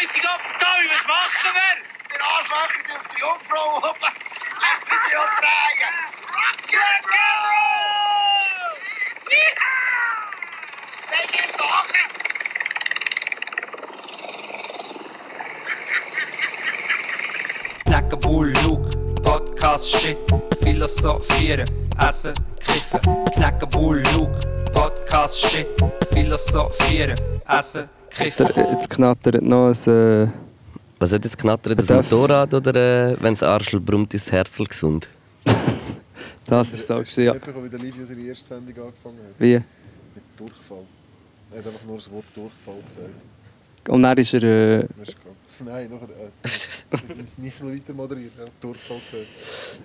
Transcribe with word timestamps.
eindeutig 0.00 0.28
ab. 0.28 0.40
Davi, 0.58 0.88
was 0.90 1.06
machen 1.06 1.54
wir? 1.54 1.74
Den 2.08 2.22
Arsch 2.22 2.50
machen 2.50 2.82
Sie 2.84 2.92
auf 2.92 3.08
die 3.08 3.20
Jungfrau 3.20 3.76
oben. 3.90 4.12
Die 4.90 5.16
umdrehen. 5.16 5.94
Zeig 11.06 11.44
es 11.44 11.52
doch. 11.56 11.86
Knacken, 17.84 18.20
Bull, 18.20 18.52
Luke, 18.62 18.90
Podcast, 19.22 19.90
Shit, 19.90 20.18
Philosophieren, 20.62 21.88
Essen, 21.98 22.34
Kiffen. 22.60 23.00
Knacken, 23.34 23.68
Bull, 23.70 24.02
Luke, 24.14 24.40
Podcast, 24.72 25.40
Shit, 25.40 25.68
Philosophieren, 26.12 27.20
Essen, 27.48 27.88
Kiffen. 28.10 28.46
Jetzt 28.72 28.90
knattert 28.90 29.42
noch 29.42 29.68
ein... 29.68 29.92
Äh, 29.92 30.28
Was 30.98 31.12
hat 31.12 31.24
jetzt 31.24 31.38
knattert? 31.38 31.78
Das 31.78 31.88
Motorrad 31.88 32.52
oder 32.54 32.74
äh, 33.10 33.16
wenn 33.20 33.34
das 33.34 33.42
Arschel 33.42 33.80
brummt, 33.80 34.12
ist 34.14 34.26
das 34.26 34.32
Herzl 34.32 34.64
gesund? 34.64 35.08
das 36.46 36.72
ist 36.72 36.86
so, 36.86 36.94
gewesen, 36.94 37.24
ja. 37.24 37.34
Wie 37.34 37.68
der 37.68 37.78
Livio 37.78 38.04
seine 38.04 38.22
erste 38.22 38.46
Sendung 38.48 38.84
angefangen 38.86 39.18
hat. 39.18 39.34
Wie? 39.38 39.54
Mit 39.54 40.24
Durchfall. 40.36 40.84
Er 41.52 41.58
hat 41.58 41.66
einfach 41.66 41.86
nur 41.86 41.96
das 41.96 42.10
Wort 42.10 42.24
Durchfall 42.34 42.74
gesagt. 42.86 43.88
Und 43.88 44.02
dann 44.02 44.18
ist 44.18 44.34
er... 44.34 44.42
Äh, 44.42 44.86
Das. 44.98 45.16
Nein, 45.64 45.90
noch 45.90 46.02
äh, 46.02 47.22
nicht 47.36 47.62
noch 47.62 47.70
weiter 47.70 47.92
moderiert. 47.92 48.32
Er 48.38 48.46
hat 48.46 48.52
Durchfall 48.60 48.96
gesagt. 48.98 49.26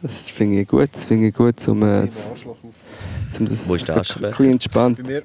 das 0.02 0.30
finde 0.30 0.62
ich 0.62 0.68
gut, 0.68 0.90
das 0.94 1.06
finde 1.06 1.28
ich 1.28 1.34
gut, 1.34 1.68
um, 1.68 1.84
äh, 1.84 2.04
Im 2.04 2.10
Arschloch 2.30 2.58
auf. 2.64 3.40
um 3.40 3.46
das 3.46 3.68
Wo 3.68 3.76
ist 3.76 3.88
der 3.88 3.96
ein 3.98 4.02
bisschen 4.02 4.52
entspannt. 4.52 4.98
Bei 5.04 5.10
mir, 5.10 5.24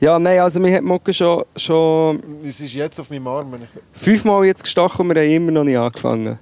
Ja, 0.00 0.18
nein, 0.18 0.40
also 0.40 0.62
wir 0.62 0.74
haben 0.74 0.84
Mucke 0.86 1.12
schon, 1.12 1.44
schon 1.56 2.22
es 2.44 2.60
ist 2.60 2.74
jetzt 2.74 2.98
auf 3.00 3.10
meinem 3.10 3.26
Arm. 3.26 3.54
Fünfmal 3.92 4.44
jetzt 4.44 4.62
gestochen 4.62 5.08
und 5.08 5.14
wir 5.14 5.22
haben 5.22 5.30
immer 5.30 5.52
noch 5.52 5.64
nicht 5.64 5.78
angefangen. 5.78 6.38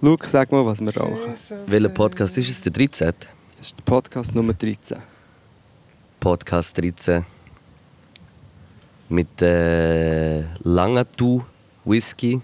Luke, 0.00 0.26
sag 0.26 0.50
mal, 0.50 0.64
was 0.64 0.80
wir 0.80 0.96
rauchen. 0.96 1.34
Welcher 1.66 1.88
Podcast 1.90 2.38
ist 2.38 2.48
es? 2.48 2.60
Der 2.62 2.72
13. 2.72 3.12
Das 3.56 3.66
ist 3.66 3.76
der 3.78 3.84
Podcast 3.84 4.34
Nummer 4.34 4.54
13. 4.54 4.96
Podcast 6.18 6.78
13. 6.78 7.24
Mit 9.10 9.42
äh, 9.42 10.40
Langatu 10.62 11.42
Whisky, 11.84 12.40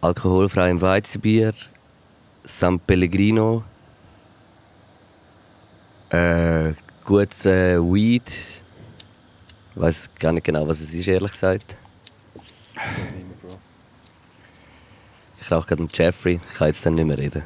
alkoholfreiem 0.00 0.80
Weizenbier, 0.80 1.54
San 2.44 2.78
Pellegrino, 2.80 3.62
äh, 6.10 6.72
gutes 7.04 7.46
äh, 7.46 7.78
Weed. 7.78 8.28
Ich 8.28 8.62
weiß 9.80 10.10
gar 10.18 10.32
nicht 10.32 10.44
genau, 10.44 10.66
was 10.66 10.80
es 10.80 10.94
ist, 10.94 11.08
ehrlich 11.08 11.32
gesagt. 11.32 11.76
Ich 12.34 12.80
weiß 12.80 13.12
nicht 13.12 13.26
mehr, 13.26 13.36
Bro. 13.42 13.58
Ich 15.40 15.50
rauche 15.50 15.68
gerade 15.68 15.82
mit 15.82 15.96
Jeffrey. 15.96 16.40
Ich 16.50 16.58
kann 16.58 16.68
jetzt 16.68 16.84
dann 16.84 16.94
nicht 16.94 17.06
mehr 17.06 17.18
reden. 17.18 17.42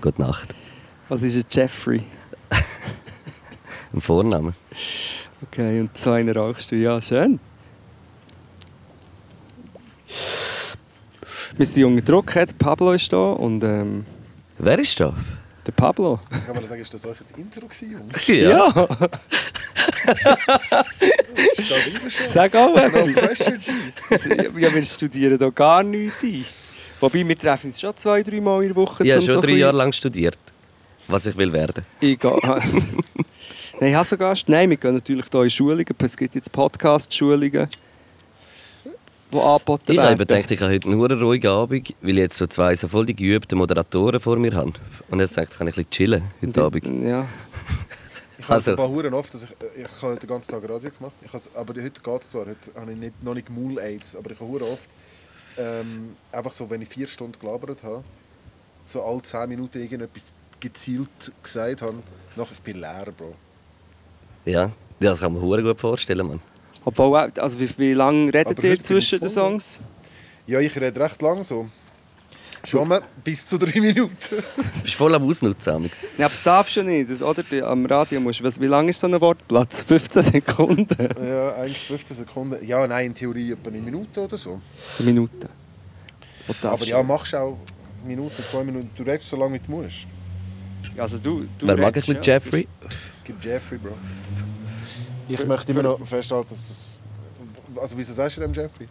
Gute 0.00 0.20
Nacht. 0.20 0.54
Was 1.08 1.22
ist 1.22 1.36
ein 1.36 1.44
Jeffrey? 1.50 2.02
Ein 3.92 4.00
Vorname. 4.00 4.54
Okay, 5.42 5.80
und 5.80 5.96
so 5.96 6.12
einen 6.12 6.36
rauchst 6.36 6.70
du. 6.70 6.76
Ja, 6.76 7.00
schön. 7.00 7.40
Wir 11.56 11.66
sind 11.66 11.84
unter 11.84 12.02
Druck, 12.02 12.32
Pablo 12.58 12.92
ist 12.92 13.12
da 13.12 13.32
und 13.32 13.64
ähm, 13.64 14.06
Wer 14.58 14.78
ist 14.78 15.00
da? 15.00 15.14
Der 15.66 15.72
Pablo. 15.72 16.20
Ich 16.30 16.46
kann 16.46 16.54
mal 16.56 16.66
sagen, 16.66 16.80
ist 16.80 16.92
das 16.94 17.04
euch 17.06 17.18
ein 17.20 17.40
Intro 17.42 17.60
gewesen, 17.66 17.92
Jungs? 17.92 18.26
Ja, 18.26 18.72
schon? 18.72 18.88
sag 22.28 22.54
auch 22.56 22.74
No 22.74 22.82
etwas. 22.82 23.14
pressure, 23.14 23.56
jeez. 23.58 24.08
Ja, 24.58 24.74
wir 24.74 24.82
studieren 24.82 25.38
hier 25.38 25.50
gar 25.52 25.82
nichts 25.82 26.22
ein. 26.22 26.44
Wobei, 27.00 27.26
wir 27.26 27.38
treffen 27.38 27.68
uns 27.68 27.80
schon 27.80 27.96
zwei, 27.96 28.22
drei 28.22 28.40
Mal 28.40 28.62
in 28.62 28.68
der 28.68 28.76
Woche. 28.76 29.04
Ich 29.04 29.12
habe 29.12 29.22
schon 29.22 29.34
so 29.34 29.40
drei 29.40 29.52
Jahre 29.52 29.76
lang 29.76 29.92
studiert, 29.92 30.38
was 31.08 31.26
ich 31.26 31.36
will 31.36 31.52
werden. 31.52 31.84
Ich 32.00 32.18
gehe. 32.18 32.38
Nein, 33.80 33.90
ich 33.90 33.94
habe 33.94 34.04
so 34.04 34.16
Gast. 34.18 34.48
Nein, 34.48 34.68
wir 34.68 34.76
gehen 34.76 34.94
natürlich 34.94 35.24
hier 35.32 35.42
in 35.42 35.50
Schulungen. 35.50 35.86
Es 35.98 36.16
gibt 36.16 36.34
jetzt 36.34 36.52
Podcast-Schulungen, 36.52 37.68
die 39.32 39.38
angeboten 39.38 39.92
Ich 39.92 39.98
habe 39.98 40.18
werden. 40.18 40.26
gedacht, 40.28 40.50
ich 40.50 40.60
habe 40.60 40.72
heute 40.72 40.90
nur 40.90 41.10
eine 41.10 41.20
ruhige 41.20 41.50
Abend, 41.50 41.94
weil 42.02 42.10
ich 42.10 42.16
jetzt 42.16 42.36
so 42.38 42.46
zwei 42.46 42.74
so 42.76 42.88
voll 42.88 43.06
die 43.06 43.14
geübten 43.14 43.58
Moderatoren 43.58 44.20
vor 44.20 44.36
mir 44.36 44.54
habe. 44.54 44.72
Und 45.10 45.20
jetzt 45.20 45.36
denke 45.36 45.50
ich, 45.52 45.58
kann 45.58 45.68
ich 45.68 45.74
ein 45.74 45.84
bisschen 45.84 45.90
chillen 45.90 46.22
heute 46.42 46.62
Abend. 46.62 46.84
Ja. 47.04 47.26
Ich 48.38 48.44
habe 48.44 48.54
Also- 48.54 48.70
ein 48.72 48.76
paar 48.76 48.88
Huren 48.88 49.14
oft, 49.14 49.32
dass 49.34 49.42
ich, 49.44 49.50
ich 49.76 50.02
habe 50.02 50.12
heute 50.14 50.20
den 50.20 50.28
ganzen 50.28 50.50
Tag 50.50 50.62
Radio 50.68 50.90
gemacht. 50.90 51.12
Ich 51.24 51.32
habe, 51.32 51.44
aber 51.54 51.74
heute 51.74 52.00
geht 52.00 52.22
es 52.22 52.30
zwar, 52.30 52.46
heute 52.46 52.70
habe 52.74 52.92
ich 52.92 52.98
nicht, 52.98 53.22
noch 53.22 53.34
nicht 53.34 53.50
Maul-Aids, 53.50 54.16
aber 54.16 54.30
ich 54.30 54.40
habe 54.40 54.50
Huren 54.50 54.62
oft, 54.62 54.88
ähm, 55.58 56.16
einfach 56.32 56.54
so, 56.54 56.68
wenn 56.70 56.80
ich 56.82 56.88
vier 56.88 57.06
Stunden 57.06 57.38
gelabert 57.38 57.82
habe, 57.82 58.02
so 58.86 59.02
alle 59.04 59.20
zehn 59.22 59.48
Minuten 59.48 59.78
irgendetwas 59.80 60.32
gezielt 60.58 61.08
gesagt 61.42 61.82
habe, 61.82 61.94
nachher 62.36 62.52
ich 62.54 62.60
bin 62.60 62.80
leer, 62.80 63.06
Bro. 63.16 63.34
Ja, 64.46 64.70
das 64.98 65.20
kann 65.20 65.32
man 65.34 65.42
hure 65.42 65.62
gut 65.62 65.78
vorstellen, 65.80 66.26
Mann. 66.26 66.40
Obwohl, 66.84 67.18
auch- 67.18 67.28
also 67.42 67.60
wie, 67.60 67.68
wie 67.78 67.92
lange 67.94 68.32
redet 68.32 68.62
ihr 68.64 68.80
zwischen 68.82 69.20
den. 69.20 69.28
Songs? 69.28 69.80
Ja, 70.46 70.58
ich 70.60 70.74
rede 70.80 70.98
recht 71.00 71.20
lang 71.22 71.44
so. 71.44 71.68
Schon 72.64 72.88
mal 72.88 73.00
bis 73.24 73.46
zu 73.46 73.56
drei 73.58 73.80
Minuten. 73.80 74.12
Du 74.30 74.82
bist 74.82 74.94
voll 74.94 75.14
am 75.14 75.26
Ausnutzen. 75.26 75.72
Amix. 75.72 76.02
Ja, 76.18 76.26
aber 76.26 76.34
das 76.34 76.42
darfst 76.42 76.76
du 76.76 76.82
nicht. 76.82 77.08
Das, 77.10 77.22
oder 77.22 77.42
am 77.66 77.86
Radio 77.86 78.20
musst 78.20 78.40
du... 78.40 78.44
was- 78.44 78.60
Wie 78.60 78.66
lange 78.66 78.90
ist 78.90 79.00
so 79.00 79.06
ein 79.06 79.18
Wortplatz? 79.20 79.82
15 79.88 80.22
Sekunden? 80.22 81.08
ja, 81.24 81.54
eigentlich 81.54 81.78
15 81.86 82.16
Sekunden. 82.18 82.62
Ja, 82.66 82.86
nein, 82.86 83.06
in 83.06 83.14
Theorie 83.14 83.52
etwa 83.52 83.70
eine 83.70 83.78
Minute 83.80 84.20
oder 84.20 84.36
so. 84.36 84.60
Minuten. 84.98 85.48
Und 86.48 86.64
Aber 86.66 86.84
ja, 86.84 86.98
du- 86.98 87.04
machst 87.04 87.34
auch 87.34 87.56
Minuten, 88.04 88.42
zwei 88.50 88.64
Minuten. 88.64 88.90
Du 88.94 89.02
redest 89.04 89.28
so 89.30 89.36
lange, 89.36 89.54
wie 89.54 89.60
du 89.60 89.70
musst. 89.70 90.06
Also 90.98 91.18
du, 91.18 91.46
du 91.58 91.66
Wer 91.66 91.76
mag 91.78 91.96
ich 91.96 92.08
mit 92.08 92.26
ja. 92.26 92.34
Jeffrey? 92.34 92.66
Gib 93.24 93.42
Jeffrey, 93.44 93.78
Bro. 93.78 93.92
Ich 95.30 95.46
möchte 95.46 95.72
immer 95.72 95.82
noch 95.82 96.04
festhalten, 96.04 96.48
dass 96.50 96.58
es. 96.58 96.98
Also, 97.76 97.96
wieso 97.96 98.12
sagst 98.12 98.36
du 98.36 98.40
dem 98.40 98.52
Jeffrey? 98.52 98.88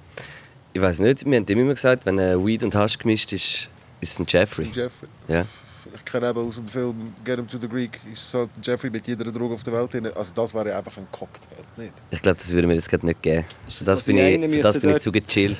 Ich 0.71 0.81
weiß 0.81 0.99
nicht, 0.99 1.25
wir 1.25 1.37
haben 1.37 1.45
ihm 1.47 1.59
immer 1.59 1.73
gesagt, 1.73 2.05
wenn 2.05 2.17
äh, 2.17 2.37
Weed 2.43 2.63
und 2.63 2.73
Hasch 2.75 2.97
gemischt 2.97 3.33
ist, 3.33 3.69
ist 3.99 4.13
es 4.13 4.19
ein 4.19 4.25
Jeffrey. 4.27 4.69
Jeffrey. 4.73 5.09
Ja. 5.27 5.45
Ich 5.93 6.05
kenne 6.05 6.29
eben 6.29 6.47
aus 6.47 6.55
dem 6.55 6.67
Film 6.67 7.13
Get 7.25 7.37
Him 7.37 7.47
to 7.47 7.57
the 7.59 7.67
Greek, 7.67 7.99
ist 8.13 8.29
so 8.29 8.47
Jeffrey 8.61 8.89
mit 8.89 9.07
jeder 9.07 9.31
Droge 9.31 9.55
auf 9.55 9.63
der 9.63 9.73
Welt 9.73 9.93
drin. 9.93 10.07
Also, 10.15 10.31
das 10.33 10.53
wäre 10.53 10.75
einfach 10.75 10.95
ein 10.97 11.07
Cocktail, 11.11 11.63
nicht? 11.75 11.93
Ich 12.11 12.21
glaube, 12.21 12.37
das 12.37 12.49
würde 12.51 12.67
mir 12.67 12.75
jetzt 12.75 12.89
gerade 12.89 13.05
nicht 13.05 13.21
geben. 13.21 13.45
Für 13.67 13.83
das, 13.83 13.97
das 13.97 14.05
bin 14.05 14.17
ich, 14.17 14.55
für 14.55 14.61
das 14.61 14.79
bin 14.79 14.89
ich 14.95 15.01
zu 15.01 15.11
gechillt. 15.11 15.57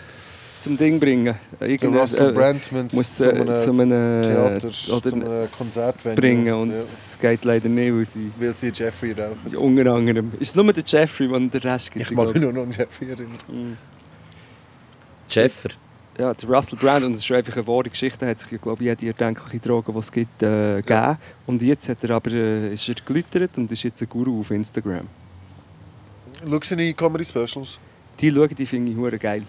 Zum 0.60 0.76
Ding 0.76 1.00
bringen. 1.00 1.36
Der 1.60 1.70
Irgendein- 1.70 2.02
Russell 2.02 2.30
äh, 2.30 2.34
Brand 2.34 2.72
muss 2.94 3.20
äh, 3.22 3.34
zu 3.60 3.70
einem 3.72 3.90
Theater, 4.24 4.70
oder 4.94 5.48
Konzert 5.58 6.04
bringen 6.16 6.54
und 6.54 6.72
ja, 6.72 6.78
es 6.80 7.18
geht 7.20 7.46
leider 7.46 7.70
nicht, 7.70 7.94
weil 7.94 8.06
sie 8.06 8.32
weil 8.38 8.54
sie 8.54 8.72
Jeffrey 8.74 9.14
rauchen. 9.14 9.56
unter 9.56 9.94
anderem 9.94 10.34
ist 10.40 10.50
es 10.50 10.56
nur 10.56 10.72
der 10.74 10.84
Jeffrey, 10.86 11.28
der 11.30 11.40
den 11.40 11.62
Rest 11.62 11.92
gibt. 11.92 12.10
Ich 12.10 12.16
mag 12.16 12.34
mich 12.34 12.42
nur 12.42 12.52
noch 12.52 12.64
an 12.64 12.72
Jeffrey 12.72 13.10
erinnern. 13.10 13.78
Jeffer. 15.30 15.70
Ja, 16.18 16.34
der 16.34 16.50
Russell 16.50 16.78
Brand 16.78 17.06
und 17.06 17.14
es 17.16 17.24
ist 17.24 17.32
einfach 17.32 17.56
eine 17.56 17.66
wahre 17.66 17.90
Geschichte. 17.90 18.28
Hat 18.28 18.40
sich, 18.40 18.60
glaube 18.60 18.84
ich, 18.84 18.90
jede 18.90 19.08
erdenkliche 19.08 19.60
Droge, 19.60 19.94
die 19.94 20.00
es 20.00 20.12
gibt, 20.12 20.44
äh, 20.44 20.82
gegeben. 20.82 21.18
Und 21.46 21.62
jetzt 21.62 21.88
hat 21.88 22.04
er 22.04 22.10
aber, 22.10 22.32
äh, 22.32 22.74
ist 22.74 22.90
er 22.90 22.96
geläutert 23.06 23.58
und 23.58 23.72
ist 23.72 23.84
jetzt 23.84 24.02
ein 24.02 24.10
Guru 24.10 24.42
auf 24.42 24.52
Instagram. 24.52 25.08
Schau 26.46 26.60
seine 26.62 26.94
Comedy-Specials. 26.94 27.80
Die 28.20 28.32
schauen, 28.32 28.50
die 28.54 28.66
finde 28.66 28.92
ich 29.14 29.20
geil. 29.22 29.44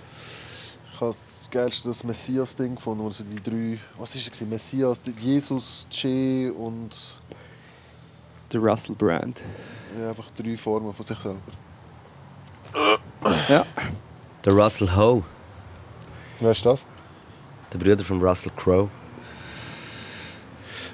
Ich 1.00 1.03
habe 1.03 1.15
das 1.15 1.50
geilste 1.50 1.88
das 1.88 2.05
Messias-Ding 2.05 2.75
gefunden, 2.75 3.03
wo 3.03 3.09
so 3.09 3.25
die 3.25 3.43
drei, 3.43 3.78
was 3.99 4.15
ist 4.15 4.34
es? 4.34 4.41
Messias, 4.43 5.00
Jesus, 5.19 5.87
Che 5.88 6.50
und 6.50 6.91
Der 8.53 8.61
Russell 8.61 8.94
Brand. 8.94 9.43
ja, 9.99 10.10
einfach 10.10 10.27
drei 10.37 10.59
Formen 10.59 10.93
von 10.93 11.06
sich 11.06 11.19
selber. 11.19 11.41
Ja. 13.49 13.65
Der 14.44 14.53
Russell 14.53 14.94
Ho, 14.94 15.24
Wer 16.39 16.51
ist 16.51 16.66
das? 16.66 16.84
der 17.72 17.78
Bruder 17.78 18.04
von 18.04 18.21
Russell 18.21 18.53
Crowe. 18.54 18.91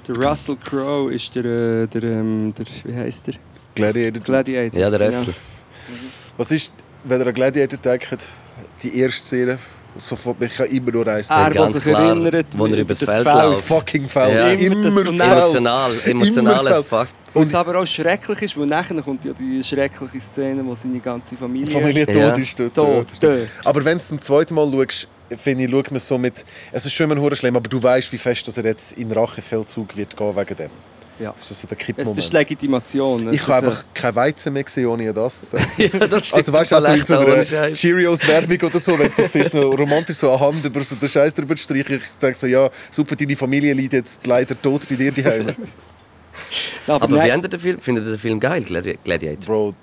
Der 0.07 0.15
Russell 0.15 0.55
Crowe 0.55 1.13
ist 1.13 1.35
der, 1.35 1.43
äh, 1.43 1.87
der, 1.87 2.03
ähm, 2.03 2.53
der 2.57 2.65
wie 2.85 2.95
heißt 2.95 3.27
der? 3.27 3.33
Gladiator. 3.75 4.21
Gladiator. 4.23 4.79
Ja, 4.79 4.89
der 4.89 4.99
genau. 4.99 5.17
Wrestler. 5.17 5.33
Was 6.37 6.51
ist, 6.51 6.71
wenn 7.03 7.19
ihr 7.19 7.27
an 7.27 7.33
Gladiator 7.33 7.77
denkt, 7.77 8.25
die 8.81 8.97
erste 8.99 9.19
Szene? 9.21 9.59
Sofort, 9.97 10.41
ich 10.41 10.55
kann 10.55 10.67
immer 10.67 10.91
nur 10.91 11.07
eins 11.07 11.29
Er, 11.29 11.35
sagen. 11.37 11.53
der 11.55 11.67
sich 11.67 11.83
klar, 11.83 12.07
erinnert, 12.09 12.45
wo 12.57 12.65
er 12.67 12.77
wie 12.77 12.79
übers 12.81 12.99
das 12.99 13.09
Feld 13.09 13.23
Feld- 13.23 13.35
läuft. 13.35 13.61
Fucking 13.63 14.07
Feld. 14.07 14.33
Ja. 14.35 14.49
Immer 14.65 14.83
Das- 14.83 14.93
Feld. 14.93 15.07
Emotional, 15.07 15.95
emotional 16.05 16.59
Immer 16.67 16.75
as 16.77 16.83
fuck. 16.85 17.07
Und 17.33 17.41
es 17.43 17.55
aber 17.55 17.79
auch 17.79 17.85
schrecklich 17.85 18.41
ist, 18.43 18.57
weil 18.57 18.65
nachher 18.67 19.01
kommt 19.01 19.25
ja 19.25 19.33
die 19.33 19.63
schreckliche 19.63 20.19
Szene, 20.19 20.63
wo 20.65 20.73
seine 20.75 20.99
ganze 20.99 21.35
Familie, 21.35 21.71
Familie 21.71 22.05
Ja. 22.11 22.29
tot 22.31 22.39
ist 22.39 22.59
dort. 22.59 22.73
tot, 22.75 23.09
so. 23.11 23.17
dort. 23.21 23.39
Aber 23.65 23.85
wenn 23.85 23.93
du 23.93 23.97
es 23.97 24.07
zum 24.07 24.21
zweiten 24.21 24.53
Mal 24.55 24.71
schaust, 24.71 25.07
finde 25.35 25.63
ich, 25.65 25.71
schaut 25.71 25.91
man 25.91 25.99
so 25.99 26.17
mit. 26.17 26.45
Es 26.71 26.85
ist 26.85 26.93
schon 26.93 27.09
immer 27.11 27.35
schlimm, 27.35 27.55
aber 27.55 27.67
du 27.69 27.81
weißt, 27.81 28.11
wie 28.11 28.17
fest 28.17 28.47
dass 28.47 28.57
er 28.57 28.65
jetzt 28.65 28.93
in 28.93 29.11
Rachefeldzug 29.11 29.95
wird 29.97 30.15
gehen 30.15 30.35
wegen 30.35 30.55
dem. 30.55 30.69
Ja. 31.19 31.31
Das 31.31 31.49
ist 31.49 31.61
so 31.61 31.67
der 31.67 31.77
Es 31.79 31.85
Kippmoment. 31.85 32.17
ist 32.17 32.31
Legitimation. 32.33 33.23
ne? 33.25 33.31
ich 33.33 33.47
habe 33.47 33.65
Das, 33.65 33.75
einfach 33.77 33.85
kein 33.93 34.15
Weizen 34.15 34.53
mehr 34.53 34.63
gesehen, 34.63 34.85
ohne 34.87 35.11
das 35.13 35.49
zu 35.49 35.55
denken. 35.77 35.97
ja, 35.99 36.07
das 36.07 36.25
stimmt 36.27 36.37
Also 36.39 36.53
weißt 36.53 36.71
du, 36.71 36.75
also 36.75 36.87
in 36.91 37.03
so 37.03 37.17
einer. 37.17 37.71
Cheerios-Werbung 37.73 38.61
oder 38.69 38.79
so, 38.79 38.99
wenn 38.99 39.07
du 39.09 39.13
so 39.15 39.25
siehst, 39.25 39.51
so 39.51 39.71
romantisch 39.71 40.17
so 40.17 40.29
eine 40.29 40.39
Hand 40.39 40.63
über 40.65 40.81
so 40.81 40.95
den 40.95 41.09
Scheiß 41.09 41.33
drüber 41.33 41.57
streichen, 41.57 41.95
ich 41.97 42.03
denke 42.21 42.37
so, 42.37 42.45
ja, 42.47 42.69
super, 42.91 43.15
deine 43.15 43.35
Familie 43.35 43.73
liegt 43.73 43.93
jetzt 43.93 44.25
leider 44.27 44.59
tot 44.61 44.81
bei 44.89 44.95
dir 44.95 45.11
daheim. 45.11 45.47
äh, 45.49 45.53
aber 46.87 47.03
Aber 47.03 47.15
wie 47.15 47.19
nein, 47.19 47.31
findet 47.31 47.53
ihr 47.53 47.57
den 47.57 47.59
Film? 47.61 47.79
Findet 47.79 48.05
ihr 48.05 48.11
den 48.11 48.19
Film 48.19 48.39
geil, 48.39 48.63
Gladi- 48.63 48.97
Gladiator? 49.03 49.45
Bro, 49.45 49.73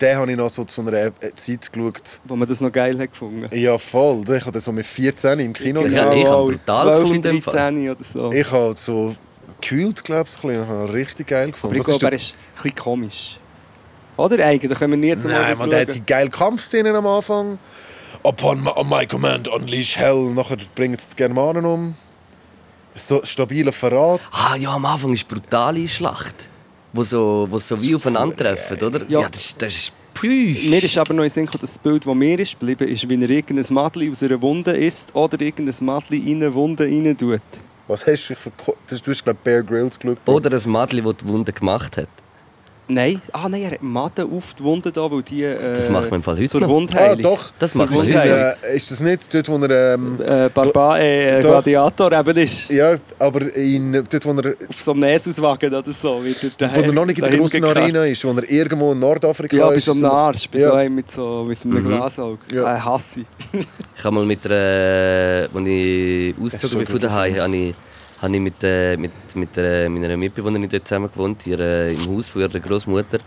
den 0.00 0.16
habe 0.16 0.30
ich 0.30 0.36
noch 0.36 0.50
so 0.50 0.64
zu 0.64 0.82
einer 0.82 0.92
äh, 0.92 1.12
Zeit 1.36 1.72
geschaut. 1.72 2.20
wo 2.24 2.36
man 2.36 2.46
das 2.46 2.60
noch 2.60 2.70
geil 2.72 2.98
hat 2.98 3.12
gefunden. 3.12 3.48
Ja, 3.56 3.78
voll. 3.78 4.22
Ich 4.28 4.42
habe 4.42 4.52
den 4.52 4.60
so 4.60 4.72
mit 4.72 4.84
14 4.84 5.38
im 5.40 5.52
Kino 5.54 5.80
Ja, 5.86 5.86
gesehen. 6.10 6.12
ich 6.20 6.26
habe 6.26 6.52
brutal 6.52 6.82
12, 6.96 7.00
gefunden 7.00 7.28
im 7.36 7.42
Fall. 7.42 7.54
13 7.54 7.90
oder 7.90 8.04
so. 8.04 8.32
Ich 8.32 8.50
habe 8.50 8.74
so 8.74 9.14
gekühlt, 9.60 10.04
glaube 10.04 10.28
ich, 10.28 10.44
ein 10.44 10.48
bisschen. 10.50 10.84
Ich 10.86 10.92
richtig 10.92 11.26
geil 11.28 11.42
aber 11.44 11.52
gefunden. 11.52 11.76
ich 11.76 11.82
Das 11.82 11.86
glaube, 11.86 12.06
er 12.06 12.12
ist 12.12 12.34
ein 12.34 12.62
bisschen 12.62 12.74
komisch. 12.76 13.38
Oder 14.16 14.44
eigentlich? 14.44 14.78
Können 14.78 14.92
wir 15.00 15.14
nie 15.14 15.20
zum 15.20 15.30
Nein, 15.30 15.56
man, 15.56 15.70
der 15.70 15.80
hat 15.82 15.94
die 15.94 16.04
geile 16.04 16.30
Kampfszenen 16.30 16.94
am 16.94 17.06
Anfang. 17.06 17.58
Upon 18.22 18.62
my, 18.62 18.70
on 18.76 18.88
my 18.88 19.06
command, 19.06 19.48
unleash 19.48 19.96
hell. 19.96 20.24
Nachher 20.34 20.58
bringt 20.74 21.00
es 21.00 21.08
die 21.08 21.16
Germanen 21.16 21.64
um. 21.64 21.94
So 22.94 23.20
stabiler 23.24 23.72
Verrat. 23.72 24.20
Ah 24.32 24.56
ja, 24.56 24.74
am 24.74 24.84
Anfang 24.84 25.12
ist 25.14 25.26
eine 25.30 25.40
brutale 25.40 25.88
Schlacht. 25.88 26.48
Wo 26.92 27.02
so, 27.04 27.46
wo 27.48 27.58
so 27.58 27.80
wie 27.80 27.94
aufeinandertreffen, 27.94 28.82
oder? 28.82 29.00
Ja. 29.08 29.20
Ja, 29.20 29.28
das, 29.28 29.40
ist- 29.46 29.62
das 29.62 29.74
ist... 29.74 29.92
Pfui. 30.12 30.66
Mir 30.68 30.82
ist 30.82 30.98
aber 30.98 31.14
noch 31.14 31.22
in 31.22 31.30
Sinn 31.30 31.48
das 31.58 31.78
Bild, 31.78 32.04
das 32.04 32.14
mir 32.14 32.38
ist 32.38 32.58
geblieben, 32.58 32.88
ist, 32.88 33.08
wie 33.08 33.22
er 33.22 33.30
irgendein 33.30 33.72
Madli 33.72 34.10
aus 34.10 34.22
einer 34.22 34.42
Wunde 34.42 34.72
isst 34.72 35.14
oder 35.14 35.40
irgendein 35.40 35.74
Madli 35.86 36.18
in 36.18 36.42
eine 36.42 36.52
Wunde 36.52 36.84
rein 36.84 37.16
tut. 37.16 37.40
Was 37.90 38.06
hast 38.06 38.28
du 38.28 38.34
Ko- 38.56 38.76
das, 38.88 39.02
Du 39.02 39.10
hast, 39.10 39.24
glaube 39.24 39.38
Bear 39.42 39.62
Grylls 39.62 39.98
geschaut. 39.98 40.18
Oder 40.26 40.50
ein 40.64 40.70
Mädchen, 40.70 41.04
das 41.04 41.16
die 41.16 41.26
Wunde 41.28 41.52
gemacht 41.52 41.96
hat. 41.96 42.08
Nein, 42.92 43.22
ah 43.32 43.48
nein, 43.48 43.62
er 43.62 43.70
hat 43.72 43.82
Maden 43.82 44.32
auf 44.32 44.52
die 44.54 44.64
Wunde 44.64 44.90
da, 44.90 45.08
weil 45.10 45.22
die 45.22 45.44
äh, 45.44 45.74
Das 45.74 45.88
macht 45.88 46.10
man 46.10 46.14
im 46.18 46.22
Fall 46.24 46.36
heute 46.36 46.48
zur 46.48 46.60
noch. 46.60 46.68
Ah, 46.68 46.72
Wundheilung. 46.72 47.22
doch. 47.22 47.52
Das 47.58 47.74
macht 47.76 47.90
man 47.90 48.00
Wundheilung. 48.00 48.54
Äh, 48.62 48.76
ist 48.76 48.90
das 48.90 48.98
nicht 49.00 49.32
dort, 49.32 49.48
wo 49.48 49.56
er... 49.58 49.94
Ähm, 49.94 50.18
Äh, 50.20 50.48
Barba 50.52 50.98
äh. 50.98 51.40
Gladiator 51.40 52.12
eben 52.12 52.36
ist. 52.38 52.68
ja, 52.70 52.96
aber 53.18 53.54
in, 53.54 53.92
dort, 53.92 54.24
wo 54.26 54.32
er, 54.32 54.54
Auf 54.68 54.80
so 54.82 54.90
einem 54.90 55.00
Nesuswagen 55.00 55.72
oder 55.72 55.92
so. 55.92 56.20
Er 56.58 56.74
wo 56.74 56.80
er 56.80 56.92
noch 56.92 57.06
nicht 57.06 57.18
in 57.18 57.24
der 57.30 57.38
gekarrt. 57.38 57.76
Arena 57.76 58.04
ist, 58.06 58.24
wo 58.24 58.32
er 58.32 58.50
irgendwo 58.50 58.90
in 58.92 58.98
Nordafrika 58.98 59.56
Ja, 59.56 59.68
bei 59.68 59.74
ist. 59.74 59.84
so 59.84 59.92
einem 59.92 60.04
Arsch, 60.06 60.48
bei 60.50 60.58
Ja. 60.58 60.68
so 60.70 60.74
einem 60.74 60.94
mit, 60.96 61.10
so, 61.12 61.44
mit 61.46 61.64
einem 61.64 61.84
Glasauge. 61.86 62.38
Ja. 62.52 62.76
Äh, 62.76 62.80
hasse 62.80 63.20
ich. 63.20 63.26
Ich 63.96 64.04
habe 64.04 64.14
mal 64.16 64.24
mit 64.26 64.44
einer, 64.46 65.48
als 65.54 65.66
ich 65.66 66.34
Das 66.34 66.46
ist 66.46 66.54
ausgezogen 66.54 66.86
bin 66.86 66.86
von 66.86 67.00
daheim, 67.00 67.36
habe 67.36 67.56
ich, 67.56 67.74
habe 68.20 68.36
ich 68.36 68.40
mit, 68.40 68.62
äh, 68.62 68.96
mit, 68.96 69.10
mit 69.34 69.56
äh, 69.56 69.88
meiner 69.88 70.16
Mitbewohnerin 70.16 70.68
dort 70.68 70.86
zusammen 70.86 71.10
gewohnt, 71.10 71.42
hier 71.42 71.58
äh, 71.58 71.92
im 71.92 72.16
Haus 72.16 72.28
von 72.28 72.42
ihrer 72.42 72.60
Großmutter. 72.60 73.18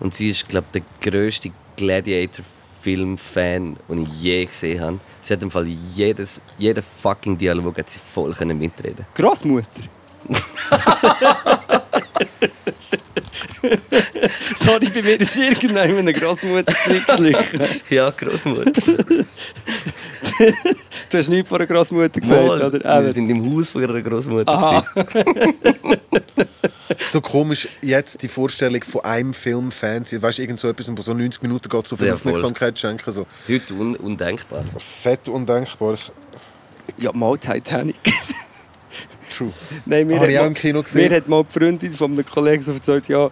Und 0.00 0.14
sie 0.14 0.30
ist, 0.30 0.48
glaube 0.48 0.66
ich, 0.72 0.82
der 0.82 1.10
grösste 1.10 1.50
Gladiator-Film-Fan, 1.76 3.76
den 3.88 4.02
ich 4.02 4.22
je 4.22 4.44
gesehen 4.46 4.80
habe. 4.80 4.98
Sie 5.22 5.34
hat 5.34 5.42
im 5.42 5.50
Fall 5.50 5.66
jedes, 5.66 6.40
jeden 6.58 6.82
fucking 6.82 7.36
Dialog 7.38 7.78
hat 7.78 7.90
sie 7.90 7.98
voll 7.98 8.32
können 8.32 8.58
mitreden. 8.58 9.06
Grossmutter. 9.14 9.82
Sorry, 14.58 14.88
bei 14.94 15.02
mir 15.02 15.20
ist 15.20 15.36
irgendwann 15.36 15.96
eine 15.98 16.12
Grossmutter 16.12 16.74
reingeschlichen. 16.86 17.60
Ja, 17.90 18.10
Großmutter. 18.10 18.72
Du 21.10 21.18
hast 21.18 21.28
nichts 21.28 21.48
von 21.50 21.58
einer 21.58 21.66
Grossmutter 21.66 22.20
gesagt, 22.20 22.46
Mal, 22.46 22.62
oder? 22.62 23.04
wir 23.04 23.12
sind 23.12 23.28
im 23.28 23.54
Haus 23.54 23.68
von 23.68 23.82
ihrer 23.82 24.00
Großmutter. 24.00 24.84
So 27.10 27.20
komisch 27.20 27.68
jetzt 27.80 28.22
die 28.22 28.28
Vorstellung 28.28 28.82
von 28.82 29.02
einem 29.04 29.34
Film-Fan. 29.34 30.04
Weißt 30.10 30.38
du, 30.38 30.42
irgend 30.42 30.58
so 30.58 30.68
etwas, 30.68 30.90
wo 30.96 31.02
so 31.02 31.14
90 31.14 31.42
Minuten 31.42 31.68
geht, 31.68 31.86
so 31.86 31.96
viel 31.96 32.08
Ja. 32.08 32.14
Aufmerksamkeit 32.14 32.78
schenken. 32.78 33.10
So. 33.12 33.26
Heute 33.48 33.74
un 33.74 33.96
undenkbar. 33.96 34.64
Fett 34.78 35.28
undenkbar. 35.28 35.96
Ja, 36.98 37.12
mal 37.12 37.36
Titanic. 37.38 37.96
True. 39.50 39.52
Nein, 39.86 40.06
mir 40.06 40.20
Habe 40.20 40.32
ich 40.32 40.38
hat 40.38 40.46
im 40.46 40.54
Kino 40.54 40.82
gesehen. 40.82 41.08
Mir 41.08 41.16
hat 41.16 41.28
mal 41.28 41.44
die 41.44 41.58
Freundin 41.58 41.94
von 41.94 42.12
einem 42.12 42.24
Kollegen 42.26 42.62
so 42.62 42.72
erzählt, 42.72 43.08
ja, 43.08 43.30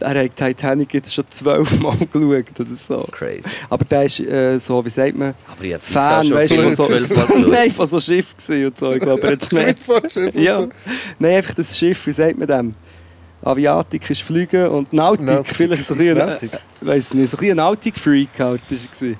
er 0.00 0.24
hat 0.24 0.36
Titanic 0.36 0.94
jetzt 0.94 1.14
schon 1.14 1.24
zwölfmal 1.30 1.96
geschaut 2.12 2.60
oder 2.60 2.76
so. 2.76 3.08
Crazy. 3.10 3.42
Aber 3.68 3.84
der 3.84 4.04
ist 4.04 4.20
äh, 4.20 4.58
so, 4.58 4.84
wie 4.84 4.88
sagt 4.90 5.16
man, 5.16 5.34
Aber 5.46 5.78
Fan, 5.78 6.30
weißt 6.30 6.56
du, 6.56 6.70
von 6.70 6.74
so. 6.98 7.38
Nein, 7.48 7.70
von 7.70 7.86
so 7.86 7.98
Schiff 7.98 8.26
und 8.48 8.78
so. 8.78 8.92
Ich 8.92 9.00
glaube, 9.00 9.22
er 9.22 9.32
hat 9.32 9.52
und 9.88 10.34
Ja. 10.34 10.60
so. 10.60 10.68
Nein, 11.18 11.36
einfach 11.36 11.54
das 11.54 11.76
Schiff, 11.76 12.06
wie 12.06 12.12
sagt 12.12 12.38
man 12.38 12.46
dem? 12.46 12.74
Aviatik 13.42 14.10
ist 14.10 14.22
Fliegen 14.22 14.66
und 14.68 14.92
Nautik, 14.92 15.26
Nautik. 15.26 15.54
vielleicht 15.54 15.86
so 15.86 15.94
ein 15.94 15.98
bisschen, 15.98 16.50
nicht, 16.82 17.00
so 17.04 17.14
ein 17.14 17.22
bisschen 17.40 17.56
Nautik-Freak 17.56 18.28
halt, 18.38 18.60
war. 18.70 19.14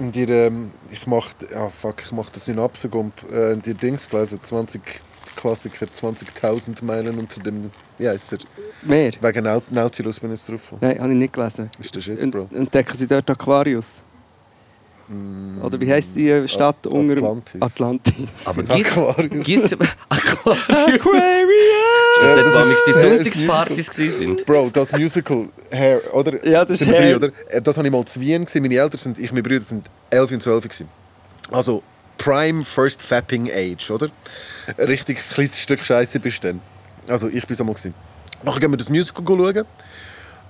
Und 0.00 0.16
ihr, 0.16 0.28
ähm, 0.28 0.72
ich 0.90 1.06
mach, 1.06 1.28
ah 1.54 1.68
fuck, 1.68 2.02
ich 2.04 2.10
mach 2.10 2.30
das 2.30 2.48
in 2.48 2.58
Absegump, 2.58 3.12
äh, 3.30 3.56
die 3.56 3.74
Dings 3.74 4.08
gelesen, 4.08 4.40
20 4.42 4.80
Klassiker, 5.48 5.84
20.000 5.86 6.82
Meilen 6.82 7.18
unter 7.18 7.38
dem, 7.38 7.70
wie 7.98 8.08
heisst 8.08 8.32
er? 8.32 8.38
Mehr? 8.82 9.12
Wegen 9.20 9.44
Naut 9.44 9.70
Nautilus 9.70 10.18
bin 10.18 10.32
ich 10.32 10.40
jetzt 10.40 10.48
drauf. 10.50 10.72
Nein, 10.80 10.98
habe 10.98 11.12
ich 11.12 11.18
nicht 11.18 11.34
gelesen. 11.34 11.70
Ist 11.78 11.94
der 11.94 12.00
Shit, 12.00 12.30
Bro. 12.30 12.48
Entdecken 12.54 12.94
Sie 12.96 13.06
dort 13.06 13.28
Aquarius? 13.28 14.00
Oder 15.62 15.78
wie 15.78 15.92
heisst 15.92 16.16
die 16.16 16.30
äh, 16.30 16.48
Stadt 16.48 16.86
A- 16.86 16.88
unter 16.88 17.16
Atlantis. 17.18 17.60
Atlantis. 17.60 18.14
Aber 18.46 18.62
gibt 18.74 18.86
Aquarius. 18.86 19.64
es 19.64 19.72
Aquarius? 20.08 20.68
Aquarius! 20.70 22.20
Das 22.20 22.36
das 22.36 22.46
ist 22.46 22.54
amigs 22.56 22.84
die 22.86 22.92
Sonntagspartys 23.42 24.16
sind. 24.16 24.46
Bro, 24.46 24.70
das 24.72 24.92
Musical 24.92 25.48
Hair, 25.70 26.14
oder? 26.14 26.46
Ja, 26.48 26.64
das 26.64 26.80
ist 26.80 26.86
Hair. 26.86 27.00
drei, 27.00 27.16
oder? 27.16 27.28
Äh, 27.50 27.60
Das 27.60 27.76
habe 27.76 27.86
ich 27.86 27.92
mal 27.92 28.02
zu 28.06 28.18
Wien 28.18 28.46
gesehen. 28.46 28.62
Meine 28.62 28.76
Eltern 28.76 28.96
sind, 28.98 29.18
ich 29.18 29.24
und 29.28 29.32
meine 29.34 29.42
Brüder 29.42 29.62
sind 29.64 29.84
11 30.08 30.32
und 30.32 30.42
12 30.42 30.64
gewesen. 30.64 30.88
Also 31.50 31.82
Prime 32.18 32.62
First 32.64 33.02
Fapping 33.02 33.50
Age, 33.50 33.90
oder? 33.90 34.10
Ein 34.66 34.86
richtig 34.86 35.18
kleines 35.28 35.60
Stück 35.60 35.84
Scheiße 35.84 36.20
bist 36.20 36.42
du 36.44 36.48
dann. 36.48 36.60
Also 37.08 37.28
ich 37.28 37.46
bin 37.46 37.54
es 37.54 37.60
einmal 37.60 37.74
gewesen. 37.74 37.94
Nachher 38.42 38.60
gehen 38.60 38.70
wir 38.70 38.76
das 38.76 38.88
Musical 38.88 39.24
schauen. 39.26 39.64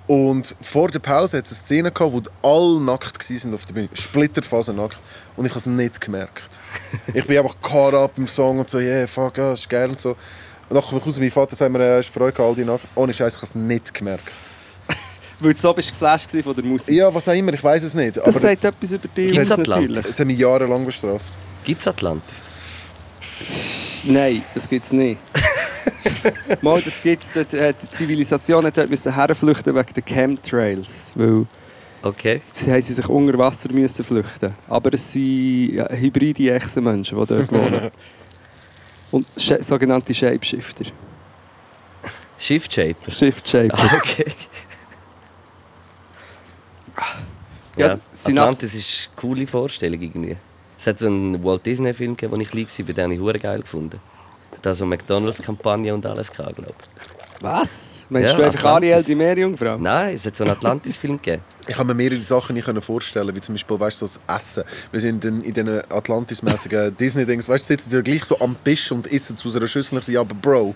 Und 0.07 0.55
vor 0.61 0.89
der 0.91 0.99
Pause 0.99 1.39
hat 1.39 1.47
es 1.47 1.53
eine 1.53 1.59
Szene 1.59 1.91
gehabt, 1.91 2.13
wo 2.13 2.23
alle 2.43 2.81
nackt 2.81 3.19
waren 3.19 3.55
auf 3.55 3.65
der 3.65 3.73
Bühne. 3.73 3.89
Splitterfaser 3.95 4.75
nackt. 4.75 4.99
Und 5.37 5.47
ich 5.47 5.51
habe 5.53 5.61
es 5.61 5.67
nicht 5.67 6.01
gemerkt. 6.01 6.59
ich 7.15 7.25
bin 7.27 7.39
einfach 7.39 7.57
caught 7.63 7.95
up 7.95 8.13
im 8.19 8.29
Song 8.29 8.59
und 8.59 8.69
so, 8.69 8.79
yeah, 8.79 9.07
fuck, 9.07 9.39
ja, 9.39 9.53
ist 9.53 9.69
geil 9.69 9.89
und 9.89 10.01
so. 10.01 10.11
Und 10.69 10.77
nachher 10.77 10.89
komme 10.89 11.01
ich 11.01 11.07
raus, 11.07 11.19
mein 11.19 11.31
Vater 11.31 11.57
sagt 11.57 11.73
mir, 11.73 11.83
er 11.83 12.01
ist 12.01 12.13
Freude 12.13 12.43
all 12.43 12.55
die 12.55 12.65
nackt. 12.65 12.87
Ohne 12.95 13.13
Scheiß, 13.15 13.37
ich 13.37 13.43
habe 13.43 13.47
es 13.47 13.55
nicht 13.55 13.95
gemerkt. 13.95 14.31
Weil 15.41 15.55
du 15.55 15.59
so 15.59 15.73
bist 15.73 15.91
geflasht 15.91 16.31
von 16.31 16.55
der 16.55 16.65
Musik. 16.65 16.95
Ja, 16.95 17.15
was 17.15 17.27
auch 17.27 17.33
immer, 17.33 17.55
ich 17.55 17.65
weiß 17.65 17.85
es 17.85 17.95
nicht. 17.95 18.19
Das 18.19 18.25
Aber 18.25 18.39
sagt 18.39 18.65
etwas 18.65 18.93
über 18.93 19.09
dich 19.09 19.35
natürlich. 19.35 20.05
es 20.05 20.19
hat 20.19 20.27
mich 20.27 20.39
jahrelang 20.39 20.85
bestraft. 20.85 21.25
Gibt 21.65 21.81
es 21.81 21.89
Atlantis? 21.89 22.85
Nein, 24.05 24.43
das 24.55 24.69
gibt 24.69 24.85
es 24.87 24.93
nicht. 24.93 25.19
Mal, 26.63 26.81
das 26.83 27.01
gibt's, 27.03 27.29
dort, 27.35 27.53
äh, 27.55 27.73
die 27.81 27.89
Zivilisation 27.91 28.65
hat 28.65 28.77
dort 28.77 28.91
müssen 28.91 29.13
herflüchten 29.15 29.75
wegen 29.75 29.93
den 29.95 30.05
Chemtrails. 30.05 31.07
Weil 31.15 31.47
Okay. 32.03 32.43
sie 32.53 32.71
haben 32.71 32.83
sie 32.83 32.93
sich 32.93 33.09
unter 33.09 33.39
Wasser 33.39 33.73
müssen 33.73 34.05
flüchten. 34.05 34.53
Aber 34.69 34.93
es 34.93 35.13
sind 35.13 35.75
ja, 35.75 35.89
hybride 35.91 36.53
Echsenmenschen, 36.55 37.19
die 37.19 37.27
dort 37.27 37.51
wohnen. 37.51 37.91
Und 39.11 39.27
Sch 39.39 39.53
sogenannte 39.61 40.13
Shapeshifter. 40.13 40.85
Shift 42.37 42.75
Shaper. 42.75 43.11
Shift-Shaper. 43.11 43.79
Ah, 43.79 43.97
okay. 43.97 44.27
Ja, 47.77 47.87
Ja, 47.87 47.99
Atlantis 48.27 48.75
ist 48.75 49.09
eine 49.09 49.17
coole 49.17 49.47
Vorstellung 49.47 50.01
irgendwie. 50.01 50.37
Es 50.85 50.89
hat 50.89 50.99
so 50.99 51.07
einen 51.07 51.43
Walt 51.43 51.65
Disney 51.65 51.95
Film 51.95 52.15
gegeben, 52.15 52.35
den 52.35 52.43
ich 52.43 52.51
klein 52.51 52.67
war, 52.87 52.95
den 52.95 53.05
habe 53.05 53.15
ich 53.15 53.21
hure 53.21 53.39
geil 53.39 53.61
gefunden. 53.63 53.99
Da 54.61 54.75
so 54.75 54.85
McDonalds-Kampagne 54.85 55.95
und 55.95 56.05
alles 56.05 56.31
gehabt, 56.31 56.57
glaube 56.57 56.75
ich. 56.79 57.43
Was? 57.43 58.05
Meinst 58.11 58.33
Ja, 58.33 58.37
du 58.37 58.43
einfach 58.45 58.59
Atlantis. 58.65 58.91
Ariel, 58.93 59.03
die 59.05 59.15
Meerjungfrau? 59.15 59.79
Nein, 59.79 60.15
es 60.15 60.27
hat 60.27 60.37
so 60.37 60.45
einen 60.45 60.53
Atlantis-Film 60.53 61.17
gegeben. 61.17 61.43
Ich 61.67 61.75
kann 61.75 61.87
mir 61.87 61.95
mehrere 61.95 62.21
Sachen 62.21 62.55
nicht 62.55 62.85
vorstellen, 62.85 63.35
wie 63.35 63.41
zum 63.41 63.55
Beispiel 63.55 63.81
weißt, 63.81 64.03
du, 64.03 64.07
so 64.07 64.19
das 64.27 64.37
Essen. 64.37 64.65
Wir 64.93 65.01
sind 65.01 65.25
in, 65.25 65.41
in 65.43 65.55
diesen 65.55 65.91
Atlantis-mäßigen 65.91 66.95
Disney-Dings, 67.01 67.49
weißt 67.49 67.65
du, 67.65 67.67
sitzen 67.69 67.89
sie 67.89 67.97
ja 67.97 68.03
gleich 68.03 68.25
so 68.27 68.39
am 68.41 68.55
Tisch 68.63 68.93
und 68.93 69.11
essen 69.11 69.39
zu 69.39 69.57
einer 69.57 69.67
Schüssel. 69.67 69.97
Ich 70.01 70.05
so, 70.05 70.13
ja, 70.13 70.21
aber 70.21 70.35
Bro, 70.35 70.75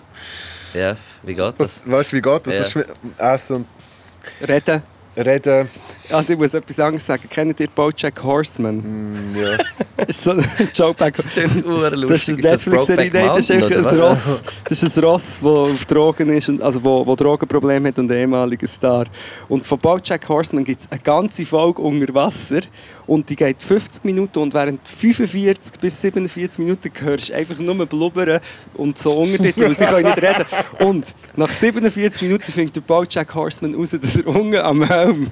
Ja, 0.73 0.97
wie 1.21 1.35
geht 1.35 1.53
das? 1.59 1.75
das, 1.75 1.87
weißt 1.91 2.11
du, 2.13 2.15
wie 2.17 2.21
geht 2.23 2.47
das? 2.47 2.73
Ja. 2.73 2.81
das 3.19 3.43
Essen 3.43 3.55
und 3.57 4.49
Reden. 4.49 4.81
reden. 5.15 5.69
Also 6.11 6.33
ich 6.33 6.39
muss 6.39 6.53
etwas 6.53 6.79
anderes 6.79 7.05
sagen. 7.05 7.27
Kennt 7.29 7.59
ihr 7.59 7.67
Bojack 7.67 8.23
Horseman? 8.23 8.77
Mm, 8.77 9.35
ja. 9.35 9.57
Das 9.97 10.07
ist 10.07 10.23
so 10.23 10.31
ein 10.31 10.45
Jokeback. 10.73 11.15
Das 11.15 11.27
klingt 11.27 11.65
Das 11.65 12.27
ist 12.27 12.29
eine 12.29 12.37
Netflix-Serie. 12.37 13.11
Nein, 13.13 13.27
das 13.27 13.49
ist 13.49 13.51
ein? 13.51 13.99
Ross. 13.99 14.19
Das 14.63 14.83
ist 14.83 14.97
ein 14.97 15.03
Ross, 15.03 15.23
das 15.41 15.45
auf 15.45 15.85
Drogen 15.85 16.29
ist, 16.35 16.49
und, 16.49 16.61
also 16.61 16.83
wo, 16.83 17.05
wo 17.05 17.15
Drogenprobleme 17.15 17.89
hat 17.89 17.99
und 17.99 18.11
ein 18.11 18.17
ehemaliger 18.17 18.67
Star. 18.67 19.05
Und 19.47 19.65
von 19.65 19.79
Bojack 19.79 20.27
Horseman 20.27 20.63
gibt 20.63 20.81
es 20.81 20.91
eine 20.91 21.01
ganze 21.01 21.45
Folge 21.45 21.81
unter 21.81 22.13
Wasser 22.13 22.61
und 23.09 23.27
die 23.29 23.35
geht 23.35 23.61
50 23.61 24.05
Minuten 24.05 24.37
und 24.39 24.53
während 24.53 24.87
45 24.87 25.79
bis 25.79 25.99
47 26.01 26.59
Minuten 26.59 26.91
hörst 27.01 27.29
du 27.29 27.33
einfach 27.33 27.57
nur 27.57 27.85
blubbern 27.87 28.39
und 28.75 28.97
so 28.97 29.13
Untertitel, 29.13 29.63
weil 29.63 29.73
sie 29.73 29.85
können 29.85 30.05
nicht 30.05 30.21
reden. 30.21 30.45
Und 30.79 31.15
nach 31.35 31.49
47 31.49 32.21
Minuten 32.21 32.51
findet 32.51 32.75
der 32.75 32.81
Bojack 32.81 33.33
Horseman 33.33 33.73
raus, 33.73 33.89
dass 33.99 34.15
er 34.15 34.27
unten 34.27 34.55
am 34.57 34.83
Helm 34.83 35.27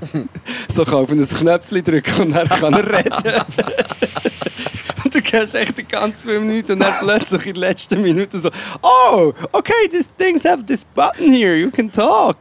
so 0.70 0.84
kann 0.84 0.96
auf 0.96 1.10
ein 1.10 1.28
Knöpfchen 1.28 1.84
drücken 1.84 2.22
und 2.22 2.32
dann 2.32 2.48
kann 2.48 2.74
er 2.74 2.94
reden. 2.98 3.46
Und 5.04 5.16
du 5.16 5.20
hörst 5.20 5.56
echt 5.56 5.78
die 5.78 5.84
ganze 5.84 6.26
Film 6.26 6.48
nicht 6.48 6.70
und 6.70 6.80
dann 6.80 6.94
plötzlich 7.00 7.48
in 7.48 7.54
den 7.54 7.62
letzten 7.62 8.02
Minuten 8.02 8.40
so 8.40 8.50
«Oh, 8.82 9.34
okay, 9.52 9.88
these 9.90 10.10
things 10.18 10.44
have 10.44 10.66
this 10.66 10.84
button 10.84 11.32
here, 11.32 11.56
you 11.56 11.72
can 11.72 11.92
talk!» 11.92 12.38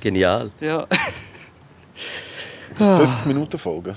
Genial. 0.00 0.50
Ja. 0.60 0.86
50 2.76 3.26
Minuten 3.26 3.58
Folge. 3.58 3.94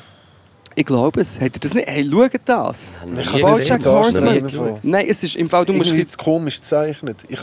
Ich 0.75 0.85
glaube 0.85 1.21
es. 1.21 1.39
Habt 1.39 1.55
ihr 1.55 1.59
das 1.61 1.73
nicht? 1.73 1.87
Hey, 1.87 2.07
schaut 2.09 2.31
das! 2.43 2.99
Ich 3.17 3.27
habe. 3.31 3.39
Bojack 3.39 3.81
das 3.81 3.85
Horseman. 3.85 4.79
Nein, 4.83 5.05
es 5.07 5.23
ist 5.23 5.35
im 5.37 5.49
Fall, 5.49 5.65
du 5.65 5.73
musst, 5.73 5.91
Irgendwie 5.91 6.05
zu 6.05 6.17
komisch 6.17 6.59
gezeichnet. 6.59 7.17
Ich, 7.29 7.39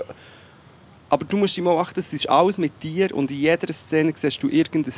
aber 1.09 1.25
du 1.25 1.37
musst 1.39 1.59
mal 1.59 1.79
achten, 1.79 1.99
es 1.99 2.13
ist 2.13 2.29
alles 2.29 2.59
mit 2.59 2.73
dir 2.83 3.15
und 3.15 3.31
in 3.31 3.39
jeder 3.39 3.73
Szene 3.73 4.13
siehst 4.15 4.43
du 4.43 4.49
irgendein 4.49 4.95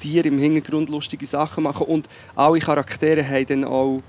Tier 0.00 0.24
im 0.26 0.38
Hintergrund 0.38 0.88
lustige 0.88 1.26
Sachen 1.26 1.64
machen 1.64 1.86
und 1.86 2.08
alle 2.34 2.58
Charaktere 2.58 3.26
haben 3.26 3.46
dann 3.46 3.64
auch 3.64 4.02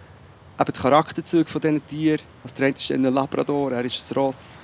eben 0.59 0.73
die 0.73 0.79
Charakterzüge 0.79 1.49
von 1.49 1.61
diesen 1.61 1.85
Tieren. 1.85 2.21
Also 2.43 2.55
der 2.57 2.67
eine 2.67 2.75
ist 2.75 2.91
ein 2.91 3.03
Labrador, 3.03 3.71
er 3.71 3.85
ist 3.85 4.11
ein 4.11 4.19
Ross. 4.19 4.63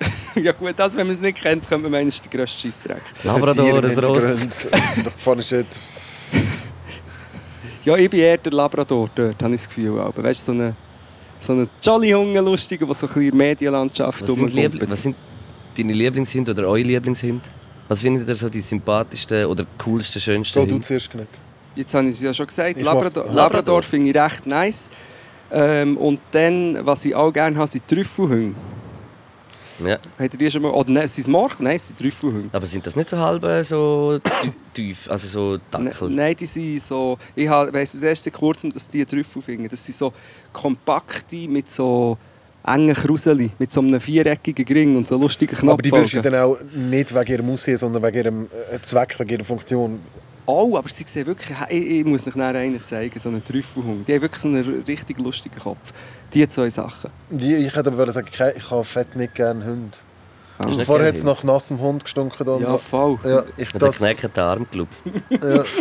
ja 0.34 0.52
gut, 0.52 0.78
also 0.80 0.98
wenn 0.98 1.06
man 1.06 1.16
es 1.16 1.22
nicht 1.22 1.40
kennt, 1.40 1.66
könnte 1.66 1.82
man 1.84 1.92
meinen, 1.92 2.08
es 2.08 2.16
ist 2.16 2.24
der 2.24 2.38
grösste 2.38 2.60
Scheissdreck. 2.60 3.02
Labrador, 3.22 3.82
das 3.82 3.92
ein 3.92 4.04
Tiere 4.04 4.06
Ross. 4.06 4.24
Hintergrund. 4.24 4.72
Das 4.72 4.96
ist 4.98 5.06
doch 5.06 5.12
vorne 5.16 5.42
steht. 5.42 5.66
Ja, 7.84 7.96
ich 7.96 8.08
bin 8.08 8.20
eher 8.20 8.38
der 8.38 8.52
Labrador 8.52 9.10
dort, 9.14 9.42
habe 9.42 9.54
ich 9.54 9.60
das 9.60 9.68
Gefühl. 9.68 10.00
Aber 10.00 10.22
weißt 10.22 10.48
du, 10.48 10.52
so 10.52 10.52
eine, 10.52 10.76
so 11.40 11.52
eine 11.52 11.68
Jolly 11.82 12.10
Hunde 12.12 12.40
lustige, 12.40 12.86
der 12.86 12.94
so 12.94 13.06
ein 13.06 13.08
bisschen 13.08 13.22
in 13.22 13.38
der 13.38 13.48
Medienlandschaft 13.48 14.22
Was 14.22 14.36
sind, 14.36 14.90
was 14.90 15.02
sind 15.02 15.16
deine 15.76 15.92
Lieblingshunde 15.92 16.52
oder 16.52 16.68
eure 16.68 16.80
Lieblingshunde? 16.80 17.42
Was 17.88 18.00
findet 18.00 18.28
ihr 18.28 18.36
so 18.36 18.48
die 18.48 18.60
sympathischsten 18.60 19.46
oder 19.46 19.66
coolsten, 19.84 20.20
schönsten 20.20 20.58
Da 20.58 20.64
du 20.66 20.78
zuerst 20.80 21.10
genug. 21.10 21.26
Jetzt 21.76 21.94
habe 21.94 22.06
ich 22.08 22.14
es 22.16 22.22
ja 22.22 22.32
schon 22.32 22.46
gesagt, 22.46 22.78
Ich 22.78 22.84
Labrador, 22.84 23.26
Labrador 23.32 23.82
finde 23.82 24.10
ich 24.10 24.16
recht 24.16 24.46
nice. 24.46 24.90
Ähm, 25.50 25.96
und 25.96 26.20
dann, 26.32 26.78
was 26.86 27.04
ich 27.04 27.14
auch 27.14 27.32
gerne 27.32 27.56
habe, 27.56 27.68
sind 27.68 27.86
Trüffelhunde. 27.86 28.54
Ja. 29.84 29.98
Habt 30.18 30.34
ihr 30.34 30.38
die 30.38 30.50
schon 30.50 30.62
mal... 30.62 30.70
Oder 30.70 30.90
nein, 30.90 31.08
sind 31.08 31.22
es 31.22 31.28
Mark? 31.28 31.58
Nein, 31.60 31.76
es 31.76 31.88
sind 31.88 31.98
Trüffelhunde. 31.98 32.48
Aber 32.52 32.64
sind 32.64 32.86
das 32.86 32.94
nicht 32.94 33.08
so 33.08 33.16
halbe 33.18 33.62
so 33.64 34.20
tief, 34.72 35.10
also 35.10 35.26
so 35.26 35.58
Dackel? 35.70 36.08
Ne- 36.10 36.16
Nein, 36.16 36.36
die 36.36 36.46
sind 36.46 36.80
so... 36.80 37.18
Ich 37.34 37.48
habe- 37.48 37.72
weiss 37.72 37.92
es 37.92 38.02
erst 38.02 38.22
seit 38.22 38.34
kurzem, 38.34 38.72
dass 38.72 38.88
die 38.88 39.04
Trüffel 39.04 39.42
finden. 39.42 39.68
Das 39.68 39.84
sind 39.84 39.96
so 39.96 40.12
kompakte, 40.52 41.48
mit 41.48 41.68
so 41.70 42.16
engen 42.66 42.94
Kruseli, 42.94 43.50
mit 43.58 43.72
so 43.72 43.80
einem 43.80 44.00
viereckigen 44.00 44.66
Ring 44.66 44.96
und 44.96 45.06
so 45.06 45.18
lustigen 45.18 45.56
Knopfaugen. 45.56 45.70
Aber 45.72 45.82
die 45.82 45.92
würdest 45.92 46.14
du 46.14 46.22
dann 46.22 46.34
auch 46.34 46.56
nicht 46.74 47.14
wegen 47.14 47.32
ihrem 47.32 47.50
Aussehen, 47.50 47.76
sondern 47.76 48.02
wegen 48.02 48.16
ihrem 48.16 48.48
äh, 48.70 48.80
Zweck, 48.80 49.18
wegen 49.18 49.30
ihrer 49.30 49.44
Funktion. 49.44 50.00
Oh, 50.46 50.76
aber 50.76 50.88
sie 50.88 51.04
sehen 51.06 51.26
wirklich... 51.26 51.56
Ich, 51.68 51.90
ich 51.90 52.04
muss 52.04 52.26
euch 52.26 52.34
nachher 52.36 52.60
einen 52.60 52.84
zeigen, 52.84 53.18
so 53.18 53.28
einen 53.30 53.42
Trüffelhund. 53.42 54.06
Die 54.06 54.14
haben 54.14 54.22
wirklich 54.22 54.42
so 54.42 54.48
einen 54.48 54.82
richtig 54.86 55.18
lustigen 55.18 55.58
Kopf. 55.58 55.92
Die 56.32 56.46
zwei 56.48 56.68
Sachen. 56.68 57.10
Die, 57.30 57.54
ich 57.54 57.74
hätte 57.74 57.88
aber 57.88 57.98
wollen 57.98 58.12
sagen, 58.12 58.28
ich 58.30 58.70
habe 58.70 58.84
fett 58.84 59.16
nicht 59.16 59.34
gerne 59.34 59.64
Hunde. 59.64 59.96
Ah. 60.58 60.66
Nicht 60.66 60.82
Vorher 60.82 61.08
hat 61.08 61.16
es 61.16 61.22
nach 61.22 61.42
nassem 61.42 61.80
Hund 61.80 62.04
gestunken. 62.04 62.46
Da 62.46 62.58
Ja, 62.58 62.78
voll. 62.78 63.18
ja, 63.24 63.44
ich 63.56 63.70
der 63.70 63.80
das, 63.80 63.98
geknackten 63.98 64.42
Arm 64.42 64.66
gelupft. 64.70 65.02
ja. 65.30 65.64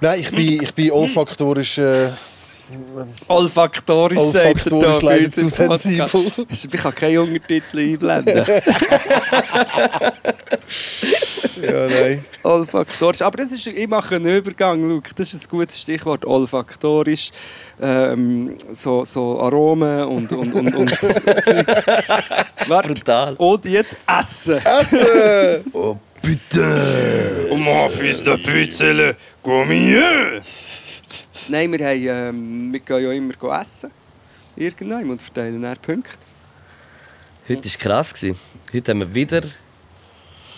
Nein, 0.00 0.20
ich 0.20 0.30
bin, 0.30 0.62
ich 0.62 0.74
bin 0.74 0.90
olfaktorisch, 0.90 1.76
äh, 1.78 2.08
Olfaktorisch, 3.28 4.18
sagt 4.18 4.34
er 4.36 4.50
olfaktorisch 4.50 5.00
da 5.00 5.06
bei 5.06 5.18
leider 5.18 5.24
uns 5.24 5.34
zu 5.34 5.48
sensibel. 5.48 6.32
Ich 6.50 6.70
kann 6.70 6.94
keine 6.94 7.22
Untertitel 7.22 7.78
einblenden. 7.78 8.36
ja, 11.62 11.86
nein. 11.88 12.24
Olfaktorisch. 12.42 13.22
Aber 13.22 13.36
das 13.36 13.52
ist, 13.52 13.66
ich 13.66 13.88
mache 13.88 14.16
einen 14.16 14.36
Übergang, 14.36 14.82
Luke. 14.82 15.10
Das 15.14 15.32
ist 15.34 15.46
ein 15.46 15.50
gutes 15.50 15.80
Stichwort. 15.80 16.24
Olfaktorisch. 16.24 17.30
Ähm, 17.80 18.56
so, 18.72 19.04
so 19.04 19.40
Aromen 19.40 20.04
und... 20.04 20.32
und, 20.32 20.52
und, 20.52 20.74
und. 20.74 20.98
Brutal. 22.68 23.34
Und 23.34 23.64
jetzt 23.64 23.96
Essen. 24.06 24.58
Essen! 24.58 25.64
Oh, 25.72 25.96
bitte! 26.20 27.48
Und 27.50 27.62
mon 27.62 27.88
fils 27.88 28.22
de 28.22 28.36
pute, 28.36 29.16
combien? 29.42 30.42
Nein, 31.50 31.72
wir, 31.72 31.84
haben, 31.84 32.06
ähm, 32.06 32.72
wir 32.72 32.78
gehen 32.78 33.02
ja 33.02 33.10
immer 33.10 33.60
essen. 33.60 33.90
Irgendwann 34.54 35.10
und 35.10 35.20
verteilen 35.20 35.60
dann 35.60 35.76
Punkte. 35.78 36.16
Heute 37.48 37.68
war 37.68 37.76
krass. 37.76 38.14
gewesen. 38.14 38.38
Heute 38.72 38.92
haben 38.92 39.00
wir 39.00 39.12
wieder 39.12 39.42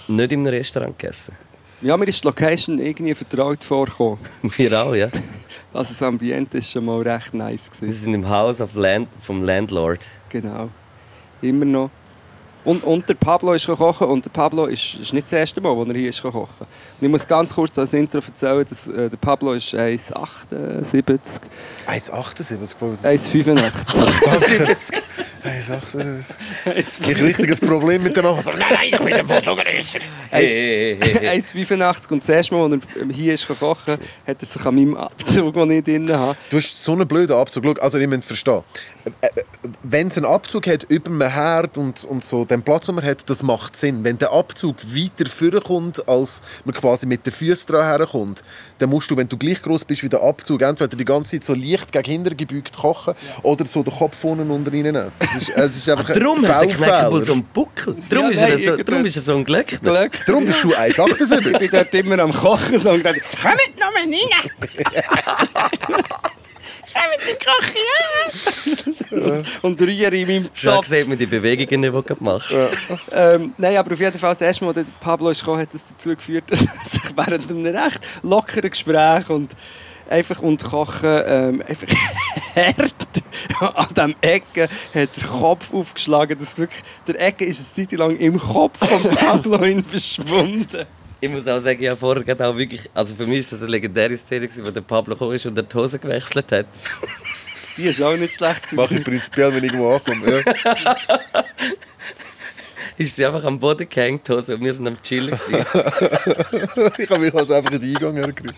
nicht 0.06 0.32
einem 0.32 0.46
Restaurant 0.46 0.98
gegessen. 0.98 1.34
Ja, 1.80 1.96
mir 1.96 2.06
ist 2.06 2.22
die 2.22 2.26
Location 2.26 2.78
irgendwie 2.78 3.14
vertraut 3.14 3.64
vorgekommen. 3.64 4.18
Wir 4.42 4.80
auch, 4.80 4.94
ja. 4.94 5.06
Also 5.72 5.94
das 5.94 6.02
Ambiente 6.02 6.58
war 6.58 6.62
schon 6.62 6.84
mal 6.84 7.00
recht 7.00 7.32
nice. 7.32 7.70
Wir 7.80 7.92
sind 7.92 8.14
im 8.14 8.28
Haus 8.28 8.60
of 8.60 8.74
Land, 8.74 9.08
vom 9.20 9.42
Landlord. 9.42 10.06
Genau. 10.28 10.68
Immer 11.40 11.64
noch. 11.64 11.90
Und, 12.64 12.84
und 12.84 13.08
der 13.08 13.14
Pablo 13.14 13.54
ist 13.54 13.66
kochen 13.66 14.06
und 14.06 14.24
der 14.24 14.30
Pablo 14.30 14.66
ist, 14.66 14.94
ist 14.94 15.12
nicht 15.12 15.26
das 15.26 15.32
erste 15.32 15.60
Mal, 15.60 15.76
als 15.76 15.88
er 15.88 15.94
hier 15.94 16.10
ist 16.10 16.22
kochen. 16.22 16.40
Und 16.40 16.48
ich 17.00 17.08
muss 17.08 17.26
ganz 17.26 17.52
kurz 17.54 17.76
als 17.78 17.92
Intro 17.92 18.18
erzählen, 18.18 18.64
dass 18.68 18.86
äh, 18.86 19.10
der 19.10 19.16
Pablo 19.16 19.52
ist 19.52 19.74
1,78. 19.74 21.18
1,78? 21.88 21.88
1,85. 21.88 23.02
1,85. 23.02 24.76
Hey, 25.44 25.60
sag's 25.60 25.94
es. 25.94 26.36
Ich 27.00 27.08
habe 27.08 27.18
ein 27.18 27.24
richtiges 27.26 27.58
Problem 27.58 28.04
mit 28.04 28.16
dem 28.16 28.24
Mann. 28.24 28.36
Nein, 28.44 28.54
nein, 28.60 28.88
ich 28.92 28.98
bin 28.98 29.12
ein 29.12 29.26
Fotograf. 29.26 29.66
Hey, 30.30 30.98
hey, 31.00 31.14
hey, 31.18 31.38
1,85 31.38 32.12
und 32.12 32.22
das 32.22 32.28
erste 32.28 32.54
Mal, 32.54 32.72
als 32.72 32.82
er 32.94 33.12
hier 33.12 33.34
ist 33.34 33.48
kochen, 33.48 33.98
hat 34.26 34.40
er 34.40 34.46
sich 34.46 34.64
an 34.64 34.74
meinem 34.74 34.96
Abzug, 34.96 35.54
den 35.54 35.70
ich 35.72 35.84
drin 35.84 36.12
habe. 36.12 36.36
Du 36.48 36.58
hast 36.58 36.84
so 36.84 36.92
einen 36.92 37.08
blöden 37.08 37.36
Abzug. 37.36 37.64
Schau, 37.64 37.72
also 37.72 37.98
ich 37.98 38.08
muss 38.08 38.24
verstehen. 38.24 38.62
Äh, 39.04 39.26
äh, 39.26 39.42
wenn 39.82 40.08
es 40.08 40.16
einen 40.16 40.26
Abzug 40.26 40.68
hat 40.68 40.84
über 40.84 41.10
dem 41.10 41.20
Herd 41.20 41.76
und, 41.76 42.04
und 42.04 42.24
so, 42.24 42.44
den 42.44 42.62
Platz, 42.62 42.86
den 42.86 42.94
man 42.94 43.04
hat, 43.04 43.28
das 43.28 43.42
macht 43.42 43.74
Sinn. 43.74 44.04
Wenn 44.04 44.18
der 44.18 44.32
Abzug 44.32 44.76
weiter 44.94 45.28
vorkommt, 45.28 46.08
als 46.08 46.40
man 46.64 46.74
quasi 46.74 47.04
mit 47.04 47.26
den 47.26 47.32
Füßen 47.32 47.66
dran 47.66 47.84
herkommt, 47.84 48.44
dann 48.78 48.90
musst 48.90 49.10
du, 49.10 49.16
wenn 49.16 49.28
du 49.28 49.36
gleich 49.36 49.60
groß 49.60 49.84
bist 49.84 50.04
wie 50.04 50.08
der 50.08 50.22
Abzug, 50.22 50.62
entweder 50.62 50.96
die 50.96 51.04
ganze 51.04 51.30
Zeit 51.32 51.44
so 51.44 51.54
leicht 51.54 51.90
gegen 51.90 52.10
hinten 52.10 52.36
gebeugt 52.36 52.76
kochen 52.78 53.14
ja. 53.16 53.44
oder 53.44 53.66
so 53.66 53.82
den 53.82 53.92
Kopf 53.92 54.16
vorne 54.16 54.42
und 54.42 54.50
unten 54.52 54.70
reinnehmen. 54.70 55.10
Es 55.36 55.42
ist, 55.42 55.48
es 55.56 55.76
ist 55.76 55.88
einfach 55.88 56.12
Darum 56.12 56.46
hat 56.46 56.62
der. 56.62 56.68
Knäckebull 56.68 57.22
so 57.24 57.32
einen 57.32 57.44
Buckel. 57.44 57.96
Darum, 58.08 58.32
Ja, 58.32 58.46
ist, 58.46 58.62
er 58.64 58.76
so, 58.76 58.82
darum 58.82 59.04
ist 59.06 59.16
er 59.16 59.22
so 59.22 59.36
ein 59.36 59.44
Glöckner. 59.44 59.78
Glück. 59.98 60.26
Darum 60.26 60.44
bist 60.44 60.62
du 60.64 60.70
Ich 60.70 60.96
bin 60.96 61.04
1,78. 61.16 61.70
dort 61.70 61.94
immer 61.94 62.18
am 62.18 62.32
Kochen 62.32 62.78
so 62.78 62.90
und 62.90 63.02
gesagt, 63.02 63.20
kommt 63.42 63.80
noch 63.80 63.92
mal 63.92 64.02
rein! 64.02 64.50
kommt 66.92 67.14
in 67.18 67.26
die 67.28 67.36
Küche! 69.14 69.42
und 69.62 69.80
rühre 69.80 70.16
in 70.16 70.26
meinem 70.28 70.48
Topf. 70.54 70.86
sieht 70.86 71.08
man 71.08 71.18
die 71.18 71.26
Bewegungen 71.26 71.80
nicht, 71.80 71.90
die 71.90 71.96
du 71.96 72.02
gerade 72.02 72.24
machst. 72.24 72.50
Ähm, 73.12 73.52
nein, 73.58 73.76
aber 73.76 73.92
auf 73.92 74.00
jeden 74.00 74.18
Fall, 74.18 74.30
das 74.32 74.40
erste 74.40 74.64
Mal, 74.64 74.74
als 74.76 74.90
Pablo 75.00 75.30
ist 75.30 75.40
gekommen, 75.40 75.60
hat 75.62 75.68
das 75.72 75.82
dazu 75.88 76.10
geführt, 76.10 76.44
dass 76.48 76.60
sich 76.60 76.68
während 77.16 77.50
einem 77.50 77.66
recht 77.66 78.06
lockeren 78.22 78.70
Gespräch 78.70 79.28
und 79.30 79.52
einfach 80.12 80.40
und 80.40 80.62
Kochen 80.62 81.22
ähm, 81.26 81.62
einfach 81.66 81.88
hart 82.54 82.94
an 83.60 83.86
diesem 83.94 84.14
Ecke 84.20 84.68
hat 84.94 85.16
der 85.16 85.28
Kopf 85.28 85.72
aufgeschlagen. 85.72 86.38
Dass 86.38 86.58
wirklich, 86.58 86.82
der 87.06 87.20
Ecke 87.20 87.44
ist 87.44 87.78
eine 87.78 87.88
Zeit 87.88 87.98
lang 87.98 88.16
im 88.16 88.38
Kopf 88.38 88.78
von 88.78 89.02
Pablo 89.14 89.58
hin 89.64 89.84
verschwunden. 89.84 90.86
Ich 91.20 91.30
muss 91.30 91.46
auch 91.46 91.60
sagen, 91.60 91.80
ja, 91.80 91.94
vorher 91.94 92.24
gerade 92.24 92.46
auch 92.46 92.56
wirklich, 92.56 92.90
also 92.94 93.14
für 93.14 93.26
mich 93.26 93.40
ist 93.40 93.52
das 93.52 93.62
eine 93.62 93.70
legendäre 93.70 94.16
Szene, 94.16 94.48
wo 94.56 94.70
der 94.70 94.80
Pablo 94.80 95.14
gekommen 95.14 95.34
ist 95.34 95.46
und 95.46 95.56
er 95.56 95.62
die 95.62 95.76
Hose 95.76 95.98
gewechselt 95.98 96.50
hat. 96.50 96.66
Die 97.76 97.84
ist 97.84 98.02
auch 98.02 98.16
nicht 98.16 98.34
schlecht. 98.34 98.72
Mache 98.72 98.96
ich 98.96 99.04
prinzipiell, 99.04 99.54
wenn 99.54 99.64
ich 99.64 99.72
irgendwo 99.72 99.94
ankomme. 99.94 100.44
Ja. 100.44 100.96
Ist 102.98 103.16
sie 103.16 103.24
einfach 103.24 103.44
am 103.44 103.58
Boden 103.58 103.88
gehängt, 103.88 104.28
die 104.28 104.32
Hose, 104.32 104.54
und 104.54 104.62
wir 104.62 104.74
sind 104.74 104.86
am 104.86 105.00
Chillen. 105.02 105.30
gewesen. 105.30 105.64
Ich 106.98 107.10
habe 107.10 107.20
mich 107.20 107.34
also 107.34 107.54
einfach 107.54 107.72
in 107.72 107.80
den 107.80 107.96
Eingang 107.96 108.14
hergerührt. 108.16 108.54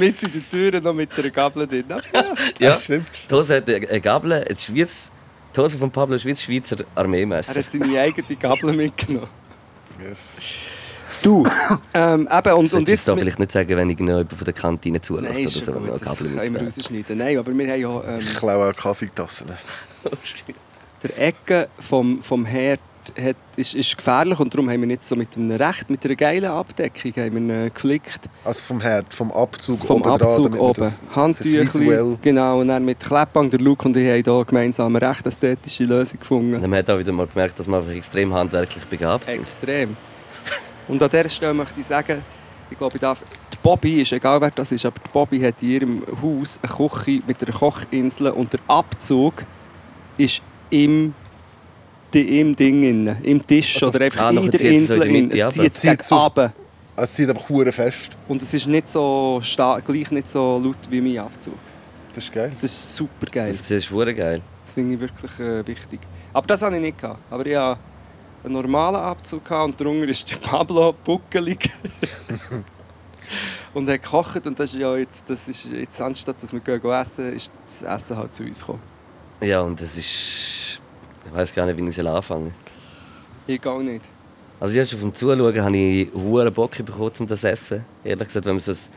Mit 0.00 0.22
in 0.22 0.32
der 0.32 0.48
Tür 0.48 0.80
noch 0.80 0.94
mit 0.94 1.10
einer 1.18 1.30
Gabel 1.30 1.66
drin. 1.66 1.84
Ja. 1.88 1.96
ja, 2.58 2.70
Das 2.70 2.84
stimmt. 2.84 3.06
die 3.30 3.34
Hose 3.34 3.56
hat 3.56 3.68
eine 3.68 4.00
Gabel, 4.00 4.32
ein 4.32 4.56
Schweiz, 4.56 5.10
die 5.54 5.60
Hose 5.60 5.76
von 5.78 5.90
Pablo 5.90 6.16
ein 6.16 6.36
Schweizer 6.36 6.76
Er 6.80 6.86
Armeemesser. 6.94 7.54
hat 7.60 7.70
seine 7.70 8.00
eigene 8.00 8.36
Gabel 8.36 8.72
mitgenommen. 8.72 9.28
Yes. 10.02 10.38
Du, 11.22 11.44
ähm, 11.94 12.28
eben, 12.30 12.52
und, 12.54 12.72
Und 12.74 12.80
jetzt 12.80 12.88
jetzt... 12.88 13.08
da 13.08 13.16
vielleicht 13.16 13.38
nicht 13.38 13.52
sagen, 13.52 13.76
wenn 13.76 13.88
irgendjemand 13.88 14.30
von 14.32 14.44
der 14.44 14.52
Kantine 14.52 15.00
zulässt 15.00 15.32
Nein, 15.34 15.46
oder 15.46 15.50
so. 15.50 15.72
gut, 15.72 15.90
das 15.90 16.02
Kabel 16.02 16.34
wir 16.34 16.42
mitnimmt. 16.42 16.76
rausschneiden. 16.76 17.18
Nein, 17.18 17.38
aber 17.38 17.56
wir 17.56 17.68
haben 17.70 17.80
ja... 17.80 18.02
Ähm, 18.14 18.20
Ich 18.20 18.34
klaue 18.34 18.70
auch 18.70 18.76
Kaffeetassen. 18.76 19.46
der 21.02 21.18
Ecke 21.28 21.68
vom, 21.78 22.22
vom 22.22 22.44
Herd 22.44 22.80
hat, 23.20 23.36
ist, 23.56 23.74
ist 23.74 23.96
gefährlich 23.96 24.38
und 24.40 24.52
darum 24.54 24.68
haben 24.70 24.80
wir 24.82 24.88
jetzt 24.88 25.08
so 25.08 25.16
mit 25.16 25.36
einem 25.36 25.50
recht, 25.52 25.88
mit 25.90 26.04
einer 26.04 26.14
geilen 26.16 26.50
Abdeckung 26.50 27.12
haben 27.16 27.48
wir 27.48 27.64
ihn 27.66 27.72
geflickt. 27.72 28.28
Also 28.44 28.62
vom 28.62 28.80
Herd, 28.80 29.12
vom 29.12 29.30
Abzug 29.32 29.78
Vom 29.84 30.02
oben 30.02 30.18
dran, 30.18 30.22
Abzug 30.22 30.50
man 30.50 30.60
oben. 30.60 30.92
visuell- 31.42 32.18
genau. 32.22 32.60
Und 32.60 32.68
dann 32.68 32.84
mit 32.84 33.00
Kleppband, 33.00 33.52
der 33.52 33.60
Luke 33.60 33.86
und 33.86 33.96
ich 33.96 34.06
haben 34.08 34.22
hier 34.24 34.44
gemeinsam 34.44 34.94
eine 34.96 35.08
recht 35.10 35.26
ästhetische 35.26 35.84
Lösung 35.84 36.18
gefunden. 36.20 36.54
Und 36.54 36.62
man 36.70 36.78
hat 36.78 36.90
auch 36.90 36.98
wieder 36.98 37.12
mal 37.12 37.26
gemerkt, 37.26 37.58
dass 37.58 37.66
wir 37.66 37.76
einfach 37.76 37.92
extrem 37.92 38.32
handwerklich 38.32 38.84
begabt 38.84 39.26
sind. 39.26 39.40
Extrem. 39.40 39.96
Und 40.88 41.02
an 41.02 41.08
dieser 41.10 41.28
Stelle 41.28 41.54
möchte 41.54 41.80
ich 41.80 41.86
sagen, 41.86 42.22
ich 42.70 42.78
glaube, 42.78 42.94
ich 42.96 43.00
darf, 43.00 43.22
die 43.52 43.56
Bobby, 43.62 44.02
ist 44.02 44.12
egal 44.12 44.40
wer 44.40 44.50
das 44.50 44.72
ist, 44.72 44.84
aber 44.84 44.96
die 45.04 45.10
Bobby 45.12 45.40
hat 45.40 45.62
in 45.62 45.68
ihrem 45.70 46.02
Haus 46.22 46.58
eine 46.62 46.72
Küche 46.88 47.22
mit 47.26 47.42
einer 47.42 47.56
Kochinsel 47.56 48.28
und 48.30 48.52
der 48.52 48.60
Abzug 48.68 49.44
ist 50.16 50.42
im, 50.70 51.14
im 52.20 52.54
Ding, 52.56 53.06
im 53.22 53.46
Tisch 53.46 53.74
Also, 53.76 53.88
oder 53.88 54.04
einfach 54.04 54.24
ah, 54.24 54.30
in 54.30 54.50
der 54.50 54.60
Insel. 54.60 55.02
in 55.02 55.30
Es 55.30 55.54
zieht 55.54 55.80
gegen 55.80 56.02
so- 56.02 56.16
runter. 56.16 56.52
Es 56.96 57.14
zieht 57.14 57.28
einfach 57.28 57.48
hure 57.48 57.72
fest. 57.72 58.16
Und 58.28 58.40
es 58.40 58.54
ist 58.54 58.66
nicht 58.66 58.88
so 58.88 59.40
stark, 59.42 59.84
gleich 59.84 60.10
nicht 60.10 60.30
so 60.30 60.60
laut 60.62 60.76
wie 60.90 61.00
mein 61.00 61.18
Abzug. 61.18 61.54
Das 62.14 62.24
ist 62.24 62.32
geil. 62.32 62.52
Das 62.60 62.70
ist 62.70 62.96
super 62.96 63.26
geil. 63.26 63.48
Das 63.50 63.68
ist 63.68 63.84
schwere 63.86 64.14
geil. 64.14 64.40
Das 64.62 64.72
finde 64.72 64.94
ich 64.94 65.00
wirklich 65.00 65.40
äh, 65.40 65.66
wichtig. 65.66 66.00
Aber 66.32 66.46
das 66.46 66.62
hatte 66.62 66.76
ich 66.76 66.82
nicht. 66.82 66.98
Gehabt. 66.98 67.18
Aber 67.30 67.44
ich 67.44 67.56
hatte 67.56 67.80
einen 68.44 68.52
normalen 68.52 68.96
Abzug 68.96 69.44
gehabt 69.44 69.64
und 69.64 69.80
darunter 69.80 70.08
ist 70.08 70.30
der 70.30 70.36
Pablo 70.36 70.92
buckelig. 71.04 71.70
und 73.74 73.88
hat 73.88 74.02
gekocht. 74.02 74.46
Und 74.46 74.58
das 74.58 74.72
ist 74.74 74.80
ja 74.80 74.96
jetzt, 74.96 75.28
das 75.28 75.48
ist 75.48 75.66
jetzt 75.72 76.00
anstatt 76.00 76.40
dass 76.40 76.52
wir 76.52 76.60
gehen 76.60 76.80
essen, 76.92 77.32
ist 77.32 77.50
das 77.62 77.82
Essen 77.82 78.16
halt 78.16 78.34
zu 78.34 78.44
uns 78.44 78.60
gekommen. 78.60 78.82
Ja, 79.40 79.60
und 79.62 79.80
das 79.80 79.98
ist... 79.98 80.80
Ich 81.34 81.40
weiß 81.40 81.52
gar 81.52 81.66
nicht, 81.66 81.76
wie 81.76 81.88
ich 81.88 81.96
soll 81.96 82.06
anfangen 82.06 82.54
Ich 83.48 83.66
auch 83.66 83.82
nicht. 83.82 84.04
Also 84.60 84.78
erst 84.78 84.94
auf 84.94 85.00
dem 85.00 85.12
Zuschauen 85.12 85.60
habe 85.64 85.76
ich 85.76 86.08
hohen 86.14 86.52
Bock 86.52 86.70
bekommen, 86.76 87.10
um 87.18 87.26
das 87.26 87.40
zu 87.40 87.48
essen. 87.50 87.84
Ehrlich 88.04 88.28
gesagt, 88.28 88.46
wenn 88.46 88.54
wir 88.54 88.60
so 88.60 88.70
das, 88.70 88.88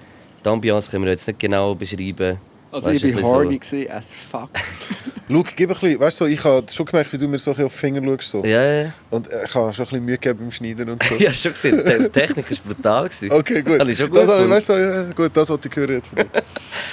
die 0.46 0.48
Ambiance 0.48 0.92
können 0.92 1.06
wir 1.06 1.14
jetzt 1.14 1.26
nicht 1.28 1.40
genau 1.40 1.74
beschreiben. 1.74 2.38
Also 2.72 2.92
Weißt 2.92 3.04
ich 3.06 3.16
war 3.16 3.24
horny 3.24 3.60
so. 3.64 3.76
as 3.90 4.14
fuck. 4.14 4.50
Schau, 5.30 5.44
gib 5.56 5.70
ein 5.72 5.74
bisschen, 5.74 6.00
weißt 6.00 6.22
du, 6.22 6.26
so, 6.26 6.30
ich 6.30 6.44
habe 6.44 6.72
schon 6.72 6.86
gemerkt, 6.86 7.12
wie 7.12 7.18
du 7.18 7.28
mir 7.28 7.40
so 7.40 7.52
ein 7.52 7.56
bisschen 7.56 7.66
auf 7.66 7.74
die 7.74 7.80
Finger 7.80 8.04
schaust. 8.04 8.30
So. 8.30 8.46
Ja, 8.46 8.64
ja. 8.84 8.94
Und 9.10 9.32
äh, 9.32 9.46
ich 9.46 9.56
habe 9.56 9.74
schon 9.74 9.86
ein 9.86 9.90
bisschen 9.90 10.06
Mühe 10.06 10.18
gegeben 10.20 10.40
beim 10.40 10.52
Schneiden 10.52 10.90
und 10.92 11.02
so. 11.04 11.16
Ja, 11.20 11.34
schon 11.34 11.54
gesehen. 11.54 11.84
Die 11.84 12.10
Technik 12.12 12.52
war 12.52 12.74
brutal. 12.76 13.10
gewesen. 13.10 13.32
Okay, 13.32 13.64
gut. 13.64 13.98
Schon 13.98 14.10
gut 14.10 14.18
das, 14.20 14.30
habe 14.30 14.44
ich- 14.44 14.50
weißt 14.52 14.70
du, 14.70 14.74
ja, 14.74 15.04
gut, 15.14 15.32
das 15.36 15.50
wollte 15.50 15.70
ich 15.70 15.76
hören 15.76 15.94
jetzt 15.96 16.10
von 16.10 16.18
dir. 16.18 16.44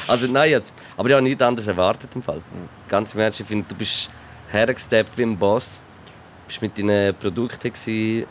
Also 0.08 0.26
nein, 0.26 0.50
jetzt. 0.50 0.72
Aber 0.96 1.06
ich 1.10 1.14
habe 1.14 1.22
nichts 1.22 1.42
anderes 1.42 1.68
erwartet 1.68 2.08
im 2.14 2.22
Fall. 2.22 2.40
Ganz 2.88 3.12
im 3.14 3.20
Ernst, 3.20 3.40
ich 3.40 3.46
finde, 3.46 3.66
du 3.68 3.74
bist 3.74 4.08
hergesteppt 4.50 5.16
wie 5.18 5.22
ein 5.22 5.36
Boss. 5.36 5.82
Bist 6.46 6.62
mit 6.62 6.78
deinen 6.78 7.14
Produkten 7.14 7.72
gewesen. 7.72 8.26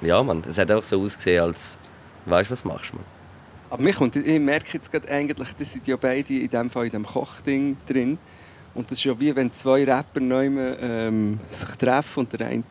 Ja, 0.00 0.22
Mann, 0.22 0.42
es 0.48 0.58
hat 0.58 0.70
auch 0.70 0.82
so 0.82 1.02
ausgesehen, 1.02 1.42
als 1.42 1.78
weißt 2.26 2.50
du, 2.50 2.52
was 2.52 2.64
machst 2.64 2.92
du. 2.92 2.98
Aber 3.70 3.82
mich 3.82 3.96
kommt, 3.96 4.16
ich 4.16 4.40
merke 4.40 4.74
jetzt 4.74 4.90
gerade 4.90 5.08
eigentlich, 5.08 5.52
das 5.54 5.72
sind 5.72 5.86
ja 5.86 5.96
beide 5.96 6.34
in 6.34 6.48
dem 6.48 6.70
Fall 6.70 6.86
in 6.86 6.92
dem 6.92 7.04
Kochding 7.04 7.76
drin. 7.86 8.18
Und 8.74 8.90
das 8.90 8.98
ist 8.98 9.04
ja 9.04 9.18
wie 9.18 9.34
wenn 9.34 9.50
zwei 9.50 9.84
Rapper 9.84 10.20
neu 10.20 10.46
ähm, 10.80 11.40
sich 11.50 11.76
treffen 11.76 12.20
und 12.20 12.32
der 12.32 12.46
eine... 12.46 12.62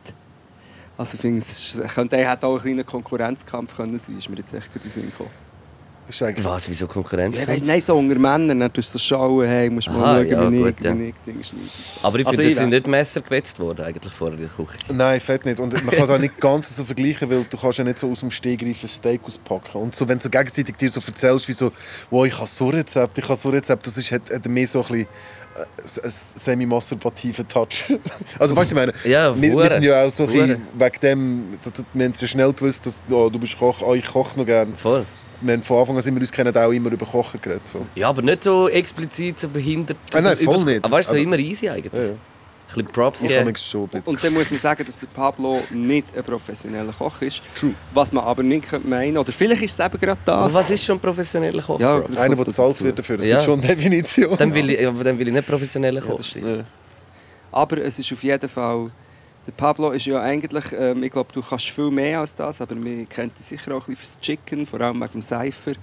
Also 0.96 1.14
ich 1.14 1.20
finde, 1.20 1.40
es 1.40 1.94
könnte 1.94 2.16
auch 2.16 2.56
ein 2.56 2.60
kleiner 2.62 2.84
Konkurrenzkampf 2.84 3.76
können 3.76 3.98
sein, 3.98 4.16
ist 4.16 4.30
mir 4.30 4.36
jetzt 4.36 4.54
echt 4.54 4.72
gerade 4.72 4.86
in 4.86 4.90
den 4.90 5.02
Sinn 5.02 5.10
gekommen. 5.10 5.45
Ist 6.08 6.20
Was, 6.44 6.68
wieso 6.68 6.86
Konkurrenz? 6.86 7.36
Ja, 7.36 7.44
nein, 7.64 7.80
so 7.80 7.96
unter 7.98 8.14
Männern, 8.14 8.60
dann 8.60 8.72
tust 8.72 8.94
du 8.94 8.98
so 8.98 9.04
schauen, 9.04 9.46
hey, 9.46 9.68
musst 9.68 9.88
mal 9.88 9.96
Aha, 9.96 10.16
schauen, 10.18 10.28
ja, 10.28 10.52
wie, 10.52 10.58
gut, 10.58 10.74
ich, 10.78 10.84
ja. 10.84 10.98
wie 10.98 11.08
ich 11.08 11.14
Dinge 11.26 11.42
schneide. 11.42 11.64
Aber 12.02 12.18
ich 12.20 12.26
Also 12.26 12.42
finde, 12.42 12.54
sind 12.54 12.68
nicht 12.68 12.86
Messer 12.86 13.20
gewetzt 13.22 13.58
worden, 13.58 13.84
eigentlich 13.84 14.12
vorher 14.12 14.38
in 14.38 14.44
der 14.44 14.50
Küche. 14.50 14.78
Nein, 14.94 15.20
fett 15.20 15.44
nicht. 15.44 15.58
Und 15.58 15.72
man 15.72 15.94
kann 15.94 16.04
es 16.04 16.10
auch 16.10 16.18
nicht 16.18 16.40
ganz 16.40 16.76
so 16.76 16.84
vergleichen, 16.84 17.28
weil 17.28 17.44
du 17.50 17.56
kannst 17.56 17.78
ja 17.78 17.84
nicht 17.84 17.98
so 17.98 18.08
aus 18.10 18.20
dem 18.20 18.30
Stegreif 18.30 18.84
ein 18.84 18.88
Steak 18.88 19.20
auspacken. 19.24 19.78
Und 19.80 19.96
so, 19.96 20.06
wenn 20.06 20.18
du 20.18 20.24
so 20.24 20.30
gegenseitig 20.30 20.76
dir 20.76 20.90
so 20.90 21.00
erzählst, 21.04 21.48
wie 21.48 21.52
so, 21.52 21.72
wow, 22.10 22.24
ich 22.24 22.38
habe 22.38 22.46
so 22.46 22.66
ein 22.66 22.76
Rezept, 22.76 23.18
ich 23.18 23.24
habe 23.28 23.36
so 23.36 23.48
ein 23.48 23.54
Rezept, 23.56 23.84
das 23.84 23.96
ist, 23.96 24.12
hat, 24.12 24.30
hat 24.30 24.46
mehr 24.46 24.68
so 24.68 24.82
ein 24.82 24.86
bisschen 24.86 25.06
äh, 25.56 26.04
ein 26.04 26.10
semi-masturbativen 26.10 27.48
Touch. 27.48 27.84
also 28.38 28.54
weißt 28.54 28.54
du, 28.54 28.56
was 28.56 28.68
ich 28.68 28.74
meine? 28.74 28.92
Ja, 29.04 29.34
wir, 29.40 29.52
wir 29.54 29.68
sind 29.70 29.82
ja 29.82 30.04
auch 30.04 30.12
so 30.12 30.24
ein 30.28 30.62
wegen 30.78 31.00
dem, 31.02 31.58
wir 31.94 32.04
haben 32.04 32.14
so 32.14 32.28
schnell 32.28 32.52
gewusst, 32.52 32.86
dass 32.86 33.02
oh, 33.10 33.28
du 33.28 33.40
bist 33.40 33.58
Koch, 33.58 33.82
oh, 33.82 33.94
ich 33.94 34.04
koche 34.04 34.38
noch 34.38 34.46
gerne. 34.46 34.72
Voll. 34.76 35.04
Wir 35.40 35.52
haben 35.54 35.62
von 35.62 35.78
Anfang 35.80 35.96
an, 35.96 36.02
sind 36.02 36.14
wir 36.14 36.20
uns 36.20 36.32
kennen, 36.32 36.56
auch 36.56 36.70
immer 36.70 36.90
über 36.90 37.06
Kochen 37.06 37.40
geredet. 37.40 37.66
So. 37.68 37.84
Ja, 37.94 38.08
aber 38.08 38.22
nicht 38.22 38.44
so 38.44 38.68
explizit, 38.68 39.40
so 39.40 39.48
behindert. 39.48 39.98
Ah, 40.14 40.20
nein, 40.20 40.36
voll 40.36 40.64
nicht. 40.64 40.84
Aber 40.84 40.96
weißt 40.96 41.10
du, 41.10 41.14
so 41.14 41.20
immer 41.20 41.38
easy 41.38 41.68
eigentlich. 41.68 41.92
Ja, 41.92 42.00
ja. 42.02 42.08
Ein 42.68 42.74
bisschen 42.74 42.86
Props 42.92 43.22
Ich 43.22 43.26
habe 43.36 43.56
schon 43.56 43.82
ein 43.84 43.88
bisschen. 43.88 44.02
Und 44.06 44.24
dann 44.24 44.32
muss 44.34 44.50
man 44.50 44.58
sagen, 44.58 44.84
dass 44.84 44.98
der 44.98 45.06
Pablo 45.06 45.60
nicht 45.70 46.16
ein 46.16 46.24
professioneller 46.24 46.92
Koch 46.92 47.22
ist. 47.22 47.40
True. 47.54 47.74
Was 47.94 48.10
man 48.12 48.24
aber 48.24 48.42
nicht 48.42 48.68
könnte 48.68 48.88
meinen 48.88 49.16
Oder 49.18 49.30
vielleicht 49.30 49.62
ist 49.62 49.78
es 49.78 49.86
eben 49.86 50.00
gerade 50.00 50.18
das. 50.24 50.34
Aber 50.34 50.54
was 50.54 50.70
ist 50.70 50.84
schon 50.84 50.98
professioneller 50.98 51.62
Koch? 51.62 51.78
Ja, 51.78 51.96
Einer, 52.04 52.34
der 52.34 52.44
bezahlt 52.44 52.70
dazu. 52.72 52.84
wird 52.84 52.98
dafür, 52.98 53.18
das 53.18 53.26
Ja. 53.26 53.36
gibt 53.36 53.44
schon 53.46 53.60
eine 53.60 53.68
Definition. 53.68 54.36
Dann 54.36 54.52
will 54.52 54.70
ich, 54.70 54.84
aber 54.84 55.04
dann 55.04 55.16
will 55.16 55.28
ich 55.28 55.34
nicht 55.34 55.46
professioneller 55.46 56.00
Ja, 56.00 56.06
Koch 56.08 56.16
das 56.16 56.30
sein. 56.32 56.42
stimmt. 56.42 56.64
Aber 57.52 57.78
es 57.78 57.98
ist 58.00 58.12
auf 58.12 58.22
jeden 58.24 58.48
Fall. 58.48 58.90
Der 59.46 59.52
Pablo 59.52 59.90
ist 59.92 60.06
ja 60.06 60.20
eigentlich, 60.20 60.64
ähm, 60.72 61.02
ich 61.04 61.10
glaube, 61.12 61.32
du 61.32 61.40
kannst 61.40 61.70
viel 61.70 61.90
mehr 61.90 62.20
als 62.20 62.34
das, 62.34 62.60
aber 62.60 62.74
man 62.74 63.08
kennt 63.08 63.38
dich 63.38 63.46
sicher 63.46 63.72
auch 63.76 63.86
ein 63.86 63.94
bisschen 63.94 63.96
fürs 63.96 64.20
Chicken, 64.20 64.66
vor 64.66 64.80
allem 64.80 65.00
wegen 65.00 65.12
dem 65.12 65.22
Cypher. 65.22 65.74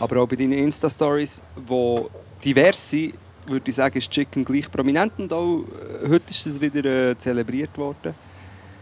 Aber 0.00 0.20
auch 0.20 0.26
bei 0.26 0.34
deinen 0.36 0.52
Insta-Stories, 0.54 1.40
die 1.56 2.00
divers 2.44 2.90
sind, 2.90 3.14
würde 3.46 3.70
ich 3.70 3.76
sagen, 3.76 3.96
ist 3.98 4.10
Chicken 4.10 4.44
gleich 4.44 4.68
prominent 4.70 5.12
und 5.18 5.32
auch 5.32 5.60
äh, 6.02 6.08
heute 6.08 6.30
ist 6.30 6.46
es 6.46 6.60
wieder 6.60 7.10
äh, 7.10 7.18
zelebriert 7.18 7.76
worden. 7.78 8.14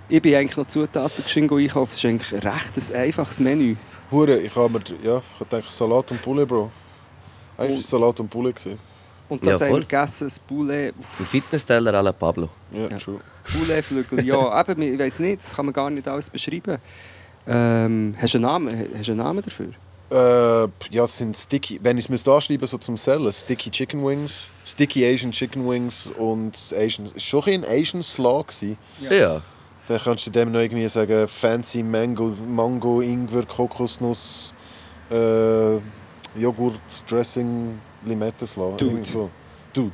Ich 0.09 0.23
bin 0.23 0.35
eigentlich 0.35 0.57
noch 0.57 0.67
Zutaten 0.67 1.23
geschwind 1.25 1.53
einkaufen. 1.53 1.93
Es 1.93 1.99
ist 1.99 2.05
eigentlich 2.07 2.33
ein 2.33 2.49
recht 2.49 2.91
ein 2.91 2.97
einfaches 2.97 3.41
Menü. 3.41 3.77
Hure, 4.11 4.39
ich 4.39 4.55
habe 4.55 4.71
mir, 4.71 4.83
ja, 5.03 5.19
ich 5.19 5.49
gedacht, 5.49 5.71
Salat 5.71 6.11
und 6.11 6.23
Poulet, 6.23 6.49
Bro. 6.49 6.71
Eigentlich 7.59 7.71
war 7.73 7.79
es 7.79 7.91
Salat 7.91 8.21
und 8.21 8.29
Poulet. 8.31 8.57
Gewesen. 8.57 8.79
Und 9.29 9.47
das 9.47 9.61
Ja, 9.61 9.67
haben 9.67 9.75
wir 9.75 9.81
gegessen, 9.81 10.25
das 10.27 10.39
Poulet. 10.39 10.95
Uff, 10.99 11.21
Ein 11.21 11.27
Fitnessteller 11.27 11.95
à 11.95 12.03
la 12.03 12.13
Pablo. 12.13 12.49
Ja, 12.73 12.89
Ja. 12.89 12.99
true. 12.99 13.21
Pouletflügel, 13.45 14.25
ja. 14.25 14.61
Eben, 14.69 14.83
ich 14.83 14.99
weiß 14.99 15.19
nicht, 15.21 15.43
das 15.43 15.55
kann 15.55 15.67
man 15.67 15.73
gar 15.73 15.91
nicht 15.91 16.07
alles 16.09 16.31
beschreiben. 16.31 16.79
Ähm, 17.47 18.15
hast 18.21 18.35
du 18.35 18.39
einen 18.39 18.45
Namen, 18.45 18.89
hast 18.97 19.09
du 19.09 19.13
einen 19.13 19.19
Namen 19.19 19.43
dafür? 19.43 19.71
Äh, 20.11 20.69
ja, 20.91 21.03
das 21.03 21.17
sind 21.17 21.37
Sticky, 21.37 21.81
wenn 21.83 21.97
ich 21.97 22.05
es 22.05 22.09
müsste 22.11 22.33
anschreiben 22.33 22.67
so 22.67 22.77
zum 22.79 22.97
Sellen, 22.97 23.33
Sticky 23.33 23.71
Chicken 23.71 24.05
Wings, 24.05 24.51
Sticky 24.65 25.07
Asian 25.07 25.33
Chicken 25.33 25.69
Wings 25.69 26.11
und 26.19 26.57
Asian, 26.77 27.07
war 27.07 27.19
schon 27.19 27.43
ein 27.47 27.65
Asian 27.65 28.03
Slaw. 28.03 28.45
Gewesen. 28.45 28.77
Ja. 29.11 29.43
Dann 29.89 30.01
kannst 30.01 30.27
du 30.27 30.31
dem 30.31 30.53
noch 30.53 30.61
irgendwie 30.61 30.87
sagen, 30.89 31.27
Fancy 31.27 31.83
Mango, 31.83 32.33
Mango 32.47 33.01
Ingwer, 33.01 33.45
Kokosnuss, 33.45 34.55
äh, 35.11 35.77
Joghurt, 36.39 36.81
Dressing, 37.09 37.81
Limettenslaw. 38.05 38.77
Dude. 38.77 39.05
So. 39.05 39.31
Dude. 39.73 39.93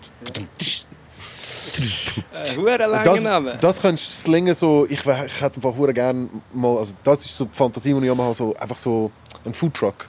Äh, 2.32 2.56
Huere 2.56 2.78
Das, 3.04 3.60
das 3.60 3.82
kannst 3.82 4.04
du 4.06 4.10
slingen 4.10 4.54
so, 4.54 4.86
ich, 4.88 5.00
ich 5.00 5.06
hätte 5.40 5.56
einfach 5.56 5.76
hure 5.76 5.92
gerne 5.94 6.28
mal, 6.52 6.78
also 6.78 6.94
das 7.02 7.24
ist 7.24 7.36
so 7.36 7.44
die 7.46 7.54
Fantasie, 7.56 7.92
die 7.94 8.06
ich 8.06 8.12
immer 8.12 8.24
habe, 8.24 8.34
so, 8.34 8.54
einfach 8.56 8.78
so 8.78 9.10
ein 9.44 9.54
Foodtruck. 9.54 10.08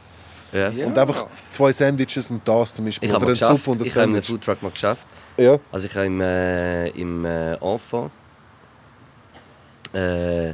ja. 0.52 0.70
Ja. 0.70 0.88
Und 0.88 0.98
einfach 0.98 1.28
zwei 1.50 1.72
Sandwiches 1.72 2.30
und 2.32 2.48
das 2.48 2.74
zum 2.76 2.86
Beispiel. 2.86 3.08
Ich 3.10 3.14
habe 3.16 3.26
Oder 3.26 3.36
eine. 3.48 3.58
Suppe 3.58 3.72
und 3.72 3.82
ein 3.82 3.88
Ich 3.88 3.96
habe 3.96 4.04
einen. 4.04 4.22
Foodtruck 4.22 4.62
mal 4.64 4.72
geschafft. 4.72 5.06
Ja. 5.38 5.58
Also 5.72 5.86
ich 5.86 5.96
habe 5.96 6.06
im, 6.08 6.22
äh, 6.22 6.88
im 6.90 7.26
äh, 7.26 7.54
Enfant 7.56 8.12
äh, 9.94 10.54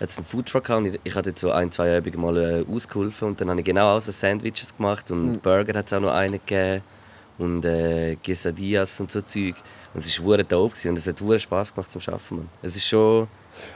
hat's 0.00 0.16
einen 0.18 0.26
Foodtruck 0.26 0.64
gehabt 0.64 0.84
und 0.84 0.94
ich, 0.94 1.00
ich 1.04 1.14
hatte 1.14 1.30
dort 1.30 1.38
so 1.38 1.50
ein, 1.50 1.70
zwei 1.72 1.96
Übungen 1.98 2.20
mal 2.20 2.36
äh, 2.36 2.64
ausgeholfen 2.74 3.28
und 3.28 3.40
dann 3.40 3.50
habe 3.50 3.60
ich 3.60 3.66
genau 3.66 3.96
auch 3.96 4.00
so 4.00 4.12
Sandwiches 4.12 4.76
gemacht 4.76 5.10
und 5.10 5.32
Mhm. 5.32 5.40
Burger 5.40 5.78
hat 5.78 5.86
es 5.86 5.92
auch 5.92 6.00
noch 6.00 6.12
einen 6.12 6.40
gegeben 6.44 6.82
und 7.38 7.64
äh, 7.64 8.16
Quesadillas 8.16 9.00
und 9.00 9.10
so 9.10 9.20
Zeug. 9.22 9.54
Und 9.94 10.04
es 10.04 10.18
war 10.18 10.26
hure 10.26 10.44
dope 10.44 10.70
gewesen 10.74 10.88
und 10.90 10.98
es 10.98 11.06
hat 11.06 11.20
hure 11.20 11.38
Spaß 11.38 11.74
gemacht 11.74 11.90
zum 11.92 12.00
Schaffen, 12.00 12.38
man. 12.38 12.48
Es 12.62 12.76
ist 12.76 12.86
schon, 12.86 13.28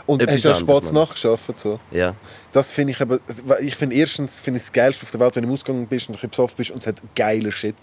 Und 0.07 0.27
hast 0.27 0.45
du 0.45 0.51
auch 0.51 0.83
Mann. 0.83 0.95
nachgeschafft? 0.95 1.59
So. 1.59 1.79
ja. 1.91 2.15
Das 2.53 2.71
finde 2.71 2.93
ich 2.93 3.01
aber, 3.01 3.19
ich 3.61 3.77
finde 3.77 3.97
erstens 3.97 4.41
finde 4.41 4.59
ich 4.59 4.65
das 4.65 4.73
Geilste 4.73 5.05
auf 5.05 5.11
der 5.11 5.21
Welt, 5.21 5.37
wenn 5.37 5.43
du 5.43 5.49
im 5.49 5.53
Ausgang 5.55 5.87
bist 5.87 6.09
und 6.09 6.15
ein 6.15 6.17
bisschen 6.17 6.31
besoffen 6.31 6.57
bist 6.57 6.71
und 6.71 6.79
es 6.79 6.87
hat 6.87 7.01
geile 7.15 7.53
Shit. 7.53 7.75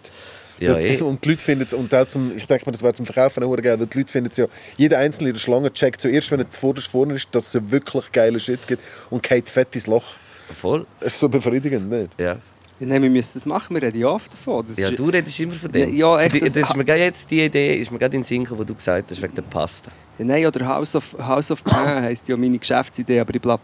Ja, 0.59 0.73
und, 0.73 0.81
eh. 0.81 1.01
und 1.01 1.23
die 1.23 1.29
Leute 1.29 1.43
finden 1.43 1.65
es, 1.65 1.73
und 1.73 1.93
auch 1.93 2.07
zum, 2.07 2.35
ich 2.35 2.45
denke 2.47 2.65
mir, 2.65 2.71
das 2.71 2.81
wäre 2.81 2.93
zum 2.93 3.05
Verkaufen 3.05 3.43
auch 3.43 3.55
geil, 3.57 3.79
weil 3.79 3.87
die 3.87 3.97
Leute 3.99 4.11
finden 4.11 4.29
es 4.31 4.37
ja, 4.37 4.47
jeder 4.77 4.97
Einzelne 4.99 5.29
in 5.29 5.35
der 5.35 5.41
Schlange 5.41 5.71
checkt 5.71 6.01
zuerst, 6.01 6.31
wenn 6.31 6.39
er 6.39 6.49
zuvorderst 6.49 6.89
vorne 6.89 7.13
ist, 7.15 7.27
dass 7.31 7.53
es 7.53 7.71
wirklich 7.71 8.11
geile 8.11 8.39
Shit 8.39 8.67
gibt 8.67 8.81
und 9.09 9.21
geht 9.21 9.49
fett 9.49 9.75
ins 9.75 9.87
Loch. 9.87 10.05
Voll, 10.53 10.85
Das 10.99 11.13
ist 11.13 11.19
so 11.19 11.29
befriedigend, 11.29 11.89
nicht? 11.89 12.19
ja. 12.19 12.37
Nein, 12.79 13.01
wir 13.01 13.09
müssen 13.09 13.31
das 13.35 13.45
machen, 13.45 13.75
wir 13.75 13.81
reden 13.81 13.99
ja 13.99 14.07
oft 14.07 14.33
davon. 14.33 14.65
Das 14.65 14.77
Ja, 14.77 14.89
ist, 14.89 14.99
du 14.99 15.05
redest 15.05 15.39
immer 15.39 15.53
von 15.53 15.71
dem. 15.71 15.95
Ja, 15.95 16.19
echt, 16.19 16.35
Die- 16.35 16.39
das- 16.39 16.53
das 16.53 16.69
ist 16.69 16.75
mir 16.75 16.83
gerade 16.83 16.99
jetzt 17.01 17.29
die 17.31 17.45
Idee, 17.45 17.77
ist 17.79 17.91
mir 17.91 17.99
gerade 17.99 18.15
in 18.15 18.21
den 18.23 18.27
Sinn 18.27 18.43
gekommen, 18.43 18.59
wo 18.59 18.63
du 18.65 18.73
gesagt 18.75 19.09
hast, 19.11 19.21
wegen 19.21 19.35
der 19.35 19.41
Pasta. 19.43 19.89
ja, 20.17 20.25
nein, 20.25 20.45
oder 20.45 20.67
House 20.67 20.95
of, 20.95 21.15
House 21.19 21.49
of 21.51 21.63
Pain 21.63 22.03
heisst 22.03 22.27
ja 22.27 22.35
meine 22.35 22.57
Geschäftsidee, 22.57 23.19
aber 23.19 23.33
ich 23.35 23.41
glaube, 23.41 23.63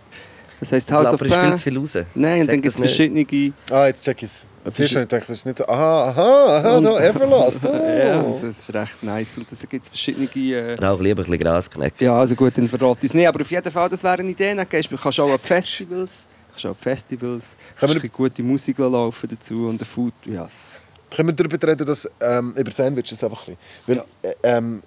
Das 0.62 0.72
heisst 0.74 0.92
House 0.92 1.12
of 1.14 1.20
plapperst 1.22 1.64
viel 1.64 1.74
Pain. 1.74 1.84
zu 1.86 1.94
viel 1.94 2.00
raus. 2.02 2.06
Nein, 2.16 2.42
und 2.42 2.48
dann 2.52 2.62
gibt 2.62 2.74
es 2.74 2.80
verschiedene... 2.80 3.26
Ah, 3.72 3.88
jetzt 3.88 4.04
check 4.04 4.18
ich 4.18 4.24
es. 4.24 4.46
Ein 4.66 4.74
Zuerst 4.74 4.92
habe 4.94 5.04
ich 5.04 5.10
gedacht, 5.10 5.30
das 5.30 5.38
ist 5.38 5.46
nicht 5.46 5.58
so... 5.58 5.66
Aha, 5.68 6.10
aha, 6.10 6.58
aha, 6.60 6.82
da, 6.82 7.00
Everlast. 7.00 7.62
Oh. 7.66 7.70
Ja, 7.74 8.22
das 8.42 8.58
ist 8.60 8.74
recht 8.74 9.02
nice. 9.04 9.38
Und 9.38 9.48
dann 9.50 9.70
gibt 9.70 9.84
es 9.86 9.90
verschiedene... 9.90 10.28
Äh, 10.28 10.74
Rauch 10.76 11.00
lieber 11.00 11.22
ein 11.24 11.30
bisschen 11.30 11.40
Graskneck. 11.40 11.94
ja, 12.00 12.20
also 12.20 12.36
gut, 12.36 12.58
dann 12.58 12.68
verrate 12.68 13.00
ich 13.04 13.10
es 13.10 13.14
nicht. 13.14 13.26
Aber 13.28 13.40
auf 13.42 13.50
jeden 13.50 13.72
Fall, 13.72 13.88
das 13.90 14.04
wäre 14.04 14.20
eine 14.20 14.30
Idee. 14.30 14.54
Dann 14.54 14.68
gehst 14.68 14.92
du 14.92 14.98
kannst 14.98 15.20
auch 15.22 15.32
an 15.32 15.40
Festivals. 15.40 16.28
Kannst 16.62 16.66
auch 16.66 16.82
Festivals. 16.82 17.58
Kannst 17.80 17.82
wir- 17.96 18.00
ein 18.00 18.02
bisschen 18.02 18.12
gute 18.16 18.44
Musik 18.44 18.78
laufen 18.78 19.30
dazu 19.30 19.68
und 19.68 19.80
der 19.80 19.88
Food... 19.88 20.14
Ja, 20.26 20.46
s- 20.46 20.86
Können 21.10 21.30
wir 21.30 21.36
darüber 21.36 21.68
reden, 21.68 21.86
dass, 21.86 22.08
ähm, 22.22 22.54
über 22.56 22.72
Sandwiches 22.72 23.24
einfach 23.24 23.48
ein 23.48 23.58
bisschen? 23.86 24.04
Weil, 24.24 24.32
äh, 24.32 24.36
ähm, 24.44 24.84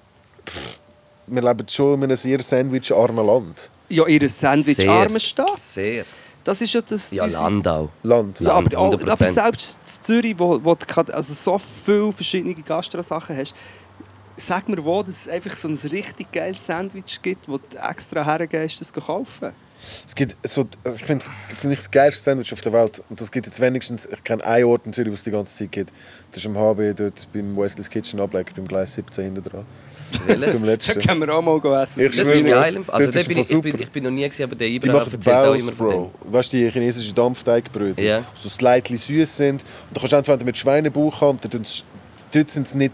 pff, 0.47 0.79
wir 1.27 1.43
leben 1.43 1.69
schon 1.69 1.95
in 1.95 2.05
einem 2.05 2.17
sehr 2.17 2.41
Sandwich-armen 2.43 3.27
Land. 3.27 3.71
ja 3.89 4.07
ihr 4.07 4.29
Sandwich-armer 4.29 5.19
Stadt. 5.21 5.61
Sehr. 5.61 6.05
Das 6.45 6.61
ist 6.61 6.75
ja 6.75 6.81
das... 6.81 7.11
Ja, 7.13 7.25
unsere- 7.25 7.43
Landau. 7.43 7.89
Land. 8.03 8.41
Ja, 8.41 8.51
aber, 8.53 8.77
auch, 8.79 8.93
100%. 8.95 9.09
aber 9.11 9.25
selbst 9.25 9.79
in 9.85 10.03
Zürich, 10.03 10.35
wo, 10.39 10.59
wo 10.65 10.75
du 10.75 11.13
also 11.15 11.33
so 11.35 11.59
viele 11.59 12.13
verschiedene 12.13 12.55
Gastro-Sachen 12.55 13.37
hast, 13.37 13.55
sag 14.37 14.69
mir 14.69 14.83
wo, 14.85 15.03
dass 15.03 15.23
es 15.23 15.29
einfach 15.29 15.53
so 15.57 15.69
ein 15.69 15.77
richtig 15.91 16.33
geiles 16.33 16.65
Sandwich 16.67 17.21
gibt, 17.23 17.49
wo 17.49 17.59
du 17.59 17.77
extra 17.79 18.25
hergehst, 18.25 18.81
das 18.81 18.93
kaufen. 18.93 19.53
Es 20.07 20.15
gibt 20.15 20.37
so, 20.47 20.67
ich 20.95 21.05
finde 21.05 21.25
find 21.55 21.73
ich 21.73 21.79
das 21.79 21.91
geilste 21.91 22.23
Sandwich 22.25 22.53
auf 22.53 22.61
der 22.61 22.73
Welt. 22.73 23.03
Und 23.09 23.21
das 23.21 23.31
gibt 23.31 23.47
jetzt 23.47 23.61
wenigstens, 23.61 24.07
ich 24.07 24.25
kenne 24.25 24.45
einen 24.45 24.65
Ort 24.65 24.87
in 24.87 24.93
Zürich, 24.93 25.11
wo 25.11 25.15
es 25.15 25.25
die 25.25 25.31
ganze 25.31 25.55
Zeit 25.55 25.73
gibt. 25.73 25.93
Das 26.31 26.41
ist 26.41 26.47
am 26.47 26.57
HB, 26.57 26.95
dort 26.97 27.29
beim 27.33 27.57
Wesley's 27.57 27.91
Kitchen 27.91 28.21
Ableger, 28.21 28.53
beim 28.57 28.67
Gleis 28.67 28.95
17 28.95 29.25
hinten 29.25 29.43
dran. 29.43 29.65
Beim 30.27 30.65
letzten. 30.65 31.01
können 31.01 31.21
wir 31.21 31.35
auch 31.35 31.43
mal 31.43 31.83
essen. 31.83 32.01
Ich 32.01 32.17
Das 32.17 32.27
ist 32.27 32.45
geil. 32.45 32.85
Also, 32.89 33.11
ist 33.11 33.29
bin 33.29 33.39
ich, 33.39 33.51
ich, 33.51 33.61
bin, 33.61 33.63
super. 33.63 33.81
ich 33.81 33.91
bin 33.91 34.05
noch 34.05 34.11
nie 34.11 34.29
gesehen, 34.29 34.45
aber 34.45 34.57
der 34.57 34.93
machen 34.93 35.13
erzählt 35.13 35.37
auch 35.37 35.55
immer 35.55 35.73
von 35.73 35.89
Bro. 35.89 36.13
Weißt 36.25 36.53
du, 36.53 36.57
die 36.59 36.71
chinesischen 36.71 37.15
Dampfteigbrötchen, 37.15 37.97
die 37.97 38.21
so 38.35 38.49
slightly 38.49 38.97
süß 38.97 39.37
sind. 39.37 39.63
Und 39.63 39.97
da 39.97 40.01
kannst 40.01 40.13
du 40.13 40.17
entweder 40.17 40.45
mit 40.45 40.57
Schweinebauch 40.57 41.21
haben, 41.21 41.39
dort 41.43 42.51
sind 42.51 42.69
sie 42.69 42.77
nicht 42.77 42.93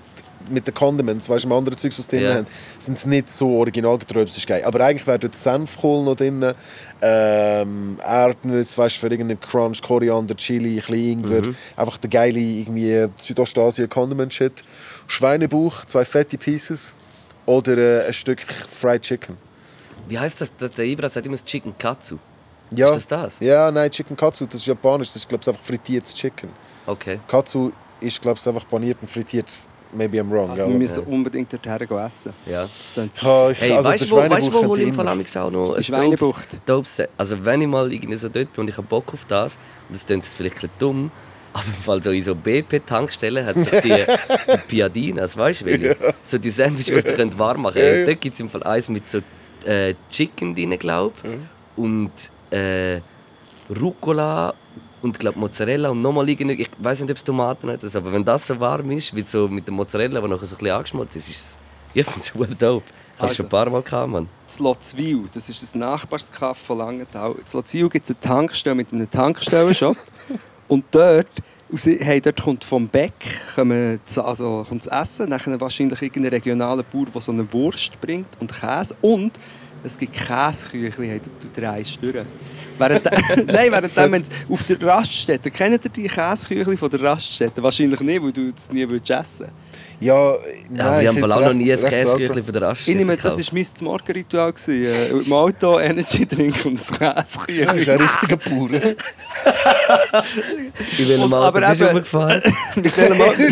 mit 0.50 0.66
den 0.66 0.74
Condiments, 0.74 1.28
weißt 1.28 1.44
du, 1.44 1.48
mit 1.48 1.56
anderen 1.56 1.78
Zeugs, 1.78 1.98
was 1.98 2.06
sie 2.06 2.10
drin 2.18 2.22
Ja. 2.22 2.34
haben, 2.36 2.46
sind 2.78 2.98
sie 2.98 3.08
nicht 3.08 3.28
so 3.30 3.50
originalgetreu, 3.58 4.24
das 4.24 4.36
ist 4.36 4.46
geil. 4.46 4.62
Aber 4.64 4.80
eigentlich 4.84 5.06
wäre 5.06 5.18
dort 5.18 5.34
Senfkohl 5.34 6.04
noch 6.04 6.16
drin, 6.16 6.54
ähm, 7.02 7.98
Erdnüsse, 8.04 8.76
weißt 8.78 8.96
du, 8.96 9.00
für 9.00 9.06
irgendeinen 9.08 9.40
Crunch, 9.40 9.82
Koriander, 9.82 10.36
Chili, 10.36 10.70
ein 10.70 10.76
bisschen 10.76 10.94
Ingwer. 10.96 11.42
Mhm. 11.48 11.56
Einfach 11.76 11.98
der 11.98 12.10
geile 12.10 12.38
irgendwie 12.38 13.06
Südostasien-Condiment-Shit. 13.18 14.64
Schweinebauch, 15.06 15.84
zwei 15.86 16.04
fette 16.04 16.38
Pieces 16.38 16.94
oder 17.46 17.76
äh, 17.78 18.06
ein 18.06 18.12
Stück 18.12 18.40
Fried 18.42 19.02
Chicken. 19.02 19.36
Wie 20.08 20.18
heißt 20.18 20.40
das? 20.40 20.50
das 20.58 20.70
der 20.74 20.84
Ibrahim 20.86 21.10
sagt 21.10 21.26
immer 21.26 21.36
das 21.36 21.44
Chicken 21.44 21.74
Katsu. 21.78 22.18
Ja. 22.70 22.88
Ist 22.90 22.96
das 22.96 23.06
das? 23.06 23.40
Ja, 23.40 23.70
nein, 23.70 23.90
Chicken 23.90 24.16
Katsu, 24.16 24.44
das 24.46 24.56
ist 24.60 24.66
japanisch, 24.66 25.08
das 25.08 25.16
ist 25.16 25.28
glaube 25.28 25.42
ich 25.42 25.48
einfach 25.48 25.62
frittiertes 25.62 26.14
Chicken. 26.14 26.50
Okay. 26.86 27.20
Katsu 27.26 27.72
ist 28.00 28.20
glaube 28.20 28.38
ich 28.40 28.46
einfach 28.46 28.68
paniert 28.68 28.98
und 29.00 29.10
frittiert. 29.10 29.46
Maybe 29.92 30.20
I'm 30.20 30.30
wrong. 30.30 30.50
Also 30.50 30.64
ja. 30.64 30.68
wir 30.70 30.76
müssen 30.78 31.04
unbedingt 31.04 31.52
dorthin 31.52 31.88
essen. 31.98 32.32
Ja. 32.46 32.62
Das 32.62 32.92
klingt 32.92 33.14
so. 33.14 33.48
Ich, 33.50 33.60
Hey, 33.60 33.72
also 33.72 33.88
weißt 33.88 34.10
du, 34.10 34.10
wo, 34.10 34.16
weißt, 34.16 34.52
wo 34.52 34.66
hole 34.66 34.82
ich 34.82 34.88
im 34.88 34.94
Fall 34.94 35.08
auch 35.08 35.50
noch 35.50 35.70
Die 35.72 35.76
ein 35.78 35.82
Schweinebucht. 35.82 36.48
Dopes-? 36.66 37.08
Also 37.16 37.44
wenn 37.44 37.62
ich 37.62 37.68
mal 37.68 37.90
irgendwie 37.92 38.16
so 38.16 38.28
dort 38.28 38.52
bin 38.52 38.62
und 38.62 38.68
ich 38.68 38.76
habe 38.76 38.86
Bock 38.86 39.14
auf 39.14 39.24
das, 39.24 39.56
und 39.88 39.96
das 39.96 40.04
klingt 40.04 40.24
jetzt 40.24 40.34
vielleicht 40.36 40.56
ein 40.56 40.60
bisschen 40.60 40.78
dumm, 40.78 41.10
aber 41.54 41.64
im 41.66 41.72
Fall 41.82 42.02
so 42.02 42.10
in 42.10 42.22
so 42.22 42.34
BP-Tankstellen 42.34 43.46
hat 43.46 43.56
sich 43.56 43.80
die, 43.80 43.88
die 44.52 44.58
Piadinas, 44.68 45.36
weißt 45.36 45.62
du 45.62 45.64
welche? 45.64 45.96
So 46.26 46.36
die 46.38 46.50
Sandwiches, 46.50 47.04
die 47.04 47.12
könnt 47.12 47.38
warm 47.38 47.62
machen 47.62 47.78
Ja, 47.78 47.86
könnt. 47.88 47.98
ja. 48.00 48.06
Dort 48.06 48.20
gibt 48.20 48.34
es 48.34 48.40
im 48.40 48.50
Fall 48.50 48.62
eins 48.64 48.88
mit 48.90 49.10
so 49.10 49.18
äh, 49.64 49.94
Chicken 50.10 50.54
drin, 50.54 50.78
glaube 50.78 51.14
ich. 51.24 51.82
Und 51.82 52.12
äh, 52.50 53.00
Rucola 53.70 54.54
und 55.02 55.18
glaub, 55.18 55.36
Mozzarella 55.36 55.90
und 55.90 56.00
nochmal 56.02 56.28
irgendwie, 56.28 56.62
ich 56.62 56.70
weiß 56.78 57.00
nicht, 57.00 57.10
ob 57.10 57.16
es 57.16 57.24
Tomaten 57.24 57.70
hat, 57.70 57.94
aber 57.94 58.12
wenn 58.12 58.24
das 58.24 58.46
so 58.46 58.58
warm 58.58 58.90
ist, 58.90 59.14
wie 59.14 59.22
so 59.22 59.48
mit 59.48 59.66
der 59.66 59.74
Mozzarella, 59.74 60.20
die 60.20 60.28
nachher 60.28 60.46
so 60.46 60.54
ein 60.56 60.58
bisschen 60.58 60.74
angeschmolzen 60.76 61.18
ist, 61.20 61.28
ist 61.28 61.36
es, 61.36 61.58
ich 61.94 62.04
finde 62.04 62.20
es 62.20 62.26
super 62.28 62.46
dope. 62.54 62.84
Hast 63.18 63.22
Also. 63.30 63.32
du 63.32 63.36
schon 63.36 63.46
ein 63.46 63.48
paar 63.48 63.70
Mal 63.70 63.82
gehabt, 63.82 64.08
Mann? 64.10 64.28
Das 64.46 64.60
Lotzwil, 64.60 65.24
das 65.34 65.48
ist 65.48 65.74
ein 65.74 65.80
Nachbarskaff 65.80 66.56
von 66.58 66.78
Langenthal. 66.78 67.32
In 67.32 67.42
Lotzwil 67.52 67.88
gibt 67.88 68.04
es 68.04 68.10
eine 68.12 68.20
Tankstelle 68.20 68.76
mit 68.76 68.92
einem 68.92 69.10
Tankstellenshop. 69.10 69.96
und 70.68 70.84
dort, 70.92 71.26
hey, 71.84 72.20
dort 72.20 72.40
kommt 72.40 72.62
vom 72.62 72.86
Beck 72.88 73.12
kommen, 73.56 73.98
das- 74.06 74.18
also, 74.20 74.64
kommt 74.68 74.86
das 74.86 75.02
Essen, 75.02 75.30
nachher 75.30 75.60
wahrscheinlich 75.60 76.00
irgendein 76.00 76.30
regionaler 76.34 76.84
Bauer, 76.84 77.06
der 77.12 77.20
so 77.20 77.32
eine 77.32 77.52
Wurst 77.52 78.00
bringt 78.00 78.28
und 78.38 78.52
Käse. 78.52 78.96
Und 79.00 79.32
es 79.84 79.96
gibt 79.98 80.12
Käseküchli, 80.14 81.08
hey, 81.08 81.20
du, 81.24 81.30
du 81.40 81.60
drehst 81.60 81.98
durch. 82.02 82.14
Während, 82.78 83.04
nein, 83.46 83.72
währenddem, 83.72 84.12
wenn 84.12 84.24
auf 84.48 84.62
der 84.64 84.80
Raststätte, 84.82 85.50
kennt 85.50 85.84
ihr 85.84 85.90
die 85.90 86.06
Käseküchli 86.08 86.76
von 86.76 86.88
der 86.90 87.00
Raststätte? 87.02 87.60
Wahrscheinlich 87.62 87.98
nicht, 88.00 88.22
weil 88.22 88.32
du 88.32 88.52
das 88.52 88.70
nie 88.72 88.88
würdest 88.88 89.10
essen 89.10 89.50
Ja, 90.00 90.14
Ja, 90.30 90.36
nein, 90.70 91.00
wir 91.00 91.08
haben 91.08 91.16
ich 91.16 91.22
wohl 91.24 91.32
auch 91.32 91.40
esse 91.40 91.48
noch 91.50 91.56
nie 91.56 91.72
ein. 91.72 91.80
Käseküchli 91.80 92.42
von 92.44 92.52
der 92.52 92.62
Raststätte 92.62 92.90
Ich 92.92 92.96
nehme, 93.04 93.16
das 93.16 93.36
war 93.36 93.44
mein 93.52 93.66
Morgenritual. 93.82 94.54
Äh, 94.68 95.08
Im 95.10 95.32
Auto 95.32 95.78
Energy 95.80 96.24
trinken 96.24 96.68
und 96.68 96.78
ein 96.78 96.96
Ja, 97.00 97.14
Käseküchli. 97.14 97.64
das 97.66 97.76
ist 97.76 97.88
ein 97.88 98.00
richtiger 98.00 98.36
Bauer. 98.36 98.70
Welchem 100.98 101.22
Und- 101.22 101.32
Auto 101.34 101.44
aber 101.44 101.60
bist 101.68 101.80
du 101.80 101.84
eben- 101.84 101.92
rumgefahren? 101.94 102.42
Mit 102.76 102.98
Auto? 102.98 103.42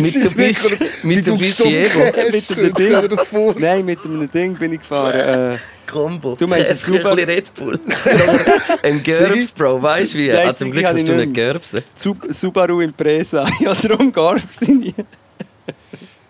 Mitsubishi, 1.02 1.76
Evo. 1.78 2.00
Mit 2.30 2.56
dem 2.56 2.74
Ding. 2.74 3.58
Nein, 3.58 3.84
mit 3.84 4.04
einem 4.04 4.30
Ding 4.30 4.54
bin 4.54 4.72
ich 4.72 4.78
gefahren. 4.78 5.58
Combo. 5.86 6.34
Du 6.36 6.46
meinst 6.46 6.70
ein 6.70 6.76
Käseküchli 6.76 7.02
super- 7.02 7.26
Red 7.28 7.54
Bull. 7.54 7.80
Ein 8.82 9.02
Gerbs, 9.02 9.52
Bro, 9.52 9.82
weißt 9.82 10.14
du 10.14 10.18
wie? 10.18 10.28
Nein, 10.28 10.48
Ah, 10.48 10.54
zum 10.54 10.70
Glück 10.70 10.84
hast 10.84 11.08
du 11.08 11.16
nicht. 11.16 11.34
Gerbsen. 11.34 11.82
Sub- 11.94 12.26
Subaru 12.30 12.80
Impreza. 12.80 13.46
Ja, 13.60 13.74
darum 13.74 14.12
es 14.50 14.60
nie. 14.68 14.94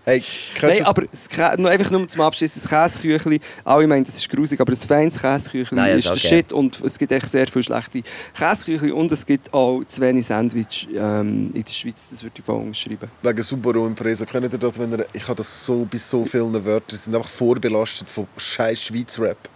Hey, 0.08 0.22
Nein, 0.62 0.84
aber 0.84 1.02
das 1.10 1.28
Kä- 1.28 1.56
nur 1.60 1.68
einfach 1.68 1.90
nur 1.90 2.06
zum 2.06 2.20
Abschluss, 2.20 2.54
das 2.54 2.68
Käseküchli, 2.68 3.40
alle 3.64 3.88
meinen, 3.88 4.04
das 4.04 4.14
ist 4.14 4.28
grusig, 4.28 4.60
aber 4.60 4.72
ein 4.72 4.76
feines 4.76 5.18
Käseküchli 5.20 5.74
Nein, 5.76 5.98
ist 5.98 6.04
ist 6.04 6.06
der 6.06 6.12
okay. 6.12 6.28
Shit 6.28 6.52
und 6.52 6.80
es 6.84 6.96
gibt 6.96 7.10
echt 7.10 7.28
sehr 7.28 7.48
viele 7.48 7.64
schlechte 7.64 8.02
Käseküchli 8.38 8.92
und 8.92 9.10
es 9.10 9.26
gibt 9.26 9.52
auch 9.52 9.82
zu 9.88 10.00
wenig 10.00 10.24
Sandwich 10.24 10.86
ähm, 10.94 11.50
in 11.52 11.64
der 11.64 11.72
Schweiz, 11.72 12.06
das 12.08 12.22
würde 12.22 12.34
ich 12.38 12.44
voll 12.44 12.60
unterschreiben. 12.62 13.10
wegen 13.20 13.42
Subaru 13.42 13.84
Impreza, 13.88 14.24
kennt 14.24 14.52
ihr 14.52 14.58
das, 14.60 14.78
wenn 14.78 14.92
ihr, 14.92 15.06
ich 15.12 15.24
habe 15.24 15.34
das 15.34 15.66
so 15.66 15.84
bei 15.90 15.98
so 15.98 16.24
vielen 16.24 16.64
Wörtern, 16.64 16.86
die 16.88 16.94
sind 16.96 17.16
einfach 17.16 17.28
vorbelastet 17.28 18.08
von 18.08 18.28
scheiß 18.36 18.80
Schweiz-Rap. 18.80 19.48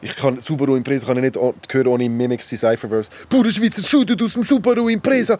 Ich 0.00 0.16
kann 0.16 0.40
Subaru 0.42 0.74
Impreza 0.74 1.06
kann 1.06 1.18
ich 1.18 1.22
nicht 1.22 1.36
hören 1.36 1.86
ohne 1.86 2.08
Mimics 2.08 2.48
die 2.48 2.56
Cypherverse. 2.56 3.10
Pure 3.28 3.52
Schweizer 3.52 3.84
shootet 3.84 4.20
aus 4.22 4.32
dem 4.32 4.42
Subaru 4.42 4.88
Impreza. 4.88 5.38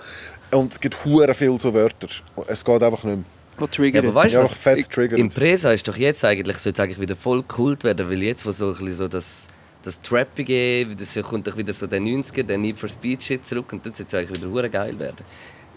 Und 0.52 0.72
es 0.72 0.80
gibt 0.80 1.04
hure 1.04 1.34
viel 1.34 1.58
so 1.58 1.74
Wörter. 1.74 2.06
Es 2.46 2.64
geht 2.64 2.82
einfach 2.84 3.02
nicht 3.02 3.16
mehr. 3.16 3.24
Ja, 3.60 3.66
triggert? 3.66 4.04
aber 4.04 4.14
weißt 4.14 4.34
Ja, 4.34 4.42
du, 4.42 4.48
fett 4.48 4.78
was? 4.78 4.88
triggert. 4.88 5.18
Impresa 5.20 5.72
ist 5.72 5.86
doch 5.88 5.96
jetzt 5.96 6.24
eigentlich, 6.24 6.56
sollte 6.58 6.82
eigentlich 6.82 7.00
wieder 7.00 7.16
voll 7.16 7.42
Kult 7.42 7.84
werden, 7.84 8.08
weil 8.08 8.22
jetzt, 8.22 8.44
wo 8.46 8.52
so, 8.52 8.68
ein 8.68 8.72
bisschen 8.74 8.94
so 8.94 9.08
das, 9.08 9.48
das 9.82 10.00
Trappige, 10.02 10.86
das 10.96 11.18
kommt 11.22 11.46
doch 11.46 11.56
wieder 11.56 11.72
so 11.72 11.86
der 11.86 12.00
90er, 12.00 12.42
der 12.42 12.58
Need 12.58 12.78
for 12.78 12.88
Speed 12.88 13.22
Shit 13.22 13.46
zurück 13.46 13.72
und 13.72 13.84
dann 13.86 13.94
sollte 13.94 14.16
es 14.16 14.22
eigentlich 14.22 14.40
wieder 14.40 14.50
hure 14.52 14.68
geil 14.70 14.98
werden. 14.98 15.24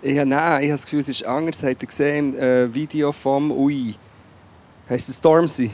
Ja, 0.04 0.26
nein, 0.26 0.64
ich 0.64 0.70
habe 0.70 0.78
das 0.78 0.84
Gefühl, 0.86 1.00
es 1.00 1.10
ist 1.10 1.26
anders. 1.26 1.62
Habt 1.64 1.84
ihr 1.84 1.88
gesehen 1.88 2.36
äh, 2.38 2.74
Video 2.74 3.12
vom 3.12 3.52
Ui? 3.52 3.94
Heißt 4.90 5.10
es 5.10 5.18
Stormzy? 5.18 5.70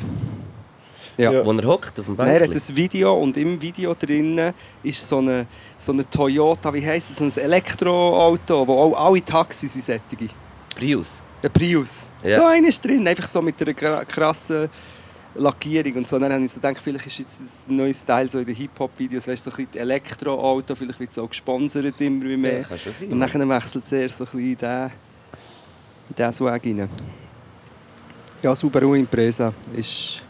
Ja. 1.18 1.32
Ja. 1.32 1.46
Wo 1.46 1.52
er 1.52 1.66
hockt 1.66 2.00
auf 2.00 2.06
dem 2.06 2.16
Nein, 2.16 2.28
er 2.28 2.44
hat 2.44 2.54
das 2.54 2.76
Video 2.76 3.16
und 3.18 3.38
im 3.38 3.60
Video 3.60 3.96
drinnen 3.96 4.54
ist 4.84 5.08
so 5.08 5.18
eine, 5.18 5.48
so 5.78 5.92
eine 5.92 6.08
Toyota, 6.08 6.72
wie 6.74 6.86
heisst 6.86 7.10
es, 7.20 7.36
so 7.36 7.42
ein 7.42 7.46
Elektroauto, 7.46 8.68
wo 8.68 8.74
auch 8.74 9.06
alle 9.08 9.24
Taxis 9.26 9.74
sind 9.74 9.84
sättige. 9.86 10.28
Prius. 10.76 11.22
Der 11.44 11.50
Prius. 11.50 12.12
Ja. 12.24 12.40
So 12.40 12.46
einer 12.46 12.68
ist 12.68 12.84
drin, 12.84 13.08
einfach 13.08 13.28
so 13.28 13.42
mit 13.42 13.62
einer 13.62 14.06
krassen 14.06 14.70
Lackierung 15.36 15.94
und 15.94 16.08
so. 16.08 16.18
Dann 16.18 16.34
habe 16.34 16.44
ich 16.44 16.52
so 16.52 16.60
gedacht, 16.60 16.82
vielleicht 16.84 17.06
ist 17.06 17.20
jetzt 17.20 17.42
ein 17.70 17.76
neues 17.76 18.02
Style 18.02 18.28
so 18.28 18.40
in 18.40 18.46
den 18.46 18.56
Hip-Hop-Videos, 18.56 19.28
weißt 19.28 19.46
du, 19.46 19.52
so 19.52 19.58
ein 19.58 19.66
bisschen 19.68 19.82
Elektroauto, 19.82 20.74
vielleicht 20.74 21.00
wird 21.00 21.12
es 21.12 21.20
auch 21.20 21.30
gesponsert 21.30 22.00
immer 22.02 22.26
mehr. 22.38 22.60
Ja, 22.62 22.64
kann 22.64 22.78
schon 22.80 22.94
sein. 22.94 23.12
Und 23.12 23.20
dann 23.20 23.50
wechselt 23.50 23.86
es 23.86 23.92
eher 23.92 24.10
so 24.10 24.24
ein 24.24 24.30
bisschen 24.32 24.40
in 24.40 24.58
diesen, 24.58 24.92
in 26.10 26.16
diesen 26.18 26.34
Swag 26.34 26.66
rein. 26.66 26.90
Ja, 28.42 28.56
Subaru 28.56 28.96
Impreza 28.96 29.54
ist... 29.76 30.24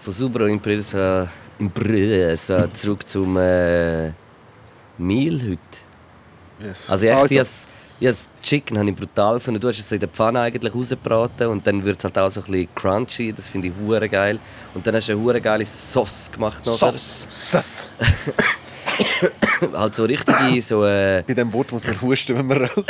Von 0.00 0.12
Subaru 0.12 0.46
Impresa, 0.46 1.28
Impresa 1.58 2.72
zurück 2.74 3.08
zum 3.08 3.36
äh, 3.36 4.10
Meal 4.98 5.40
heute. 5.40 5.58
Yes. 6.60 6.90
Also 6.90 7.06
echt, 7.06 7.16
Also- 7.38 7.68
ich 8.02 8.08
has 8.08 8.28
Chicken 8.42 8.78
habe 8.78 8.90
ich 8.90 8.96
brutal 8.96 9.34
gefunden. 9.34 9.60
Du 9.60 9.68
hast 9.68 9.78
es 9.78 9.88
so 9.88 9.94
in 9.94 10.00
der 10.00 10.08
Pfanne 10.08 10.40
eigentlich 10.40 10.74
rausgebraten 10.74 11.46
und 11.46 11.66
dann 11.66 11.84
wird 11.84 11.98
es 11.98 12.04
halt 12.04 12.18
auch 12.18 12.30
so 12.30 12.40
ein 12.40 12.46
bisschen 12.50 12.68
crunchy. 12.74 13.32
Das 13.32 13.46
finde 13.48 13.68
ich 13.68 13.74
hure 13.80 14.08
geil. 14.08 14.38
Und 14.74 14.86
dann 14.86 14.94
hast 14.96 15.08
du 15.08 15.12
eine 15.12 15.20
hure 15.22 15.40
geile 15.40 15.64
Sauce 15.64 16.30
gemacht. 16.32 16.64
nachher. 16.66 16.92
Sass. 16.96 17.88
halt 19.72 19.94
so 19.94 20.04
richtige, 20.04 20.62
so, 20.62 20.84
äh, 20.84 21.22
Bei 21.26 21.34
diesem 21.34 21.52
Wort 21.52 21.70
muss 21.72 21.86
man 21.86 22.00
husten, 22.00 22.36
wenn 22.36 22.46
man 22.46 22.62
raucht. 22.64 22.78
ein 22.78 22.84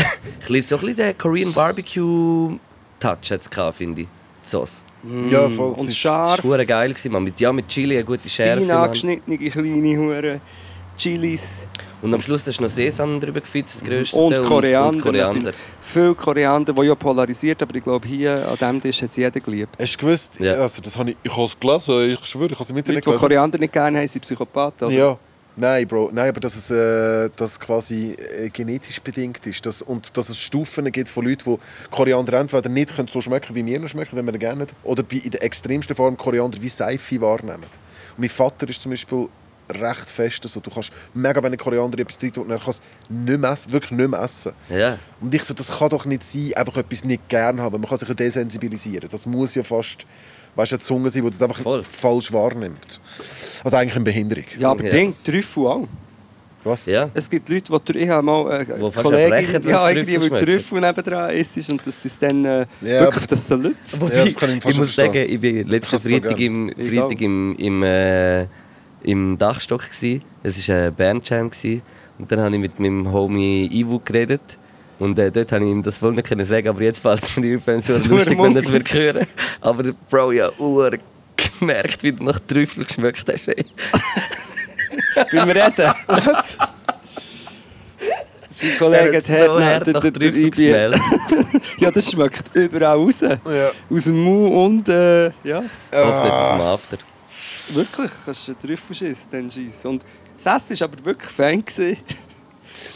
bisschen, 0.48 0.62
so 0.62 0.76
ein 0.76 0.80
bisschen 0.80 0.96
den 0.96 1.18
Korean 1.18 1.44
Sauce. 1.48 1.54
Barbecue 1.54 2.58
Touch 2.98 3.30
hat's 3.30 3.50
gehabt, 3.50 3.76
finde 3.76 4.02
ich. 4.02 4.08
Die 4.44 4.48
Sauce. 4.48 4.84
Ja, 5.28 5.48
voll. 5.50 5.72
Und 5.72 5.80
Es 5.80 5.82
ist- 5.82 5.88
Das 5.88 5.96
scharf, 5.96 6.38
war 6.44 6.50
hure 6.50 6.64
geil, 6.66 6.94
man. 7.10 7.24
Mit, 7.24 7.38
ja, 7.40 7.52
mit 7.52 7.68
Chili, 7.68 7.96
eine 7.96 8.04
gute 8.04 8.28
Schärfe. 8.28 8.60
fein 8.60 8.68
Mann. 8.68 8.76
angeschnittene 8.84 9.36
kleine 9.38 9.96
Hure 9.98 10.40
Chilis 10.96 11.66
Und 12.02 12.12
am 12.14 12.20
Schluss 12.20 12.46
hast 12.46 12.58
du 12.58 12.62
noch 12.62 12.70
Sesam 12.70 13.20
drüber 13.20 13.40
gefitzt, 13.40 13.80
das 13.82 13.88
grösste. 13.88 14.16
und 14.16 14.42
Koriander. 14.42 14.88
Und 14.96 15.00
Koriander. 15.02 15.34
natürlich. 15.36 15.56
Viel 15.80 16.14
Koriander, 16.14 16.72
der 16.72 16.84
ja 16.84 16.94
polarisiert, 16.94 17.62
aber 17.62 17.74
ich 17.76 17.84
glaube, 17.84 18.06
hier 18.08 18.48
an 18.48 18.56
diesem 18.56 18.80
Tisch 18.80 19.02
hat 19.02 19.10
es 19.10 19.16
jeder 19.16 19.40
geliebt. 19.40 19.76
Hast 19.80 19.94
du 19.94 19.98
gewusst, 20.06 20.40
Ja. 20.40 20.54
also 20.54 20.82
das 20.82 20.96
habe 20.98 21.10
ich, 21.10 21.16
ich 21.22 21.32
habe 21.36 21.44
es 21.46 21.58
gelesen, 21.58 22.10
ich 22.10 22.26
schwöre, 22.26 22.46
ich 22.46 22.52
habe 22.54 22.64
es 22.64 22.70
im 22.70 22.76
Internet 22.76 23.04
die 23.04 23.06
gelesen. 23.06 23.20
Koriander 23.20 23.58
nicht 23.58 23.72
gerne 23.72 23.98
haben, 23.98 24.06
sind 24.08 24.22
Psychopathen. 24.22 24.88
oder? 24.88 24.96
Ja. 24.96 25.18
Nein, 25.54 25.86
Bro, 25.86 26.08
nein, 26.14 26.30
aber 26.30 26.40
dass 26.40 26.56
es 26.56 26.70
äh, 26.70 27.28
dass 27.36 27.60
quasi 27.60 28.12
äh, 28.12 28.48
genetisch 28.48 28.98
bedingt 29.02 29.46
ist 29.46 29.66
dass, 29.66 29.82
und 29.82 30.16
dass 30.16 30.30
es 30.30 30.38
Stufen 30.38 30.90
gibt 30.90 31.10
von 31.10 31.26
Leuten, 31.26 31.44
die 31.44 31.58
Koriander 31.90 32.38
entweder 32.40 32.70
nicht 32.70 32.96
können 32.96 33.08
so 33.08 33.20
schmecken 33.20 33.54
wie 33.54 33.64
wir 33.66 33.76
ihn 33.78 33.86
schmecken, 33.86 34.16
wenn 34.16 34.24
wir 34.24 34.32
ihn 34.32 34.38
gerne 34.40 34.66
oder 34.82 35.02
bei, 35.02 35.16
in 35.16 35.30
der 35.30 35.42
extremsten 35.42 35.94
Form 35.94 36.16
Koriander 36.16 36.56
wie 36.62 36.68
Seife 36.70 37.20
wahrnehmen. 37.20 37.64
Und 37.64 38.18
mein 38.18 38.30
Vater 38.30 38.66
ist 38.66 38.80
zum 38.80 38.92
Beispiel 38.92 39.28
recht 39.70 40.10
fest, 40.10 40.40
also 40.44 40.60
du 40.60 40.70
kannst 40.70 40.92
mega 41.14 41.42
wenig 41.42 41.58
Koriander 41.58 41.98
in 41.98 42.04
etwas 42.04 42.18
drin 42.18 42.32
tun 42.32 42.44
und 42.44 42.50
er 42.50 42.58
kann 42.58 42.70
es 42.70 42.82
nicht 43.08 43.40
mehr 43.40 43.50
essen, 43.52 43.72
wirklich 43.72 43.90
nicht 43.92 44.10
mehr 44.10 44.20
essen. 44.22 44.52
Ja. 44.68 44.98
Und 45.20 45.34
ich 45.34 45.42
so, 45.44 45.54
das 45.54 45.78
kann 45.78 45.88
doch 45.88 46.04
nicht 46.04 46.22
sein, 46.24 46.52
einfach 46.54 46.76
etwas 46.76 47.04
nicht 47.04 47.28
gerne 47.28 47.62
haben. 47.62 47.80
Man 47.80 47.88
kann 47.88 47.98
sich 47.98 48.08
ja 48.08 48.14
desensibilisieren. 48.14 49.08
Das 49.10 49.24
muss 49.26 49.54
ja 49.54 49.62
fast 49.62 50.06
weißt, 50.54 50.72
eine 50.72 50.80
Zunge 50.80 51.08
sein, 51.10 51.24
die 51.24 51.30
das 51.30 51.42
einfach 51.42 51.58
Voll. 51.60 51.84
falsch 51.90 52.32
wahrnimmt. 52.32 53.00
Also 53.64 53.76
eigentlich 53.76 53.94
eine 53.96 54.04
Behinderung. 54.04 54.44
Ja, 54.58 54.70
aber 54.70 54.84
Ja. 54.84 54.90
Ding, 54.90 55.14
Trüffel 55.24 55.66
auch. 55.66 55.88
Was? 56.64 56.86
ja. 56.86 57.10
Es 57.12 57.28
gibt 57.28 57.48
Leute, 57.48 57.72
die 57.92 57.98
ich 57.98 58.08
habe 58.08 58.22
mal 58.24 58.60
äh, 58.60 58.80
Wo 58.80 58.88
Kollegin, 58.90 59.62
ja, 59.68 59.90
irgendwie, 59.90 60.14
schmecken. 60.14 60.46
Trüffel 60.46 60.80
nebendran 60.80 61.30
ist 61.30 61.70
und 61.70 61.84
das 61.84 62.04
ist 62.04 62.22
dann 62.22 62.44
äh, 62.44 62.66
Ja, 62.82 63.00
wirklich 63.00 63.26
das 63.26 63.48
so. 63.48 63.56
Wobei, 63.58 64.14
Ja, 64.14 64.24
das 64.24 64.36
kann 64.36 64.50
ich 64.50 64.56
ich, 64.58 64.64
muss 64.66 64.76
verstehen. 64.76 65.06
sagen, 65.06 65.26
ich 65.28 65.40
bin 65.40 65.66
letzten 65.66 65.98
so 65.98 66.08
Freitag, 66.08 66.36
gern. 66.36 66.68
im, 66.68 66.74
Freitag 66.76 67.20
im, 67.20 67.56
im, 67.56 67.82
äh, 67.82 68.46
im 69.04 69.38
Dachstock. 69.38 69.88
Gsi. 69.90 70.22
Es 70.42 70.68
war 70.68 70.76
ein 70.76 70.94
Bandjam. 70.94 71.50
gsi. 71.50 71.82
Und 72.18 72.30
dann 72.30 72.40
habe 72.40 72.54
ich 72.54 72.60
mit 72.60 72.78
meinem 72.78 73.12
Homie 73.12 73.68
Ivo 73.72 74.00
geredet. 74.04 74.58
Und 74.98 75.18
äh, 75.18 75.32
dort 75.32 75.50
habe 75.50 75.64
ich 75.64 75.70
ihm 75.70 75.82
das 75.82 75.98
voll 75.98 76.12
nicht 76.12 76.28
können 76.28 76.44
sagen, 76.44 76.68
aber 76.68 76.82
jetzt 76.82 77.00
fällt 77.00 77.22
es 77.22 77.36
mir 77.36 77.56
auf, 77.56 77.66
wenn 77.66 77.80
es 77.80 77.88
so 77.88 77.94
Das 77.94 78.02
ist 78.02 78.08
lustig, 78.08 78.38
wenn 78.38 78.54
er 78.54 78.62
es 78.62 78.70
wird 78.70 78.92
hören. 78.94 79.26
Aber 79.60 79.92
Bro, 80.08 80.32
ja, 80.32 80.50
ur 80.58 80.92
gemerkt, 81.58 82.02
wie 82.02 82.12
du 82.12 82.22
nach 82.22 82.38
Trüffel 82.38 82.84
geschmeckt 82.84 83.24
hast. 83.28 83.48
Ey. 83.48 83.64
Beim 85.32 85.50
Reden. 85.50 85.92
Sein 88.50 88.78
Kollege 88.78 89.16
hat, 89.16 89.24
so 89.26 89.60
hart 89.60 89.86
nach 89.88 90.00
Trüffel 90.02 90.36
ich 90.36 90.50
gesmellt. 90.52 91.00
Ja, 91.78 91.90
das 91.90 92.08
schmeckt 92.10 92.54
überall 92.54 92.96
raus. 92.96 93.20
Ja. 93.20 93.38
Aus 93.90 94.04
dem 94.04 94.22
Mund 94.22 94.54
und 94.54 94.88
äh, 94.88 95.26
ja, 95.42 95.64
Hoffe 95.92 96.22
nicht 96.22 96.32
aus 96.32 96.50
dem 96.52 96.60
After. 96.60 96.98
Wirklich. 97.70 98.10
Kannst 98.24 98.48
du 98.48 98.52
einen 98.52 98.60
Trüffel 98.60 98.96
schiessen, 98.96 99.28
dann 99.30 99.50
schiessen. 99.50 99.90
Und 99.90 100.04
das 100.36 100.70
Essen 100.70 100.80
war 100.80 100.88
aber 100.92 101.04
wirklich 101.04 101.30
fein. 101.30 101.64
Gewesen. 101.64 101.98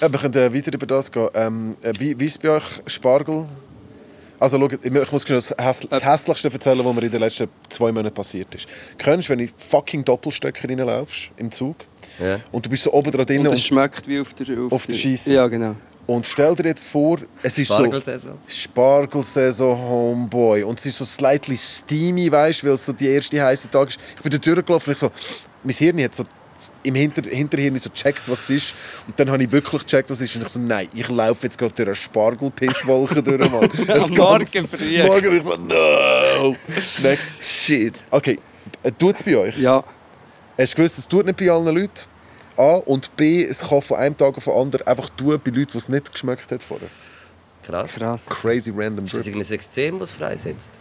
Ja, 0.01 0.11
wir 0.11 0.19
können 0.19 0.35
äh, 0.35 0.53
weiter 0.53 0.73
über 0.73 0.87
das 0.87 1.13
gehen. 1.13 1.29
Ähm, 1.35 1.77
äh, 1.83 1.93
wie, 1.99 2.19
wie 2.19 2.25
ist 2.25 2.41
bei 2.43 2.51
euch 2.51 2.65
Spargel? 2.87 3.47
Also 4.39 4.59
schaut, 4.59 4.79
ich 4.83 4.91
muss 5.13 5.23
schnell 5.23 5.39
das, 5.39 5.55
Häss 5.59 5.81
das 5.89 6.05
Hässlichste 6.05 6.51
erzählen, 6.53 6.85
was 6.85 6.95
mir 6.95 7.03
in 7.03 7.11
den 7.11 7.21
letzten 7.21 7.49
zwei 7.69 7.93
Monaten 7.93 8.15
passiert 8.15 8.55
ist. 8.55 8.67
Kennst 8.99 9.29
du, 9.29 9.33
wenn 9.33 9.39
du 9.39 9.45
in 9.45 9.51
fucking 9.57 10.05
Doppelstöcker 10.05 10.69
reinlaufst 10.69 11.31
im 11.37 11.51
Zug 11.53 11.77
Ja. 12.19 12.41
und 12.53 12.67
du 12.67 12.71
bist 12.71 12.83
so 12.83 12.93
oben 12.93 13.11
dran 13.13 13.27
drin 13.27 13.47
Und 13.47 13.53
es 13.55 13.63
schmeckt 13.65 14.09
wie 14.09 14.19
auf 14.21 14.35
der... 14.35 14.59
Auf, 14.65 14.73
Auf 14.73 14.87
der 14.87 14.95
Scheisse. 14.95 15.33
Ja, 15.33 15.47
genau. 15.47 15.77
Und 16.07 16.27
stell 16.27 16.55
dir 16.55 16.67
jetzt 16.67 16.87
vor, 16.89 17.19
es 17.43 17.59
ist 17.59 17.69
so... 17.69 17.75
Spargelsaison. 17.75 18.39
Spargelsaison 18.47 19.77
Homeboy. 19.77 20.63
Und 20.63 20.79
es 20.79 20.87
ist 20.87 20.99
so 20.99 21.05
slightly 21.05 21.57
steamy, 21.57 22.31
weißt 22.31 22.63
du, 22.63 22.69
weil 22.69 22.75
es 22.75 22.87
so 22.87 22.93
die 22.93 23.09
erste 23.09 23.43
heiße 23.43 23.71
Tag 23.71 23.89
ist. 23.89 23.99
Ich 24.17 24.23
bin 24.23 24.31
da 24.31 24.39
durchgelaufen 24.39 24.91
und 24.91 24.95
ich 24.95 25.01
so, 25.01 25.11
mein 25.65 25.75
Hirn 25.75 26.03
hat 26.03 26.15
so 26.15 26.25
im 26.83 26.95
Hinter 26.95 27.23
Hinterhirn 27.23 27.79
so 27.79 27.91
gecheckt, 27.91 28.23
was 28.27 28.45
es 28.45 28.51
ist. 28.51 28.75
Und 29.07 29.19
dann 29.19 29.31
habe 29.31 29.43
ich 29.43 29.53
wirklich 29.53 29.83
gecheckt, 29.83 30.09
was 30.09 30.21
es 30.21 30.31
ist. 30.31 30.37
Und 30.37 30.47
ich 30.47 30.49
so, 30.49 30.59
nein, 30.59 30.89
ich 30.95 31.09
laufe 31.09 31.47
jetzt 31.47 31.59
gerade 31.59 31.75
durch 31.75 31.89
eine 31.89 31.95
Spargelpisswolke 31.95 33.23
durch, 33.23 33.51
Mann. 33.51 33.69
Das 33.87 34.11
Morgen 34.11 34.67
früh. 34.67 35.03
Morgen 35.03 35.29
und 35.29 35.37
ich 35.37 35.43
so, 35.43 35.57
no. 35.57 36.57
Next. 37.03 37.33
Shit. 37.41 37.95
Okay, 38.11 38.39
äh, 38.83 38.93
tut 38.93 39.17
es 39.17 39.23
bei 39.23 39.37
euch? 39.37 39.59
Ja, 39.59 39.85
Hast 40.59 40.73
du 40.73 40.77
gewusst, 40.77 40.99
es 40.99 41.07
tut 41.07 41.27
nicht 41.27 41.37
bei 41.37 41.51
allen 41.51 41.67
Leuten? 41.67 41.93
A. 42.57 42.77
Und 42.77 43.15
B. 43.17 43.45
Es 43.45 43.61
kann 43.61 43.83
von 43.83 43.99
einem 43.99 44.17
Tag 44.17 44.37
auf 44.37 44.45
den 44.45 44.55
anderen 44.55 44.87
einfach 44.87 45.09
tun 45.11 45.41
bei 45.43 45.51
Leuten, 45.51 45.73
die 45.73 45.79
es 45.79 45.89
nicht 45.89 46.13
geschmeckt 46.13 46.51
hat 46.51 46.63
vorher. 46.63 46.89
Krass. 47.65 47.95
krass. 47.95 48.27
Crazy 48.27 48.73
random 48.75 49.07
Ist 49.07 49.15
das 49.15 49.27
irgendein 49.27 49.53
Extrem, 49.53 49.99
das 49.99 50.13
freisetzt? 50.13 50.73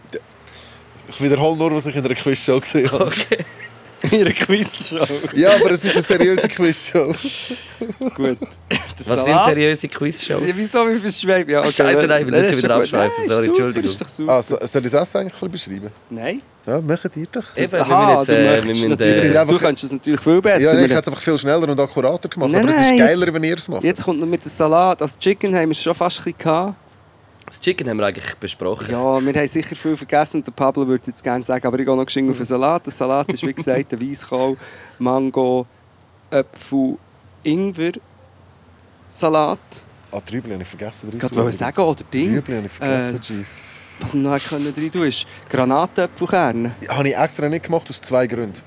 Ich 1.08 1.20
wiederhole 1.20 1.56
nur, 1.56 1.74
was 1.74 1.86
ich 1.86 1.96
in 1.96 2.04
einer 2.04 2.14
Quizshow 2.14 2.60
gesehen 2.60 2.90
habe. 2.90 3.06
Okay. 3.06 3.44
In 4.10 4.20
einer 4.22 4.30
Quizshow. 4.32 5.06
Ja, 5.34 5.54
aber 5.56 5.70
es 5.72 5.84
ist 5.84 5.94
eine 5.96 6.02
seriöse 6.04 6.48
Quizshow. 6.48 7.14
Gut. 8.14 8.18
Der 8.18 8.38
Was 8.98 9.06
sind 9.06 9.06
Salat- 9.26 9.48
seriöse 9.50 9.88
Quizshows? 9.88 10.42
Ja, 10.46 10.54
wieso, 10.56 10.88
wie 10.88 10.98
viel 10.98 11.12
Schweib? 11.12 11.48
Ja, 11.48 11.60
okay. 11.60 11.72
Scheiße, 11.72 12.06
nein, 12.06 12.20
ich 12.20 12.26
will 12.26 12.32
Nein, 12.32 12.42
nicht 12.42 12.54
schon 12.54 12.62
wieder 12.64 12.74
abschweifen. 12.76 13.12
Nein, 13.18 13.28
Sorry, 13.30 13.46
Entschuldigung. 13.48 13.84
Ist 13.90 14.00
doch 14.00 14.08
super. 14.08 14.32
Ah, 14.32 14.42
so, 14.42 14.58
soll 14.62 14.84
ich 14.86 14.92
das 14.92 15.02
Essen 15.08 15.18
eigentlich 15.18 15.42
ein 15.42 15.50
bisschen 15.50 15.72
beschreiben? 15.74 15.94
Nein. 16.10 16.42
Ja, 16.66 16.80
machen 16.80 17.10
die 17.14 17.28
doch. 17.30 17.44
Eben, 17.56 17.72
wir 17.72 17.80
Aha, 17.82 18.18
müssen 18.18 18.26
du 18.26 18.32
jetzt, 18.32 18.40
äh, 18.40 18.44
möchtest 18.44 18.66
wir 18.66 18.74
müssen, 18.74 18.90
natürlich, 18.90 19.16
äh, 19.16 19.20
sind 19.20 19.50
du 19.52 19.58
kannst 19.58 19.84
es 19.84 19.92
natürlich 19.92 20.20
viel 20.20 20.42
besser. 20.42 20.60
Ja, 20.60 20.74
nee, 20.74 20.82
ich 20.84 20.88
Wir- 20.88 20.96
hätte 20.96 21.00
es 21.02 21.06
einfach 21.08 21.22
viel 21.22 21.38
schneller 21.38 21.68
und 21.68 21.78
akkurater 21.80 22.28
gemacht, 22.28 22.50
Nein, 22.50 22.62
aber 22.62 22.70
es 22.70 22.76
nein, 22.76 22.94
ist 22.94 22.98
geiler, 22.98 23.24
jetzt- 23.26 23.34
wenn 23.34 23.44
ihr 23.44 23.56
es 23.56 23.68
macht. 23.68 23.84
Jetzt 23.84 24.04
kommt 24.04 24.18
noch 24.20 24.26
mit 24.26 24.44
dem 24.44 24.48
Salat. 24.50 25.00
Das 25.00 25.16
Chicken 25.18 25.54
haben 25.54 25.68
wir 25.68 25.74
schon 25.74 25.94
fast 25.94 26.18
ein 26.18 26.24
bisschen 26.24 26.38
gehabt. 26.38 26.74
Das 27.46 27.60
Chicken 27.60 27.88
haben 27.88 27.98
wir 27.98 28.06
eigentlich 28.06 28.34
besprochen. 28.36 28.90
Ja, 28.90 29.20
wir 29.24 29.32
haben 29.34 29.48
sicher 29.48 29.76
viel 29.76 29.96
vergessen. 29.96 30.42
Der 30.42 30.52
Pablo 30.52 30.86
würde 30.86 31.04
jetzt 31.06 31.22
gerne 31.22 31.44
sagen, 31.44 31.66
aber 31.66 31.78
ich 31.78 31.86
gehe 31.86 31.96
noch 31.96 32.04
geschwind 32.04 32.30
auf 32.30 32.36
den 32.36 32.46
Salat. 32.46 32.86
Der 32.86 32.92
Salat 32.92 33.28
ist, 33.28 33.42
wie 33.44 33.52
gesagt, 33.54 33.92
ein 33.92 34.00
Weisskohl, 34.00 34.56
Mango, 34.98 35.66
Äpfel, 36.30 36.96
Ingwer, 37.44 37.92
Salat. 39.08 39.58
Ah, 40.10 40.20
Trübel 40.20 40.52
habe 40.52 40.62
ich 40.62 40.68
vergessen. 40.68 41.10
Ich 41.16 41.22
wollte 41.22 41.52
sagen, 41.52 41.80
oder 41.80 42.04
Ding. 42.12 42.34
Trübel 42.34 42.56
habe 42.56 42.66
ich 42.66 42.72
vergessen, 42.72 43.16
Äh, 43.16 43.20
Chief. 43.20 43.46
Was 44.00 44.12
wir 44.12 44.20
noch 44.20 44.32
rein 44.32 44.40
tun 44.40 44.72
können, 44.92 45.08
ist 45.08 45.26
Granatäpfelkerne. 45.48 46.74
Habe 46.88 47.08
ich 47.08 47.16
extra 47.16 47.48
nicht 47.48 47.64
gemacht, 47.64 47.88
aus 47.88 48.02
zwei 48.02 48.26
Gründen. 48.26 48.60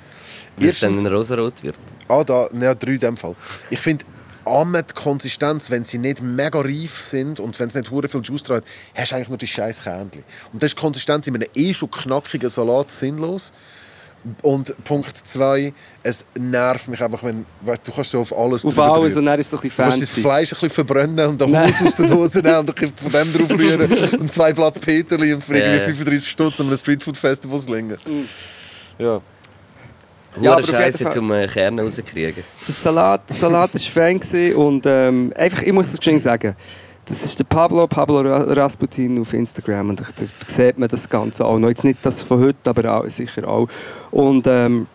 Weil 0.58 0.70
es 0.70 0.80
dann 0.80 0.92
Erstens, 0.94 1.06
ein 1.06 1.14
rosarot 1.14 1.62
wird. 1.64 1.76
ah, 2.08 2.24
da, 2.24 2.48
ne, 2.52 2.76
drei 2.76 2.94
in 2.94 3.00
dem 3.00 3.18
Fall. 3.18 3.36
Ich 3.70 3.80
finde, 3.80 4.06
Amen 4.46 4.84
die 4.90 4.94
Konsistenz, 4.94 5.70
wenn 5.70 5.84
sie 5.84 5.98
nicht 5.98 6.22
mega 6.22 6.60
reif 6.62 7.00
sind 7.02 7.40
und 7.40 7.60
wenn 7.60 7.68
es 7.68 7.76
nicht 7.76 7.92
hure 7.92 8.08
viel 8.08 8.22
Juice 8.24 8.50
hat, 8.50 8.64
hast 8.96 9.12
du 9.12 9.16
eigentlich 9.16 9.30
nur 9.30 9.38
die 9.38 9.48
scheiß 9.48 9.82
Kernchen. 9.82 10.24
Und 10.54 10.64
das 10.64 10.72
ist 10.72 10.78
die 10.78 10.82
Konsistenz 10.82 11.28
in 11.28 11.36
einem 11.36 11.48
eh 11.56 11.74
schon 11.74 11.92
knackigen 11.92 12.50
Salat 12.50 12.92
sinnlos. 12.92 13.52
Und 14.42 14.76
Punkt 14.84 15.16
zwei, 15.16 15.74
es 16.04 16.26
nervt 16.38 16.90
mich 16.90 17.02
einfach, 17.02 17.24
wenn 17.24 17.46
weißt, 17.62 17.88
du 17.88 17.92
kannst 17.94 18.12
so 18.12 18.20
auf 18.20 18.38
alles 18.38 18.66
Auf 18.66 18.78
alles 18.78 19.14
rühren. 19.16 19.20
und 19.20 19.26
dann 19.28 19.40
ist 19.40 19.48
es 19.48 19.54
ein 19.54 19.62
bisschen 19.62 19.78
Du 19.78 19.84
musst 19.92 20.02
das 20.02 20.10
fancy. 20.10 20.22
Fleisch 20.22 20.52
ein 20.52 20.56
bisschen 20.56 20.70
verbrennen 20.72 21.28
und 21.30 21.50
Nein. 21.50 21.74
Haus 21.74 21.88
aus 21.88 21.96
der 21.96 22.06
Dose 22.08 22.40
nehmen 22.40 22.58
und 22.58 22.76
bisschen 22.76 22.94
von 22.98 23.12
dem 23.14 23.34
drauf 23.34 23.58
rühren 23.58 23.92
und 24.20 24.30
zwei 24.30 24.52
Blatt 24.52 24.82
Peterli 24.82 25.34
und 25.34 25.42
für 25.42 25.58
Ja, 25.58 25.68
irgendwie 25.68 25.80
ja. 25.80 25.86
35 25.86 26.30
Stutz 26.30 26.60
an 26.60 26.68
einem 26.68 26.76
Streetfood-Festival 26.76 27.60
slingen. 27.60 27.98
Ja. 28.98 29.22
Ja, 30.42 30.54
aber 30.54 30.64
Scheiße 30.64 31.10
zum 31.12 31.32
äh, 31.32 31.48
Kerne 31.48 31.82
rauskriegen. 31.84 32.44
Der 32.68 32.74
Salat, 32.74 33.22
der 33.30 33.36
Salat 33.36 33.74
war 33.74 34.14
gewesen 34.14 34.56
und 34.56 34.86
ähm, 34.86 35.34
einfach, 35.36 35.62
ich 35.64 35.74
muss 35.74 35.92
es 35.92 35.98
geschwind 35.98 36.22
sagen, 36.22 36.56
das 37.06 37.26
ist 37.26 37.40
der 37.40 37.44
Pablo, 37.46 37.88
Pablo 37.88 38.22
Ra- 38.22 38.44
Rasputin 38.54 39.20
auf 39.20 39.34
Instagram 39.34 39.90
und 39.90 40.00
da, 40.00 40.06
da 40.16 40.26
sieht 40.46 40.78
man 40.78 40.88
das 40.88 41.10
Ganze 41.10 41.44
auch 41.44 41.58
noch. 41.58 41.70
Jetzt 41.70 41.84
nicht 41.84 41.98
das 42.04 42.22
von 42.22 42.40
heute, 42.40 42.70
aber 42.70 42.94
auch, 42.94 43.08
sicher 43.08 43.48
auch. 43.48 43.68
Und 44.12 44.46
ähm, 44.46 44.86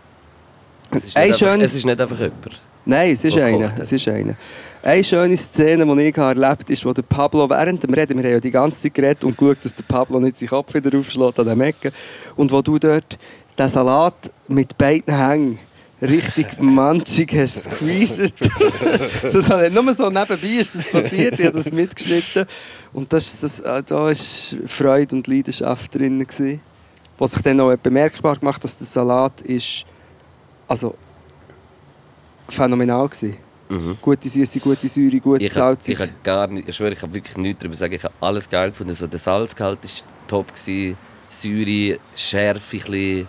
Es 0.92 1.06
ist, 1.08 1.16
ein 1.16 1.24
einfach, 1.24 1.38
schönes... 1.38 1.70
es 1.72 1.78
ist 1.78 1.84
nicht 1.86 2.00
einfach 2.00 2.18
jemand. 2.18 2.60
Nein, 2.86 3.12
es 3.12 3.24
ist 3.24 3.34
der 3.36 3.46
eine. 3.46 3.68
kocht. 3.68 3.78
Es 3.80 3.92
ist 3.92 4.06
eine. 4.08 4.36
Eine 4.82 5.02
schöne 5.02 5.36
Szene, 5.38 5.86
die 5.86 6.02
ich 6.02 6.16
erlebt 6.18 6.44
habe, 6.44 6.72
ist, 6.72 6.84
wo 6.84 6.92
der 6.92 7.02
Pablo 7.02 7.48
während 7.48 7.82
dem 7.82 7.94
Reden, 7.94 8.18
wir 8.18 8.24
haben 8.24 8.32
ja 8.34 8.40
die 8.40 8.50
ganze 8.50 8.82
Zeit 8.82 8.92
geredet 8.94 9.24
und 9.24 9.36
geschaut, 9.38 9.56
dass 9.62 9.74
der 9.74 9.84
Pablo 9.84 10.20
nicht 10.20 10.36
seinen 10.36 10.50
Kopf 10.50 10.74
wieder 10.74 10.96
aufschlägt 10.98 11.40
an 11.40 11.46
den 11.46 11.60
Ecken. 11.62 11.90
Und 12.36 12.52
wo 12.52 12.60
du 12.60 12.78
dort 12.78 13.16
den 13.58 13.68
Salat 13.68 14.14
mit 14.48 14.76
beiden 14.78 15.14
Hängen 15.16 15.58
richtig 16.02 16.60
manchig 16.60 17.32
hast 17.34 17.64
squeezed. 17.64 18.34
das 19.22 19.48
hat 19.48 19.62
nicht 19.62 19.82
nur 19.82 19.94
so 19.94 20.10
nebenbei 20.10 20.58
ist 20.58 20.74
das 20.74 20.88
passiert, 20.90 21.38
ich 21.40 21.46
habe 21.46 21.62
das 21.62 21.72
mitgeschnitten. 21.72 22.46
Und 22.92 23.12
das, 23.12 23.26
ist- 23.26 23.42
das, 23.42 23.60
äh, 23.60 23.82
da 23.82 23.94
war 24.04 24.14
Freude 24.66 25.16
und 25.16 25.26
Leidenschaft 25.26 25.94
drin. 25.94 26.18
Gewesen, 26.18 26.60
was 27.16 27.32
sich 27.32 27.42
dann 27.42 27.60
auch 27.60 27.74
bemerkbar 27.76 28.36
gemacht 28.36 28.62
dass 28.64 28.76
der 28.76 28.86
Salat 28.86 29.40
ist, 29.42 29.84
also 30.68 30.94
phänomenal 32.48 33.08
war. 33.08 33.30
Mhm. 33.68 33.96
Gute 34.02 34.28
Süße, 34.28 34.60
gute 34.60 34.88
Säure, 34.88 35.20
gute 35.20 35.44
Ich 35.44 35.52
habe 35.52 35.74
Salze. 35.76 35.92
ich 35.92 35.98
hab 35.98 36.22
gar 36.22 36.46
nicht, 36.48 36.68
ich 36.68 36.76
schwöre, 36.76 36.92
ich 36.92 37.00
habe 37.02 37.14
wirklich 37.14 37.36
nichts 37.38 37.60
darüber 37.60 37.76
sagen. 37.76 37.94
Ich 37.94 38.04
habe 38.04 38.14
alles 38.20 38.48
geil 38.50 38.70
gefunden. 38.70 38.94
So, 38.94 39.06
der 39.06 39.18
Salzgehalt 39.18 39.78
war 39.82 39.90
top, 40.28 40.52
gewesen, 40.54 40.96
Säure, 41.30 41.98
Schärfe, 42.14 42.76
ein 42.76 42.82
bisschen 42.82 43.28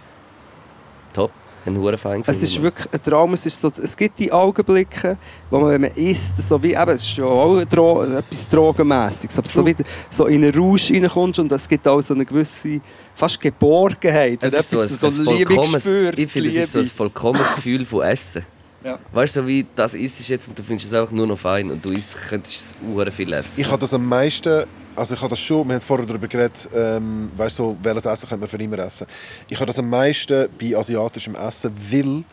top. 1.15 1.31
Ein 1.65 1.77
hure 1.77 1.97
fein 1.97 2.23
Es 2.27 2.43
ist 2.43 2.61
wirklich 2.61 2.87
ein 2.93 3.01
Traum. 3.01 3.33
Es, 3.33 3.45
ist 3.45 3.59
so, 3.59 3.71
es 3.81 3.97
gibt 3.97 4.19
die 4.19 4.31
Augenblicke, 4.31 5.17
wo 5.49 5.59
man, 5.59 5.71
wenn 5.71 5.81
man 5.81 5.91
isst, 5.95 6.39
so 6.47 6.61
wie, 6.61 6.73
eben, 6.73 6.89
es 6.91 7.01
ist 7.03 7.17
ja 7.17 7.25
auch 7.25 7.57
ein 7.57 7.67
Dro 7.67 8.03
etwas 8.03 8.47
Drogenmässiges, 8.49 9.35
aber 9.39 9.47
so, 9.47 9.65
wie, 9.65 9.75
so 10.11 10.27
in 10.27 10.43
einen 10.43 10.53
Rausch 10.53 10.91
reinkommst 10.91 11.39
und 11.39 11.51
es 11.51 11.67
gibt 11.67 11.87
auch 11.87 12.01
so 12.01 12.13
eine 12.13 12.23
gewisse, 12.23 12.79
fast 13.15 13.41
Geborgenheit. 13.41 14.43
Es 14.43 14.53
ist 14.53 14.69
so, 14.69 14.79
ein, 14.79 14.85
etwas 14.85 14.99
so, 14.99 15.07
ein 15.07 15.37
Liebe 15.37 15.53
vollkommenes- 15.55 15.73
gespürt. 15.73 16.19
Ich 16.19 16.31
finde, 16.31 16.49
es 16.49 16.55
ist 16.57 16.71
so 16.71 16.77
ein 16.77 16.83
Liebe. 16.83 16.95
vollkommenes 16.95 17.55
Gefühl 17.55 17.85
von 17.85 18.01
Essen. 18.03 18.45
Ja. 18.83 18.99
Weißt 19.11 19.35
du, 19.35 19.41
so 19.41 19.47
wie 19.47 19.65
das 19.75 19.95
isst 19.95 20.19
ist 20.19 20.27
jetzt 20.27 20.47
und 20.47 20.59
du 20.59 20.61
findest 20.61 20.91
es 20.91 20.99
einfach 20.99 21.11
nur 21.11 21.25
noch 21.25 21.39
fein 21.39 21.71
und 21.71 21.83
du 21.83 21.91
isst, 21.91 22.15
könntest 22.29 22.75
es 22.85 23.15
viel 23.15 23.33
essen. 23.33 23.59
Ich 23.59 23.67
habe 23.67 23.79
das 23.79 23.91
am 23.91 24.07
meisten, 24.07 24.65
also 24.95 25.13
ich 25.15 25.21
habe 25.21 25.29
das 25.29 25.39
schon, 25.39 25.67
wir 25.67 25.75
haben 25.75 25.81
vorher 25.81 26.05
darüber 26.05 26.27
geredet, 26.27 26.69
ähm, 26.73 27.31
weißt 27.35 27.55
so, 27.57 27.77
welches 27.81 28.05
Essen 28.05 28.29
könnte 28.29 28.41
man 28.41 28.49
für 28.49 28.57
immer 28.57 28.79
essen. 28.79 29.07
Ich 29.47 29.57
habe 29.57 29.67
das 29.67 29.79
am 29.79 29.89
meisten 29.89 30.47
bei 30.59 30.77
asiatischem 30.77 31.35
Essen, 31.35 31.71
weil 31.91 32.23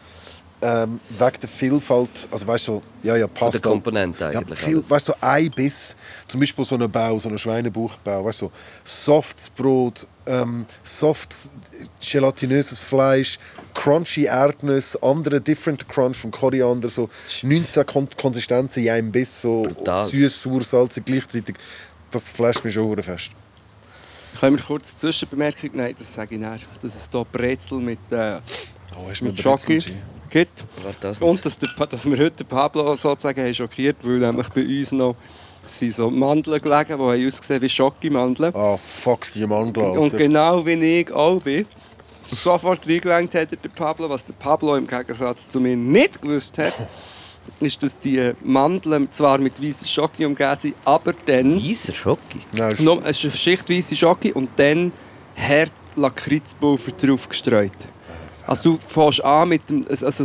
ähm, 0.64 1.00
wegen 1.08 1.40
der 1.40 1.48
Vielfalt, 1.48 2.28
also 2.30 2.46
weißt 2.46 2.68
du, 2.68 2.72
so, 2.74 2.82
ja, 3.02 3.16
ja, 3.16 3.26
Von 3.26 3.34
Pasta. 3.34 3.58
der 3.58 3.60
Komponente 3.62 4.30
Ja, 4.32 4.38
eigentlich. 4.38 4.60
viel, 4.60 4.88
weißt 4.88 5.08
du, 5.08 5.12
so 5.12 5.18
ein 5.20 5.50
Biss, 5.50 5.96
zum 6.28 6.38
Beispiel 6.38 6.64
so 6.64 6.76
einen 6.76 6.90
Bau, 6.90 7.18
so 7.18 7.28
einen 7.28 7.38
Schweinebauchbau, 7.38 8.24
weißt 8.24 8.42
du, 8.42 8.46
so 8.46 8.52
softes 8.84 9.48
Brot, 9.50 10.06
ähm, 10.24 10.64
soft 10.84 11.34
gelatinöses 12.00 12.78
Fleisch, 12.78 13.40
crunchy 13.74 14.26
Erdnüsse, 14.26 15.02
andere 15.02 15.40
different 15.40 15.88
Crunch 15.88 16.16
vom 16.18 16.30
Koriander, 16.30 16.88
so 16.88 17.10
19 17.42 17.84
Kon 17.84 18.08
Konsistenzen 18.16 18.84
in 18.84 18.90
einem 18.90 19.10
Biss, 19.10 19.42
so 19.42 19.66
süß, 19.84 20.42
sauer, 20.42 20.62
salzig 20.62 21.04
gleichzeitig. 21.04 21.56
Das 22.12 22.28
flasht 22.30 22.64
mich 22.64 22.74
schon 22.74 22.84
hure 22.84 23.02
fest. 23.02 23.32
Können 24.38 24.56
wir 24.56 24.64
kurz 24.64 24.92
eine 24.92 24.98
Zwischenbemerkung? 24.98 25.70
Nein, 25.74 25.94
das 25.98 26.14
sage 26.14 26.34
ich 26.36 26.40
nicht. 26.40 26.66
Dass 26.80 26.94
es 26.94 27.08
hier 27.10 27.26
Brezel 27.30 27.78
mit, 27.78 27.98
äh, 28.10 28.38
Oh, 28.96 29.08
mit 29.22 29.40
Schoki 29.40 29.82
gibt. 30.30 30.64
Das 31.00 31.20
Und 31.20 31.44
dass, 31.44 31.58
der, 31.58 31.68
dass 31.86 32.04
wir 32.04 32.18
heute 32.18 32.30
den 32.44 32.46
Pablo 32.46 32.94
sozusagen 32.94 33.42
haben 33.42 33.54
schockiert 33.54 33.96
weil 34.02 34.18
nämlich 34.18 34.48
bei 34.50 34.62
uns 34.62 34.92
noch 34.92 35.16
sind 35.64 35.94
so 35.94 36.10
Mandeln 36.10 36.60
gelegen, 36.60 36.86
die 36.86 36.92
haben 36.92 37.26
ausgesehen 37.26 37.62
wie 37.62 37.68
Schokimandeln. 37.68 38.54
Ah, 38.54 38.76
fuck, 38.76 39.30
die 39.30 39.46
Mann, 39.46 39.68
Und 39.68 39.72
glaubt. 39.74 40.16
genau 40.16 40.66
wie 40.66 41.00
ich 41.00 41.12
auch 41.12 41.40
bin, 41.40 41.66
sofort 42.24 42.86
reingelenkt 42.88 43.34
hat 43.34 43.52
der 43.52 43.68
Pablo. 43.68 44.10
Was 44.10 44.24
der 44.26 44.34
Pablo 44.34 44.74
im 44.76 44.86
Gegensatz 44.86 45.48
zu 45.48 45.60
mir 45.60 45.76
nicht 45.76 46.20
gewusst 46.20 46.58
hat, 46.58 46.74
ist, 47.60 47.82
dass 47.82 47.98
die 47.98 48.32
Mandeln 48.42 49.10
zwar 49.10 49.38
mit 49.38 49.62
weißer 49.62 49.86
Schoki 49.86 50.24
umgeben 50.24 50.56
sind, 50.56 50.74
aber 50.84 51.12
dann 51.26 51.56
Weißer 51.56 51.94
Schoki. 51.94 52.38
Nein, 52.56 52.70
ist- 52.72 52.80
noch, 52.80 53.02
es 53.04 53.18
ist 53.18 53.24
eine 53.24 53.32
Schicht 53.32 53.70
weiße 53.70 53.96
Schoki 53.96 54.32
und 54.32 54.50
dann 54.56 54.92
hart 55.36 55.70
Lakritzpulver 55.96 56.92
drauf 56.92 57.28
gestreut. 57.28 57.72
Also 58.46 58.72
du 58.72 58.78
fährst 58.78 59.24
an 59.24 59.48
mit 59.48 59.68
dem... 59.70 59.84
Also 59.88 60.24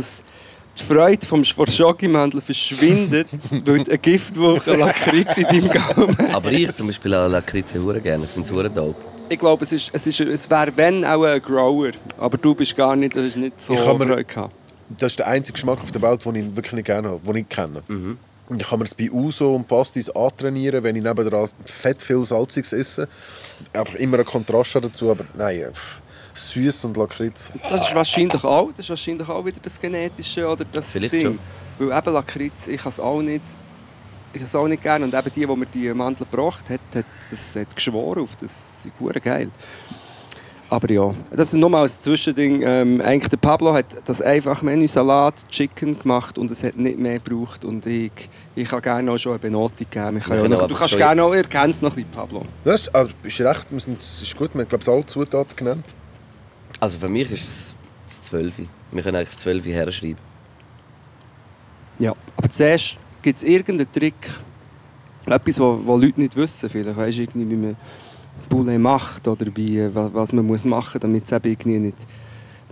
die 0.80 0.84
Freude 0.84 1.26
vom, 1.26 1.42
Schokimandel 1.44 2.40
verschwindet, 2.40 3.26
weil 3.64 3.80
eine 3.80 3.98
Giftwoche 3.98 4.76
Lakritz 4.76 5.36
in 5.36 5.42
deinem 5.44 5.68
Gaumen 5.70 6.16
hast. 6.18 6.34
Aber 6.36 6.52
ich 6.52 6.70
zum 6.72 6.86
Beispiel 6.86 7.14
auch 7.14 7.26
Lakritze 7.28 7.82
hure 7.82 8.00
gerne. 8.00 8.24
Ich 8.24 8.30
finde 8.30 8.48
es 8.48 8.54
hure 8.54 8.70
dope. 8.70 8.94
Ich 9.28 9.38
glaube, 9.38 9.64
es, 9.64 9.72
ist, 9.72 9.90
es, 9.92 10.06
ist, 10.06 10.20
es 10.20 10.48
wäre 10.48 10.72
wenn 10.76 11.04
auch 11.04 11.24
ein 11.24 11.42
Grower. 11.42 11.90
Aber 12.18 12.38
du 12.38 12.54
bist 12.54 12.76
gar 12.76 12.94
nicht, 12.94 13.14
du 13.16 13.26
hast 13.26 13.36
nicht 13.36 13.60
so 13.62 13.74
Ich 13.74 13.84
kann 13.84 13.98
mir- 13.98 14.06
Freude 14.06 14.24
gehabt. 14.24 14.54
Das 14.90 15.12
ist 15.12 15.18
der 15.18 15.26
einzige 15.28 15.54
Geschmack 15.54 15.80
auf 15.82 15.90
der 15.90 16.02
Welt, 16.02 16.24
den 16.24 16.34
ich 16.34 16.56
wirklich 16.56 16.72
nicht 16.72 16.86
gerne 16.86 17.08
habe, 17.08 17.20
den 17.26 17.36
ich 17.36 17.48
kenne. 17.48 17.82
Und 18.48 18.60
ich 18.62 18.68
kann 18.68 18.78
mir 18.78 18.86
das 18.86 18.94
bei 18.94 19.10
Uso 19.10 19.54
und 19.54 19.68
Pastis 19.68 20.08
antrainieren, 20.08 20.82
wenn 20.82 20.96
ich 20.96 21.02
nebenan 21.02 21.48
fett 21.66 22.00
viel 22.00 22.24
Salziges 22.24 22.72
esse. 22.72 23.08
Einfach 23.74 23.94
immer 23.96 24.16
einen 24.16 24.26
Kontrast 24.26 24.74
dazu, 24.76 25.10
aber 25.10 25.24
nein, 25.36 25.66
pff, 25.72 26.00
süß 26.32 26.86
und 26.86 26.96
Lakritz. 26.96 27.52
Das 27.68 27.88
ist 27.88 27.94
wahrscheinlich 27.94 28.42
auch, 28.44 28.70
das 28.70 28.86
ist 28.86 28.90
wahrscheinlich 28.90 29.28
auch 29.28 29.44
wieder 29.44 29.60
das 29.62 29.78
Genetische 29.78 30.48
oder 30.48 30.64
das 30.64 30.92
Vielleicht 30.92 31.12
Ding. 31.12 31.22
schon. 31.22 31.38
Weil 31.78 31.98
eben 31.98 32.12
Lakritz, 32.14 32.68
ich 32.68 32.80
kann 32.80 32.90
es 32.90 32.98
auch 33.00 33.20
nicht, 33.20 33.42
ich 34.32 34.42
has 34.42 34.54
auch 34.54 34.68
nicht 34.68 34.82
gerne. 34.82 35.04
Und 35.04 35.14
eben 35.14 35.30
die, 35.34 35.40
die 35.40 35.46
mir 35.46 35.66
die 35.66 35.92
Mandel 35.92 36.26
gebracht 36.30 36.70
hat, 36.70 36.80
hat, 36.94 37.04
das 37.30 37.54
hat 37.54 37.74
geschworen 37.74 38.22
auf 38.22 38.34
das. 38.36 38.50
Das 38.50 38.86
ist 38.86 38.92
hure 38.98 39.20
geil. 39.20 39.50
Aber 40.70 40.90
ja, 40.90 41.14
das 41.30 41.48
ist 41.48 41.54
nochmal 41.54 41.84
ein 41.84 41.88
Zwischending. 41.88 42.62
Ähm, 42.62 43.00
eigentlich 43.00 43.30
der 43.30 43.38
Pablo 43.38 43.72
hat 43.72 43.86
das 44.04 44.20
einfach 44.20 44.60
Menü 44.60 44.86
Salat, 44.86 45.48
Chicken 45.48 45.98
gemacht 45.98 46.36
und 46.36 46.50
es 46.50 46.62
hat 46.62 46.76
nicht 46.76 46.98
mehr 46.98 47.18
gebraucht. 47.18 47.64
Und 47.64 47.86
ich, 47.86 48.12
ich 48.54 48.68
kann 48.68 48.82
gerne 48.82 49.10
auch 49.10 49.18
schon 49.18 49.32
eine 49.32 49.38
Benotung 49.38 49.86
geben. 49.90 50.18
Ich 50.18 50.24
kann 50.24 50.36
Wir 50.36 50.42
ja 50.42 50.48
noch, 50.48 50.68
du 50.68 50.74
kannst 50.74 50.96
gerne 50.96 51.22
auch, 51.22 51.32
es 51.32 51.48
noch 51.54 51.64
ein 51.64 51.80
bisschen, 51.80 52.10
Pablo. 52.10 52.42
Das 52.64 52.82
ist, 52.82 52.94
aber 52.94 53.08
ist 53.22 53.40
recht, 53.40 53.66
wir 53.70 53.80
sind, 53.80 54.00
es 54.00 54.20
ist 54.20 54.36
gut, 54.36 54.50
wir 54.52 54.60
haben 54.60 54.68
glaube 54.68 54.82
ich 54.82 54.88
alle 54.88 55.06
Zutaten 55.06 55.56
genannt. 55.56 55.84
Also 56.80 56.98
für 56.98 57.08
mich 57.08 57.32
ist 57.32 57.42
es 57.42 57.76
das 58.06 58.22
12. 58.24 58.54
Wir 58.92 59.02
können 59.02 59.16
eigentlich 59.16 59.30
das 59.30 59.38
12 59.38 59.64
herschreiben. 59.66 60.18
Ja. 61.98 62.14
Aber 62.36 62.50
zuerst 62.50 62.98
gibt 63.22 63.38
es 63.38 63.44
irgendeinen 63.44 63.90
Trick, 63.90 64.14
etwas, 65.26 65.58
was 65.58 66.00
Leute 66.00 66.20
nicht 66.20 66.36
wissen. 66.36 66.68
Vielleicht 66.68 66.96
weißt 66.96 67.18
du 67.18 67.22
irgendwie, 67.22 67.50
wie 67.50 67.56
man 67.56 67.76
Poulet 68.48 68.78
macht 68.78 69.26
oder 69.28 69.46
wie, 69.54 69.78
äh, 69.78 69.94
wa- 69.94 70.10
was 70.12 70.32
man 70.32 70.46
muss 70.46 70.64
machen 70.64 70.94
muss, 70.94 71.00
damit 71.02 71.24
es 71.26 71.32
eben 71.32 71.50
irgendwie 71.50 71.78
nicht, 71.78 71.96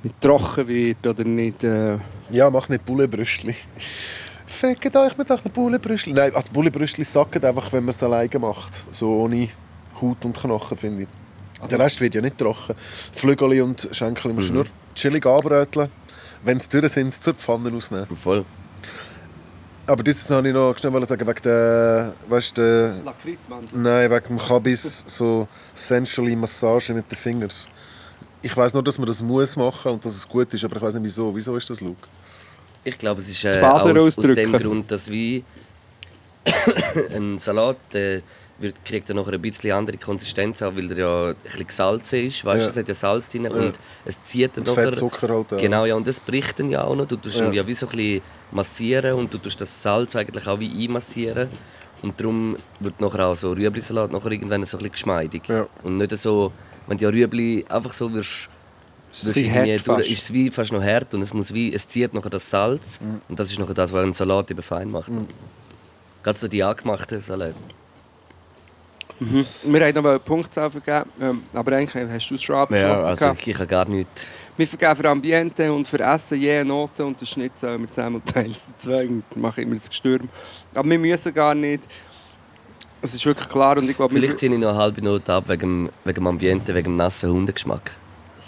nicht 0.02 0.20
trocken 0.20 0.66
wird 0.68 1.06
oder 1.06 1.24
nicht... 1.24 1.64
Äh, 1.64 1.98
Ja, 2.30 2.50
mach 2.50 2.68
nicht 2.68 2.84
Bullenbrüstli. 2.84 3.54
Feckt 4.46 4.96
euch 4.96 5.16
mit 5.18 5.30
euren 5.30 5.50
Bullenbrüstli. 5.52 6.12
Nein, 6.12 6.34
also 6.34 6.48
Bullenbrüstli 6.52 7.04
sacken 7.04 7.44
einfach, 7.44 7.72
wenn 7.72 7.84
man 7.84 7.94
es 7.94 8.02
alleine 8.02 8.38
macht. 8.38 8.72
So 8.92 9.08
ohne 9.22 9.48
Haut 10.00 10.24
und 10.24 10.36
Knochen, 10.36 10.76
finde 10.76 11.02
ich. 11.02 11.08
Also- 11.60 11.76
Der 11.76 11.84
Rest 11.86 12.00
wird 12.00 12.14
ja 12.14 12.20
nicht 12.20 12.38
trocken. 12.38 12.74
Flügel 13.12 13.60
und 13.62 13.88
Schenkel 13.92 14.32
musst 14.32 14.50
du 14.50 14.54
nur 14.54 14.66
chillig 14.94 15.24
anbröteln. 15.26 15.88
Wenn 16.44 16.60
sie 16.60 16.68
durch 16.68 16.92
sind, 16.92 17.14
zur 17.22 17.34
Pfanne 17.34 17.72
ausnehmen. 17.72 18.06
Voll. 18.16 18.44
Aber 19.88 20.02
das 20.02 20.28
wollte 20.28 20.48
ich 20.48 20.54
noch 20.54 20.76
schnell 20.76 21.06
sagen, 21.06 21.26
wegen 21.26 21.42
der, 21.42 22.14
weißt 22.28 22.58
du, 22.58 23.02
Lakritzmandel. 23.04 23.78
nein, 23.78 24.10
wegen 24.10 24.26
dem 24.26 24.38
Kabis, 24.38 25.04
so 25.06 25.46
sensually 25.74 26.34
Massage 26.34 26.92
mit 26.92 27.10
den 27.10 27.16
Fingern. 27.16 27.50
Ich 28.42 28.56
weiß 28.56 28.74
nur, 28.74 28.82
dass 28.82 28.98
man 28.98 29.06
das 29.06 29.22
muss 29.22 29.56
machen 29.56 29.92
und 29.92 30.04
dass 30.04 30.16
es 30.16 30.28
gut 30.28 30.52
ist, 30.52 30.64
aber 30.64 30.76
ich 30.76 30.82
weiß 30.82 30.94
nicht 30.94 31.04
wieso. 31.04 31.34
Wieso 31.34 31.56
ist 31.56 31.70
das, 31.70 31.80
Luke? 31.80 32.06
Ich 32.82 32.98
glaube, 32.98 33.20
es 33.20 33.28
ist 33.28 33.44
äh, 33.44 33.60
aus, 33.60 33.84
aus 33.86 34.16
dem. 34.16 34.52
Grund, 34.52 34.90
dass 34.90 35.10
wie 35.10 35.44
ein 37.14 37.38
Salat 37.38 37.94
äh, 37.94 38.22
wird, 38.58 38.84
kriegt 38.84 39.08
er 39.08 39.14
noch 39.14 39.28
ein 39.28 39.40
bisschen 39.40 39.72
andere 39.72 39.98
Konsistenz 39.98 40.62
an, 40.62 40.76
weil 40.76 40.90
er 40.92 40.98
ja 40.98 41.24
ein 41.30 41.34
bisschen 41.42 41.66
gesalzen 41.66 42.26
ist. 42.26 42.44
Weißt 42.44 42.60
du, 42.60 42.64
Ja. 42.64 42.70
es 42.70 42.76
hat 42.76 42.88
ja 42.88 42.94
Salz 42.94 43.28
drin 43.28 43.46
und 43.48 43.78
es 44.04 44.22
zieht 44.22 44.56
dann 44.56 44.66
Und 44.66 44.68
nachher. 44.76 44.88
Fettzucker 44.90 45.28
halt 45.28 45.52
auch. 45.52 45.56
Genau, 45.58 45.84
ja, 45.84 45.94
und 45.94 46.06
das 46.06 46.20
bricht 46.20 46.58
dann 46.58 46.70
ja 46.70 46.84
auch 46.84 46.94
noch. 46.96 47.06
Du 47.06 47.16
tust 47.16 47.38
Ja. 47.38 47.46
ihn 47.46 47.52
ja 47.52 47.66
wie 47.66 47.74
so 47.74 47.86
ein 47.86 47.96
bisschen 47.96 48.22
massieren 48.52 49.14
und 49.14 49.32
du 49.32 49.38
tust 49.38 49.60
das 49.60 49.82
Salz 49.82 50.16
eigentlich 50.16 50.46
auch 50.46 50.58
wie 50.58 50.84
einmassieren. 50.84 51.48
Und 52.02 52.20
darum 52.20 52.56
wird 52.80 53.00
nachher 53.00 53.26
auch 53.26 53.34
so 53.36 53.52
Rüebli-Salat 53.52 54.12
nachher 54.12 54.30
irgendwann 54.30 54.64
so 54.64 54.76
ein 54.76 54.78
bisschen 54.80 54.92
geschmeidig. 54.92 55.42
Ja. 55.48 55.66
Und 55.82 55.96
nicht 55.96 56.16
so, 56.18 56.52
wenn 56.86 56.98
du 56.98 57.04
ja 57.04 57.10
Rüebli 57.10 57.64
einfach 57.68 57.92
so 57.92 58.12
wirst, 58.12 58.48
ist 59.12 59.34
wirst 59.34 59.84
fast. 59.86 60.10
ist 60.10 60.22
es 60.24 60.32
wie 60.32 60.50
fast 60.50 60.72
noch 60.72 60.82
hart 60.82 61.14
und 61.14 61.22
es, 61.22 61.32
muss 61.32 61.52
wie, 61.54 61.72
es 61.72 61.88
zieht 61.88 62.12
nachher 62.12 62.30
das 62.30 62.48
Salz. 62.50 63.00
Mhm. 63.00 63.20
Und 63.28 63.38
das 63.40 63.50
ist 63.50 63.58
nachher 63.58 63.74
das, 63.74 63.92
was 63.92 64.02
einen 64.02 64.12
Salat 64.14 64.50
eben 64.50 64.62
fein 64.62 64.90
macht. 64.90 65.10
Gerade 66.22 66.38
so 66.38 66.48
die 66.48 66.62
angemachten 66.62 67.20
Salat. 69.20 69.46
Wir 69.62 69.86
haben 69.86 69.94
noch 69.94 70.10
eine 70.10 70.18
Punktzahl 70.18 70.70
vergeben, 70.70 71.10
ähm, 71.20 71.42
aber 71.54 71.72
eigentlich 71.76 72.04
hast 72.10 72.28
du 72.30 72.34
es 72.34 72.42
schon 72.42 72.54
Ja, 72.56 72.62
abgeschlossen. 72.62 73.04
also 73.06 73.16
gehabt. 73.20 73.46
ich, 73.46 73.54
habe 73.54 73.66
gar 73.66 73.88
nichts. 73.88 74.22
Wir 74.56 74.66
vergeben 74.66 74.96
für 74.96 75.08
Ambiente 75.08 75.72
und 75.72 75.88
für 75.88 76.00
Essen 76.00 76.40
je 76.40 76.52
eine 76.58 76.64
Note 76.66 77.04
und 77.04 77.20
den 77.20 77.26
Schnitt 77.26 77.58
zählen 77.58 77.80
wir 77.80 77.88
zusammen 77.90 78.16
und 78.16 78.26
teilen 78.34 78.50
es 78.50 78.64
zwei 78.78 79.06
und 79.06 79.36
machen 79.36 79.64
immer 79.64 79.74
das 79.76 79.88
Gestürm. 79.88 80.28
Aber 80.74 80.88
wir 80.88 80.98
müssen 80.98 81.32
gar 81.32 81.54
nicht. 81.54 81.84
Es 83.02 83.14
ist 83.14 83.24
wirklich 83.26 83.48
klar 83.48 83.76
und 83.78 83.88
ich 83.88 83.96
glaube... 83.96 84.14
wir- 84.14 84.20
Vielleicht 84.22 84.38
ziehe 84.38 84.52
ich 84.52 84.58
noch 84.58 84.70
eine 84.70 84.78
halbe 84.78 85.02
Note 85.02 85.32
ab 85.32 85.44
wegen, 85.48 85.86
dem- 85.86 85.90
wegen 86.04 86.14
dem 86.14 86.26
Ambiente, 86.26 86.74
wegen 86.74 86.84
dem 86.92 86.96
nassen 86.96 87.30
Hundegeschmack. 87.30 87.92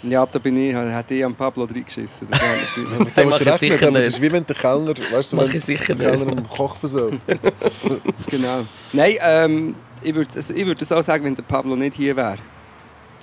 Ja, 0.01 0.25
da 0.25 0.39
bin 0.39 0.55
ich, 0.55 0.73
hätte 0.73 1.13
ich 1.13 1.25
am 1.25 1.35
Pablo 1.35 1.65
reingeschissen. 1.65 2.27
Das 2.29 2.39
wäre 2.41 2.87
natürlich... 2.87 3.51
Ich 3.61 3.71
sicher 3.71 3.87
aber 3.87 3.99
Das 3.99 4.07
nicht. 4.07 4.15
ist 4.15 4.21
wie 4.21 4.31
wenn 4.31 4.45
der 4.45 4.55
Kellner, 4.55 4.93
weißt 5.11 5.33
du, 5.33 5.37
wenn 5.37 5.49
der 5.51 5.75
Kellner 5.95 6.25
nicht. 6.25 6.37
im 6.39 6.49
Koch 6.49 6.75
versäumt. 6.77 7.21
genau. 8.29 8.65
Nein, 8.93 9.15
ähm, 9.21 9.75
ich 10.01 10.15
würde 10.15 10.29
es 10.35 10.49
ich 10.49 10.65
würd 10.65 10.81
es 10.81 10.91
auch 10.91 11.01
sagen, 11.01 11.23
wenn 11.23 11.35
der 11.35 11.43
Pablo 11.43 11.75
nicht 11.75 11.95
hier 11.95 12.15
wäre. 12.15 12.37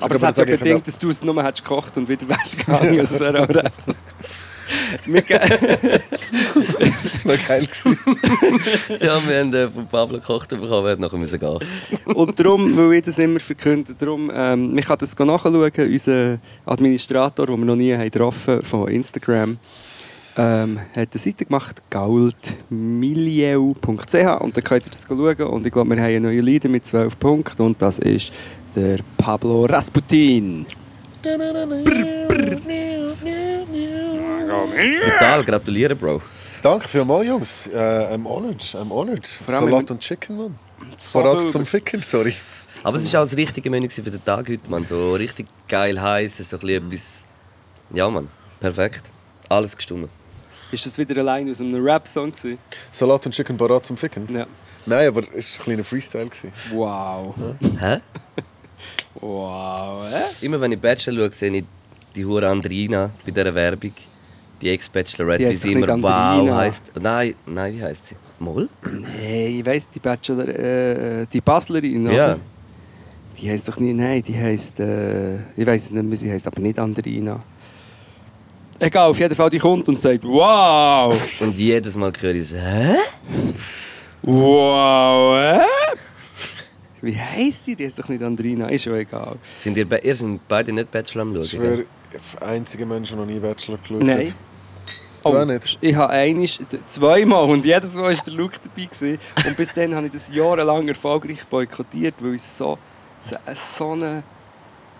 Aber 0.00 0.14
es 0.14 0.22
hat 0.22 0.36
das 0.36 0.48
ja 0.48 0.56
bedingt, 0.56 0.86
dass 0.86 0.98
du 0.98 1.08
es 1.08 1.22
nur 1.22 1.42
hättest 1.42 1.64
gekocht 1.64 1.96
und 1.96 2.08
wieder 2.08 2.28
wärst 2.28 2.58
gegangen. 2.58 2.98
Das 2.98 3.18
wäre 3.18 3.42
auch 3.42 3.48
recht. 3.48 3.72
Das 5.06 5.18
war 7.24 7.36
geil 7.36 7.66
gewesen. 7.66 7.98
Ja, 9.00 9.26
wir 9.26 9.40
haben 9.40 9.54
äh, 9.54 9.70
von 9.70 9.86
Pablo 9.86 10.18
gekocht 10.18 10.48
bekommen, 10.48 10.84
wir 10.84 10.90
hätten 10.90 11.02
nachher 11.02 11.18
müssen 11.18 11.38
gehen. 11.38 11.58
Und 12.04 12.38
darum, 12.38 12.76
weil 12.76 12.94
ich 12.94 13.04
das 13.04 13.18
immer 13.18 13.40
verkünde, 13.40 13.94
darum, 13.94 14.30
ähm, 14.34 14.74
man 14.74 14.82
kann 14.82 14.98
das 14.98 15.16
nachschauen, 15.16 15.54
unser 15.54 16.38
Administrator, 16.64 17.46
den 17.46 17.58
wir 17.58 17.64
noch 17.64 17.76
nie 17.76 17.94
haben 17.94 18.10
getroffen 18.10 18.62
von 18.62 18.88
Instagram, 18.88 19.58
ähm, 20.36 20.78
hat 20.78 21.08
eine 21.12 21.20
Seite 21.20 21.46
gemacht, 21.46 21.82
goldmilieu.ch 21.90 24.40
und 24.40 24.56
dann 24.56 24.64
könnt 24.64 24.86
ihr 24.86 24.90
das 24.90 25.06
schauen 25.08 25.42
und 25.42 25.66
ich 25.66 25.72
glaube, 25.72 25.90
wir 25.90 25.96
haben 25.96 26.04
einen 26.04 26.22
neuen 26.24 26.44
Leader 26.44 26.68
mit 26.68 26.86
12 26.86 27.18
Punkten 27.18 27.62
und 27.62 27.80
das 27.80 27.98
ist 27.98 28.32
der 28.74 28.98
Pablo 29.16 29.64
Rasputin. 29.64 30.66
Total, 35.04 35.44
gratuliere, 35.44 35.96
Bro. 35.96 36.22
Danke 36.62 36.88
vielmals, 36.88 37.26
Jungs. 37.26 37.66
Äh, 37.68 38.14
I'm 38.14 38.26
honored. 38.26 38.60
I'm 38.60 38.90
honored. 38.90 39.28
allem 39.46 39.64
Salat 39.64 39.90
und 39.90 40.00
Chicken, 40.00 40.36
Mann. 40.36 40.58
So 40.96 41.20
Parat 41.20 41.50
zum 41.50 41.64
Ficken, 41.64 42.02
sorry. 42.02 42.34
Aber 42.82 42.98
es 42.98 43.12
war 43.12 43.22
auch 43.22 43.24
das 43.24 43.36
richtige 43.36 43.70
Menü 43.70 43.88
für 43.88 44.02
den 44.02 44.24
Tag 44.24 44.48
heute, 44.48 44.70
Mann. 44.70 44.86
So 44.86 45.14
richtig 45.14 45.46
geil 45.68 46.00
heiß, 46.00 46.38
so 46.38 46.56
ein 46.56 46.60
bisschen 46.60 46.86
etwas... 46.86 47.26
Ja, 47.90 48.10
Mann, 48.10 48.28
perfekt. 48.60 49.02
Alles 49.48 49.76
gestummt. 49.76 50.10
Ist 50.72 50.84
das 50.86 50.98
wieder 50.98 51.20
allein 51.20 51.48
aus 51.48 51.60
einem 51.60 51.82
Rap-Song? 51.84 52.32
Salat 52.90 53.26
und 53.26 53.32
Chicken 53.32 53.56
Barat 53.56 53.86
zum 53.86 53.96
Ficken? 53.96 54.26
Ja. 54.34 54.46
Nein, 54.84 55.08
aber 55.08 55.22
es 55.34 55.54
war 55.58 55.60
ein 55.60 55.64
kleiner 55.64 55.84
Freestyle. 55.84 56.26
Gewesen. 56.26 56.52
Wow. 56.72 57.34
Hä? 57.80 57.98
Wow. 59.20 60.04
Äh? 60.12 60.44
Immer 60.44 60.60
wenn 60.60 60.72
ich 60.72 60.78
Bachelor 60.80 61.24
schaue, 61.24 61.32
sehe 61.32 61.50
ich 61.56 61.64
die 62.14 62.24
hure 62.24 62.46
Andrina 62.48 63.10
bei 63.24 63.30
dieser 63.32 63.54
Werbung. 63.54 63.92
Die 64.60 64.68
Ex-Bachelorette, 64.70 65.42
Die 65.44 65.48
wie 65.50 65.54
sie 65.54 65.72
immer 65.72 65.88
Wow 66.02 66.54
heisst. 66.54 66.92
Nein, 67.00 67.34
nein, 67.46 67.74
wie 67.74 67.82
heisst 67.82 68.08
sie? 68.08 68.16
Moll? 68.38 68.68
Nein, 68.82 69.58
ich 69.58 69.66
weiss, 69.66 69.88
die 69.88 69.98
Bachelor, 70.00 70.48
äh, 70.48 71.26
die 71.32 71.40
Baslerin, 71.40 72.06
Ja. 72.06 72.10
oder? 72.12 72.38
Die 73.38 73.50
heisst 73.50 73.68
doch 73.68 73.78
nicht, 73.78 73.96
nein, 73.96 74.22
die 74.22 74.34
heisst, 74.38 74.80
äh, 74.80 75.36
ich 75.56 75.66
weiss 75.66 75.90
nicht, 75.90 76.10
wie 76.10 76.16
sie 76.16 76.30
heisst, 76.30 76.46
aber 76.46 76.60
nicht 76.60 76.78
Andrina. 76.78 77.42
Egal, 78.78 79.08
auf 79.08 79.18
jeden 79.18 79.34
Fall, 79.34 79.50
die 79.50 79.58
kommt 79.58 79.88
und 79.88 80.00
sagt, 80.00 80.22
wow, 80.24 81.14
Und 81.40 81.56
jedes 81.56 81.96
Mal 81.96 82.12
höre 82.20 82.34
ich 82.34 82.48
so, 82.48 82.56
hä? 82.56 82.96
wow, 84.22 85.36
äh? 85.38 85.60
Wie 87.02 87.16
heisst 87.18 87.66
die? 87.66 87.76
Die 87.76 87.84
heisst 87.86 87.98
doch 87.98 88.08
nicht 88.08 88.22
Andrina, 88.22 88.68
ist 88.68 88.84
ja 88.84 88.94
egal. 88.96 89.36
Sind 89.58 89.76
ihr, 89.76 89.88
be 89.88 89.98
ihr 89.98 90.16
sind 90.16 90.40
beide 90.48 90.72
nicht 90.72 90.90
Bachelor 90.90 91.22
am 91.22 91.36
Ich 91.36 91.50
Schauen? 91.50 91.60
gell? 91.60 91.76
schwöre, 91.76 91.84
der 92.40 92.48
einzige 92.48 92.86
Mensch, 92.86 93.10
der 93.10 93.18
noch 93.18 93.26
nie 93.26 93.38
Bachelor 93.38 93.78
geschaut 93.78 94.02
Nein. 94.02 94.28
hat. 94.28 94.34
Auch 95.22 95.44
nicht? 95.44 95.78
Ich 95.80 95.94
habe 95.96 96.12
einisch, 96.12 96.58
zweimal 96.86 97.44
und 97.48 97.64
jedes 97.66 97.94
Mal 97.94 98.14
war 98.16 98.24
der 98.24 98.32
Luke 98.34 98.58
dabei. 98.62 98.86
Gewesen. 98.88 99.18
Und 99.46 99.56
bis 99.56 99.72
dann 99.72 99.94
habe 99.94 100.06
ich 100.06 100.12
das 100.12 100.32
jahrelang 100.34 100.86
erfolgreich 100.88 101.44
boykottiert, 101.46 102.14
weil 102.20 102.34
ich 102.34 102.42
so, 102.42 102.78
so, 103.20 103.36
so 103.54 103.90
einen 103.92 104.22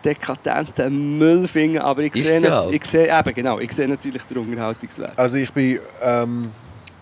dekadenten 0.06 1.18
Müll 1.18 1.48
finde. 1.48 1.82
Aber 1.84 2.02
ich 2.02 2.14
sehe, 2.14 2.56
auch. 2.58 2.70
ich 2.70 2.84
sehe, 2.84 3.06
eben, 3.18 3.34
genau, 3.34 3.58
ich 3.58 3.72
sehe 3.72 3.88
natürlich 3.88 4.22
den 4.22 4.38
Unterhaltungswert. 4.38 5.18
Also 5.18 5.36
ich 5.38 5.52
bin, 5.52 5.80
ähm, 6.02 6.50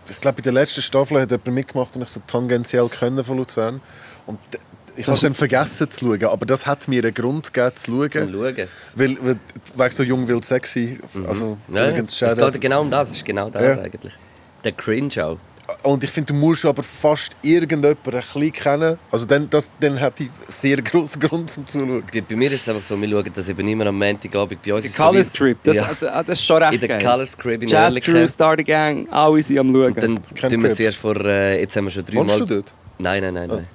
ich 0.09 0.21
glaube 0.21 0.37
bei 0.37 0.43
der 0.43 0.53
letzten 0.53 0.83
Staffel 0.83 1.21
hat 1.21 1.31
jemand 1.31 1.47
mitgemacht 1.49 1.95
und 1.97 2.03
ich 2.03 2.09
so 2.09 2.21
tangentiell 2.27 2.89
kennen 2.89 3.23
von 3.23 3.37
Luzern. 3.37 3.81
Und 4.27 4.39
ich 4.97 5.07
habe 5.07 5.15
es 5.15 5.21
dann 5.23 5.35
vergessen 5.35 5.91
zu 5.91 6.07
schauen, 6.07 6.25
aber 6.25 6.47
das 6.47 6.67
hat 6.67 6.87
mir 6.89 7.03
einen 7.03 7.13
Grund 7.15 7.53
gegeben 7.53 7.77
zu 7.77 7.91
schauen. 7.91 8.11
Zum 8.11 8.33
Schauen. 8.33 8.69
Weil, 8.95 9.17
weil 9.21 9.39
wegen 9.77 9.95
so 9.95 10.03
jung, 10.03 10.29
wild, 10.29 10.45
sexy. 10.45 10.99
Also, 11.27 11.59
Mhm. 11.69 11.77
Ja, 11.77 11.87
es 11.89 12.19
geht 12.19 12.61
genau 12.61 12.81
um 12.83 12.91
das, 12.91 13.11
es 13.11 13.17
ist 13.17 13.25
genau 13.25 13.51
das 13.51 13.63
Ja. 13.63 13.83
eigentlich. 13.83 14.13
Der 14.63 14.73
Cringe 14.73 15.11
auch. 15.25 15.39
Und 15.83 16.05
ich 16.05 16.11
finde, 16.11 16.33
du 16.33 16.39
musst 16.39 16.65
aber 16.67 16.83
fast 16.83 17.33
irgendjemanden 17.43 17.97
ein 18.15 18.21
bisschen 18.21 18.53
kennen. 18.53 18.99
Also 19.11 19.25
dann, 19.25 19.49
das, 19.49 19.71
dann 19.81 19.99
hat 19.99 20.21
ich 20.21 20.29
sehr 20.49 20.77
grossen 20.83 21.21
Grund 21.21 21.51
zum 21.51 21.67
Zuschauen. 21.67 22.03
Bei, 22.13 22.21
bei 22.21 22.37
mir 22.37 22.53
ist 22.53 22.63
es 22.63 22.69
einfach 22.69 22.83
so, 22.83 23.01
wir 23.01 23.09
schauen 23.09 23.31
das 23.35 23.49
eben 23.49 23.67
immer 23.69 23.87
am 23.87 23.99
Montagabend 23.99 24.63
bei 24.63 24.75
uns. 24.75 24.83
Der 24.83 24.91
ist 24.91 24.97
so 24.97 25.03
Colors 25.03 25.33
wie- 25.33 25.39
Trip, 25.39 25.59
das, 25.63 25.77
ja, 25.77 26.23
das 26.23 26.39
ist 26.39 26.45
schon 26.45 26.63
recht 26.63 26.75
in 26.75 26.81
der 26.81 26.89
geil. 26.89 27.03
Colors 27.03 27.37
Crib 27.39 27.63
in 27.63 27.69
Jazz. 27.69 27.95
Crew, 28.01 28.27
Star 28.27 28.57
the 28.59 28.65
Gang, 28.65 29.07
alle 29.11 29.41
sind 29.43 29.59
am 29.59 29.73
Schauen. 29.73 29.87
Und 29.93 29.97
dann 29.97 30.21
Kein 30.35 30.51
tun 30.51 30.63
wir 30.63 30.69
Crib. 30.69 30.77
zuerst 30.77 30.99
vor, 30.99 31.17
äh, 31.25 31.61
jetzt 31.61 31.75
haben 31.77 31.85
wir 31.85 31.91
schon 31.91 32.03
Wohnst 32.13 32.35
dreimal... 32.35 32.39
du 32.41 32.47
dort? 32.47 32.75
Nein, 32.99 33.23
nein, 33.23 33.35
nein, 33.35 33.51
Oh. 33.51 33.55
nein. 33.57 33.67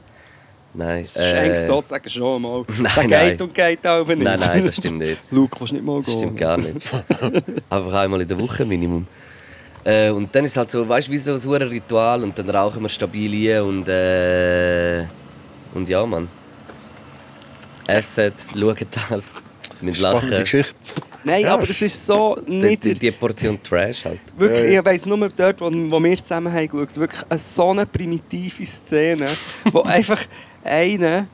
Nein, 0.72 1.02
das 1.02 1.16
ist 1.16 1.34
eigentlich 1.34 1.58
äh, 1.58 1.62
sozusagen 1.66 2.10
schon 2.10 2.42
mal. 2.44 2.64
nein, 2.80 2.92
der 2.96 3.04
geht 3.08 3.40
nein. 3.40 3.42
und 3.42 3.54
geht 3.56 3.88
auch 3.88 4.06
nicht. 4.06 4.20
Nein, 4.20 4.40
nein, 4.40 4.66
das 4.68 4.76
stimmt 4.76 5.00
nicht. 5.00 5.18
Luke, 5.32 5.58
du 5.58 5.74
nicht 5.74 5.84
mal 5.84 5.98
Das 5.98 6.06
gehen? 6.06 6.18
stimmt 6.18 6.38
gar 6.38 6.58
nicht. 6.58 6.76
Einfach 7.72 7.94
einmal 7.94 8.22
in 8.22 8.28
der 8.28 8.40
Woche 8.40 8.64
Minimum. 8.66 9.08
Äh, 9.84 10.10
und 10.10 10.34
dann 10.36 10.46
ist 10.46 10.52
es 10.52 10.58
halt 10.58 10.72
so, 10.72 10.88
weißt 10.88 11.08
du, 11.08 11.12
wie 11.12 11.18
so 11.18 11.34
ein 11.54 11.62
Ritual 11.62 12.24
und 12.24 12.38
dann 12.38 12.50
rauchen 12.50 12.82
wir 12.82 12.90
stabil 12.90 13.52
ein 13.52 13.62
und 13.64 13.88
äh, 13.88 15.06
und 15.74 15.88
ja, 15.88 16.06
Mann. 16.06 16.28
Essen, 17.88 18.34
schauen 18.54 18.76
das, 19.10 19.36
mit 19.82 19.98
Spannende 19.98 20.28
Lachen. 20.28 20.40
Geschichte. 20.42 20.76
Nein, 21.24 21.42
Ja, 21.42 21.54
aber 21.54 21.66
das 21.66 21.82
ist 21.82 22.06
so 22.06 22.38
Die, 22.48 22.52
nicht... 22.52 22.84
die, 22.84 22.94
die 22.94 23.12
Portion 23.12 23.62
Trash 23.62 24.06
halt. 24.06 24.20
Wirklich, 24.38 24.64
Ja, 24.66 24.70
ja. 24.70 24.80
ich 24.80 24.86
weiss 24.86 25.06
nur 25.06 25.30
dort, 25.30 25.60
wo, 25.60 25.70
wo 25.72 26.04
wir 26.04 26.18
zusammen 26.18 26.52
haben 26.54 26.68
geschaut, 26.68 26.96
wirklich 26.96 27.24
eine 27.30 27.40
so 27.40 27.72
eine 27.72 27.86
primitive 27.86 28.66
Szene, 28.66 29.30
wo 29.72 29.82
einfach 29.84 30.22
einer 30.64 31.26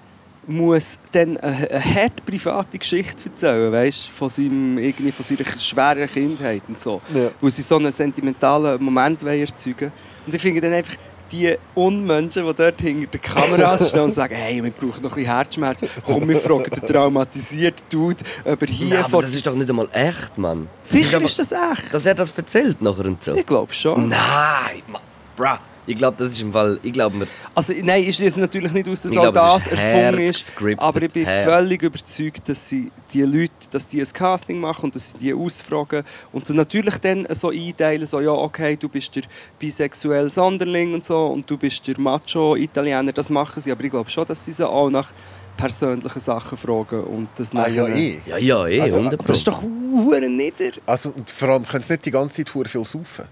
muss 0.47 0.99
dann 1.11 1.37
eine, 1.37 1.69
eine 1.69 1.95
hart 1.95 2.25
private 2.25 2.77
Geschichte 2.77 3.29
erzählen, 3.29 3.71
weißt, 3.71 4.09
von, 4.09 4.29
seinem, 4.29 4.77
irgendwie 4.77 5.11
von 5.11 5.25
seiner 5.25 5.49
schweren 5.59 6.09
Kindheit 6.09 6.63
und 6.67 6.79
so. 6.79 7.01
Ja. 7.13 7.31
Wo 7.41 7.49
sie 7.49 7.61
so 7.61 7.77
einen 7.77 7.91
sentimentalen 7.91 8.81
Moment 8.83 9.23
erzeugen 9.23 9.91
Und 10.25 10.35
ich 10.35 10.41
finde 10.41 10.61
dann 10.61 10.73
einfach, 10.73 10.95
die 11.31 11.55
Unmenschen, 11.73 12.45
die 12.45 12.53
dort 12.53 12.81
hinter 12.81 13.07
den 13.07 13.21
Kameras 13.21 13.89
stehen 13.89 14.01
und 14.01 14.13
sagen, 14.13 14.35
hey, 14.35 14.63
wir 14.63 14.71
brauchen 14.71 15.01
noch 15.01 15.11
ein 15.11 15.15
bisschen 15.15 15.25
Herzschmerz. 15.25 15.85
Komm, 16.03 16.27
wir 16.27 16.37
fragen 16.37 16.65
den 16.65 16.87
traumatisierten 16.87 17.85
Dude, 17.89 18.23
ob 18.43 18.61
er 18.61 18.67
hier 18.67 18.87
Ja, 18.87 19.05
aber 19.05 19.21
das 19.23 19.33
ist 19.33 19.45
doch 19.45 19.55
nicht 19.55 19.69
einmal 19.69 19.87
echt, 19.91 20.37
Mann. 20.37 20.67
Sicher 20.83 21.19
Das 21.19 21.31
ist 21.31 21.51
das 21.51 21.51
echt. 21.51 21.93
Dass 21.93 22.05
er 22.05 22.15
das 22.15 22.31
erzählt 22.35 22.81
nachher 22.81 23.05
und 23.05 23.23
so. 23.23 23.33
Ich 23.33 23.45
glaube 23.45 23.73
schon. 23.73 24.09
Nein, 24.09 24.83
Mann. 24.87 25.01
Bruh. 25.35 25.57
Ich 25.87 25.97
glaube, 25.97 26.17
das 26.17 26.31
ist 26.31 26.41
im 26.41 26.51
Fall... 26.51 26.79
Ich 26.83 26.93
glaube. 26.93 27.27
Also, 27.53 27.73
nein, 27.83 28.03
ich 28.03 28.15
schließe 28.15 28.39
natürlich 28.39 28.71
nicht 28.71 28.87
aus, 28.87 29.01
dass 29.01 29.11
Ich 29.11 29.17
auch 29.17 29.31
glaube, 29.31 29.39
das 29.39 29.67
ist 29.67 29.71
erfunden 29.71 30.21
ist. 30.21 30.53
Aber 30.77 31.01
ich 31.01 31.11
bin 31.11 31.25
hart. 31.25 31.43
völlig 31.43 31.83
überzeugt, 31.83 32.49
dass 32.49 32.69
sie 32.69 32.91
die 33.13 33.21
Leute, 33.21 33.51
dass 33.71 33.87
die 33.87 34.01
ein 34.01 34.13
Casting 34.13 34.59
machen 34.59 34.85
und 34.85 34.95
dass 34.95 35.11
sie 35.11 35.17
die 35.17 35.33
ausfragen 35.33 36.03
und 36.31 36.45
sie 36.45 36.53
natürlich 36.53 36.97
dann 36.97 37.27
so 37.31 37.49
einteilen, 37.49 38.05
so 38.05 38.19
ja, 38.19 38.31
okay, 38.31 38.75
du 38.77 38.89
bist 38.89 39.15
der 39.15 39.23
bisexuelle 39.59 40.29
Sonderling 40.29 40.93
und 40.93 41.05
so 41.05 41.27
und 41.27 41.49
du 41.49 41.57
bist 41.57 41.87
der 41.87 41.99
Macho-Italiener, 41.99 43.11
das 43.11 43.29
machen 43.29 43.59
sie. 43.61 43.71
Aber 43.71 43.83
ich 43.83 43.91
glaube 43.91 44.09
schon, 44.09 44.25
dass 44.25 44.43
sie 44.43 44.51
sie 44.51 44.67
auch 44.67 44.89
nach 44.89 45.11
persönlichen 45.55 46.19
Sachen 46.19 46.57
fragen 46.57 47.03
und 47.03 47.29
das 47.37 47.55
Ah 47.55 47.67
ja, 47.67 47.87
eh. 47.87 48.19
Ja, 48.25 48.37
ja, 48.37 48.67
eh, 48.67 48.81
Also, 48.81 48.97
100 48.97 49.29
Das 49.29 49.37
ist 49.37 49.47
doch 49.47 49.61
hure 49.61 50.27
nieder. 50.29 50.71
Also, 50.85 51.09
und 51.09 51.29
vor 51.29 51.49
allem 51.49 51.65
können 51.65 51.83
sie 51.83 51.93
nicht 51.93 52.05
die 52.05 52.11
ganze 52.11 52.43
Zeit 52.43 52.53
hure 52.53 52.67
viel 52.67 52.83
saufen. 52.83 53.25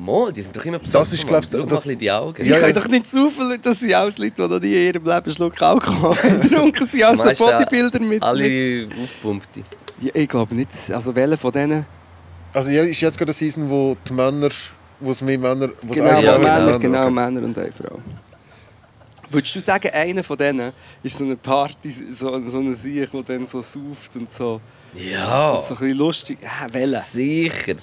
Mal, 0.00 0.32
die 0.32 0.42
sind 0.42 0.56
doch 0.56 0.64
immer 0.64 0.78
besoffen, 0.78 1.14
ist, 1.14 1.20
Mann. 1.24 1.28
glaubst 1.28 1.52
du, 1.52 1.62
das- 1.64 1.86
ein 1.86 1.98
die 1.98 2.10
Augen. 2.10 2.42
Die 2.42 2.48
Ja, 2.48 2.56
können 2.58 2.74
ja. 2.74 2.80
doch 2.80 2.88
nicht 2.88 3.10
zufällig, 3.10 3.60
dass 3.62 3.80
sie 3.80 3.94
alles 3.94 4.16
Leute, 4.18 4.34
die 4.36 4.42
noch 4.54 4.60
nie 4.60 4.72
in 4.74 4.94
ihrem 4.94 5.04
Leben 5.04 5.30
Schluck 5.30 5.60
Alkohol 5.60 6.16
haben, 6.22 6.40
getrunken 6.40 6.86
sind, 6.86 7.02
als 7.02 7.38
so 7.38 7.44
Bodybuilder 7.44 8.00
mit. 8.00 8.22
Alle 8.22 8.88
aufgepumpte. 9.02 9.60
ja, 10.00 10.10
ich 10.14 10.28
glaube 10.28 10.54
nicht, 10.54 10.72
dass, 10.72 10.90
also 10.90 11.14
welcher 11.14 11.36
von 11.36 11.52
denen... 11.52 11.86
Also 12.52 12.70
ja, 12.70 12.82
ist 12.82 13.00
jetzt 13.00 13.16
gerade 13.18 13.30
eine 13.30 13.34
Season, 13.34 13.68
wo 13.70 13.96
die 14.08 14.12
Männer, 14.12 14.48
wo 15.00 15.10
es 15.10 15.20
mehr 15.20 15.38
Männer, 15.38 15.68
wo 15.82 15.92
es 15.92 15.98
Genau, 15.98 16.20
Ja, 16.20 16.38
Männer, 16.38 16.74
und 16.74 16.80
genau, 16.80 17.02
okay. 17.02 17.10
Männer 17.10 17.42
und 17.42 17.56
eine 17.58 17.70
Frau. 17.72 17.98
Würdest 19.30 19.54
du 19.54 19.60
sagen, 19.60 19.88
einer 19.92 20.24
von 20.24 20.36
denen 20.36 20.72
ist 21.04 21.16
so 21.18 21.24
eine 21.24 21.36
Party, 21.36 21.90
so, 21.90 22.50
so 22.50 22.58
eine 22.58 22.74
Sieg, 22.74 23.10
der 23.12 23.22
dann 23.22 23.46
so 23.46 23.60
sauft 23.62 24.16
und 24.16 24.28
so, 24.32 24.60
Ja, 24.94 25.52
und 25.52 25.62
so 25.64 25.74
ein 25.74 25.80
bisschen 25.80 25.98
lustig... 25.98 26.38
Ja, 26.42 26.66
welcher? 26.72 27.00
sicher. 27.00 27.74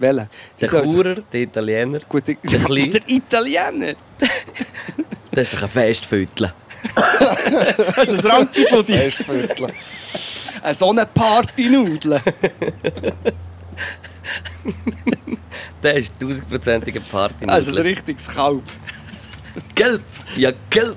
Welcher? 0.00 0.28
Der 0.58 0.68
Churer, 0.68 1.16
der 1.30 1.40
Italiener, 1.42 2.00
Gut, 2.08 2.26
der, 2.26 2.36
Der 2.36 2.60
Kleine. 2.60 2.90
der 2.90 3.02
Italiener! 3.08 3.94
das 5.30 5.48
ist 5.48 5.54
doch 5.54 5.62
ein 5.62 5.68
Festviertel. 5.68 6.52
Das 7.94 8.08
ist 8.08 8.24
ein 8.24 8.30
Ranki 8.30 8.66
von 8.66 8.84
dir. 8.84 8.96
Festviertel. 8.96 9.72
Eine 10.62 10.74
so 10.74 10.90
eine 10.90 11.04
Partynudel. 11.04 12.22
Der 15.82 15.94
ist 15.96 16.18
tausendprozentiger 16.18 17.00
Party. 17.00 17.46
Das 17.46 17.66
ist 17.66 17.76
ein 17.76 17.82
richtiges 17.82 18.26
Kalb. 18.28 18.64
Gelb! 19.74 20.02
Ja, 20.36 20.52
gelb! 20.70 20.96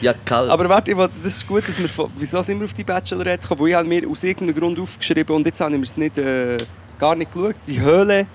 Ja, 0.00 0.14
kalt. 0.24 0.50
Aber 0.50 0.68
warte, 0.68 0.94
das 0.94 1.24
ist 1.24 1.46
gut, 1.46 1.68
dass 1.68 1.78
wir... 1.78 1.88
Wieso 2.16 2.42
sind 2.42 2.58
wir 2.58 2.64
auf 2.64 2.74
die 2.74 2.84
Bachelorette 2.84 3.42
gekommen? 3.42 3.60
Weil 3.60 3.68
ich 3.68 3.74
habe 3.74 3.88
mir 3.88 4.08
aus 4.08 4.24
irgendeinem 4.24 4.60
Grund 4.60 4.78
aufgeschrieben 4.78 5.36
und 5.36 5.46
jetzt 5.46 5.60
haben 5.60 5.74
wir 5.74 5.82
es 5.82 5.96
nicht, 5.96 6.18
äh, 6.18 6.56
gar 6.98 7.14
nicht 7.14 7.32
geschaut. 7.32 7.54
Die 7.66 7.80
Höhle, 7.80 8.26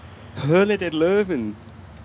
Höhle 0.45 0.78
der 0.78 0.91
Löwen. 0.91 1.55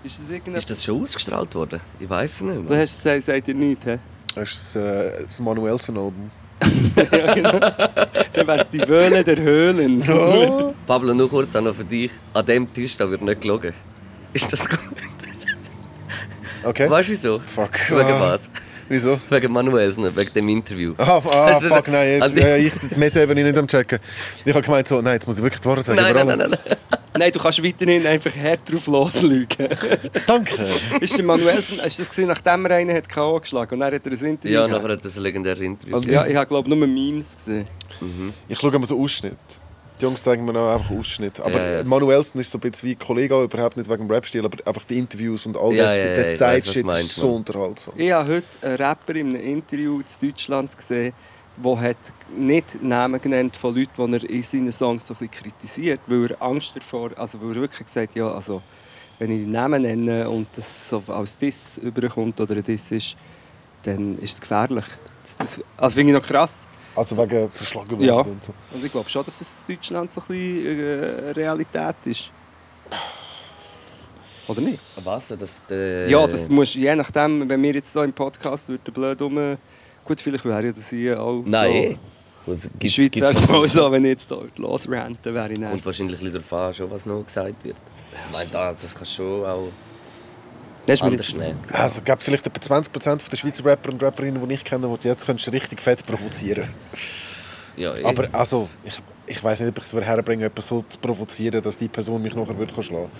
Ist 0.03 0.19
das 0.19 0.29
irgendein... 0.29 0.55
ist 0.55 0.69
das 0.69 0.83
schon 0.83 1.01
ausgestrahlt 1.03 1.53
worden? 1.55 1.81
Ich 1.99 2.09
weiß 2.09 2.33
es 2.35 2.41
nicht. 2.41 2.59
Da 2.59 2.63
Mann. 2.63 2.79
hast 2.79 3.05
du 3.05 3.09
gesagt, 3.09 3.25
sagt 3.25 3.47
ihr 3.49 3.55
nichts, 3.55 3.85
hä? 3.85 3.99
Das 4.35 4.51
ist 4.51 4.75
das, 4.75 4.83
äh, 4.83 5.23
das 5.25 5.39
Manuelsen-Album. 5.39 6.31
ja, 7.11 7.33
genau. 7.33 7.59
Dann 7.59 8.47
wär's 8.47 8.69
die 8.69 8.85
Höhle 8.85 9.23
der 9.23 9.37
Höhlen. 9.37 10.73
Pablo, 10.85 11.13
nur 11.13 11.29
kurz 11.29 11.55
auch 11.55 11.61
noch 11.61 11.73
für 11.75 11.83
dich. 11.85 12.11
An 12.33 12.45
dem 12.45 12.71
Tisch 12.73 12.95
da 12.97 13.09
wird 13.09 13.21
nicht 13.21 13.41
gelogen. 13.41 13.73
Ist 14.33 14.51
das 14.53 14.67
gut? 14.69 14.79
Okay. 16.63 16.89
Weißt 16.89 17.07
du 17.09 17.13
wieso? 17.13 17.39
Fuck. 17.39 17.89
Wegen 17.89 18.01
Ah. 18.01 18.19
was? 18.33 18.49
Wieso? 18.89 19.19
Wegen 19.29 19.51
Manuelsen, 19.53 20.03
wegen 20.17 20.33
dem 20.33 20.49
Interview. 20.49 20.93
Ah, 20.97 21.21
ah 21.23 21.59
das- 21.59 21.63
fuck, 21.65 21.87
nein, 21.87 22.09
jetzt, 22.09 22.21
Also- 22.23 22.37
ja, 22.39 22.55
ich 22.57 22.73
die 22.73 22.95
Meta-Ebene 22.95 23.43
nicht 23.43 23.57
am 23.57 23.67
checken. 23.67 23.99
Ich 24.43 24.53
habe 24.53 24.63
gemeint, 24.65 24.87
so, 24.87 24.99
nein, 25.01 25.13
jetzt 25.13 25.27
muss 25.27 25.37
ich 25.37 25.43
wirklich 25.43 25.61
die 25.61 25.67
Wahrheit 25.67 25.85
sagen. 25.85 26.01
Nein, 26.01 26.15
nein, 26.15 26.27
nein, 26.27 26.49
nein, 26.49 26.77
nein. 27.17 27.31
Du 27.31 27.39
kannst 27.39 27.63
weiterhin 27.63 28.05
einfach 28.07 28.35
hart 28.35 28.61
drauf 28.71 28.87
loslügen. 28.87 29.67
Danke. 30.25 30.67
ist 30.99 31.17
der 31.17 31.23
Manuelsen, 31.25 31.79
hast 31.81 31.99
du 31.99 32.01
das 32.01 32.09
gesehen, 32.09 32.27
nachdem 32.27 32.65
er 32.65 32.75
einen 32.77 32.95
hat 32.95 33.07
K.O. 33.07 33.39
geschlagen 33.39 33.75
und 33.75 33.79
dann 33.81 33.93
hat 33.93 34.05
er 34.05 34.11
ein 34.11 34.25
Interview 34.25 34.53
Ja, 34.55 34.65
gegeben? 34.65 34.81
nachher 34.83 34.93
hat 34.95 35.05
das 35.05 35.15
ein 35.15 35.23
legendäres 35.23 35.59
Interview. 35.59 35.95
Also- 35.95 36.09
Ja, 36.09 36.25
ich 36.25 36.35
habe 36.35 36.47
glaube 36.47 36.67
nur 36.69 36.77
Memes 36.87 37.35
gesehen. 37.35 37.65
Ich 38.47 38.59
schaue 38.59 38.73
immer 38.73 38.85
so 38.87 38.99
Ausschnitt. 38.99 39.37
Die 39.99 40.05
Jungs 40.05 40.23
zeigen 40.23 40.45
mir 40.45 40.57
auch 40.57 40.73
einfach 40.73 40.91
Ausschnitt. 40.91 41.39
Aber 41.39 41.59
Ja, 41.59 41.77
ja. 41.77 41.83
Manuelsen 41.83 42.39
ist 42.39 42.51
so 42.51 42.57
ein 42.57 42.61
bisschen 42.61 42.87
wie 42.87 42.93
ein 42.93 42.99
Kollege, 42.99 43.35
auch 43.35 43.43
überhaupt 43.43 43.75
nicht 43.75 43.89
wegen 43.89 44.07
dem 44.07 44.11
Rap-Stil, 44.11 44.45
aber 44.45 44.57
einfach 44.65 44.85
die 44.85 44.97
Interviews 44.97 45.45
und 45.45 45.57
all 45.57 45.73
Ja, 45.73 45.83
das, 45.83 46.03
ja, 46.05 46.13
das 46.13 46.37
Side-Shit 46.37 46.85
ist 46.87 47.15
so 47.15 47.35
unterhaltsam. 47.35 47.93
Ich 47.97 48.11
habe 48.11 48.35
heute 48.35 48.47
einen 48.61 48.75
Rapper 48.77 49.15
in 49.15 49.35
einem 49.35 49.43
Interview 49.43 49.99
in 49.99 50.27
Deutschland 50.29 50.75
gesehen, 50.77 51.13
wo 51.57 51.77
hat 51.77 51.97
nicht 52.35 52.81
Namen 52.81 53.19
genannt 53.19 53.57
von 53.57 53.75
Leuten, 53.75 54.11
die 54.11 54.25
er 54.25 54.29
in 54.29 54.41
seinen 54.41 54.71
Songs 54.71 55.05
so 55.05 55.13
ein 55.13 55.17
bisschen 55.17 55.43
kritisiert, 55.43 55.99
weil 56.07 56.31
er 56.31 56.41
Angst 56.41 56.73
davor, 56.75 57.11
also 57.17 57.41
weil 57.41 57.49
er 57.49 57.61
wirklich 57.61 57.85
gesagt 57.85 58.15
ja, 58.15 58.31
also 58.31 58.61
wenn 59.17 59.37
ich 59.37 59.45
Namen 59.45 59.81
nenne 59.81 60.29
und 60.29 60.47
das 60.55 60.89
so 60.89 61.03
als 61.07 61.35
Diss 61.35 61.77
überkommt 61.77 62.39
oder 62.39 62.55
ein 62.55 62.63
Diss 62.63 62.91
ist, 62.91 63.17
dann 63.83 64.17
ist 64.19 64.33
es 64.33 64.41
gefährlich. 64.41 64.85
Das, 65.23 65.35
das, 65.35 65.61
also 65.75 65.95
finde 65.95 66.13
ich 66.13 66.19
noch 66.19 66.25
krass. 66.25 66.68
Also 66.99 67.23
wegen 67.23 67.49
verschlagen 67.49 67.91
werden 67.91 68.03
Ja. 68.05 68.15
und 68.15 68.43
so. 68.45 68.53
Also 68.73 68.85
ich 68.85 68.91
glaube 68.91 69.09
schon, 69.09 69.23
dass 69.25 69.39
es 69.41 69.63
in 69.67 69.75
Deutschland 69.75 70.11
so 70.11 70.21
ein 70.21 70.27
bisschen 70.27 70.79
äh, 70.79 71.31
Realität 71.31 71.95
ist. 72.05 72.31
Oder 74.47 74.61
nicht? 74.61 74.79
Was? 75.03 75.27
Das, 75.29 75.61
äh, 75.69 76.09
Ja, 76.09 76.25
das 76.27 76.49
muss 76.49 76.73
je 76.73 76.95
nachdem, 76.95 77.47
wenn 77.47 77.61
wir 77.61 77.73
jetzt 77.73 77.93
so 77.93 78.01
im 78.01 78.13
Podcast 78.13 78.67
würden 78.69 78.93
blöd 78.93 79.21
um... 79.21 79.57
Gut, 80.03 80.21
vielleicht 80.21 80.43
wäre 80.45 80.65
ja 80.65 80.71
das 80.71 80.89
hier 80.89 81.21
auch 81.21 81.43
Nein. 81.45 81.97
so... 82.45 82.51
Was, 82.51 82.65
In 82.65 82.71
der 82.71 82.79
gibt's, 82.79 82.95
Schweiz 82.95 83.15
wäre 83.15 83.31
gibt's 83.33 83.65
es 83.65 83.73
so, 83.73 83.91
wenn 83.91 84.05
ich 84.05 84.09
jetzt 84.11 84.29
hier 84.29 84.47
losranten 84.57 85.33
wäre 85.35 85.51
ich 85.51 85.59
nicht. 85.59 85.85
wahrscheinlich 85.85 86.19
ein 86.19 86.31
bisschen 86.31 86.41
darauf 86.49 86.67
an, 86.67 86.73
schon, 86.73 86.89
was 86.91 87.05
noch 87.05 87.23
gesagt 87.23 87.63
wird. 87.63 87.75
Ich 88.11 88.33
meine, 88.33 88.49
da, 88.49 88.71
das 88.71 88.81
kannst 88.95 88.99
du 88.99 89.05
schon 89.05 89.45
auch 89.45 89.67
Das 90.89 91.01
anders 91.01 91.33
nicht... 91.33 91.55
Also, 91.71 91.99
es 91.99 92.03
gibt 92.03 92.23
vielleicht 92.23 92.47
etwa 92.47 92.75
20% 92.75 93.29
der 93.29 93.37
Schweizer 93.37 93.65
Rapper 93.65 93.91
und 93.91 94.01
Rapperinnen, 94.01 94.47
die 94.47 94.55
ich 94.55 94.63
kenne, 94.63 94.87
die 94.87 95.01
du 95.01 95.07
jetzt 95.07 95.25
könntest 95.25 95.51
richtig 95.51 95.81
fett 95.81 96.05
provozieren 96.05 96.69
Ja, 97.77 97.95
eh. 97.95 98.03
Aber 98.03 98.27
also, 98.31 98.69
ich, 98.83 98.99
ich 99.27 99.43
weiß 99.43 99.59
nicht, 99.61 99.69
ob 99.69 99.77
ich 99.77 99.83
es 99.83 99.93
herbringen 99.93 100.41
würde, 100.41 100.61
so 100.61 100.83
zu 100.87 100.99
provozieren, 100.99 101.61
dass 101.61 101.77
die 101.77 101.87
Person 101.87 102.21
mich 102.21 102.35
nachher 102.35 102.57
würde 102.57 102.73
schlagen 102.81 103.11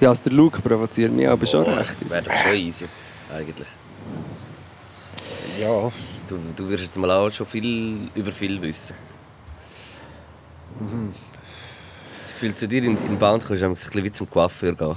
Ja, 0.00 0.10
also 0.10 0.22
der 0.24 0.32
Luke 0.32 0.60
provoziert 0.62 1.12
mich 1.12 1.28
aber 1.28 1.46
schon 1.46 1.64
recht. 1.64 1.96
Wäre 2.08 2.22
doch 2.22 2.34
schon 2.34 2.54
easy, 2.54 2.86
eigentlich. 3.32 3.68
Ja, 5.60 5.90
Du, 6.28 6.38
du 6.56 6.68
wirst 6.68 6.84
jetzt 6.84 6.96
mal 6.96 7.10
auch 7.10 7.30
schon 7.30 7.46
viel 7.46 8.10
über 8.14 8.32
viel 8.32 8.60
wissen. 8.60 8.96
Mhm. 10.80 11.12
Gefühl, 12.36 12.54
zu 12.54 12.68
dir 12.68 12.84
in, 12.84 12.98
in 13.06 13.18
Bounce 13.18 13.46
kommst 13.46 13.62
du 13.62 13.66
ein 13.66 13.72
bisschen 13.72 14.04
wie 14.04 14.12
zum 14.12 14.30
Coiffeur 14.30 14.74
gehen. 14.74 14.94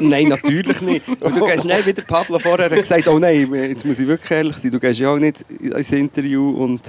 Nein, 0.00 0.28
natürlich 0.28 0.80
nicht. 0.80 1.06
Und 1.08 1.36
du 1.36 1.46
gehst 1.46 1.64
nicht, 1.64 1.86
wie 1.86 1.92
der 1.92 2.02
Pablo 2.02 2.38
vorher 2.38 2.70
hat 2.70 2.76
gesagt 2.76 3.06
oh 3.06 3.18
nein, 3.18 3.52
jetzt 3.52 3.84
muss 3.84 3.98
ich 3.98 4.06
wirklich 4.06 4.30
ehrlich 4.30 4.56
sein, 4.56 4.70
du 4.70 4.80
gehst 4.80 4.98
ja 4.98 5.10
auch 5.10 5.18
nicht 5.18 5.44
ins 5.60 5.92
Interview 5.92 6.50
und 6.50 6.80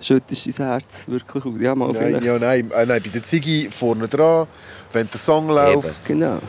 schüttest 0.00 0.58
dein 0.58 0.66
Herz 0.66 1.06
wirklich 1.06 1.44
aus. 1.44 1.60
Ja, 1.60 1.74
mal 1.74 1.88
nein, 1.88 1.96
vielleicht. 1.96 2.26
ja, 2.26 2.38
nein, 2.38 2.70
äh, 2.70 2.86
nein, 2.86 3.02
bei 3.02 3.10
der 3.10 3.22
Ziggy 3.22 3.68
vorne 3.70 4.08
dran, 4.08 4.46
wenn 4.92 5.08
der 5.10 5.20
Song 5.20 5.48
läuft. 5.48 6.06
Genau. 6.06 6.40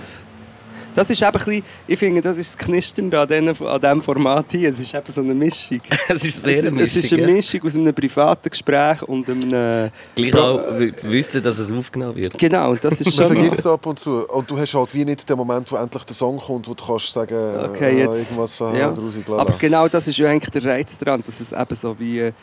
Das 0.94 1.10
ist 1.10 1.22
eben 1.22 1.28
ein 1.28 1.34
bisschen, 1.34 1.64
ich 1.88 2.00
finde, 2.00 2.22
das 2.22 2.38
ist 2.38 2.54
das 2.60 2.66
Knisternde 2.66 3.20
an, 3.20 3.28
diesem- 3.28 3.68
an 3.68 3.80
diesem 3.82 4.02
Format 4.02 4.46
hier. 4.52 4.70
Es 4.70 4.80
ist 4.80 4.94
eben 4.94 5.12
so 5.12 5.22
eine 5.22 5.34
Mischung. 5.34 5.82
Es 6.10 6.24
ist 6.26 6.42
sehr 6.44 6.66
eine 6.66 6.82
es, 6.84 6.96
es 6.96 7.06
ist 7.06 7.14
eine 7.14 7.22
Mischung, 7.24 7.30
ja. 7.30 7.36
Mischung 7.36 7.62
aus 7.66 7.76
einem 7.76 7.94
privaten 7.96 8.50
Gespräch 8.50 9.02
und 9.04 9.30
einem... 9.30 9.92
Gleich 10.16 10.36
auch 10.36 10.80
w- 10.80 10.92
wissen, 11.04 11.42
dass 11.44 11.60
es 11.60 11.72
aufgenommen 11.72 12.16
wird. 12.16 12.38
Genau, 12.38 12.72
und 12.72 12.84
das 12.84 13.00
ist 13.00 13.06
Man 13.18 13.28
schon... 13.28 13.38
vergisst 13.38 13.60
es 13.60 13.66
ab 13.68 13.86
und 13.86 14.00
zu. 14.00 14.28
Und 14.28 14.50
du 14.50 14.58
hast 14.58 14.74
halt 14.74 14.94
wie 14.94 15.06
nicht 15.06 15.28
den 15.30 15.38
Moment, 15.38 15.72
wo 15.72 15.76
endlich 15.78 16.04
der 16.04 16.16
Song 16.16 16.38
kommt, 16.40 16.68
wo 16.68 16.74
du 16.74 16.84
kannst 16.86 17.14
sagen, 17.14 17.36
Okay, 17.72 17.92
äh, 17.92 18.00
jetzt- 18.00 18.18
irgendwas 18.18 18.56
von 18.58 18.76
ja. 18.76 18.90
grusig, 18.92 19.24
Aber 19.30 19.54
genau 19.58 19.88
das 19.88 20.08
ist 20.08 20.18
ja 20.18 20.30
eigentlich 20.30 20.50
der 20.52 20.66
Reiz 20.66 20.98
daran, 20.98 21.24
dass 21.26 21.40
es 21.40 21.52
eben 21.52 21.76
so 21.76 21.98
wie... 22.00 22.20
äh, 22.20 22.28
ein 22.28 22.34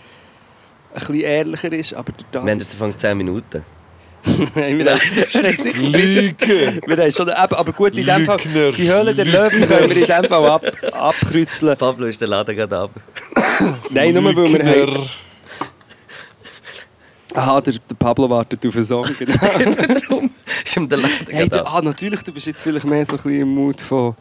bisschen 1.01 1.21
ehrlicher 1.21 1.73
ist, 1.73 1.93
aber 1.93 2.13
das 2.33 2.43
Wir 2.45 2.51
haben 2.51 2.59
jetzt 2.59 2.75
von 2.75 2.99
10 2.99 3.17
Minuten. 3.19 3.63
Nein, 4.55 4.79
wir 4.79 4.93
haben, 4.93 5.01
wir 5.01 5.43
haben 5.43 5.63
sicher 5.63 5.89
Lüge. 5.89 6.81
Wir 6.87 6.97
haben 6.97 7.13
schon, 7.13 7.29
eben, 7.29 7.37
aber 7.55 7.73
gut, 7.73 7.97
in 7.97 8.07
dem 8.07 8.25
Fall, 8.25 8.39
die 8.77 8.91
Höhle 8.91 9.15
der 9.15 9.25
Löwen 9.25 9.65
können 9.65 9.91
wir 9.91 9.97
in 9.97 10.07
dem 10.07 10.25
Fall 10.29 10.45
ab, 10.47 10.65
abkreuzeln. 10.93 11.77
Pablo 11.77 12.07
ist 12.07 12.21
der 12.21 12.29
Laden 12.29 12.57
gerade 12.57 12.79
ab. 12.79 12.91
Nein, 13.91 14.15
nur 14.15 14.25
weil 14.37 14.53
wir 14.53 14.65
haben... 14.65 15.09
Aha, 17.35 17.61
der, 17.61 17.75
der 17.75 17.95
Pablo 17.95 18.29
wartet 18.29 18.67
auf 18.67 18.75
einen 18.75 18.85
Song, 18.85 19.07
genau. 19.19 19.35
Darum 20.01 20.31
ist 20.65 20.77
ihm 20.77 20.89
der 20.89 20.99
Laden 20.99 21.27
hey, 21.29 21.49
gerade 21.49 21.67
ab. 21.67 21.75
ah, 21.75 21.83
natürlich, 21.83 22.23
du 22.23 22.33
bist 22.33 22.47
jetzt 22.47 22.63
vielleicht 22.63 22.87
mehr 22.87 23.05
so 23.05 23.13
ein 23.13 23.17
bisschen 23.17 23.41
im 23.41 23.55
Mut 23.55 23.81
von... 23.81 24.15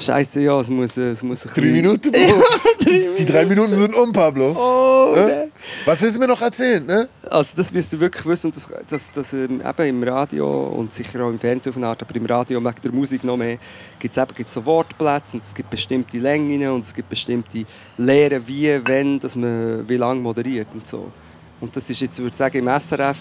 Scheiße, 0.00 0.40
ja, 0.42 0.60
es 0.60 0.70
muss, 0.70 0.96
es 0.96 1.22
muss 1.24 1.44
ein 1.44 1.48
Drei 1.52 1.60
bisschen- 1.60 1.72
Minuten, 1.76 2.12
Bro. 2.12 2.42
die, 2.84 3.08
die 3.18 3.24
drei 3.26 3.44
Minuten 3.46 3.74
sind 3.74 3.94
um, 3.96 4.12
Pablo. 4.12 4.52
Oh, 4.52 5.12
nein. 5.16 5.50
Was 5.84 6.00
willst 6.00 6.14
du 6.16 6.20
mir 6.20 6.28
noch 6.28 6.40
erzählen? 6.40 6.86
Ne? 6.86 7.08
Also 7.28 7.54
das 7.56 7.72
müsst 7.72 7.92
ihr 7.92 7.98
wirklich 7.98 8.24
wissen, 8.24 8.52
dass, 8.52 8.68
dass, 8.88 9.10
dass 9.10 9.32
ähm, 9.32 9.60
eben 9.60 9.88
im 9.88 10.02
Radio 10.04 10.68
und 10.68 10.94
sicher 10.94 11.24
auch 11.24 11.30
im 11.30 11.38
Fernsehen 11.38 11.70
auf 11.72 11.76
eine 11.76 11.88
Art, 11.88 12.00
aber 12.02 12.14
im 12.14 12.26
Radio 12.26 12.62
wegen 12.62 12.74
der 12.82 12.92
Musik 12.92 13.24
noch 13.24 13.36
mehr, 13.36 13.58
gibt 13.98 14.12
es 14.16 14.22
eben 14.22 14.34
gibt's 14.36 14.54
so 14.54 14.64
Wortplätze 14.64 15.36
und 15.36 15.42
es 15.42 15.52
gibt 15.52 15.68
bestimmte 15.70 16.16
Längen 16.18 16.68
und 16.70 16.84
es 16.84 16.94
gibt 16.94 17.08
bestimmte 17.08 17.64
Lehren, 17.96 18.46
wie, 18.46 18.80
wenn, 18.86 19.18
dass 19.18 19.34
man 19.34 19.88
wie 19.88 19.96
lange 19.96 20.20
moderiert 20.20 20.68
und 20.74 20.86
so. 20.86 21.10
Und 21.60 21.74
das 21.76 21.90
ist 21.90 22.00
jetzt, 22.00 22.16
würde 22.20 22.30
ich 22.30 22.36
sagen, 22.36 22.58
im 22.58 22.68
SRF 22.80 23.18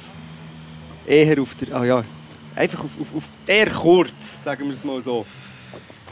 eher 1.07 1.41
auf 1.41 1.55
der, 1.55 1.75
ah 1.75 1.84
ja, 1.86 2.01
einfach 2.55 2.84
auf, 2.84 2.91
auf, 3.01 3.15
auf 3.15 3.23
eher 3.47 3.67
kurz, 3.71 4.43
sagen 4.43 4.65
wir 4.65 4.73
es 4.73 4.84
mal 4.84 5.01
so. 5.01 5.25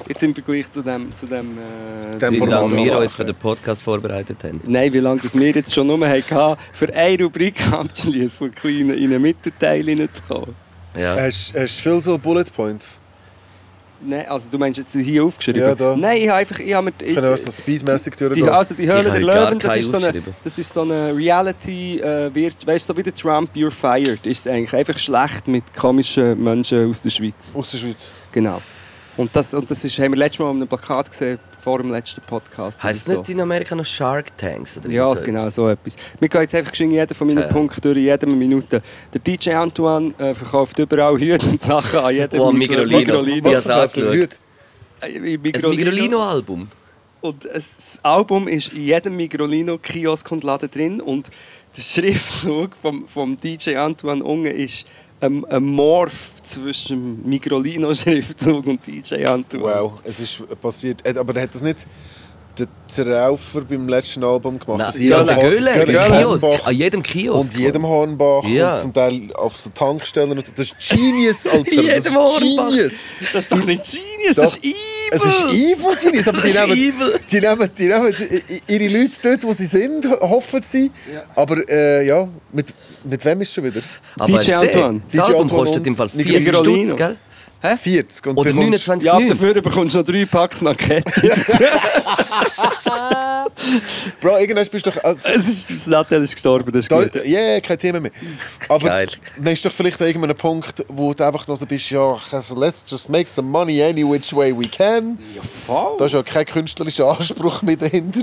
Jetzt 0.08 0.24
im 0.24 0.36
Vergleich 0.36 0.70
zu 0.70 0.82
dem, 0.82 1.14
zu 1.16 1.26
dem, 1.26 1.58
äh, 1.58 2.18
Dem 2.20 2.34
Wie 2.34 2.46
lange 2.46 2.78
wir 2.78 2.98
uns 3.00 3.14
für 3.14 3.26
den 3.26 3.36
Podcast 3.36 3.82
vorbereitet 3.82 4.38
haben. 4.44 4.62
Nein, 4.66 4.94
wie 4.94 5.00
lange 5.00 5.22
das 5.22 5.38
wir 5.38 5.50
jetzt 5.50 5.74
schon 5.74 5.88
nur 5.88 6.08
hatten, 6.08 6.60
für 6.74 6.94
eine 6.94 7.24
Rubrik 7.24 7.56
abzuschließen 7.72 8.50
und 8.50 8.66
in 8.66 8.90
in 8.92 9.12
einen 9.12 9.22
Mittelteil 9.22 9.84
hineinzukommen. 9.84 10.56
Ja. 10.98 11.16
Hast 11.20 11.54
du 11.56 11.68
viel 11.68 12.02
so 12.02 12.18
Bullet 12.18 12.46
Points? 12.56 13.00
Nein, 14.02 14.28
also 14.28 14.50
du 14.52 14.58
meinst 14.58 14.78
jetzt 14.78 14.94
hier 14.94 15.24
aufgeschrieben? 15.24 15.62
Ja, 15.62 15.74
da. 15.74 15.96
Nein, 15.96 16.18
ich 16.18 16.28
habe 16.28 16.40
einfach... 16.40 16.60
Ich 16.60 16.74
habe 16.74 16.86
mir, 16.86 16.94
ich, 17.04 17.16
Können 17.16 17.30
wir 17.30 17.38
so 17.38 17.52
speedmäßig 17.52 18.14
die, 18.14 18.26
durchgehen? 18.26 18.50
also 18.50 18.76
die 18.76 18.88
Höhle 18.88 19.04
Ich 19.04 19.12
der 19.12 19.22
Löwen, 19.22 19.60
das 19.60 19.78
ist, 19.78 19.90
so 19.90 19.98
eine, 19.98 20.24
das 20.44 20.60
ist 20.60 20.74
so 20.74 20.82
eine 20.82 21.16
Reality... 21.16 22.00
Äh, 22.00 22.36
wird, 22.36 22.68
weißt 22.68 22.90
du, 22.90 22.94
so 22.94 22.98
wie 22.98 23.04
der 23.04 23.16
Trump, 23.16 23.50
you're 23.56 23.72
fired, 23.72 24.26
ist 24.28 24.46
es 24.46 24.52
eigentlich. 24.52 24.76
Einfach 24.76 24.98
schlecht 24.98 25.48
mit 25.48 25.74
komischen 25.74 26.44
Menschen 26.44 26.90
aus 26.90 27.02
der 27.02 27.10
Schweiz. 27.10 27.56
Aus 27.56 27.72
der 27.72 27.78
Schweiz. 27.80 28.10
Genau. 28.32 28.62
Und 29.18 29.34
das, 29.36 29.54
und 29.54 29.70
das 29.72 29.84
ist, 29.86 29.98
haben 30.00 30.12
wir 30.12 30.18
letztes 30.18 30.40
Mal 30.40 30.46
auf 30.48 30.56
einem 30.56 30.68
Plakat 30.68 31.10
gesehen, 31.10 31.40
vor 31.62 31.78
dem 31.80 31.90
letzten 31.92 32.22
Podcast. 32.22 32.84
Heißt 32.84 33.02
es 33.04 33.10
oder 33.10 33.20
nicht 33.20 33.30
in 33.30 33.42
Amerika 33.42 33.74
noch 33.74 33.86
Shark 33.86 34.38
Tanks? 34.38 34.78
Oder 34.78 34.90
Ja, 34.90 35.16
so 35.16 35.24
genau, 35.24 35.50
so 35.50 35.70
etwas. 35.70 35.96
Wir 36.20 36.28
gehen 36.30 36.42
jetzt 36.42 36.54
einfach 36.54 36.74
jeden 36.76 37.16
von 37.16 37.28
meinen 37.28 37.40
Ja. 37.44 37.48
Punkten 37.48 37.80
durch, 37.82 37.98
in 37.98 38.04
jeder 38.04 38.28
Minute. 38.28 38.82
Der 39.14 39.22
DJ 39.22 39.52
Antoine 39.54 40.14
äh, 40.18 40.34
verkauft 40.34 40.78
überall 40.80 41.18
Hüte 41.18 41.46
und 41.48 41.62
Sachen 41.62 42.00
an 42.00 42.14
jedem 42.14 42.40
Oh, 42.42 42.52
Migrolino. 42.52 42.98
Migrolino. 43.00 43.50
Ja, 43.52 43.58
Was 43.60 43.68
angeschaut. 43.70 44.04
Leute? 44.16 44.36
Äh, 45.02 45.06
Ein 45.18 45.42
Migrolino. 45.42 45.70
Migrolino-Album. 45.70 46.68
Und 47.22 47.46
es, 47.46 47.76
das 47.78 48.00
Album 48.04 48.48
ist 48.48 48.74
in 48.74 48.84
jedem 48.84 49.16
Migrolino-Kiosk 49.16 50.32
und 50.32 50.44
Laden 50.44 50.70
drin. 50.70 51.02
Und 51.02 51.32
der 51.76 51.82
Schriftzug 51.82 52.76
vom, 52.76 53.08
vom 53.08 53.40
DJ 53.40 53.78
Antoine 53.78 54.24
Unge 54.24 54.50
ist 54.50 54.86
ein, 55.22 55.46
ein 55.46 55.64
Morph 55.64 56.42
zwischen 56.44 57.28
Migrolino-Schriftzug 57.28 58.66
und 58.68 58.86
DJ 58.86 59.26
Antoine. 59.26 59.64
Wow, 59.64 59.94
es 60.04 60.20
ist 60.20 60.44
passiert. 60.62 61.06
Äh, 61.06 61.18
Aber 61.18 61.40
hat 61.42 61.54
das 61.54 61.62
nicht 61.62 61.88
der 62.58 62.68
Zeraufer 62.88 63.62
beim 63.62 63.88
letzten 63.90 64.24
Album 64.24 64.60
gemacht? 64.60 64.78
Nein, 64.80 64.88
Dass 64.88 64.98
ja, 64.98 65.22
jeder 65.22 65.24
der 65.26 65.36
Göhle, 65.50 66.08
Kiosk. 66.08 66.44
Hornbach 66.44 66.68
An 66.68 66.76
jedem 66.76 67.04
Kiosk. 67.04 67.52
Und 67.54 67.60
jedem 67.60 67.86
Hornbach 67.88 68.44
Ja. 68.46 68.76
und 68.76 68.82
zum 68.82 68.94
Teil 68.94 69.22
auf 69.34 69.58
so 69.58 69.70
Tankstellen. 69.72 70.42
Das 70.56 70.66
ist 70.68 70.76
Genius, 70.90 71.48
Alter. 71.52 71.70
Jedem 71.72 71.88
das 71.88 72.06
ist 72.06 72.16
Hornbach. 72.16 72.70
Genius. 72.70 72.94
Das 73.34 73.44
ist 73.44 73.52
doch 73.52 73.66
nicht 73.66 73.84
Genius, 73.84 74.36
Doch. 74.36 74.44
das 74.44 74.56
ist 74.56 74.64
evil! 74.64 74.76
Es 75.12 75.24
ist 75.24 75.54
evil 75.54 75.96
Genius, 76.02 76.28
aber 76.28 76.42
die 76.42 76.54
Das 76.54 76.64
ist 76.64 76.68
nehmen, 76.68 76.96
evil. 77.00 77.20
die, 77.32 77.40
nehmen, 77.42 77.70
die 77.78 77.88
nehmen 77.88 78.16
ihre 78.68 78.98
Leute 79.00 79.16
dort, 79.22 79.44
wo 79.44 79.54
sie 79.54 79.66
sind, 79.66 80.06
hoffen 80.22 80.62
sie. 80.64 80.92
Aber 81.36 81.68
äh, 81.70 82.06
ja, 82.08 82.28
mit, 82.52 82.74
mit 83.04 83.24
wem 83.26 83.42
ist 83.42 83.50
es 83.50 83.54
schon 83.56 83.64
wieder? 83.66 83.82
Aber 84.18 84.40
DJ? 84.40 84.54
Antoine. 84.54 85.02
Das 85.06 85.12
DJ 85.12 85.20
Album 85.20 85.42
Antoine 85.42 85.64
kostet 85.64 85.88
im 85.88 85.96
Fall 85.96 86.10
Nick 86.14 86.28
40 86.30 86.46
Migrolino. 86.48 86.86
Stutz, 86.88 86.98
gell? 86.98 87.16
40. 87.78 88.28
Und 88.28 88.38
Oder 88.38 88.52
bekommst- 88.52 88.88
29 88.88 89.06
Ja, 89.08 89.20
dafür 89.20 89.54
bekommst 89.62 89.96
du 89.96 90.00
noch 90.00 90.06
drei 90.06 90.26
Packs 90.26 90.62
Nakete. 90.62 91.04
Bro, 94.22 94.38
irgendwann 94.40 94.66
bist 94.68 94.86
du 94.86 94.92
doch... 94.92 95.04
Also, 95.04 95.20
es 95.24 95.48
ist, 95.48 95.70
das 95.70 95.88
Nattel 95.88 96.24
ist 96.24 96.34
gestorben, 96.34 96.72
das 96.72 96.82
ist 96.82 96.92
da, 96.92 97.04
gut. 97.04 97.16
ja, 97.16 97.22
yeah, 97.24 97.62
kein 97.62 97.78
Thema 97.78 98.00
mehr. 98.00 98.12
Aber 98.70 98.88
Geil. 98.88 99.08
dann 99.38 99.54
ist 99.54 99.66
doch 99.66 99.72
vielleicht 99.72 100.00
an 100.02 100.08
irgendeinem 100.08 100.36
Punkt, 100.38 100.86
wo 100.88 101.14
du 101.14 101.26
einfach 101.26 101.48
noch 101.48 101.58
so 101.58 101.66
bist, 101.66 101.90
ja, 101.90 102.20
also 102.32 102.60
let's 102.60 102.84
just 102.88 103.10
make 103.10 103.30
some 103.30 103.48
money 103.50 103.82
any 103.82 104.04
which 104.04 104.34
way 104.36 104.56
we 104.58 104.68
can. 104.68 105.18
Ja, 105.36 105.42
voll. 105.42 105.98
Da 105.98 106.06
ist 106.06 106.14
ja 106.14 106.24
kein 106.24 106.46
künstlerischer 106.46 107.18
Anspruch 107.18 107.62
mehr 107.62 107.78
dahinter. 107.78 108.22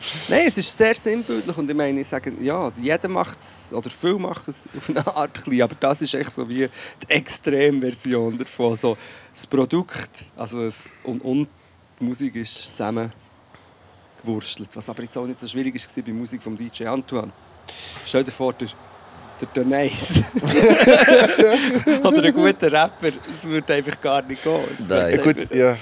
Nein, 0.28 0.44
es 0.46 0.58
ist 0.58 0.76
sehr 0.76 0.94
sinnbildlich 0.94 1.56
und 1.56 1.68
ich 1.68 1.76
meine, 1.76 2.00
ich 2.00 2.08
sage, 2.08 2.32
ja, 2.40 2.70
jeder 2.80 3.08
macht 3.08 3.40
es, 3.40 3.72
oder 3.72 3.90
viele 3.90 4.18
machen 4.18 4.44
es 4.46 4.68
auf 4.76 4.88
eine 4.90 5.06
Art 5.06 5.34
klein, 5.42 5.62
aber 5.62 5.74
das 5.74 6.02
ist 6.02 6.14
echt 6.14 6.32
so 6.32 6.48
wie 6.48 6.68
die 7.02 7.10
Extremversion 7.10 8.38
davon. 8.38 8.76
So, 8.76 8.96
das 9.32 9.46
Produkt 9.46 10.24
also 10.36 10.62
es, 10.62 10.84
und, 11.04 11.20
und 11.22 11.48
die 12.00 12.04
Musik 12.04 12.36
ist 12.36 12.56
zusammen 12.56 13.12
gewurstelt, 14.20 14.70
was 14.74 14.88
aber 14.88 15.02
jetzt 15.02 15.16
auch 15.16 15.26
nicht 15.26 15.40
so 15.40 15.46
schwierig 15.46 15.74
war 15.74 16.04
bei 16.04 16.12
Musik 16.12 16.42
vom 16.42 16.56
DJ 16.56 16.86
Antoine. 16.86 17.30
Stell 18.04 18.24
dir 18.24 18.30
vor, 18.30 18.52
der, 18.52 18.68
der 19.40 19.48
Denise 19.48 20.24
oder 22.02 22.22
ein 22.24 22.32
guter 22.34 22.72
Rapper, 22.72 23.08
es 23.30 23.44
würde 23.44 23.74
einfach 23.74 24.00
gar 24.00 24.22
nicht 24.22 24.42
gehen. 24.42 24.64
Ja, 24.88 25.16
gut, 25.16 25.54
ja. 25.54 25.76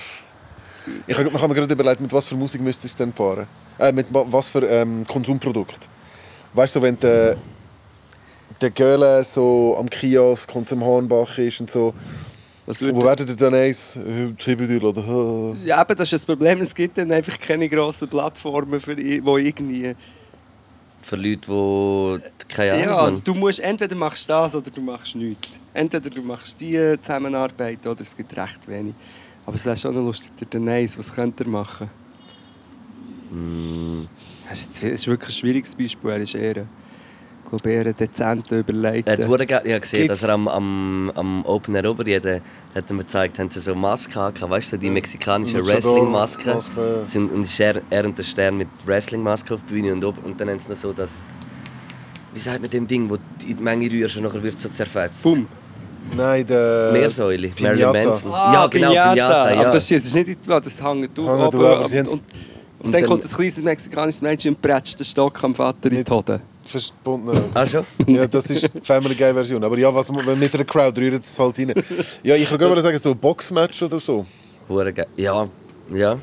Ich 1.06 1.16
habe 1.18 1.32
hab 1.32 1.48
mir 1.48 1.54
gerade 1.54 1.72
überlegt, 1.72 2.00
mit 2.00 2.12
was 2.12 2.26
für 2.26 2.36
Musik 2.36 2.60
müsste 2.60 2.86
ich 2.86 2.92
es 2.92 2.96
denn 2.96 3.12
paaren? 3.12 3.46
Äh, 3.78 3.92
mit 3.92 4.12
wa- 4.12 4.26
was 4.28 4.48
für 4.48 4.62
ähm, 4.68 5.04
Konsumprodukt? 5.06 5.88
Weißt 6.54 6.76
du, 6.76 6.82
wenn 6.82 6.98
der, 7.00 7.36
der 8.60 8.70
Göhle 8.70 9.22
so 9.24 9.76
am 9.78 9.88
Kiosk 9.90 10.54
und 10.54 10.70
am 10.72 10.82
Hornbach 10.84 11.36
ist 11.38 11.60
und 11.60 11.70
so, 11.70 11.92
Was 12.66 12.80
wo 12.82 13.02
werden 13.02 13.26
denn 13.26 13.36
dann 13.36 13.54
eins? 13.54 13.96
Äh, 13.96 14.34
CBD 14.36 14.78
oder? 14.84 15.02
äh. 15.02 15.66
ja, 15.66 15.80
eben, 15.82 15.96
das 15.96 16.08
ist 16.08 16.12
das 16.14 16.26
Problem. 16.26 16.60
Es 16.60 16.74
gibt 16.74 16.96
dann 16.98 17.12
einfach 17.12 17.38
keine 17.38 17.68
grossen 17.68 18.08
Plattformen, 18.08 18.80
für, 18.80 18.96
wo 19.24 19.36
irgendwie... 19.38 19.94
Für 21.02 21.16
Leute, 21.16 22.20
die 22.42 22.52
keine 22.52 22.72
Ahnung 22.72 22.84
Ja, 22.86 22.96
also 22.98 23.20
du 23.22 23.34
musst, 23.34 23.60
entweder 23.60 23.94
machst 23.94 24.24
du 24.24 24.32
das 24.32 24.54
oder 24.56 24.70
du 24.70 24.80
machst 24.80 25.14
nichts. 25.14 25.48
Entweder 25.72 26.10
du 26.10 26.20
machst 26.22 26.60
die 26.60 26.96
Zusammenarbeit 27.00 27.86
oder 27.86 28.00
es 28.00 28.16
gibt 28.16 28.36
recht 28.36 28.66
wenig. 28.66 28.94
Aber 29.46 29.54
es 29.54 29.64
wäre 29.64 29.76
schon 29.76 29.94
noch 29.94 30.02
lustig, 30.04 30.32
der 30.50 30.60
Nice, 30.60 30.98
was 30.98 31.12
könnte 31.12 31.44
er 31.44 31.48
machen? 31.50 31.88
Mm, 33.30 34.02
Das 34.48 34.60
ist, 34.66 34.82
ist 34.82 35.06
wirklich 35.06 35.30
ein 35.30 35.32
schwieriges 35.32 35.74
Beispiel. 35.74 36.10
Er 36.10 36.18
ist 36.20 36.34
eher, 36.34 36.56
ich 37.44 37.50
glaube, 37.50 37.70
eher 37.70 37.86
ein 37.86 37.96
dezenter 37.96 38.58
Überleiter. 38.58 39.12
Er 39.18 39.28
hat 39.28 39.40
habe 39.52 39.80
gesehen, 39.80 40.00
Gibt's- 40.02 40.08
dass 40.08 40.22
er 40.24 40.30
am, 40.34 40.48
am, 40.48 41.12
am 41.14 41.44
Open 41.44 41.74
Air 41.76 41.90
Oberjede 41.90 42.42
hat 42.74 42.84
er 42.90 42.94
mir 42.94 43.02
gezeigt, 43.02 43.38
haben 43.38 43.50
sie 43.50 43.60
so 43.60 43.74
Masken 43.74 44.12
gehabt, 44.14 44.40
weißt 44.42 44.72
du, 44.72 44.76
so 44.76 44.80
die 44.80 44.90
mexikanischen 44.90 45.64
Wrestling-Masken. 45.66 46.52
Maske, 46.54 46.98
ja. 47.02 47.06
Sind- 47.06 47.32
Und 47.32 47.42
ist 47.42 47.58
er, 47.60 47.82
er 47.90 48.04
und 48.04 48.18
der 48.18 48.24
Stern 48.24 48.56
mit 48.58 48.68
Wrestling-Maske 48.84 49.54
auf 49.54 49.60
der 49.62 49.74
Bühne 49.74 49.92
und, 49.92 50.04
ob- 50.04 50.24
und 50.24 50.40
dann 50.40 50.48
haben 50.50 50.58
sie 50.58 50.68
noch 50.68 50.76
so 50.76 50.92
das, 50.92 51.28
wie 52.34 52.40
sagt 52.40 52.60
man 52.60 52.70
dem 52.70 52.86
Ding, 52.86 53.08
wo 53.08 53.16
die 53.42 53.54
Menge 53.54 53.90
rührst 53.90 54.16
und 54.16 54.24
nachher 54.24 54.42
wird 54.42 54.58
so 54.58 54.68
zerfetzt. 54.68 55.22
Bumm. 55.22 55.46
Nein, 56.14 56.46
der. 56.46 56.90
Meersäule, 56.92 57.50
Marilyn. 57.58 57.92
Manson. 57.92 58.32
Ah, 58.32 58.52
ja, 58.52 58.66
genau, 58.66 58.90
Piñata, 58.90 59.14
ja. 59.16 59.60
Aber 59.60 59.70
das, 59.70 59.90
ist, 59.90 60.14
nicht 60.14 60.28
in 60.28 60.36
die 60.42 60.48
das 60.48 60.82
hängt 60.82 61.18
auf. 61.18 61.26
Hängt 61.26 61.54
auf, 61.54 61.54
aber, 61.54 61.80
und, 61.80 61.92
und, 61.92 62.08
und, 62.08 62.22
Und 62.78 62.92
dann 62.92 63.04
kommt 63.04 63.24
ein 63.24 63.30
kleines 63.30 63.62
mexikanisches 63.62 64.22
Mädchen 64.22 64.54
und 64.54 64.62
prätscht 64.62 64.98
den 64.98 65.04
Stock 65.04 65.42
am 65.42 65.54
Vater 65.54 65.90
in 65.90 66.04
die 66.04 66.10
Hoden. 66.10 66.40
Verbunden. 66.64 67.38
Ah, 67.54 67.66
schon? 67.66 67.84
Ja, 68.06 68.26
das 68.26 68.46
ist 68.50 68.74
die 68.74 68.80
Family 68.80 69.14
Guy 69.14 69.32
Version. 69.32 69.62
Aber 69.62 69.78
ja, 69.78 69.94
was, 69.94 70.10
mit 70.10 70.54
einer 70.54 70.64
Crowd 70.64 71.00
rührt 71.00 71.24
es 71.24 71.38
halt 71.38 71.58
rein. 71.58 71.72
Ja, 72.22 72.34
ich 72.34 72.48
kann 72.48 72.58
gerade 72.58 72.74
mal 72.74 72.82
sagen, 72.82 72.98
so 72.98 73.10
ein 73.10 73.18
Boxmatch 73.18 73.82
oder 73.82 73.98
so. 73.98 74.26
Hure 74.68 74.92
geil. 74.92 75.06
Ja, 75.16 75.48
ja. 75.92 76.18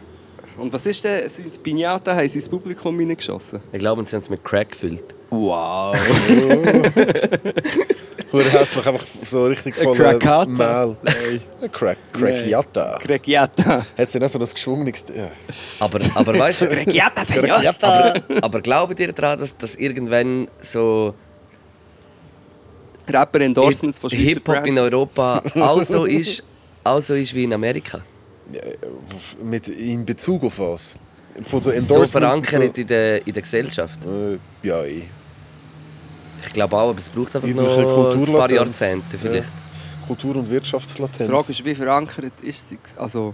Und 0.58 0.72
was 0.72 0.86
ist 0.86 1.04
denn? 1.04 1.28
Sind 1.28 1.56
die 1.56 1.72
Piñata 1.72 2.14
haben 2.16 2.28
sie 2.28 2.38
ins 2.38 2.50
Publikum 2.50 2.98
reingeschossen? 2.98 3.60
Ich 3.72 3.80
glaube, 3.80 4.04
sie 4.06 4.16
haben 4.16 4.22
es 4.22 4.30
mit 4.30 4.44
Crack 4.44 4.72
gefüllt. 4.72 5.16
Wow. 5.34 5.96
Hure 8.32 8.52
hässlich, 8.52 8.86
einfach 8.86 9.06
so 9.24 9.46
richtig 9.46 9.78
Ein 9.78 9.84
voll 9.84 9.96
Crackata? 9.96 10.46
Mehl. 10.46 10.96
Nein. 11.04 11.42
Ein 11.62 11.72
Crack, 11.72 11.98
Crackiata. 12.12 12.98
Gregiata. 13.00 13.86
Hat 13.98 14.12
sie 14.12 14.20
nicht 14.20 14.32
so 14.32 14.40
ein 14.40 14.46
geschwungenes... 14.46 15.06
Ja. 15.16 15.30
Aber, 15.80 16.00
aber 16.16 16.38
weißt 16.38 16.62
du, 16.62 16.68
Gregiata, 16.68 17.26
Crackiata! 17.26 18.14
aber 18.42 18.62
glaubt 18.62 19.00
ihr 19.00 19.12
daran, 19.12 19.40
dass, 19.40 19.58
dass 19.58 19.76
irgendwann 19.76 20.48
so 20.62 21.14
Rapper-Endorsements 23.08 24.00
von 24.00 24.10
Schweizer 24.10 24.24
Hip-Hop 24.24 24.66
in. 24.66 24.80
Europa 24.80 25.44
auch 25.56 25.84
so 25.84 26.06
ist, 26.06 26.44
auch 26.84 27.02
so 27.02 27.16
ist 27.16 27.34
wie 27.34 27.44
in 27.44 27.54
Amerika? 27.54 28.02
Mit, 29.44 29.68
in 29.68 30.06
Bezug 30.06 30.44
auf 30.44 30.60
was? 30.60 30.96
Von 31.44 31.62
so 31.62 31.72
So 31.80 32.06
verankert 32.06 32.62
und 32.62 32.78
in 32.78 32.88
der, 32.88 33.26
in 33.26 33.34
der 33.34 33.42
Gesellschaft. 33.42 34.00
So. 34.04 34.10
Äh, 34.10 34.68
ja, 34.68 34.84
eh. 34.84 35.04
Ich 36.46 36.54
glaube 36.54 36.76
auch, 36.76 36.90
aber 36.90 37.00
es 37.00 37.10
braucht 37.10 37.36
einfach 37.36 37.48
noch 37.48 37.78
ein 37.78 38.34
paar. 38.34 38.52
Jahrzehnte 38.52 39.18
vielleicht. 39.18 39.52
Kultur- 40.08 40.36
und 40.36 40.50
Wirtschaftslatenz. 40.50 41.18
Die 41.18 41.26
Frage 41.26 41.52
ist, 41.52 41.64
wie 41.66 41.76
verankert 41.76 42.34
ist 42.42 42.70
sie? 42.70 42.78
Also, 42.98 43.34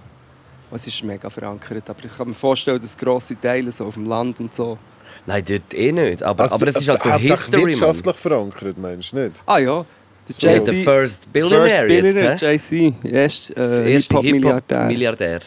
es 0.72 0.86
ist 0.86 1.04
mega 1.04 1.30
verankert, 1.30 1.90
aber 1.90 2.06
ich 2.06 2.16
kann 2.16 2.28
mir 2.28 2.34
vorstellen, 2.36 2.80
dass 2.80 2.96
grosse 2.96 3.40
Teile 3.42 3.72
so 3.72 3.86
auf 3.86 3.96
dem 3.96 4.06
Land 4.06 4.40
und 4.40 4.54
so... 4.54 4.78
Nein, 5.26 5.44
dort 5.48 5.74
eh 5.74 5.92
nicht. 5.92 6.22
Aber, 6.24 6.44
Also, 6.44 6.56
aber 6.56 6.68
es 6.68 6.76
ist 6.76 6.88
halt 6.88 7.02
so 7.02 7.10
hauptsächlich 7.12 7.40
History, 7.40 7.62
Mann. 7.62 7.68
wirtschaftlich 7.72 8.16
verankert, 8.18 8.78
meinst 8.78 9.12
du 9.14 9.18
nicht? 9.18 9.44
Ah 9.48 9.58
ja, 9.58 9.86
der 10.28 10.36
So. 10.36 10.48
Der 10.48 10.52
Jay-Z... 10.58 10.84
First 10.84 11.34
Billionaire, 11.34 11.70
First 11.70 11.88
Billionaire? 11.88 12.38
Jay-Z. 12.40 12.94
Erst 13.04 13.58
Der 13.58 13.64
äh, 13.68 13.94
erste 13.94 14.16
Hip-Hop-Milliardär. 14.16 14.78
Hip-Hop-Milliardär. 14.78 15.40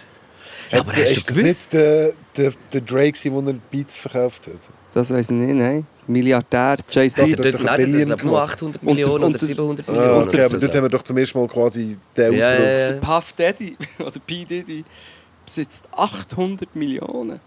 Hat, 0.72 0.80
aber 0.80 0.92
hast 0.92 0.96
du 0.98 1.02
ist 1.02 1.16
das 1.28 1.36
gewusst? 1.36 1.44
nicht 1.46 1.72
der, 1.74 2.12
der, 2.36 2.52
der 2.72 2.80
Drake, 2.80 3.18
der 3.30 3.54
Beats 3.70 3.96
verkauft 3.96 4.46
hat? 4.46 4.54
das 4.94 5.10
weiß 5.10 5.30
ich 5.30 5.36
nicht, 5.36 5.54
nein. 5.54 5.86
Milliardär, 6.06 6.76
Jay-Z. 6.90 7.38
Dort, 7.38 7.62
nein, 7.62 7.90
nur 8.06 8.16
gemacht. 8.16 8.54
800 8.54 8.82
Und- 8.82 8.94
Millionen 8.96 9.24
und- 9.24 9.30
oder 9.30 9.38
700 9.38 9.88
Ah, 9.88 9.92
Millionen. 9.92 10.22
okay, 10.24 10.40
aber 10.44 10.48
so. 10.58 10.60
dort 10.66 10.74
haben 10.74 10.82
wir 10.82 10.88
doch 10.88 11.02
zum 11.02 11.16
ersten 11.16 11.38
Mal 11.38 11.46
quasi 11.48 11.96
den 12.16 12.32
ja, 12.34 12.48
Ausdruck. 12.50 12.64
ja, 12.66 12.78
ja. 12.78 12.86
Der 12.88 13.00
Puff 13.00 13.32
Daddy, 13.34 13.76
oder 14.00 14.20
P. 14.26 14.44
Diddy, 14.44 14.84
besitzt 15.46 15.84
800 15.96 16.74
Millionen. 16.74 17.40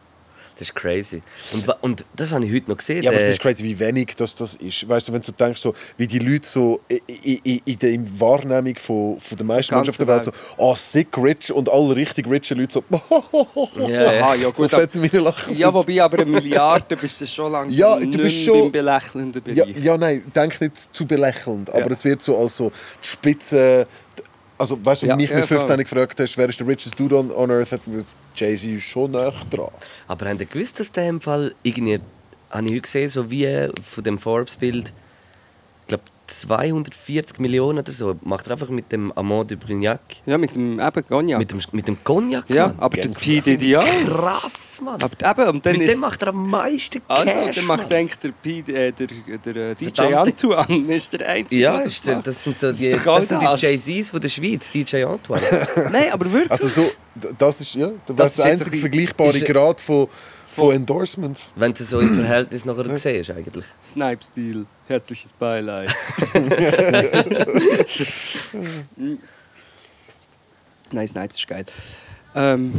Das 0.58 0.70
ist 0.70 0.76
crazy. 0.76 1.22
Und, 1.52 1.68
und 1.82 2.06
das 2.16 2.32
habe 2.32 2.46
ich 2.46 2.54
heute 2.54 2.70
noch 2.72 2.78
gesehen. 2.78 3.04
Ja, 3.04 3.10
aber 3.12 3.20
es 3.20 3.26
der- 3.26 3.34
ist 3.34 3.42
crazy, 3.42 3.62
wie 3.64 3.78
wenig 3.78 4.16
das, 4.16 4.36
das 4.36 4.56
ist. 4.56 4.88
Weißt 4.88 5.10
du, 5.10 5.12
wenn 5.12 5.22
du 5.22 5.34
denkst, 5.34 5.60
so, 5.62 5.74
wie 5.98 6.08
die 6.08 6.20
Leute 6.20 6.48
so 6.48 6.80
i- 6.90 7.02
i- 7.10 7.42
i- 7.46 7.62
in 7.66 7.80
der 7.80 7.90
in 7.92 8.20
Wahrnehmung 8.22 8.76
von, 8.78 9.20
von 9.20 9.38
den 9.38 9.48
meisten 9.48 9.72
Der 9.72 9.78
Menschen 9.80 9.90
auf 9.90 9.98
der 9.98 10.08
Welt 10.08 10.24
so, 10.24 10.32
ah, 10.58 10.74
sick 10.76 11.10
rich 11.18 11.52
und 11.52 11.68
alle 11.70 11.96
richtig 11.98 12.30
richen 12.30 12.58
Leute 12.58 12.72
so, 12.74 12.84
Ja, 13.80 13.88
ja. 14.14 14.22
Aha, 14.24 14.36
ja 14.36 14.44
so 14.46 14.52
gut, 14.54 14.74
aber, 14.74 14.82
fett 14.88 14.96
meine 14.96 15.20
Lachen. 15.24 15.58
ja, 15.58 15.74
wobei 15.74 16.02
aber 16.02 16.20
eine 16.20 16.32
Milliarde 16.32 16.96
bist 16.96 17.20
du 17.20 17.26
schon 17.28 17.52
langsam 17.52 17.78
Ja, 17.78 18.00
du 18.00 18.12
bist 18.18 18.44
schon- 18.46 18.62
beim 18.62 18.72
belächelnden 18.72 19.42
ja, 19.54 19.66
Bereich. 19.66 19.84
ja, 19.84 19.98
nein, 19.98 20.24
denk 20.34 20.62
nicht 20.62 20.96
zu 20.96 21.06
belächelnd, 21.06 21.70
aber 21.70 21.80
Ja. 21.82 21.92
es 21.92 22.06
wird 22.06 22.22
so 22.22 22.38
als 22.38 22.56
so 22.56 22.72
die 23.04 23.08
Spitze. 23.08 23.86
Also, 24.58 24.80
weißt 24.82 25.02
du, 25.02 25.08
wenn 25.08 25.10
Ja, 25.10 25.16
mich 25.18 25.30
ja, 25.32 25.36
mit 25.36 25.48
15 25.48 25.68
voll. 25.68 25.84
gefragt 25.84 26.20
hast, 26.22 26.38
wer 26.38 26.48
ist 26.48 26.58
der 26.62 26.66
richest 26.68 26.98
Dude 26.98 27.18
on, 27.18 27.30
on 27.30 27.52
Earth, 27.52 27.74
hat 27.74 27.86
mir 27.88 28.06
Jay-Z 28.36 28.70
ist 28.70 28.84
schon 28.84 29.12
näher 29.12 29.34
dran. 29.50 29.70
Aber 30.08 30.30
habt 30.30 30.40
ihr 30.40 30.46
gewusst, 30.46 30.80
dass 30.80 30.92
der 30.92 31.10
im 31.10 31.22
Fall 31.22 31.54
irgendwie, 31.64 32.00
habe 32.50 32.66
ich 32.66 32.72
heute 32.72 32.82
gesehen, 32.82 33.10
so 33.10 33.32
wie 33.32 33.70
von 33.82 34.04
dem 34.04 34.18
Forbes-Bild, 34.18 34.92
ich 35.82 35.88
glaube 35.88 36.04
240 36.42 37.40
Millionen 37.40 37.80
oder 37.80 37.92
so, 37.92 38.16
macht 38.24 38.48
er 38.48 38.54
einfach 38.54 38.70
mit 38.70 38.92
dem 38.92 39.12
Amand 39.14 39.52
de 39.52 39.58
Brignac, 39.58 40.00
Ja, 40.26 40.38
mit 40.38 40.56
dem 40.56 40.80
eben 40.80 41.08
Cognac. 41.08 41.40
mit 41.40 41.52
dem, 41.52 41.60
mit 41.72 41.88
dem 41.88 42.04
Cognac. 42.04 42.50
ja, 42.50 42.68
Mann. 42.68 42.76
aber 42.80 42.98
das 42.98 43.14
P. 43.14 43.42
Diddy 43.42 43.78
auch. 43.78 43.84
Krass, 44.06 44.82
Mann. 44.84 45.00
Aber 45.02 45.42
eben, 45.44 45.56
und 45.56 45.66
dann 45.66 45.74
mit 45.78 45.88
ist... 45.88 45.94
dem 45.96 46.02
macht 46.02 46.22
er 46.22 46.28
am 46.30 46.50
meisten 46.50 47.02
Cash, 47.08 47.18
also, 47.36 47.52
dann 47.56 47.66
macht 47.66 47.94
eigentlich 47.94 48.20
der, 48.20 48.30
P, 48.42 48.60
äh, 48.60 48.92
der, 48.92 49.08
der, 49.46 49.56
äh, 49.72 49.76
DJ 49.76 50.02
Antoine 50.14 50.94
ist 50.96 51.14
der 51.14 51.28
Einzige, 51.30 51.62
Ja, 51.62 51.76
der 51.76 51.84
das, 51.86 51.96
stimmt. 51.98 52.16
macht. 52.18 52.28
das 52.28 52.44
sind 52.44 52.60
so 52.60 52.68
Das 52.68 52.78
die, 52.80 52.94
all 52.94 53.20
das 53.20 53.28
sind 53.30 53.42
das. 53.44 53.60
die 53.60 53.66
Jay-Z's 53.66 54.10
von 54.10 54.22
der 54.22 54.30
Schweiz, 54.30 54.70
DJ 54.72 55.04
Antoine. 55.04 55.42
Nein, 55.92 56.12
aber 56.12 56.32
wirklich. 56.32 56.52
Also 56.52 56.68
so, 56.68 56.92
das 57.38 57.62
ist, 57.62 57.76
ja, 57.76 57.92
das, 58.06 58.16
Das 58.16 58.32
ist 58.32 58.40
der 58.40 58.52
einzige 58.52 58.78
vergleichbare 58.78 59.30
ist- 59.38 59.46
Grad 59.46 59.80
von, 59.82 60.08
von 60.56 60.74
Endorsements. 60.74 61.54
Wenn 61.56 61.74
du 61.74 61.84
so 61.84 62.00
im 62.00 62.16
Verhältnis 62.16 62.66
nachher 62.66 62.98
siehst, 62.98 63.32
eigentlich. 63.32 63.66
Snipe-Stil. 63.84 64.66
Herzliches 64.88 65.34
Beileid. 65.34 65.90
Nein, 70.92 71.08
Snipes 71.08 71.38
ist 71.38 71.48
geil. 71.48 71.66
Ähm, 72.36 72.74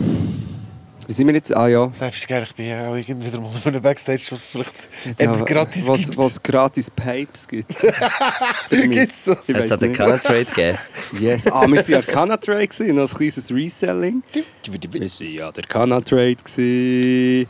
wie 1.07 1.13
sind 1.13 1.29
wir 1.29 1.35
jetzt? 1.35 1.55
Ah 1.55 1.69
ja. 1.69 1.89
Selbst 1.93 2.19
ist 2.19 2.29
geil, 2.29 2.45
ich 2.49 2.55
bin 2.57 2.67
ja 2.67 2.89
auch 2.89 2.97
irgendwie 2.97 3.27
wieder 3.27 3.41
mal 3.41 3.53
in 3.65 3.69
einem 3.69 3.83
Backstage, 3.83 4.23
was 4.31 4.45
vielleicht 4.45 4.73
ja 5.05 5.27
etwas 5.27 5.45
gratis 5.45 5.87
was, 5.87 6.01
gibt. 6.05 6.19
Was 6.19 6.43
gratis 6.43 6.91
Pipes 6.91 7.47
gibt. 7.47 7.69
Gibt's 8.71 9.25
das? 9.25 9.49
Ich 9.49 9.55
Hat 9.57 9.71
es 9.71 9.79
den 9.79 9.91
nicht. 9.91 9.99
Canna-Trade 9.99 10.45
gegeben? 10.47 10.79
Yes. 11.21 11.47
Ah, 11.47 11.67
wir 11.67 11.77
waren 11.77 11.91
ja 11.91 11.99
Arcana 11.99 12.37
Trade, 12.37 12.67
gewesen, 12.67 12.97
noch 12.97 13.09
ein 13.09 13.17
kleines 13.17 13.53
Reselling. 13.53 14.23
Wir 14.33 14.75
waren 14.75 15.33
ja 15.33 15.53
der 15.53 15.65
Arcana 15.65 16.01
Trade. 16.01 16.37
gewesen. 16.37 17.49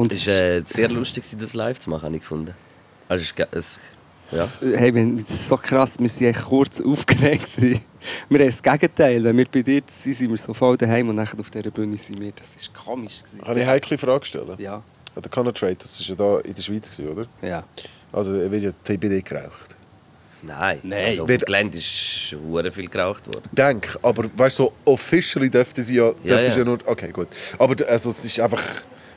Und 0.00 0.12
Es 0.12 0.26
war 0.26 0.34
äh, 0.34 0.62
sehr 0.64 0.88
lustig, 0.88 1.24
das 1.38 1.52
live 1.54 1.78
zu 1.78 1.90
machen, 1.90 2.04
habe 2.04 2.16
ich 2.16 2.22
gefunden. 2.22 2.54
Also, 3.08 3.22
es 3.52 3.78
ja. 4.32 4.46
Hey, 4.76 4.92
das 5.16 5.34
ist 5.34 5.48
so 5.48 5.56
krass, 5.56 5.98
wir 5.98 6.08
waren 6.08 6.26
echt 6.28 6.44
kurz 6.44 6.80
aufgeregt. 6.80 7.60
Wir 7.60 7.74
haben 8.38 8.46
das 8.46 8.62
Gegenteil. 8.62 9.24
Wenn 9.24 9.36
wir 9.36 9.44
bei 9.52 9.60
dir 9.62 9.82
sind, 9.88 10.14
sind 10.14 10.30
wir 10.30 10.36
so 10.38 10.54
voll 10.54 10.76
daheim 10.76 11.08
und 11.08 11.16
nachher 11.16 11.38
auf 11.40 11.50
dieser 11.50 11.70
Bühne 11.70 11.98
sind 11.98 12.20
wir. 12.20 12.32
Das 12.32 12.54
ist 12.54 12.72
komisch. 12.72 13.22
Kann 13.44 13.56
ich 13.56 13.62
eine 13.62 13.66
heikle 13.66 13.98
Frage 13.98 14.24
stellen? 14.24 14.54
Ja. 14.58 14.82
Der 15.16 15.30
Canna 15.30 15.52
Trade, 15.52 15.74
das 15.76 15.98
war 16.00 16.06
ja 16.06 16.14
da 16.14 16.48
in 16.48 16.54
der 16.54 16.62
Schweiz, 16.62 16.98
oder? 17.00 17.26
Ja. 17.42 17.64
Also 18.12 18.34
er 18.36 18.50
wird 18.50 18.62
ja 18.62 18.70
CBD 18.84 19.20
geraucht. 19.20 19.74
Nein, 20.42 20.78
Nein. 20.84 21.04
Also 21.08 21.22
auf 21.24 21.28
Wird- 21.28 21.42
dem 21.42 21.46
Gelände 21.46 21.78
ist 21.78 22.36
hure 22.48 22.70
viel 22.72 22.88
geraucht 22.88 23.26
worden. 23.26 23.48
Denk, 23.52 23.98
aber 24.00 24.24
weißt 24.34 24.60
du, 24.60 24.62
so 24.62 24.72
officially 24.86 25.50
dürfte 25.50 25.84
sie 25.84 25.96
ja, 25.96 26.06
Ja, 26.06 26.12
dürfte 26.38 26.46
ja. 26.52 26.56
ja 26.58 26.64
nur. 26.64 26.78
Okay, 26.86 27.10
gut. 27.12 27.28
Aber 27.58 27.74
also, 27.86 28.08
es 28.10 28.24
ist 28.24 28.40
einfach, 28.40 28.62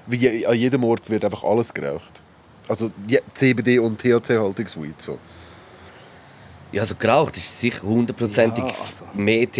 wie 0.07 0.45
an 0.45 0.57
jedem 0.57 0.83
Ort 0.83 1.09
wird 1.09 1.23
einfach 1.25 1.43
alles 1.43 1.73
geraucht. 1.73 2.21
Also 2.67 2.91
CBD 3.33 3.79
und 3.79 3.99
THC-Haltungsweed. 4.01 5.01
So. 5.01 5.17
Ja, 6.71 6.81
also 6.81 6.95
geraucht 6.95 7.37
ist 7.37 7.59
sicher 7.59 7.81
hundertprozentig 7.83 8.63
Ja, 8.63 8.69
also. 8.69 9.05
mehr 9.13 9.51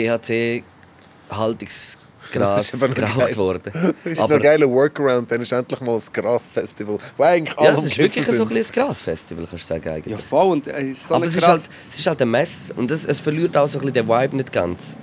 aber 2.73 2.87
noch 2.87 2.95
geraucht 2.95 3.37
worden. 3.37 3.71
Das 4.03 4.13
ist 4.13 4.19
Aber 4.19 4.35
ein 4.35 4.41
geiler 4.41 4.67
Workaround, 4.69 5.29
dann 5.29 5.41
ist 5.41 5.51
endlich 5.51 5.79
mal 5.81 5.93
das 5.93 6.11
Gras-Festival. 6.11 6.97
Wo 7.17 7.23
eigentlich 7.23 7.55
ja, 7.59 7.71
es 7.73 7.85
ist 7.85 7.97
wirklich 7.97 8.25
Kiffen 8.25 8.37
so 8.37 8.43
ein 8.43 8.49
sind. 8.49 8.57
bisschen 8.57 8.81
ein 8.81 8.87
Grasfestival, 8.87 9.47
kannst 9.49 9.63
du 9.69 9.73
sagen 9.73 9.89
eigentlich. 9.89 10.11
Ja, 10.11 10.17
voll. 10.17 10.51
Und 10.53 10.67
äh, 10.67 10.81
es 10.81 10.87
ist 10.99 11.07
so 11.09 11.15
Aber 11.15 11.25
es 11.25 11.35
ist, 11.35 11.47
halt, 11.47 11.61
es 11.91 11.99
ist 11.99 12.07
halt 12.07 12.21
ein 12.21 12.31
Mess 12.31 12.73
und 12.75 12.89
es, 12.89 13.05
es 13.05 13.19
verliert 13.19 13.55
auch 13.57 13.67
so 13.67 13.77
ein 13.79 13.85
bisschen 13.85 14.07
den 14.07 14.07
Vibe 14.07 14.37
nicht 14.37 14.51
ganz. 14.51 14.95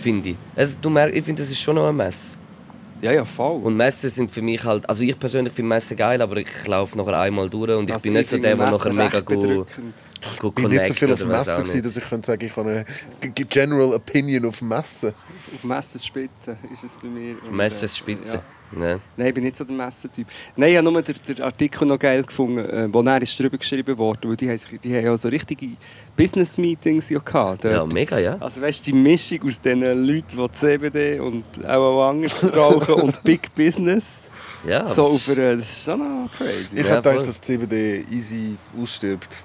finde 0.00 0.30
ich. 0.30 0.36
Also, 0.56 0.78
du 0.80 0.88
merkst, 0.88 1.16
ich 1.18 1.24
finde, 1.24 1.42
das 1.42 1.50
ist 1.50 1.60
schon 1.60 1.74
noch 1.74 1.88
ein 1.88 1.96
Mess. 1.96 2.38
Ja, 3.00 3.12
ja, 3.12 3.24
voll. 3.24 3.62
Und 3.62 3.76
Messen 3.76 4.10
sind 4.10 4.30
für 4.30 4.42
mich 4.42 4.64
halt, 4.64 4.88
also 4.88 5.04
ich 5.04 5.18
persönlich 5.18 5.52
finde 5.52 5.68
Messen 5.68 5.96
geil, 5.96 6.20
aber 6.20 6.36
ich 6.38 6.66
laufe 6.66 6.98
nachher 6.98 7.20
einmal 7.20 7.48
durch 7.48 7.70
und 7.70 7.88
ich 7.88 7.94
Also 7.94 8.04
bin 8.04 8.14
nicht 8.14 8.30
so 8.30 8.38
der, 8.38 8.56
der 8.56 8.70
nachher 8.70 8.92
mega 8.92 9.20
gut, 9.20 9.40
gut 10.40 10.58
Ich 10.58 10.62
bin 10.64 10.68
nicht 10.70 10.86
so 10.86 10.94
viel 10.94 11.12
auf 11.12 11.24
Messen, 11.24 11.64
gewesen, 11.64 11.82
dass 11.82 11.96
ich 11.96 12.04
könnte 12.08 12.26
sagen, 12.26 12.44
ich 12.44 12.56
habe 12.56 12.84
eine 13.20 13.30
General 13.32 13.94
Opinion 13.94 14.46
auf 14.46 14.62
Messen. 14.62 15.14
Auf 15.54 15.64
Messenspitze 15.64 16.56
ist 16.72 16.84
es 16.84 16.98
bei 16.98 17.08
mir. 17.08 17.36
Und, 17.42 17.48
äh, 17.48 17.52
Messenspitze. 17.52 18.34
ja. 18.34 18.42
Ja. 18.72 18.98
Nein, 19.16 19.28
ich 19.28 19.34
bin 19.34 19.44
nicht 19.44 19.56
so 19.56 19.64
der 19.64 19.74
Messentyp. 19.76 20.26
Nein, 20.56 20.70
ich 20.70 20.76
habe 20.76 20.90
nur 20.90 21.02
den, 21.02 21.14
den 21.26 21.42
Artikel 21.42 21.86
noch 21.86 21.98
geil 21.98 22.22
gefunden, 22.22 22.58
äh, 22.58 22.88
wo 22.92 23.02
dann 23.02 23.22
ist 23.22 23.38
drüber 23.38 23.56
geschrieben 23.56 23.96
wurde, 23.96 24.28
weil 24.28 24.36
die 24.36 24.48
haben, 24.48 24.58
die 24.82 24.94
haben 24.94 25.04
ja 25.04 25.16
so 25.16 25.28
richtige 25.28 25.68
Business-Meetings 26.16 27.10
ja 27.10 27.18
gehabt. 27.18 27.64
ja, 27.64 27.84
mega, 27.86 28.18
ja. 28.18 28.36
Also 28.38 28.60
weißt 28.60 28.86
du, 28.86 28.92
die 28.92 28.96
Mischung 28.98 29.40
aus 29.46 29.60
den 29.60 29.80
Leuten, 29.80 30.36
die 30.36 30.52
CBD 30.52 31.20
und 31.20 31.44
auch, 31.66 32.08
anders 32.10 32.54
rauchen 32.56 32.94
und 32.94 33.22
Big 33.24 33.54
Business, 33.54 34.04
ja 34.66 34.86
so 34.86 35.06
einer, 35.06 35.56
das 35.56 35.64
ist 35.70 35.84
schon 35.84 35.98
noch 36.00 36.30
crazy. 36.36 36.66
Ich 36.74 36.86
Ja, 36.86 37.00
voll. 37.02 37.12
gedacht, 37.12 37.28
dass 37.28 37.40
CBD 37.40 38.04
easy 38.10 38.56
ausstirbt. 38.80 39.44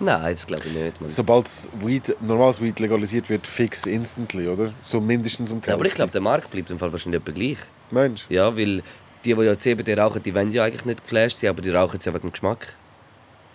Nein, 0.00 0.32
das 0.34 0.46
glaube 0.46 0.62
ich 0.66 0.72
nicht. 0.72 1.00
Man. 1.00 1.10
Sobald 1.10 1.46
das 1.46 1.68
Weed, 1.84 2.16
normales 2.20 2.60
Weed 2.60 2.78
legalisiert 2.78 3.28
wird, 3.28 3.46
fix 3.46 3.84
instantly, 3.86 4.46
oder? 4.46 4.72
So 4.82 5.00
mindestens 5.00 5.50
um 5.52 5.60
die 5.60 5.68
Ja, 5.68 5.74
aber 5.74 5.86
ich 5.86 5.94
glaube, 5.94 6.12
der 6.12 6.20
Markt 6.20 6.50
bleibt 6.50 6.70
im 6.70 6.78
Fall 6.78 6.92
wahrscheinlich 6.92 7.20
etwa 7.20 7.32
gleich. 7.32 7.58
Meinst 7.90 8.26
du? 8.28 8.34
Ja, 8.34 8.56
weil 8.56 8.82
die, 9.24 9.34
die 9.34 9.42
ja 9.42 9.58
CBD 9.58 9.94
rauchen, 9.94 10.22
die 10.22 10.34
wollen 10.34 10.52
ja 10.52 10.64
eigentlich 10.64 10.84
nicht 10.84 11.02
geflasht 11.02 11.38
sein, 11.38 11.50
aber 11.50 11.62
die 11.62 11.70
rauchen 11.70 11.98
es 11.98 12.04
ja 12.04 12.14
wegen 12.14 12.28
dem 12.28 12.32
Geschmack. 12.32 12.72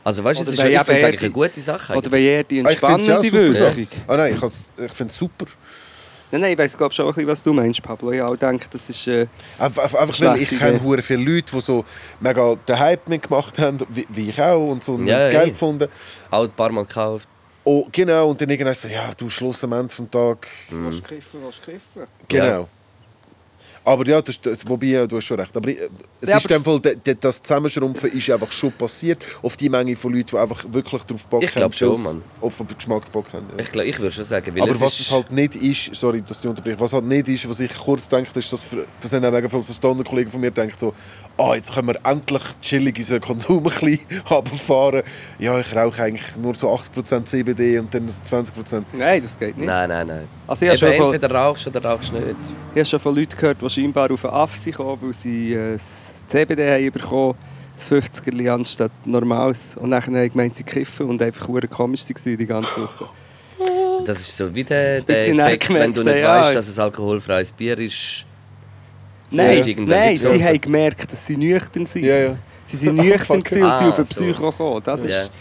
Also 0.04 0.22
weißt 0.22 0.41
du, 0.41 0.44
Oder 0.44 0.56
das 0.58 0.66
ist 0.66 0.72
ja, 0.72 0.82
eigentlich 0.82 1.22
eine 1.22 1.32
gute 1.32 1.62
Sache. 1.62 1.94
Oder 1.94 2.08
eigentlich. 2.08 2.12
wenn 2.12 2.22
eher 2.24 2.44
die 2.44 2.60
Ah, 2.60 2.64
ja 2.64 2.70
entspannende 2.70 3.22
super 3.22 3.32
Wirkung. 3.34 3.86
so. 3.86 4.12
Ah 4.12 4.18
nein, 4.18 4.36
ich, 4.36 4.84
ich 4.86 4.91
finde 4.91 5.12
es 5.12 5.18
super. 5.18 5.46
Nein, 6.34 6.42
nein, 6.42 6.54
ich 6.54 6.58
weiss 6.58 6.76
glaube 6.76 6.92
schon 6.96 7.06
ein 7.06 7.10
bisschen, 7.10 7.28
was 7.28 7.44
du 7.44 7.54
meinst, 7.54 7.84
Pablo. 7.84 8.12
Ich 8.12 8.20
auch 8.20 8.36
denke, 8.36 8.66
das 8.72 8.90
ist... 8.90 9.06
Äh, 9.06 9.28
Einfach, 9.60 9.94
weil 9.94 10.42
ich 10.42 10.50
kenne 10.50 10.82
hure 10.82 11.04
viele 11.04 11.24
Leute, 11.24 11.54
die 11.54 11.62
so 11.62 11.86
mega 12.20 12.56
den 12.56 12.80
Hype 12.80 13.08
mitgemacht 13.08 13.60
haben, 13.60 13.78
wie, 13.90 14.08
wie 14.10 14.30
ich 14.32 14.42
auch, 14.42 14.68
und 14.72 14.84
so 14.84 14.96
und 14.96 15.06
Ja, 15.06 15.20
das 15.20 15.30
geil 15.30 15.50
eh. 15.50 15.52
gefunden. 15.52 15.88
Auch 16.32 16.46
ein 16.46 16.52
paar 16.52 16.72
Mal 16.72 16.86
gekauft. 16.86 17.30
Oh, 17.64 17.86
genau, 17.92 18.32
und 18.32 18.42
dann 18.42 18.50
irgendwann 18.50 18.74
so, 18.74 18.88
ja, 18.88 19.12
du 19.16 19.30
Schluss 19.30 19.64
am 19.64 19.74
Ende 19.74 19.94
vom 19.94 20.10
Tag. 20.10 20.48
Was 20.72 21.04
kiffen, 21.04 21.40
was 21.46 21.62
kiffen. 21.62 22.08
Genau. 22.28 22.46
Ja. 22.46 22.68
Aber 23.86 24.08
ja, 24.08 24.22
das, 24.22 24.40
das, 24.40 24.60
wobei, 24.68 25.06
du 25.08 25.18
hast 25.18 25.26
schon 25.26 25.40
recht. 25.40 25.56
Aber 25.58 25.68
äh, 25.68 25.90
es 26.22 26.30
Ja, 26.30 26.38
ist 26.38 26.46
aber- 26.46 26.56
in 26.56 26.64
dem 26.64 26.82
Fall, 27.04 27.16
das 27.20 27.42
Zusammenschrumpfen 27.44 28.12
ist 28.14 28.30
einfach 28.30 28.52
schon 28.52 28.72
passiert. 28.72 29.22
Auf 29.42 29.58
die 29.58 29.68
Menge 29.70 29.96
von 29.96 30.14
Leuten, 30.14 30.28
die 30.32 30.38
einfach 30.38 30.66
wirklich 30.72 31.04
darauf 31.04 31.26
Bock 31.28 31.44
Ich 31.44 31.50
haben. 31.50 31.60
glaub 31.62 31.76
schon, 31.76 31.90
dass- 31.90 32.02
Mann. 32.04 32.22
Auf 32.40 32.58
den 32.58 32.68
Geschmack 32.68 33.12
Bock 33.12 33.26
haben. 33.34 33.46
Ja. 33.58 33.64
Ich, 33.64 33.72
glaub, 33.72 33.86
ich 33.86 34.00
würde 34.00 34.12
schon 34.16 34.24
sagen, 34.24 34.56
weil 34.56 34.62
Aber 34.64 34.72
es 34.72 34.80
was 34.80 34.94
ist, 34.94 35.02
es 35.08 35.12
halt 35.12 35.32
nicht 35.32 35.56
ist, 35.58 35.96
sorry, 35.96 36.22
dass 36.22 36.40
ich 36.40 36.48
unterbreche, 36.50 36.80
was 36.80 36.94
halt 36.94 37.06
nicht 37.06 37.28
ist, 37.28 37.50
was 37.50 37.60
ich 37.60 37.78
kurz 37.78 38.08
denke, 38.08 38.40
ist, 38.40 38.54
dass 38.54 38.64
für, 38.64 38.86
das 39.02 39.12
haben 39.12 39.26
auch 39.26 39.32
mega 39.32 39.50
viele 39.50 39.62
so 39.64 39.74
Stoner-Kollegen 39.74 40.30
von 40.32 40.40
mir 40.42 40.52
denken 40.52 40.76
so, 40.78 40.94
ah, 41.38 41.54
jetzt 41.56 41.74
können 41.74 41.88
wir 41.90 42.00
endlich 42.06 42.42
chillig 42.62 42.98
unseren 42.98 43.20
Konsum 43.22 43.58
ein 43.68 43.74
bisschen 43.74 44.00
runterfahren. 44.30 45.04
Ja, 45.40 45.60
ich 45.60 45.76
rauche 45.76 46.02
eigentlich 46.04 46.38
nur 46.38 46.56
so 46.56 46.70
80% 46.74 47.26
CBD 47.26 47.80
und 47.80 47.94
dann 47.94 48.08
so 48.08 48.22
20%. 48.24 48.84
Nein, 48.94 49.22
das 49.22 49.38
geht 49.38 49.58
nicht. 49.58 49.66
Nein, 49.68 49.90
nein, 49.90 50.08
nein. 50.08 50.28
Also 50.54 50.66
ich 50.66 50.72
habe 50.72 50.88
Eben, 50.88 50.97
schon 50.97 51.06
von, 51.06 51.14
entweder 51.16 51.36
rauchst 51.36 51.66
du 51.66 51.70
oder 51.72 51.89
rauchst 51.89 52.10
du 52.12 52.14
nicht. 52.16 52.36
ich 52.74 52.78
habe 52.80 52.86
schon 52.86 52.99
von 52.99 53.16
Leuten 53.16 53.36
gehört, 53.38 53.62
die 53.62 53.70
scheinbar 53.70 54.12
auf 54.12 54.24
einen 54.26 54.34
Affe 54.34 54.58
sind 54.58 54.76
gekommen, 54.78 54.97
weil 55.01 55.14
sie 55.14 55.54
äh, 55.54 55.74
das 55.74 56.24
CBD 56.28 56.70
haben 56.72 56.91
bekommen 56.91 57.36
das 57.76 57.91
50er 57.91 58.49
anstatt 58.51 58.91
normales. 59.06 59.76
Und 59.78 59.89
dann 59.91 60.04
haben 60.04 60.14
sie 60.14 60.30
gemeint, 60.30 60.56
sie 60.56 60.64
kiffen 60.64 61.08
und 61.08 61.22
einfach 61.24 61.47
hure 61.47 61.68
komisch 61.68 62.01
waren 62.08 62.38
die 62.38 62.45
ganze 62.45 62.82
Woche. 62.82 63.10
Das 64.06 64.20
ist 64.20 64.38
so 64.38 64.54
wie 64.54 64.64
der, 64.64 65.01
der 65.01 65.28
Effekt, 65.28 65.70
wenn 65.70 65.91
du 65.93 66.04
gemerkt 66.04 66.18
nicht 66.18 66.28
haben, 66.28 66.39
weißt, 66.41 66.49
ja. 66.49 66.56
dass 66.56 66.68
es 66.68 66.78
alkoholfreies 66.80 67.51
Bier 67.51 67.80
ist. 67.80 68.26
Nein, 69.32 69.64
nein 69.88 70.14
nicht 70.14 70.22
sie 70.24 70.38
so? 70.38 70.43
haben 70.43 70.62
gemerkt, 70.62 71.12
dass 71.12 71.26
sie 71.26 71.38
nüchtern 71.38 71.86
sind. 71.88 72.04
Ja, 72.04 72.16
ja. 72.18 72.36
Sie 72.66 72.78
sind 72.78 72.95
nüchtern 72.95 73.38
Fuck. 73.41 73.45
gewesen 73.45 73.64
und 73.64 73.76
sind 73.76 73.86
Ah, 73.88 73.89
auf 73.89 73.95
den 73.95 74.06
so. 74.06 74.14
Psycho 74.24 74.51
gekommen. 74.51 74.82
Das 74.84 75.04
Ja. 75.04 75.10
ist... 75.10 75.32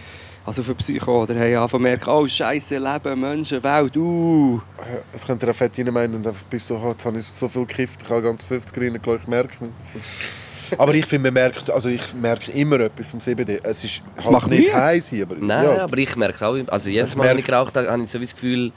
Also 0.44 0.62
den 0.62 0.74
Psycho, 0.76 1.22
oder 1.22 1.34
haben 1.34 1.68
zu 1.68 1.78
merken, 1.78 2.10
oh 2.10 2.26
Scheiße, 2.26 2.78
Leben, 2.78 3.20
Menschen, 3.20 3.62
Welt, 3.62 3.96
uh. 3.96 4.60
Es 5.12 5.24
könnte 5.24 5.46
er 5.46 5.54
fett 5.54 5.78
meinen 5.78 6.16
und 6.16 6.26
einfach 6.26 6.44
bist 6.50 6.66
so, 6.66 6.76
oh, 6.76 6.90
jetzt 6.90 7.06
habe 7.06 7.18
ich 7.18 7.26
so 7.26 7.48
viel 7.48 7.64
gekifft, 7.64 8.00
ich 8.02 8.10
habe 8.10 8.22
ganz 8.22 8.44
50 8.44 8.76
reingelassen, 8.76 9.22
ich 9.22 9.28
merke 9.28 9.64
nicht. 9.64 9.74
Aber 10.78 10.94
ich 10.94 11.06
finde, 11.06 11.30
man 11.30 11.34
merkt, 11.34 11.70
also 11.70 11.88
ich 11.88 12.14
merke 12.14 12.50
immer 12.52 12.80
etwas 12.80 13.08
vom 13.08 13.20
CBD. 13.20 13.60
Es 13.62 13.84
ist 13.84 14.02
halt 14.16 14.30
macht 14.30 14.50
nicht 14.50 14.72
heiß, 14.72 15.14
aber 15.22 15.36
Nein, 15.36 15.64
ja. 15.64 15.84
aber 15.84 15.98
ich 15.98 16.16
merke 16.16 16.34
es 16.34 16.42
auch. 16.42 16.56
Also 16.68 16.88
jedes 16.88 17.10
Ich 17.10 17.16
Mal, 17.16 17.28
wenn 17.28 17.38
ich 17.38 17.44
geraucht 17.44 17.76
habe, 17.76 17.90
habe 17.90 18.02
ich 18.02 18.10
so 18.10 18.18
das 18.18 18.32
Gefühl, 18.32 18.72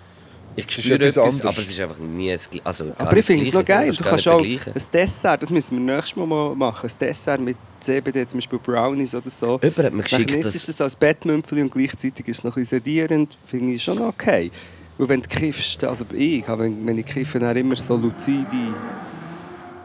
ich 0.55 0.65
ist 0.65 0.83
spüre 0.83 1.05
etwas 1.05 1.17
etwas, 1.17 1.41
aber 1.41 1.59
es 1.59 1.69
ist 1.69 1.79
einfach 1.79 1.97
nie 1.99 2.31
das 2.31 2.49
Gleiche. 2.49 2.65
Also, 2.65 2.93
Aber 2.97 3.17
ich 3.17 3.25
finde 3.25 3.43
es 3.43 3.53
noch 3.53 3.65
geil. 3.65 3.91
Du 3.91 4.03
kannst 4.03 4.27
auch 4.27 4.41
ein. 4.41 4.59
Dessert, 4.93 5.41
das 5.41 5.49
müssen 5.49 5.77
wir 5.85 5.95
nächstes 5.95 6.15
Mal 6.15 6.25
mal 6.25 6.55
machen. 6.55 6.89
Ein 6.89 6.97
Dessert 6.99 7.41
mit 7.41 7.57
CBD, 7.79 8.25
zum 8.27 8.37
Beispiel 8.37 8.59
Brownies 8.59 9.15
oder 9.15 9.29
so. 9.29 9.59
Jemand 9.61 9.77
hat 9.77 9.93
mir 9.93 10.03
geschickt, 10.03 10.31
Dann 10.31 10.53
ist 10.53 10.67
das 10.67 10.81
als 10.81 10.95
Bettmümpfeli 10.95 11.61
und 11.61 11.71
gleichzeitig 11.71 12.27
ist 12.27 12.37
es 12.37 12.43
noch 12.43 12.55
ein 12.55 12.61
bisschen 12.61 12.79
sedierend. 12.79 13.37
Finde 13.45 13.73
ich 13.73 13.83
schon 13.83 14.01
okay. 14.01 14.51
Weil 14.97 15.09
wenn 15.09 15.21
du 15.21 15.27
kiffst, 15.27 15.83
also 15.83 16.05
ich, 16.13 16.47
habe, 16.47 16.63
wenn, 16.63 16.85
wenn 16.87 16.97
ich 16.97 17.05
kiffe, 17.05 17.39
dann 17.39 17.55
immer 17.57 17.75
so 17.75 17.97
luzide 17.97 18.73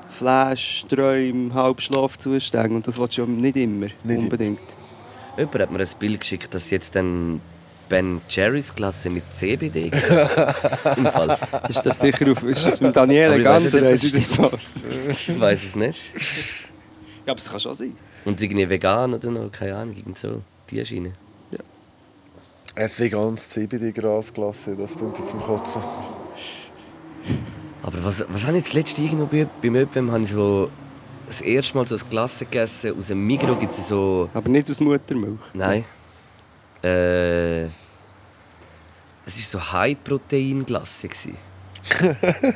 Flash, 0.09 0.85
Träume, 0.89 1.53
Halbschlafzustände 1.55 2.77
und 2.77 2.87
das 2.87 2.99
willst 2.99 3.17
du 3.17 3.23
ja 3.23 3.27
nicht 3.27 3.57
immer 3.57 3.87
Nicht 4.05 4.19
unbedingt. 4.19 4.61
Jemand 5.37 5.61
hat 5.61 5.71
mir 5.71 5.79
ein 5.79 5.89
Bild 5.99 6.21
geschickt, 6.21 6.55
dass 6.55 6.71
jetzt 6.71 6.95
dann 6.95 7.41
Ben 7.91 8.23
Jerry's 8.29 8.75
Klasse 8.75 9.11
mit 9.11 9.25
CBD. 9.35 9.87
Im 10.97 11.07
Fall. 11.07 11.37
Ist 11.69 11.85
das 11.85 11.99
sicher 11.99 12.31
auf, 12.31 12.43
ist 12.45 12.65
das 12.65 12.81
mit 12.81 12.95
Daniele 12.97 13.41
ob 13.41 13.55
haben 13.55 13.69
sie 13.69 13.81
das 13.81 14.01
das 14.01 14.29
gepostet? 14.37 14.83
Ich 15.09 15.41
weiß 15.41 15.61
es 15.65 15.75
nicht. 15.75 16.01
Ja, 17.27 17.33
aber 17.33 17.39
es 17.41 17.51
kann 17.51 17.61
schon 17.61 17.75
sein. 17.75 17.97
Und 18.25 18.41
irgendwie 18.41 18.71
vegan 18.71 19.13
oder 19.13 19.31
noch, 19.31 19.51
keine 19.51 19.77
Ahnung, 19.77 19.97
irgend 19.97 20.19
so. 20.19 20.41
Die 20.71 20.85
Schiene. 20.87 21.13
Ein 22.77 22.89
veganes 22.97 23.49
CBD-Grasglasse, 23.49 24.77
das 24.77 24.97
tut 24.97 25.19
jetzt 25.19 25.31
zum 25.31 25.41
Kotzen. 25.41 25.83
Aber 27.83 28.05
was, 28.05 28.25
was 28.29 28.47
habe 28.47 28.59
ich 28.59 28.65
jetzt 28.65 28.75
letzte 28.75 29.03
irgendwo 29.03 29.27
bei, 29.27 29.49
beim 29.61 30.13
habe 30.13 30.23
ich 30.23 30.31
so 30.31 30.71
das 31.27 31.41
erste 31.41 31.77
Mal 31.77 31.87
so 31.87 31.97
ein 31.97 32.01
Klasse 32.09 32.45
gegessen. 32.45 32.97
Aus 32.97 33.09
dem 33.09 33.27
Migros 33.27 33.59
gibt 33.59 33.73
es 33.73 33.89
so... 33.89 34.31
Aber 34.35 34.49
nicht 34.49 34.71
aus 34.71 34.81
Muttermilch. 34.81 35.41
Nein. 35.55 35.85
Äh, 36.83 37.65
es 37.65 37.71
war 39.55 39.61
so 39.63 39.73
High-Protein-Glasse. 39.73 41.09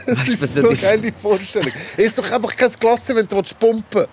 Das 0.06 0.28
ist 0.28 0.54
so 0.54 0.68
eine 0.68 0.76
geile 0.76 1.12
Vorstellung. 1.12 1.72
Es 1.96 2.04
ist 2.04 2.18
doch 2.18 2.30
einfach 2.30 2.54
kein 2.54 2.70
Glas, 2.72 3.08
wenn 3.08 3.26
du 3.26 3.36
willst 3.36 3.58
pumpen 3.58 4.06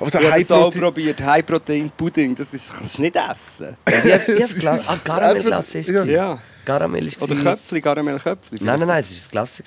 Aber 0.00 0.10
so 0.10 0.18
Ich 0.18 0.26
habe 0.30 0.40
das 0.40 0.50
auch 0.50 0.70
probiert. 0.70 1.20
High-Protein-Pudding, 1.20 2.34
das 2.34 2.54
ist, 2.54 2.72
kannst 2.72 2.98
du 2.98 3.02
nicht 3.02 3.16
essen. 3.16 3.76
Ich 3.86 3.94
habe 3.94 4.32
ich 4.32 4.42
hab 4.42 4.50
Glas... 4.54 4.88
Ah, 4.88 4.98
Karamellglasse 5.04 5.78
ist 5.78 5.88
es. 5.90 5.94
Ja. 5.94 6.04
Ja. 6.04 6.38
Karamell 6.64 7.06
ist 7.06 7.20
Oder. 7.22 7.34
Köpfli, 7.34 7.80
Karamellköpfli. 7.80 8.58
Nein, 8.62 8.78
nein, 8.78 8.88
nein, 8.88 9.00
es 9.00 9.10
war 9.10 9.16
ein 9.16 9.30
Glasse. 9.30 9.62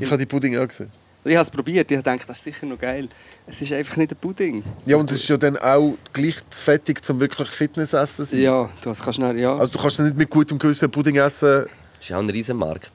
Ich 0.00 0.06
habe 0.06 0.18
die 0.18 0.26
Pudding 0.26 0.56
auch 0.58 0.68
gesehen. 0.68 0.90
Ich 1.26 1.34
habe 1.34 1.42
es 1.42 1.50
probiert, 1.50 1.90
ich 1.90 2.00
dachte, 2.02 2.26
das 2.26 2.38
ist 2.38 2.44
sicher 2.44 2.66
noch 2.66 2.78
geil. 2.78 3.08
Es 3.46 3.60
ist 3.60 3.72
einfach 3.72 3.96
nicht 3.96 4.12
ein 4.12 4.16
Pudding. 4.16 4.62
Ja, 4.86 4.96
und 4.96 5.10
es 5.10 5.18
ist 5.22 5.28
ja 5.28 5.36
dann 5.36 5.56
auch 5.58 5.96
gleich 6.12 6.36
zu 6.50 6.62
fettig, 6.62 7.02
zum 7.04 7.18
wirklich 7.20 7.48
Fitnessessen 7.48 8.24
zu 8.24 8.30
sein. 8.30 8.40
Ja, 8.42 8.68
das 8.80 9.00
kannst 9.02 9.18
du 9.18 9.26
nicht, 9.26 9.40
ja. 9.42 9.56
Also 9.56 9.72
du 9.72 9.78
kannst 9.78 9.98
nicht 10.00 10.16
mit 10.16 10.30
gutem 10.30 10.58
Gewissen 10.58 10.90
Pudding 10.90 11.16
essen. 11.16 11.66
Das 11.98 12.04
ist 12.08 12.12
auch 12.12 12.18
ein 12.20 12.30
Riesenmarkt, 12.30 12.90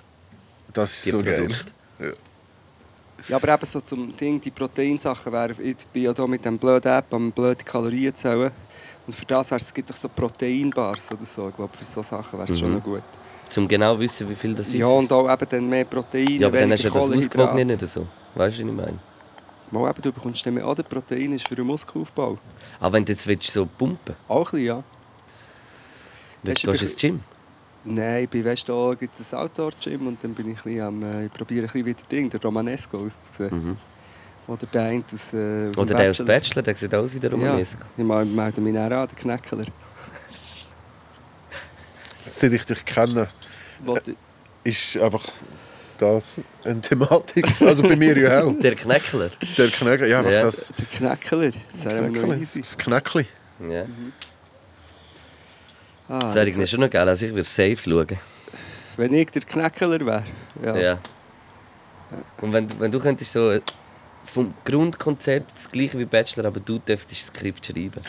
Das 0.74 0.94
ist 0.94 1.06
die 1.06 1.10
so 1.12 1.22
geil. 1.22 1.40
Produkte. 1.48 1.72
ja, 3.28 3.36
aber 3.36 3.54
eben 3.54 3.66
so 3.66 3.82
zum 3.82 4.16
Ding, 4.16 4.40
die 4.40 4.52
Proteinsachen 4.52 5.32
wären, 5.32 5.56
ich 5.62 5.86
bin 5.88 6.04
ja 6.04 6.14
hier 6.16 6.28
mit 6.28 6.44
dem 6.46 6.58
blöden 6.58 6.92
App 6.92 7.14
am 7.14 7.32
blöden 7.32 7.66
Kalorien 7.66 8.16
zählen. 8.16 8.52
Und 9.08 9.14
für 9.16 9.26
das 9.26 9.52
wär's, 9.52 9.64
es 9.64 9.74
gibt 9.74 9.90
doch 9.90 9.96
so 9.96 10.08
Proteinbars 10.10 11.12
oder 11.12 11.26
so. 11.26 11.50
Ich 11.50 11.56
glaube, 11.56 11.76
für 11.76 11.84
so 11.86 12.02
Sachen 12.02 12.40
wäre 12.40 12.50
es 12.52 12.58
schon 12.60 12.70
Mhm. 12.70 12.76
noch 12.78 12.84
gut. 12.84 13.02
um 13.58 13.68
genau 13.68 13.96
zu 13.96 14.00
wissen, 14.00 14.30
wie 14.30 14.36
viel 14.36 14.56
das 14.56 14.68
ist. 14.68 14.76
Ja, 14.76 14.86
und 14.88 15.12
auch 15.12 15.30
eben 15.30 15.50
dann 15.50 15.68
mehr 15.70 15.84
Proteine, 15.86 16.30
Ja, 16.32 16.48
aber 16.48 16.60
dann 16.62 16.72
hast 16.72 16.84
du 16.84 16.88
ja 16.88 16.94
das. 16.94 17.18
Ausgewogene 17.18 17.66
nicht 17.66 17.86
so. 17.88 18.08
Weißt 18.36 18.58
du, 18.60 18.64
was 18.64 18.70
ich 18.70 18.76
meine? 18.78 19.00
Mal 19.72 19.90
eben, 19.90 20.02
du 20.02 20.12
bekommst 20.12 20.46
dann 20.46 20.54
mehr 20.56 20.68
oder 20.68 20.84
Protein 20.84 21.34
ist 21.34 21.48
für 21.48 21.56
den 21.56 21.66
Muskelaufbau. 21.66 22.38
Aber 22.80 22.94
wenn 22.94 23.06
du 23.06 23.14
jetzt 23.14 23.26
willst, 23.28 23.52
so 23.52 23.66
pumpen 23.66 24.16
Auch 24.28 24.40
ein 24.40 24.44
bisschen, 24.44 24.66
ja. 24.66 24.84
willst, 26.44 26.58
Hast 26.58 26.64
du 26.66 26.72
gehst 26.72 26.84
du 26.84 26.88
ins 26.88 26.96
Gym. 26.98 27.20
Nein, 27.84 28.28
bei 28.32 28.44
Westall 28.44 28.96
gibt 28.96 29.20
es 29.20 29.34
ein 29.34 29.40
Outdoor-Gym 29.40 30.08
und 30.08 30.24
dann 30.24 30.34
bin 30.34 30.52
ich, 30.52 30.58
ein 30.60 30.64
bisschen 30.64 30.82
am, 30.82 31.04
äh, 31.04 31.26
ich 31.26 31.32
probiere 31.34 31.62
ein 31.64 31.66
bisschen 31.68 31.86
wieder 31.86 32.04
Ding, 32.12 32.30
der 32.30 32.42
Romanesco 32.42 32.98
auszusehen. 33.06 33.70
Mhm. 33.70 33.78
Oder 34.48 34.66
der 34.68 34.82
eine 34.84 35.04
aus, 35.12 35.34
äh, 35.34 35.70
aus 35.70 35.76
dem 35.76 35.80
Oder 35.84 35.96
der 35.96 36.10
aus 36.12 36.18
Bachelor. 36.26 36.62
Der 36.64 36.76
sieht 36.76 36.94
aus 36.94 37.14
wie 37.14 37.20
der 37.20 37.32
Ja, 37.32 37.38
Romanesco. 37.38 37.82
ich 37.98 38.04
mel- 38.04 38.26
melde 38.26 38.62
mich 38.62 38.74
dann 38.74 38.92
an, 38.94 39.08
der 39.08 39.18
Knäckler. 39.18 39.66
Seit 42.30 42.54
ich 42.54 42.66
dich 42.66 42.86
kenne, 42.86 43.28
Wollte- 43.84 44.16
ist 44.64 44.98
einfach 44.98 45.24
das 46.02 46.40
eine 46.64 46.82
Thematik. 46.82 47.46
Also 47.62 47.84
bei 47.84 47.96
mir 47.96 48.18
ja 48.18 48.44
auch. 48.44 48.54
Der 48.60 48.76
Kneckler. 48.76 49.30
Der 49.58 49.68
Knäcker, 49.70 50.08
ja, 50.08 50.20
einfach 50.20 50.32
Ja. 50.32 50.42
das 50.44 50.74
Der 50.78 50.86
Knäckler, 50.86 51.52
das 51.72 51.86
wäre 51.86 52.02
noch 52.10 52.14
Knäckli. 52.14 52.42
easy. 52.42 52.62
Das 52.62 52.78
Knäckli. 52.78 53.26
Ja. 53.70 53.86
Ah, 56.10 56.20
Das 56.20 56.36
wäre 56.36 56.68
schon 56.68 56.80
noch 56.82 56.90
geil, 56.90 57.08
also 57.08 57.26
ich 57.26 57.32
würde 57.32 57.44
safe 57.44 57.78
schauen. 57.78 58.18
wenn 58.98 59.14
ich 59.14 59.30
der 59.32 59.42
Knäckler 59.44 60.00
wäre. 60.06 60.24
Ja. 60.64 60.78
Ja. 60.78 61.00
Und 62.42 62.52
wenn, 62.54 62.68
du- 62.68 62.80
wenn 62.80 62.92
du 62.92 63.00
könntest 63.00 63.32
so 63.32 63.58
vom 64.26 64.54
Grundkonzept 64.66 65.52
das 65.56 65.72
gleiche 65.72 65.98
wie 65.98 66.06
Bachelor, 66.06 66.46
aber 66.46 66.60
du 66.60 66.78
dürftest 66.80 67.22
ein 67.30 67.36
Skript 67.36 67.66
schreiben. 67.66 68.02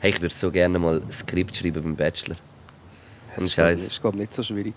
Hey, 0.00 0.10
ich 0.10 0.20
würde 0.20 0.34
so 0.34 0.50
gerne 0.50 0.78
mal 0.78 1.02
ein 1.02 1.12
Skript 1.12 1.56
schreiben 1.56 1.82
beim 1.82 1.96
Bachelor. 1.96 2.36
Das 3.34 3.44
ist 3.44 4.00
glaube 4.00 4.16
ich 4.16 4.20
nicht 4.20 4.34
so 4.34 4.42
schwierig. 4.42 4.74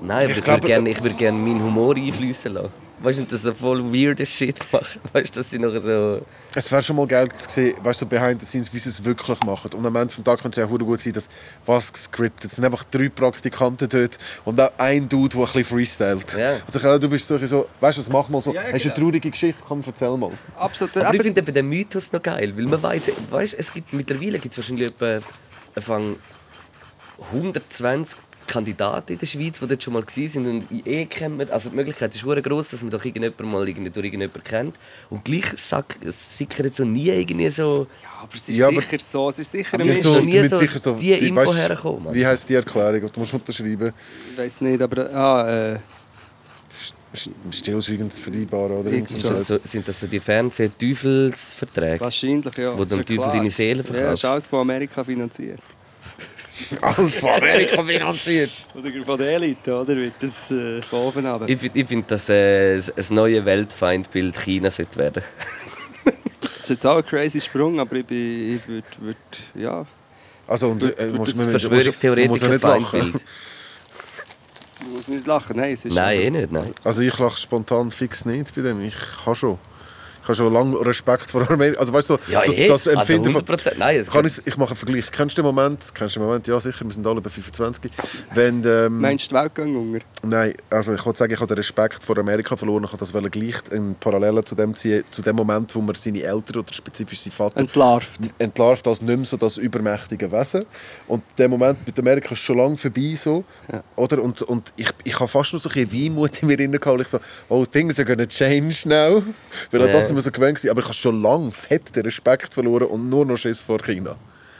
Nein, 0.00 0.24
aber 0.24 0.30
Ich 0.32 0.38
ich, 0.38 0.44
glaube- 0.44 0.58
würde 0.62 0.66
gerne 0.68 0.90
ich 0.90 1.02
würd 1.02 1.18
gern 1.18 1.42
meinen 1.42 1.62
Humor 1.62 1.96
einfließen 1.96 2.52
lassen. 2.52 2.70
Weißt 3.00 3.18
du, 3.18 3.22
und 3.24 3.32
das 3.32 3.42
so 3.42 3.52
voll 3.52 3.82
weirdes 3.92 4.30
Shit 4.30 4.60
machen. 4.72 5.00
Weißt 5.12 5.34
du, 5.36 5.40
dass 5.40 5.50
sie 5.50 5.58
noch 5.58 5.72
so. 5.82 6.22
Es 6.54 6.70
wäre 6.72 6.80
schon 6.80 6.96
mal 6.96 7.06
geil 7.06 7.28
zu 7.36 7.50
sehen, 7.50 7.74
weißt 7.82 8.00
du, 8.00 8.04
so 8.04 8.08
behind 8.08 8.40
the 8.40 8.46
scenes, 8.46 8.72
wie 8.72 8.78
sie 8.78 8.88
es 8.88 9.04
wirklich 9.04 9.38
machen. 9.42 9.72
Und 9.74 9.84
am 9.84 9.94
Ende 9.96 10.14
des 10.14 10.22
Tages 10.24 10.40
könnte 10.42 10.62
es 10.62 10.68
ja 10.70 10.72
auch 10.74 10.78
gut 10.78 11.00
sein, 11.00 11.12
dass 11.12 11.28
was 11.66 11.92
gescriptet 11.92 12.50
Es 12.50 12.56
sind 12.56 12.64
einfach 12.64 12.84
drei 12.84 13.08
Praktikanten 13.10 13.88
dort 13.88 14.16
und 14.44 14.58
auch 14.60 14.70
ein 14.78 15.06
Dude, 15.08 15.36
der 15.36 15.40
ein 15.40 15.44
bisschen 15.52 15.64
freestylt. 15.64 16.32
Ja. 16.38 16.54
Also, 16.66 16.78
ich- 16.94 17.00
du 17.00 17.08
bist 17.10 17.26
so, 17.26 17.36
so 17.46 17.66
weißt 17.80 17.98
du, 17.98 18.00
was 18.00 18.08
mach 18.08 18.28
mal 18.30 18.40
so. 18.40 18.54
Ja, 18.54 18.62
ja, 18.68 18.72
Hast 18.72 18.84
du 18.84 18.88
eine 18.88 18.94
genau. 18.94 19.06
traurige 19.08 19.30
Geschichte? 19.30 19.62
Komm, 19.66 19.82
erzähl 19.84 20.16
mal. 20.16 20.30
Absolut. 20.56 20.96
Aber 20.96 21.08
ich 21.08 21.14
eben- 21.14 21.24
finde 21.24 21.40
eben 21.40 21.54
den 21.54 21.68
Mythos 21.68 22.12
noch 22.12 22.22
geil, 22.22 22.54
weil 22.56 22.64
man 22.66 22.82
weiß, 22.82 23.10
weißt, 23.30 23.54
es 23.58 23.72
gibt 23.74 23.92
mittlerweile 23.92 24.38
gibt 24.38 24.52
es 24.52 24.58
wahrscheinlich 24.58 24.86
etwa 24.88 25.18
Anfang 25.74 26.16
120 27.32 28.18
Kandidaten 28.46 29.12
in 29.12 29.18
der 29.18 29.26
Schweiz, 29.26 29.58
die 29.60 29.66
dort 29.66 29.82
schon 29.82 29.92
mal 29.94 30.04
sind 30.08 30.46
und 30.46 30.86
eh 30.86 31.06
kennt 31.06 31.36
man, 31.38 31.48
also 31.50 31.70
die 31.70 31.76
Möglichkeit 31.76 32.14
ist 32.14 32.24
sehr 32.24 32.42
groß, 32.42 32.68
dass 32.70 32.82
man 32.82 32.90
doch 32.90 33.04
irgendjemand 33.04 33.40
mal 33.52 33.68
irgendwie 33.68 33.90
durch 33.90 34.06
irgendjemanden 34.06 34.42
kennt 34.44 34.76
und 35.10 35.24
gleich 35.24 35.46
sack- 35.56 35.96
sickert 36.06 36.74
so 36.76 36.84
nie 36.84 37.08
irgendwie 37.08 37.50
so 37.50 37.86
ja, 38.02 38.08
aber 38.22 38.34
es 38.34 38.48
ist 38.48 38.56
Ja, 38.58 38.68
sicher 38.68 38.98
so. 38.98 39.28
Es 39.28 39.38
ist 39.38 39.52
sicher 39.52 39.78
ein 39.78 39.86
noch 39.86 40.20
nie 40.22 40.46
so 40.48 40.58
sicher 40.58 40.78
so 40.78 40.92
die 40.94 41.12
Info 41.12 41.40
weißt, 41.40 41.54
hergekommen, 41.56 42.04
Mann. 42.04 42.14
Wie 42.14 42.26
heisst 42.26 42.48
die 42.48 42.54
Erklärung? 42.54 43.10
Du 43.12 43.20
musst 43.20 43.34
unterschreiben. 43.34 43.92
Ich 44.32 44.38
weiß 44.38 44.60
nicht, 44.62 44.80
aber 44.82 45.10
ah, 45.14 45.72
äh, 45.72 45.78
Stillschweigend 47.52 48.12
vereinbaren 48.12 48.72
oder 48.78 48.90
irgend 48.90 49.08
so 49.08 49.16
Ist 49.16 49.24
ein 49.26 49.30
das 49.34 49.46
so, 49.46 49.58
sind 49.64 49.86
das 49.86 50.00
so 50.00 50.06
die 50.08 50.18
Fernseh-Teufelsverträge? 50.18 52.00
wahrscheinlich 52.00 52.56
ja. 52.56 52.72
Wo 52.76 52.84
du 52.84 52.96
dem 52.96 53.06
Teufel 53.06 53.16
klar. 53.22 53.32
deine 53.32 53.50
Seele 53.50 53.82
Ja, 53.82 53.84
verkaufst. 53.84 54.24
ist 54.24 54.30
alles 54.30 54.46
von 54.48 54.60
Amerika 54.60 55.04
finanziert. 55.04 55.60
Alles 56.80 57.14
von 57.16 57.30
Amerika 57.30 57.82
finanziert. 57.84 58.50
Oder 58.74 58.90
von 59.04 59.18
der 59.18 59.34
Elite, 59.34 59.74
oder? 59.74 59.96
Wird 59.96 60.14
das 60.20 60.50
äh, 60.50 60.80
von 60.82 61.00
oben 61.00 61.26
runter. 61.26 61.48
Ich, 61.48 61.58
find- 61.58 61.76
ich 61.76 61.86
finde, 61.86 62.06
dass 62.08 62.28
äh, 62.28 62.76
ein 62.78 63.04
neues 63.10 63.44
Weltfeindbild 63.44 64.36
China 64.40 64.70
sollte 64.70 64.98
werden. 64.98 65.22
Das 66.42 66.62
ist 66.62 66.68
jetzt 66.70 66.86
auch 66.86 66.96
ein 66.98 67.04
crazy 67.06 67.40
Sprung, 67.40 67.78
aber 67.80 67.96
ich, 67.96 68.06
bin, 68.06 68.56
ich 68.56 68.68
würde, 68.68 68.86
würd, 69.00 69.16
ja, 69.54 69.84
Also, 70.46 70.68
und, 70.68 70.82
äh, 70.98 71.06
musst, 71.08 71.30
das 71.32 71.36
man, 71.36 71.46
man, 71.46 71.60
Verschwörungstheoretiker 71.60 72.30
muss 72.30 72.40
nicht 72.48 72.62
lachen. 72.62 72.84
Feindbild. 72.90 73.22
ich 74.80 74.86
muss 74.94 75.08
nicht 75.08 75.26
lachen. 75.26 75.56
Nein, 75.56 75.72
es 75.72 75.84
ist 75.84 75.94
Nein, 75.94 76.20
eh 76.20 76.30
nicht. 76.30 76.52
Nein. 76.52 76.72
Also 76.84 77.00
ich 77.02 77.18
lache 77.18 77.38
spontan 77.38 77.90
fix 77.90 78.24
nicht 78.24 78.54
bei 78.54 78.62
dem. 78.62 78.80
Ich 78.82 78.94
habe 79.26 79.36
schon. 79.36 79.58
Ich 80.24 80.28
habe 80.28 80.36
schon 80.36 80.52
lange 80.54 80.74
Respekt 80.86 81.30
vor 81.30 81.48
Amerika. 81.50 81.78
Also 81.80 81.92
weißt 81.92 82.10
du, 82.10 82.18
Ja, 82.28 82.42
das, 82.44 82.56
eh. 82.56 82.66
das 82.66 82.88
also 82.88 82.98
Empfinden 82.98 83.30
von... 83.30 83.42
100%. 83.44 83.72
Nein, 83.76 83.96
es 84.00 84.10
Kann 84.10 84.24
ich, 84.24 84.46
ich 84.46 84.56
mache 84.56 84.70
einen 84.70 84.76
Vergleich. 84.76 85.10
Kennst 85.12 85.36
du 85.36 85.42
den 85.42 85.54
Moment? 85.54 85.92
Kennst 85.94 86.16
du 86.16 86.20
den 86.20 86.26
Moment? 86.26 86.46
Ja, 86.46 86.58
sicher. 86.58 86.82
Wir 86.84 86.92
sind 86.92 87.06
alle 87.06 87.20
bei 87.20 87.28
25. 87.28 87.92
Wenn, 88.32 88.64
ähm, 88.64 89.00
Meinst 89.02 89.26
du 89.30 89.34
die 89.36 89.40
Welt 89.42 89.54
geht 89.54 89.66
unter? 89.66 89.98
Nein, 90.22 90.54
also 90.70 90.94
ich 90.94 91.04
wollte 91.04 91.18
sagen, 91.18 91.32
ich 91.34 91.38
habe 91.40 91.48
den 91.48 91.58
Respekt 91.58 92.02
vor 92.02 92.16
Amerika 92.16 92.56
verloren. 92.56 92.84
Ich 92.84 92.90
wollte 92.98 93.04
das 93.12 93.30
gleich 93.30 93.56
in 93.70 93.94
Parallelen 93.96 94.46
zu 94.46 94.54
dem 94.54 94.74
ziehen, 94.74 95.04
zu 95.10 95.20
dem 95.20 95.36
Moment, 95.36 95.74
wo 95.74 95.82
man 95.82 95.94
seine 95.94 96.22
Eltern 96.22 96.60
oder 96.60 96.72
spezifisch 96.72 97.20
seinen 97.20 97.32
Vater 97.32 97.60
Entlarvt. 97.60 98.20
entlarvt 98.38 98.86
als 98.88 99.02
nicht 99.02 99.14
mehr 99.16 99.26
so 99.26 99.36
das 99.36 99.58
übermächtige 99.58 100.32
Wesen. 100.32 100.64
Und 101.06 101.22
der 101.36 101.50
Moment 101.50 101.86
mit 101.86 101.98
Amerika 101.98 102.30
ist 102.32 102.38
schon 102.40 102.56
lange 102.56 102.78
vorbei. 102.78 103.14
So, 103.16 103.44
oder? 103.96 104.22
Und, 104.22 104.40
und 104.42 104.72
ich, 104.76 104.88
ich 105.04 105.14
habe 105.20 105.28
fast 105.28 105.52
noch 105.52 105.60
so 105.60 105.68
ein 105.68 105.74
bisschen 105.86 105.92
Weinmut 106.06 106.42
in 106.42 106.48
mir 106.48 106.56
drin 106.56 106.72
gehabt. 106.72 107.00
Ich 107.02 107.08
so, 107.08 107.18
oh, 107.50 107.66
things 107.66 107.98
are 107.98 108.06
gonna 108.06 108.26
change 108.26 108.88
now. 108.88 109.22
Weil 109.70 109.80
Ja. 109.82 109.86
das 109.88 110.13
sind 110.14 110.16
wir 110.16 110.22
so 110.22 110.30
gewöhnt 110.30 110.56
gewesen. 110.56 110.70
Aber 110.70 110.80
ich 110.80 110.86
habe 110.86 110.94
schon 110.94 111.22
lange 111.22 111.50
fett 111.52 111.94
den 111.96 112.04
Respekt 112.04 112.54
verloren 112.54 112.86
und 112.88 113.08
nur 113.08 113.24
noch 113.26 113.36
Schiss 113.36 113.62
vor 113.62 113.78
China. 113.78 114.16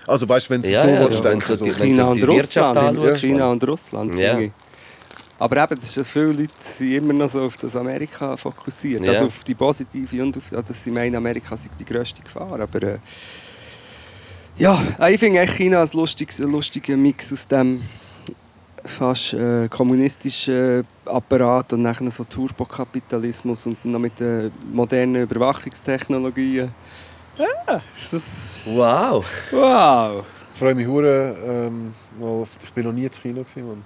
Also 0.07 0.29
weißt 0.29 0.47
du, 0.47 0.51
wenn 0.51 0.63
du 0.63 0.69
Ja, 0.71 0.83
so 0.83 0.89
ja, 0.89 1.01
willst, 1.01 1.25
ja, 1.25 1.41
so, 1.57 1.65
du 1.65 1.71
die- 1.71 1.77
China 1.77 2.05
und 2.09 2.29
Russland. 2.29 2.77
anschaust, 2.77 3.21
China 3.23 3.51
und 3.53 3.67
Russland. 3.69 4.15
Ja. 4.17 4.39
Aber 5.39 5.63
eben, 5.65 5.81
das 5.81 5.97
ist, 5.97 6.09
viele 6.11 6.27
Leute 6.33 6.53
sind 6.61 6.93
immer 6.93 7.13
noch 7.13 7.31
so 7.31 7.43
auf 7.43 7.57
das 7.57 7.75
Amerika 7.75 8.37
fokussiert. 8.37 9.03
Ja. 9.03 9.11
Also 9.13 9.27
auf 9.27 9.43
die 9.45 9.55
positive 9.55 10.23
und 10.23 10.37
auf 10.37 10.45
das, 10.51 10.65
dass 10.65 10.85
sie 10.85 10.91
meinen, 10.91 11.17
Amerika 11.17 11.57
sei 11.57 11.71
die 11.79 11.85
grösste 11.85 12.23
Gefahr. 12.23 12.61
Aber 12.61 12.83
äh, 12.83 12.99
ja, 14.57 14.81
ich 15.09 15.19
finde 15.19 15.41
echt 15.41 15.55
China 15.55 15.83
ein 15.83 15.89
lustiges, 15.93 16.41
ein 16.41 16.51
lustiger 16.53 16.97
Mix 16.97 17.33
aus 17.33 17.49
dem 17.49 17.83
fast 18.85 19.33
äh, 19.35 19.69
kommunistischen 19.69 20.87
Apparat 21.07 21.73
und 21.73 21.83
nachher 21.83 22.11
so 22.11 22.25
Turbokapitalismus 22.25 23.67
und 23.67 23.83
noch 23.85 23.99
mit 23.99 24.21
den 24.21 24.53
modernen 24.73 25.23
Überwachungstechnologien. 25.23 26.71
Ja, 27.37 27.83
das, 28.11 28.23
Wow! 28.67 29.25
wow! 29.51 30.25
Ich 30.53 30.59
freue 30.59 30.75
mich 30.75 30.87
hure, 30.87 31.35
ähm, 31.45 31.93
ich 32.63 32.73
bin 32.73 32.85
noch 32.85 32.93
nie 32.93 33.05
in 33.05 33.11
China 33.11 33.43
gewesen, 33.43 33.67
Mann. 33.67 33.85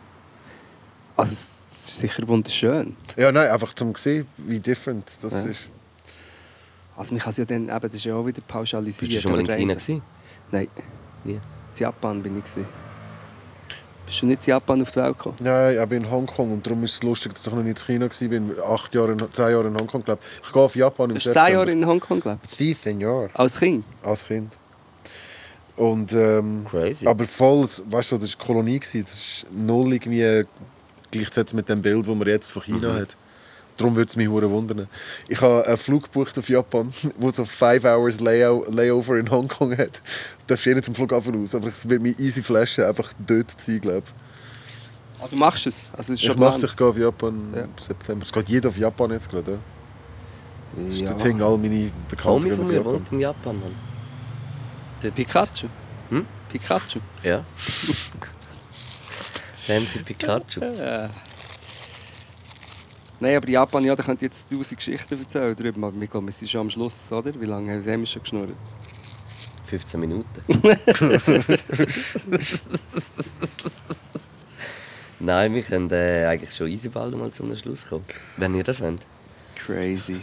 Also 1.17 1.33
es 1.33 1.51
ist 1.73 1.97
sicher 1.97 2.27
wunderschön. 2.29 2.95
Ja, 3.17 3.33
nein, 3.33 3.49
einfach 3.51 3.73
zum 3.75 3.95
sehen, 3.95 4.27
wie 4.37 4.61
different 4.61 5.19
das 5.23 5.33
Ja. 5.45 5.51
ist. 5.51 5.69
Also 6.97 7.15
man 7.15 7.21
kann 7.23 7.31
es 7.31 7.37
ja 7.39 7.45
dann, 7.45 7.69
eben, 7.69 7.81
das 7.81 7.95
ist 7.95 8.05
ja 8.05 8.15
auch 8.15 8.27
wieder 8.27 8.43
pauschalisiert. 8.47 9.11
Bist 9.11 9.25
du 9.25 9.29
schon 9.29 9.33
mal 9.33 9.41
in 9.41 9.47
China 9.47 9.73
eins- 9.75 9.87
gewesen? 9.87 10.03
Nein, 10.51 10.69
Nie. 11.25 11.33
in 11.35 11.41
Japan 11.77 12.23
bin 12.23 12.39
ich. 12.39 12.45
Gewesen. 12.45 12.67
Bist 14.09 14.23
du 14.23 14.27
nicht 14.27 14.47
in 14.49 14.53
Japan 14.53 14.81
auf 14.81 14.91
die 14.91 14.97
Welt 14.97 15.17
gekommen? 15.19 15.37
Nein, 15.41 15.79
ich 15.79 15.87
bin 15.87 16.03
in 16.05 16.11
Hongkong 16.11 16.53
und 16.53 16.67
darum 16.67 16.83
ist 16.85 16.95
es 16.95 17.03
lustig, 17.03 17.35
dass 17.35 17.47
ich 17.47 17.53
noch 17.53 17.63
nie 17.63 17.71
in 17.71 17.77
China 17.77 18.07
war. 18.07 18.29
bin. 18.29 18.53
Acht 18.67 18.95
Jahre, 18.95 19.13
in- 19.13 19.19
zehn 19.33 19.51
Jahre 19.51 19.69
in 19.69 19.77
Hongkong, 19.79 20.03
glaube 20.03 20.21
ich. 20.41 20.47
Ich 20.47 20.53
gehe 20.53 20.63
auf 20.63 20.75
Japan 20.77 21.11
im 21.11 21.17
Du 21.17 21.21
hast 21.25 21.33
zehn 21.33 21.53
Jahre 21.53 21.71
in 21.71 21.87
Hongkong 21.87 22.21
gelebt? 22.21 22.47
Sie, 22.51 22.73
Senior. 22.73 23.29
Als 23.35 23.59
Kind? 23.59 23.85
Als 24.03 24.25
Kind. 24.27 24.57
Und, 25.77 26.13
ähm, 26.13 26.65
Crazy. 26.69 27.07
aber 27.07 27.25
voll, 27.25 27.69
weißt 27.91 28.13
du, 28.13 28.19
das 28.19 28.37
war 28.39 28.47
Kolonie, 28.47 28.81
gewesen. 28.81 29.05
das 29.05 29.15
ist 29.15 29.47
null 29.53 29.93
irgendwie 29.93 30.45
gleichzeitig 31.11 31.55
mit 31.55 31.69
dem 31.69 31.81
Bild, 31.83 32.07
das 32.07 32.15
man 32.15 32.27
jetzt 32.27 32.51
von 32.51 32.63
China 32.63 32.95
hat. 32.95 33.17
Darum 33.79 33.97
würde 33.97 34.11
es 34.11 34.17
mich 34.17 34.29
hure 34.29 34.51
wundern. 34.51 34.89
Ich 35.29 35.41
habe 35.41 35.67
einen 35.67 35.77
Flug 35.79 36.05
gebucht 36.05 36.39
auf 36.39 36.49
Japan, 36.49 36.93
wo 37.19 37.31
so 37.31 37.45
5 37.47 37.85
Hours 37.85 38.21
Layo 38.21 38.67
Layover 38.71 39.17
in 39.17 39.31
Hongkong 39.31 39.77
hat. 39.79 40.03
Du 40.47 40.49
darfst 40.49 40.67
eh 40.67 40.75
nicht 40.75 40.85
zum 40.85 40.95
Flughafen 40.95 41.35
raus, 41.35 41.55
aber 41.55 41.69
es 41.69 41.89
wird 41.89 42.03
mich 42.03 42.19
easy 42.19 42.43
flashen, 42.43 42.85
einfach 42.85 43.13
dort 43.27 43.51
zu 43.53 43.73
sein, 43.73 43.81
glaube 43.81 44.03
ich. 44.07 45.23
Ah, 45.25 45.29
du 45.31 45.37
machst 45.37 45.67
es? 45.67 45.85
Also 45.97 46.13
es 46.13 46.19
ist 46.21 46.25
Ich 46.25 46.29
mache 46.37 46.53
geplant? 46.53 46.65
ich 46.65 46.77
gehe 46.77 46.87
auf 46.87 46.99
Japan 46.99 47.53
Ja. 47.55 47.63
im 47.63 47.71
September. 47.77 48.25
Es 48.27 48.33
geht 48.33 48.49
jeder 48.49 48.69
auf 48.69 48.79
Japan 48.79 49.11
jetzt 49.13 49.29
gerade. 49.31 49.53
Ja? 49.53 49.59
Das 50.89 51.01
Ja. 51.01 51.13
der 51.13 51.27
Ding, 51.27 51.43
all 51.43 51.59
meine 51.59 51.91
Bekannten 52.09 52.55
von 52.57 52.67
mir 52.69 52.85
wohnt 52.85 53.11
in 53.11 53.21
Japan, 53.21 53.59
Mann. 53.61 53.75
Dort- 55.03 55.15
Pikachu? 55.15 55.67
Hm? 56.11 56.27
Pikachu? 56.51 56.99
Ja. 57.23 57.45
Ramsey 59.69 60.03
Pikachu. 60.03 60.61
Ja. 60.61 61.09
Nein, 63.21 63.37
aber 63.37 63.49
Japan, 63.49 63.85
ja, 63.85 63.97
da 63.97 64.03
könnt 64.03 64.23
ihr 64.23 64.27
jetzt 64.27 64.49
tausend 64.51 64.79
Geschichten 64.79 65.19
erzählen 65.19 65.57
darüber. 65.57 65.89
Aber 65.89 66.01
ich 66.01 66.09
glaube, 66.11 66.27
wir 66.27 66.33
sind 66.33 66.49
schon 66.49 66.61
am 66.63 66.71
Schluss, 66.71 67.11
oder? 67.11 67.33
Wie 67.41 67.47
lange 67.47 67.73
haben 67.73 68.01
wir 68.01 68.07
schon 68.07 68.23
geschnurrt? 68.23 68.51
15 69.67 70.01
Minuten. 70.01 70.29
Nein, 75.21 75.55
wir 75.55 75.63
können 75.63 75.91
äh, 75.91 76.27
eigentlich 76.27 76.55
schon 76.55 76.69
easy 76.69 76.89
bald 76.89 77.17
mal 77.17 77.31
zum 77.33 77.55
Schluss 77.57 77.87
kommen. 77.87 78.05
Wenn 78.37 78.55
ihr 78.55 78.63
das 78.65 78.81
wollt. 78.81 79.05
Crazy. 79.57 80.23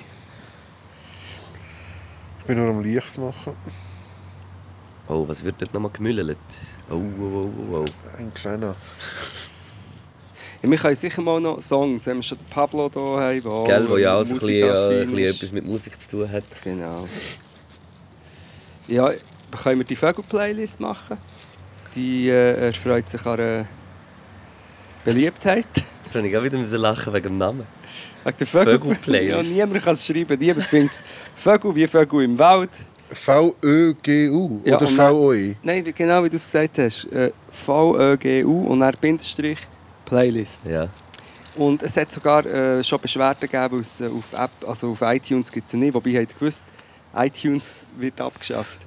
Ich 2.40 2.46
bin 2.46 2.58
nur 2.58 2.70
am 2.70 2.82
Licht 2.82 3.18
machen. 3.18 3.54
Oh, 5.08 5.28
was 5.28 5.44
wird 5.44 5.62
dort 5.62 5.74
nochmal 5.74 5.92
gemüllelt? 5.92 6.38
Oh, 6.90 6.96
oh, 6.96 7.22
oh, 7.22 7.52
oh, 7.72 7.76
oh. 7.76 7.86
Ein 8.18 8.34
kleiner. 8.34 8.76
Ja, 10.66 10.72
wir 10.72 10.78
können 10.80 10.96
sicher 10.96 11.22
mal 11.22 11.40
noch 11.40 11.62
Songs, 11.62 12.08
wenn 12.08 12.18
wir 12.18 12.24
schon 12.24 12.40
den 12.40 12.48
Pablo 12.48 12.90
hier 12.92 13.02
haben, 13.04 13.68
der 13.68 13.80
Gell, 13.80 13.90
wo 13.90 13.98
ja 13.98 14.16
auch 14.16 14.24
so 14.24 14.34
ein 14.34 14.40
bisschen, 14.40 14.64
äh, 14.64 15.02
ein 15.02 15.12
bisschen 15.12 15.36
etwas 15.36 15.52
mit 15.52 15.64
Musik 15.64 16.02
zu 16.02 16.10
tun 16.10 16.32
hat. 16.32 16.44
Genau. 16.64 17.08
Ja, 18.88 19.12
können 19.64 19.80
wir 19.80 19.86
die 19.86 19.96
Vögel-Playlist 19.96 20.80
machen? 20.80 21.18
Die 21.94 22.30
äh, 22.30 22.68
erfreut 22.70 23.08
sich 23.08 23.24
an 23.28 23.40
einer 23.40 23.68
Beliebtheit. 25.04 25.68
Jetzt 26.06 26.16
habe 26.16 26.28
ich 26.28 26.36
auch 26.36 26.44
wieder 26.44 26.58
müssen 26.58 26.80
lachen 26.82 27.14
wegen 27.14 27.24
dem 27.26 27.38
Namen. 27.38 27.68
Wegen 28.24 28.38
der 28.38 28.48
Vögel 28.48 28.80
Vögel-Playlist. 28.80 29.52
Ja, 29.52 29.66
niemand 29.66 29.84
kann 29.84 29.94
es 29.94 30.04
schreiben. 30.04 30.40
Niemand 30.40 30.66
findet 30.66 30.96
Vögel 31.36 31.76
wie 31.76 31.86
Vögel 31.86 32.24
im 32.24 32.40
Wald. 32.40 32.72
V-Ö-G-U 33.12 34.62
Ja, 34.66 34.78
oder 34.78 34.88
V-O-I? 34.88 35.58
Nein, 35.62 35.84
genau 35.96 36.24
wie 36.24 36.30
du 36.30 36.38
es 36.38 36.46
gesagt 36.52 36.80
hast. 36.80 37.06
Äh, 37.12 37.32
V-Ö-G-U 37.52 38.62
und 38.64 38.80
dann 38.80 38.96
Bindestrich 39.00 39.60
Playlist. 40.06 40.62
Ja. 40.66 40.90
Und 41.56 41.84
es 41.84 41.96
hat 41.98 42.12
sogar 42.12 42.46
äh, 42.46 42.84
schon 42.84 43.00
Beschwerden 43.00 43.50
gegeben, 43.50 43.80
es, 43.80 44.02
äh, 44.02 44.08
auf, 44.08 44.34
App, 44.34 44.52
also 44.68 44.92
auf 44.92 45.02
iTunes 45.02 45.52
gibt 45.52 45.68
es 45.68 45.74
nicht. 45.74 45.94
Wobei, 45.94 46.12
habt 46.12 46.34
ihr 46.34 46.40
gewusst, 46.40 46.66
iTunes 47.16 47.86
wird 47.98 48.20
abgeschafft. 48.20 48.86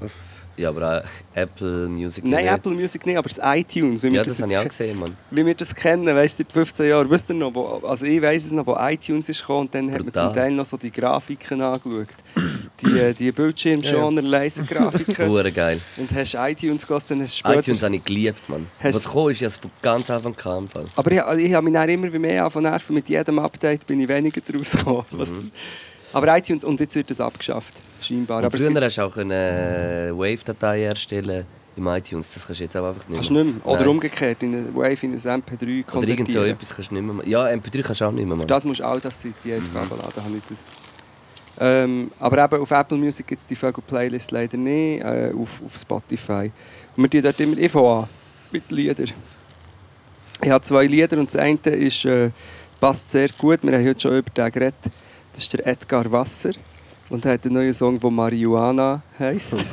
Was? 0.00 0.22
Ja, 0.62 0.68
aber 0.68 0.98
auch 1.02 1.08
Apple 1.34 1.88
Music. 1.88 2.24
Nein, 2.24 2.44
nicht. 2.44 2.54
Apple 2.54 2.72
Music 2.72 3.04
nicht, 3.04 3.16
aber 3.16 3.28
das 3.28 3.40
iTunes. 3.42 4.02
Wie 4.02 4.10
wir 4.10 4.18
Ja, 4.18 4.24
das, 4.24 4.34
das, 4.36 4.42
habe 4.42 4.52
ich 4.52 4.58
auch 4.58 4.68
gesehen, 4.68 4.98
Mann. 5.00 5.16
wie 5.30 5.44
wir 5.44 5.54
das 5.54 5.74
kennen, 5.74 6.06
weißt 6.06 6.38
du, 6.38 6.44
seit 6.44 6.52
15 6.52 6.88
Jahren, 6.88 7.10
wisst 7.10 7.28
ihr 7.30 7.34
noch, 7.34 7.54
wo, 7.54 7.66
also 7.86 8.06
ich 8.06 8.22
weiss 8.22 8.44
es 8.44 8.52
noch, 8.52 8.66
wo 8.66 8.76
iTunes 8.78 9.28
ist 9.28 9.40
gekommen 9.40 9.60
und 9.62 9.74
dann 9.74 9.90
hat 9.90 9.98
man 9.98 10.06
Brutal. 10.06 10.26
zum 10.28 10.34
Teil 10.34 10.50
noch 10.52 10.64
so 10.66 10.76
die 10.76 10.92
Grafiken 10.92 11.60
angeschaut. 11.60 12.06
Die, 12.80 12.98
äh, 12.98 13.12
die 13.14 13.30
Bildschirmschoner 13.32 14.22
Lasergrafiken. 14.22 15.28
Hure 15.28 15.52
geil. 15.52 15.80
und 15.96 16.12
hast 16.14 16.34
iTunes 16.34 16.86
gelassen, 16.86 17.06
dann 17.10 17.22
hast 17.22 17.34
du 17.34 17.38
später... 17.38 17.58
iTunes 17.60 17.82
habe 17.82 17.96
ich 17.96 18.04
geliebt, 18.04 18.48
Mann. 18.48 18.66
Hast- 18.78 18.94
Was 18.94 19.04
gekommen 19.04 19.30
ist, 19.30 19.36
ich 19.36 19.42
habe 19.44 19.52
es 19.54 19.56
von 19.58 19.70
ganz 19.82 20.10
Anfang 20.10 20.34
kam. 20.36 20.68
Aber 20.96 21.10
ich, 21.10 21.44
ich 21.44 21.54
habe 21.54 21.64
mich 21.64 21.72
dann 21.74 21.88
immer 21.88 22.10
mehr 22.18 22.50
von 22.50 22.62
nerven, 22.62 22.94
mit 22.94 23.08
jedem 23.08 23.38
Update 23.38 23.86
bin 23.86 24.00
ich 24.00 24.08
weniger 24.08 24.40
draus 24.40 24.70
gekommen. 24.72 25.04
Was- 25.10 25.34
Aber 26.12 26.36
iTunes, 26.36 26.64
und 26.64 26.80
jetzt 26.80 26.94
wird 26.94 27.10
das 27.10 27.20
abgeschafft, 27.20 27.74
scheinbar. 28.00 28.38
Und 28.38 28.44
Aber 28.46 28.58
früher 28.58 28.80
hast 28.84 28.98
du 28.98 29.02
auch 29.02 29.16
eine 29.16 30.12
Wave-Datei 30.14 30.82
erstellen 30.84 31.46
im 31.76 31.86
iTunes. 31.86 32.26
Das 32.34 32.46
kannst 32.46 32.60
du 32.60 32.64
jetzt 32.64 32.76
auch 32.76 32.88
einfach 32.88 33.08
nicht 33.08 33.16
kannst 33.16 33.30
du 33.30 33.34
nicht 33.34 33.56
mehr. 33.56 33.66
Oder 33.66 33.80
Nein. 33.80 33.88
umgekehrt, 33.88 34.42
in 34.42 34.54
eine 34.54 34.74
Wave, 34.74 35.06
in 35.06 35.12
ein 35.12 35.18
MP3 35.18 35.22
Oder 35.22 36.08
irgend 36.08 36.30
so 36.30 36.38
konvertieren. 36.40 36.50
etwas 36.50 36.74
kannst 36.74 36.90
du 36.90 36.94
nicht 36.94 37.04
mehr 37.04 37.14
machen. 37.14 37.30
Ja, 37.30 37.46
MP3 37.46 37.82
kannst 37.82 38.00
du 38.00 38.04
auch 38.04 38.12
nicht 38.12 38.26
mehr 38.26 38.36
machen. 38.36 38.48
Das 38.48 38.64
musst 38.64 38.80
du 38.80 38.84
auch 38.84 39.00
das 39.00 39.20
Seite 39.20 39.54
einfach 39.54 39.90
abladen. 39.90 40.24
Habe 40.24 40.36
ich 40.36 40.42
das. 40.48 40.70
Ähm, 41.58 42.10
aber 42.18 42.44
eben 42.44 42.62
auf 42.62 42.70
Apple 42.70 42.98
Music 42.98 43.26
gibt 43.26 43.40
es 43.40 43.46
die 43.46 43.56
Vögel-Playlist 43.56 44.30
leider 44.30 44.56
nicht, 44.56 45.02
äh, 45.02 45.32
auf, 45.36 45.62
auf 45.64 45.76
Spotify. 45.76 46.50
Und 46.96 47.02
wir 47.04 47.10
tun 47.10 47.22
dort 47.22 47.40
immer 47.40 47.58
Info 47.58 48.00
an 48.00 48.08
mit 48.50 48.70
Liedern. 48.70 49.10
Ich 50.42 50.50
habe 50.50 50.62
zwei 50.62 50.86
Lieder 50.86 51.18
und 51.18 51.28
das 51.28 51.36
eine 51.36 51.58
ist, 51.70 52.04
äh, 52.04 52.30
passt 52.80 53.10
sehr 53.10 53.28
gut. 53.38 53.60
Wir 53.62 53.72
haben 53.72 53.86
heute 53.86 54.00
schon 54.00 54.18
über 54.18 54.30
den 54.30 54.50
geredet. 54.50 54.74
Das 55.32 55.44
ist 55.44 55.52
der 55.52 55.66
Edgar 55.66 56.10
Wasser. 56.12 56.52
Und 57.08 57.24
er 57.24 57.34
hat 57.34 57.44
einen 57.44 57.54
neuen 57.54 57.74
Song, 57.74 57.98
der 57.98 58.10
Marihuana 58.10 59.02
heisst. 59.18 59.52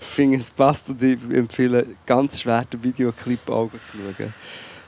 ich 0.00 0.06
finde, 0.06 0.38
es 0.38 0.50
passt 0.50 0.88
und 0.90 1.02
ich 1.02 1.18
empfehle 1.30 1.86
ganz 2.06 2.40
schwer 2.40 2.64
den 2.64 2.82
Videoclip 2.82 3.50
auch 3.50 3.70
zu 3.70 3.98
schauen. 3.98 4.32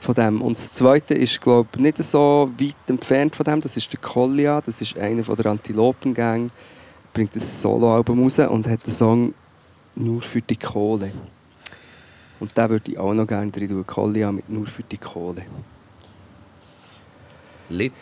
Von 0.01 0.15
dem. 0.15 0.41
Und 0.41 0.57
das 0.57 0.73
zweite 0.73 1.13
ist, 1.13 1.39
glaube 1.41 1.69
ich, 1.75 1.81
nicht 1.81 2.03
so 2.03 2.51
weit 2.59 2.75
entfernt 2.87 3.35
von 3.35 3.43
dem. 3.43 3.61
Das 3.61 3.75
ist 3.77 3.91
der 3.91 3.99
Collia. 3.99 4.61
Das 4.61 4.81
ist 4.81 4.97
einer 4.97 5.23
von 5.23 5.35
der 5.35 5.47
Antilopen-Gang. 5.47 6.51
Bringt 7.13 7.35
ein 7.35 7.39
Soloalbum 7.39 8.23
raus 8.23 8.39
und 8.39 8.67
hat 8.67 8.85
den 8.85 8.91
Song 8.91 9.33
«Nur 9.95 10.21
für 10.21 10.41
die 10.41 10.57
Kohle». 10.57 11.11
Und 12.39 12.57
den 12.57 12.69
würde 12.69 12.91
ich 12.91 12.97
auch 12.97 13.13
noch 13.13 13.25
gerne 13.25 13.51
drin 13.51 13.69
tun. 13.69 13.87
Collia 13.87 14.31
mit 14.31 14.49
«Nur 14.49 14.65
für 14.65 14.83
die 14.83 14.97
Kohle». 14.97 15.43
Lit, 17.69 17.93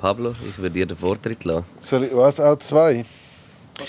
Pablo, 0.00 0.32
ich 0.48 0.56
würde 0.56 0.70
dir 0.70 0.86
den 0.86 0.96
Vortritt 0.96 1.44
lassen. 1.44 1.66
Soll 1.80 2.04
ich, 2.04 2.16
was, 2.16 2.40
auch 2.40 2.58
zwei? 2.58 3.04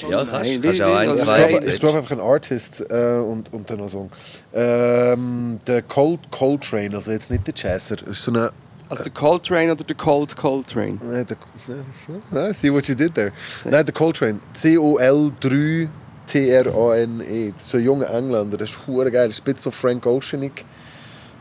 Ja, 0.10 0.26
kannst, 0.26 0.52
Nein, 0.52 0.62
kannst 0.62 0.82
auch 0.82 0.96
ein, 0.96 1.10
also 1.10 1.22
Ich 1.22 1.28
zwei. 1.28 1.60
ich 1.74 1.80
glaube 1.80 1.98
einfach 1.98 2.12
einen 2.12 2.22
Artist 2.22 2.82
äh, 2.90 3.20
und, 3.20 3.52
und 3.54 3.70
dann 3.70 3.78
noch 3.78 3.84
einen 3.86 3.90
Song. 3.90 4.12
Ähm, 4.54 5.60
der 5.66 5.82
Cold 5.84 6.20
Coltrane, 6.30 6.96
also 6.96 7.12
jetzt 7.12 7.32
nicht 7.32 7.48
der 7.48 7.54
Jazzer, 7.56 7.96
ist 8.08 8.24
so 8.24 8.32
eine. 8.32 8.52
Also 8.90 9.04
der 9.04 9.14
Coltrane 9.14 9.72
oder 9.72 9.86
der 9.86 9.96
Cold 9.96 10.36
Coltrane? 10.36 10.98
Nein, 11.02 11.26
der, 11.26 12.50
I 12.50 12.54
see 12.54 12.72
what 12.72 12.88
you 12.90 12.96
did 12.96 13.16
there. 13.16 13.32
Nein, 13.64 13.86
der 13.86 13.94
Coltrane. 13.94 14.40
C-O-L-3 14.54 15.88
T-R-A-N-E. 16.28 17.54
So 17.58 17.78
ein 17.78 17.84
junger 17.86 18.10
Engländer, 18.10 18.58
das 18.58 18.72
ist 18.72 18.80
geil. 18.86 19.30
Ist 19.30 19.40
ein 19.40 19.44
bisschen 19.46 19.58
so 19.58 19.72
Frank 19.72 20.06
Oceanic. 20.06 20.66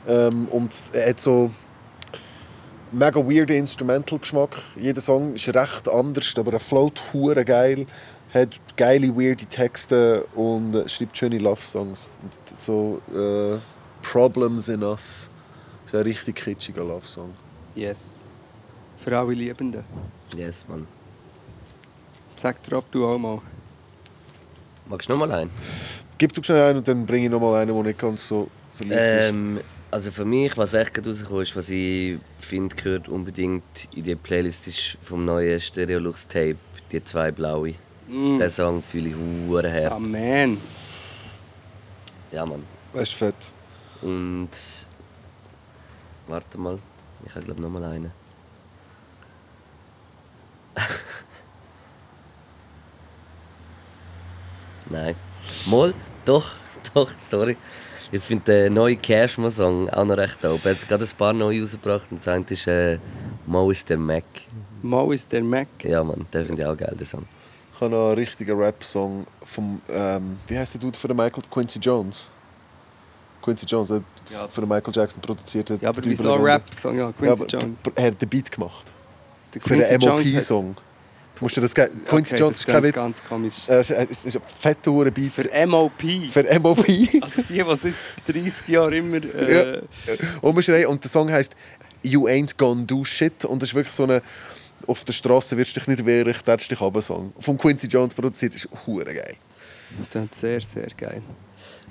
Ähm, 0.08 0.46
und 0.48 0.70
er 0.92 1.10
hat 1.10 1.20
so 1.20 1.50
mega 2.92 3.20
weirden 3.20 3.56
Instrumental-Geschmack. 3.56 4.56
Jeder 4.76 5.00
Song 5.00 5.34
ist 5.34 5.48
recht 5.54 5.88
anders, 5.88 6.34
aber 6.36 6.52
er 6.54 6.60
float 6.60 7.00
hure 7.12 7.44
geil. 7.44 7.86
Hat 8.32 8.50
geile, 8.76 9.08
weirde 9.16 9.44
Texte 9.46 10.24
und 10.34 10.74
äh, 10.74 10.88
schreibt 10.88 11.16
schöne 11.16 11.38
Love-Songs. 11.38 12.10
So 12.58 13.00
äh, 13.12 13.58
Problems 14.02 14.68
in 14.68 14.82
Us. 14.82 15.30
Ist 15.86 15.94
ein 15.94 16.02
richtig 16.02 16.36
kitschiger 16.36 16.84
Love-Song. 16.84 17.34
Yes. 17.74 18.20
Für 18.98 19.18
alle 19.18 19.32
Liebenden. 19.32 19.84
Yes, 20.36 20.64
Mann. 20.68 20.86
Sag 22.36 22.62
dir, 22.62 22.76
ob 22.76 22.90
du 22.90 23.06
auch 23.06 23.18
mal. 23.18 23.40
Magst 24.86 25.08
du 25.08 25.12
noch 25.12 25.26
mal 25.26 25.32
einen? 25.32 25.50
Gib 26.18 26.32
du 26.32 26.42
schnell 26.42 26.62
einen 26.62 26.78
und 26.78 26.88
dann 26.88 27.06
bringe 27.06 27.26
ich 27.26 27.30
noch 27.30 27.40
mal 27.40 27.60
einen, 27.60 27.74
der 27.74 27.82
nicht 27.82 27.98
ganz 27.98 28.28
so 28.28 28.48
verliebt 28.74 28.96
ist. 28.96 29.28
Ähm, 29.30 29.60
also 29.90 30.10
für 30.10 30.24
mich, 30.24 30.56
was 30.56 30.74
echt 30.74 30.94
gerade 30.94 31.10
rausgekommen 31.10 31.42
ist, 31.42 31.56
was 31.56 31.68
ich 31.70 32.18
finde, 32.38 32.76
gehört 32.76 33.08
unbedingt 33.08 33.88
in 33.94 34.04
die 34.04 34.14
Playlist 34.14 34.68
ist 34.68 34.96
vom 35.02 35.24
neuen 35.24 35.58
Stereolux 35.60 36.28
Tape, 36.28 36.56
die 36.92 37.02
zwei 37.04 37.30
blaue. 37.30 37.74
Mm. 38.08 38.38
Den 38.38 38.50
Song 38.50 38.82
fühle 38.82 39.08
ich 39.10 39.16
hure 39.16 39.68
her. 39.68 39.98
Man. 39.98 40.58
Ja, 42.32 42.46
Mann. 42.46 42.64
Das 42.92 43.02
ist 43.02 43.14
fett. 43.14 43.34
Und. 44.02 44.50
Warte 46.26 46.58
mal, 46.58 46.78
ich 47.24 47.34
habe 47.34 47.44
glaube 47.44 47.60
noch 47.60 47.70
mal 47.70 47.84
einen. 47.84 48.12
Nein. 54.88 55.16
Mal, 55.66 55.92
doch, 56.24 56.52
doch, 56.94 57.10
sorry. 57.28 57.56
Ich 58.12 58.22
finde 58.22 58.44
den 58.44 58.74
neuen 58.74 59.00
Cashman-Song 59.00 59.88
auch 59.90 60.04
noch 60.04 60.16
recht 60.16 60.42
dope. 60.42 60.68
Er 60.68 60.74
hat 60.74 60.88
gerade 60.88 61.04
ein 61.04 61.10
paar 61.16 61.32
neue 61.32 61.60
rausgebracht 61.60 62.10
und 62.10 62.18
das 62.18 62.28
eine 62.28 62.44
ist 62.48 62.66
äh, 62.66 62.98
Mo 63.46 63.70
ist 63.70 63.88
der 63.88 63.98
Mac. 63.98 64.24
Mo 64.82 65.12
ist 65.12 65.30
der 65.32 65.42
Mac. 65.42 65.68
Ja, 65.82 66.02
Mann, 66.02 66.26
den 66.32 66.46
finde 66.46 66.62
ich 66.62 66.68
auch 66.68 66.76
geil, 66.76 66.94
den 66.98 67.06
Song. 67.06 67.24
Ich 67.74 67.80
habe 67.80 67.92
noch 67.94 68.06
einen 68.08 68.14
richtigen 68.16 68.58
Rap-Song 68.58 69.24
vom, 69.44 69.80
ähm, 69.88 70.38
wie 70.48 70.58
heißt 70.58 70.74
der 70.74 70.80
Dude 70.80 70.98
für 70.98 71.08
den 71.08 71.16
Michael? 71.16 71.42
Quincy 71.50 71.78
Jones. 71.78 72.28
Quincy 73.42 73.64
Jones, 73.66 73.88
der 73.88 74.02
für 74.50 74.60
den 74.60 74.68
Michael 74.68 74.92
Jackson 74.94 75.22
produziert 75.22 75.70
hat. 75.70 75.80
Ja, 75.80 75.88
aber 75.88 76.04
wieso 76.04 76.30
Legende. 76.30 76.46
Rap-Song? 76.52 76.96
Ja, 76.98 77.06
Ja, 77.06 77.12
Quincy 77.12 77.42
aber 77.42 77.50
Jones. 77.50 77.78
Er 77.94 78.06
hat 78.08 78.20
den 78.20 78.28
Beat 78.28 78.50
gemacht. 78.52 78.86
Der 79.54 79.62
Für 79.62 79.68
den 79.68 79.78
Quincy 79.84 79.94
Jones 80.06 80.26
hat- 80.26 80.32
MOP-Song. 80.34 80.76
Musst 81.40 81.56
du 81.56 81.60
das 81.62 81.74
geben? 81.74 82.02
Quincy 82.06 82.34
Okay, 82.34 82.40
Jones 82.42 82.58
das 82.58 82.66
ist 82.66 82.72
kein 82.72 82.84
Witz. 82.84 82.94
ganz 82.96 83.24
komisch. 83.24 83.68
Äh, 83.68 83.72
Es 83.78 83.90
ist- 83.90 84.10
es 84.10 84.24
ist 84.26 84.36
ein 84.36 84.42
fetter 84.60 84.92
hure 84.92 85.10
Beat. 85.10 85.32
Für 85.32 85.66
MOP. 85.66 86.02
für 86.30 86.60
MOP. 86.60 86.86
Also 87.22 87.42
die, 87.42 87.54
die 87.54 87.76
seit 87.76 87.94
30 88.36 88.68
Jahren 88.68 88.92
immer... 88.92 89.16
Äh, 89.24 89.74
Ja. 89.76 89.80
Umschrei 90.42 90.86
und 90.86 91.02
der 91.02 91.10
Song 91.10 91.30
heißt 91.30 91.54
You 92.02 92.26
ain't 92.28 92.56
gonna 92.56 92.84
do 92.86 93.04
shit 93.04 93.44
und 93.44 93.60
das 93.62 93.70
ist 93.70 93.74
wirklich 93.74 93.94
so 93.94 94.04
eine 94.04 94.22
auf 94.86 95.04
der 95.04 95.12
Straße 95.12 95.56
wirst 95.58 95.76
du 95.76 95.80
dich 95.80 95.88
nicht 95.88 96.06
wehren, 96.06 96.30
ich 96.30 96.40
tätsch 96.42 96.66
dich 96.68 96.80
runter 96.80 97.02
Song. 97.02 97.32
Von 97.38 97.58
Quincy 97.58 97.86
Jones 97.86 98.14
produziert, 98.14 98.54
ist 98.54 98.68
hure 98.86 99.04
geil. 99.14 99.36
Das 100.10 100.24
ist 100.24 100.40
sehr, 100.40 100.60
sehr 100.62 100.88
geil. 100.96 101.20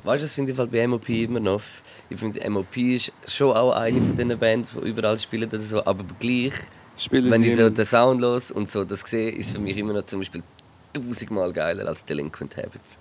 Weißt 0.04 0.22
du, 0.24 0.26
das 0.26 0.34
finde 0.34 0.52
ich 0.52 0.58
halt 0.58 0.72
bei 0.72 0.86
MOP 0.88 1.08
immer 1.10 1.40
noch. 1.40 1.62
Ich 2.10 2.20
finde, 2.20 2.50
MOP 2.50 2.76
ist 2.78 3.12
schon 3.28 3.56
auch 3.56 3.72
eine 3.74 4.02
von 4.02 4.18
diesen 4.18 4.40
Bands, 4.40 4.70
die 4.74 4.88
überall 4.90 5.20
spielen 5.20 5.48
oder 5.48 5.60
so, 5.60 5.86
aber 5.86 6.04
gleich, 6.20 6.54
Spielen 7.00 7.32
wenn 7.32 7.42
sie 7.42 7.52
ich 7.52 7.58
so 7.58 7.70
den 7.70 7.86
Sound 7.86 8.22
los 8.22 8.52
und 8.52 8.70
so 8.70 8.84
das 8.84 9.02
sehe, 9.02 9.32
ist 9.32 9.48
es 9.48 9.52
für 9.54 9.60
mich 9.60 9.78
immer 9.78 9.94
noch 9.94 10.06
zum 10.06 10.20
Beispiel 10.20 10.44
tausendmal 10.94 11.54
geiler 11.54 11.88
als 11.88 12.04
Delinquent 12.06 12.58
Habits. 12.58 13.00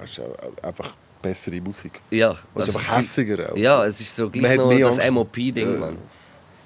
Das 0.00 0.10
ist 0.10 0.20
einfach 0.62 0.92
bessere 1.20 1.60
Musik. 1.60 2.00
Ja, 2.10 2.36
Also 2.54 2.72
einfach 2.78 2.80
viel- 2.80 2.98
hässiger 2.98 3.52
auch. 3.52 3.56
Ja, 3.56 3.84
es 3.84 4.00
ist 4.00 4.14
so 4.16 4.24
Man 4.24 4.32
gleich 4.32 4.50
hat 4.52 4.56
noch 4.58 4.68
mehr 4.68 4.86
das. 4.88 5.10
MOP-Ding, 5.10 5.72
Ja. 5.74 5.78
Mann. 5.78 5.98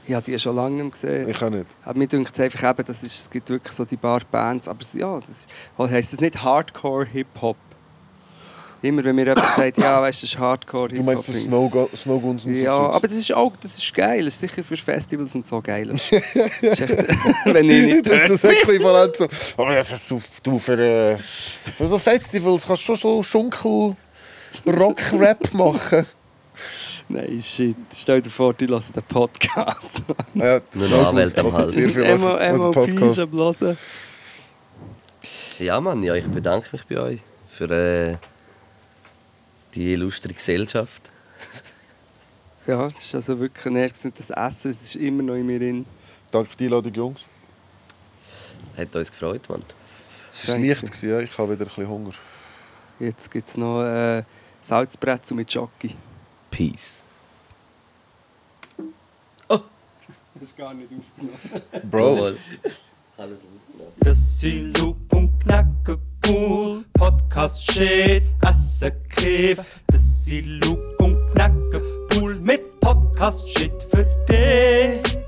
Ich 0.07 0.13
habe 0.15 0.25
die 0.25 0.39
schon 0.39 0.55
lange 0.55 0.91
gesehen. 0.91 1.29
Ich 1.31 1.43
auch 1.43 1.49
nicht. 1.49 1.67
Aber 1.83 1.99
mir 1.99 2.07
denkt 2.07 2.31
es 2.35 2.39
einfach 2.39 2.71
eben, 2.71 2.85
das 2.87 3.03
ist, 3.03 3.19
es 3.21 3.31
gibt 3.31 3.49
wirklich 3.49 3.73
so 3.73 3.85
die 3.87 3.97
paar 3.97 4.21
Bands, 4.31 4.69
aber 4.69 4.85
ja, 4.93 5.19
das 5.19 5.29
ist- 5.31 5.49
heisst 5.79 6.13
es 6.13 6.21
nicht 6.21 6.43
Hardcore 6.43 7.07
Hip-Hop? 7.07 7.57
Immer 8.85 9.03
wenn 9.03 9.17
mir 9.17 9.25
jemand 9.25 9.47
sagt, 9.49 9.79
ja, 9.79 10.03
weißt 10.03 10.21
du, 10.23 10.27
das 10.27 10.33
ist 10.35 10.39
Hardcore 10.39 10.89
Du 10.91 11.03
meinst 11.03 11.27
das 11.27 11.43
Snow, 11.43 11.71
Go- 11.71 11.89
Snow 11.97 12.21
Guns 12.21 12.45
und 12.45 12.55
so 12.55 12.61
Ja, 12.61 12.73
Zeugs? 12.77 12.97
aber 12.97 13.09
das 13.09 13.17
ist 13.17 13.33
auch 13.33 13.53
das 13.57 13.79
ist 13.79 13.95
geil. 13.95 14.25
Das 14.27 14.35
ist 14.35 14.41
sicher 14.41 14.63
für 14.63 14.77
Festivals 14.77 15.35
und 15.35 15.47
so 15.47 15.63
geil. 15.63 15.89
Das 15.93 16.13
ist 16.13 16.81
echt, 16.83 16.99
wenn 17.47 17.71
ich 17.71 17.83
nicht 17.87 18.07
Das 18.07 18.29
ist 18.29 18.45
das 18.45 18.51
Äquivalent 18.53 19.17
so. 19.17 19.27
Aber 19.57 19.75
ja, 19.75 19.83
du, 20.09 20.21
du 20.43 20.59
für, 20.59 20.79
äh, 20.79 21.17
für 21.77 21.87
so 21.87 21.97
Festivals 21.99 22.67
kannst 22.67 22.83
du 22.83 22.95
schon 22.95 22.97
so 22.97 23.23
Schunkel 23.23 23.97
Rock-Rap 24.67 25.53
machen. 25.55 26.05
Nein, 27.09 27.41
shit. 27.43 27.77
Stell 27.95 28.21
dir 28.21 28.29
vor, 28.31 28.53
die 28.53 28.67
hören 28.67 28.83
den 28.93 29.03
Podcast. 29.03 30.03
Ja, 30.35 30.61
Nur 30.75 30.89
noch 30.89 31.07
Anwälte 31.09 31.41
am 31.41 31.53
Hals. 31.55 31.75
MOP 31.77 32.77
ist 32.89 33.19
am 33.19 33.33
Hören. 33.33 33.79
Ja, 35.59 35.81
Mann, 35.81 36.03
ja, 36.03 36.15
ich 36.15 36.27
bedanke 36.27 36.69
mich 36.73 36.85
bei 36.87 36.99
euch 36.99 37.21
für 37.49 37.71
äh, 37.71 38.17
die 39.75 39.93
illustre 39.93 40.33
Gesellschaft. 40.33 41.03
Ja, 42.67 42.87
es 42.87 42.97
ist 42.97 43.15
also 43.15 43.39
wirklich 43.39 43.75
nicht 43.75 44.19
das 44.19 44.31
Essen, 44.31 44.71
es 44.71 44.81
ist 44.81 44.97
immer 44.97 45.23
noch 45.23 45.35
in 45.35 45.45
mir 45.45 45.59
drin. 45.59 45.85
Danke 46.31 46.49
für 46.49 46.57
die 46.57 46.65
Einladung, 46.65 46.95
Jungs. 46.95 47.21
Hat 48.75 48.97
uns 48.97 49.11
gefreut, 49.11 49.47
Mann. 49.51 49.63
Es 50.33 50.49
war 50.49 50.59
leicht, 50.59 50.81
gewesen, 50.81 51.11
ja. 51.11 51.21
ich 51.21 51.37
habe 51.37 51.53
wieder 51.53 51.67
ein 51.67 51.69
bisschen 51.69 51.87
Hunger. 51.87 52.13
Jetzt 52.99 53.31
gibt 53.31 53.51
es 53.51 53.59
noch 53.59 53.83
äh, 53.83 54.23
Salzbrezel 54.63 55.37
mit 55.37 55.53
Jockey. 55.53 55.95
Peace. 56.51 57.03
Das 59.47 59.61
ist 60.41 60.57
gar 60.57 60.73
nicht 60.73 60.89
aufgenommen. 60.91 61.91
Bros. 61.91 62.41
Alles 63.19 63.39
gut. 63.41 63.87
Das 64.01 64.41
sind 64.41 64.79
Loop 64.79 65.13
und 65.13 65.39
Knacke 65.41 66.01
cool. 66.29 66.85
Podcast 66.95 67.71
Shit, 67.73 68.23
Essen, 68.43 68.93
Kiff. 69.09 69.61
Das 69.89 70.25
sind 70.25 70.65
Luke 70.65 70.97
und 70.99 71.17
Knacken, 71.33 71.83
Pool 72.11 72.35
mit 72.37 72.81
Podcast 72.81 73.49
Shit 73.51 73.73
für 73.91 74.05
dich. 74.29 75.19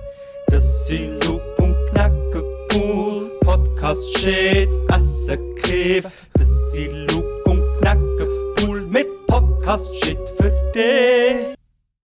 Das 0.49 0.87
sind 0.87 1.25
Luke 1.25 1.43
und 1.59 1.77
Knacken, 1.91 2.43
Pool, 2.69 3.31
Podcast 3.41 4.19
Shit, 4.19 4.69
Essen, 4.89 5.55
Kiff. 5.57 6.11
Das 6.35 6.73
sind 6.73 7.11
Luke 7.13 7.43
und 7.45 7.63
Knacken, 7.81 8.55
Pool 8.57 8.81
mit 8.83 9.07
Podcast 9.27 9.95
Shit 10.03 10.19
für 10.39 10.53
dich. 10.75 11.56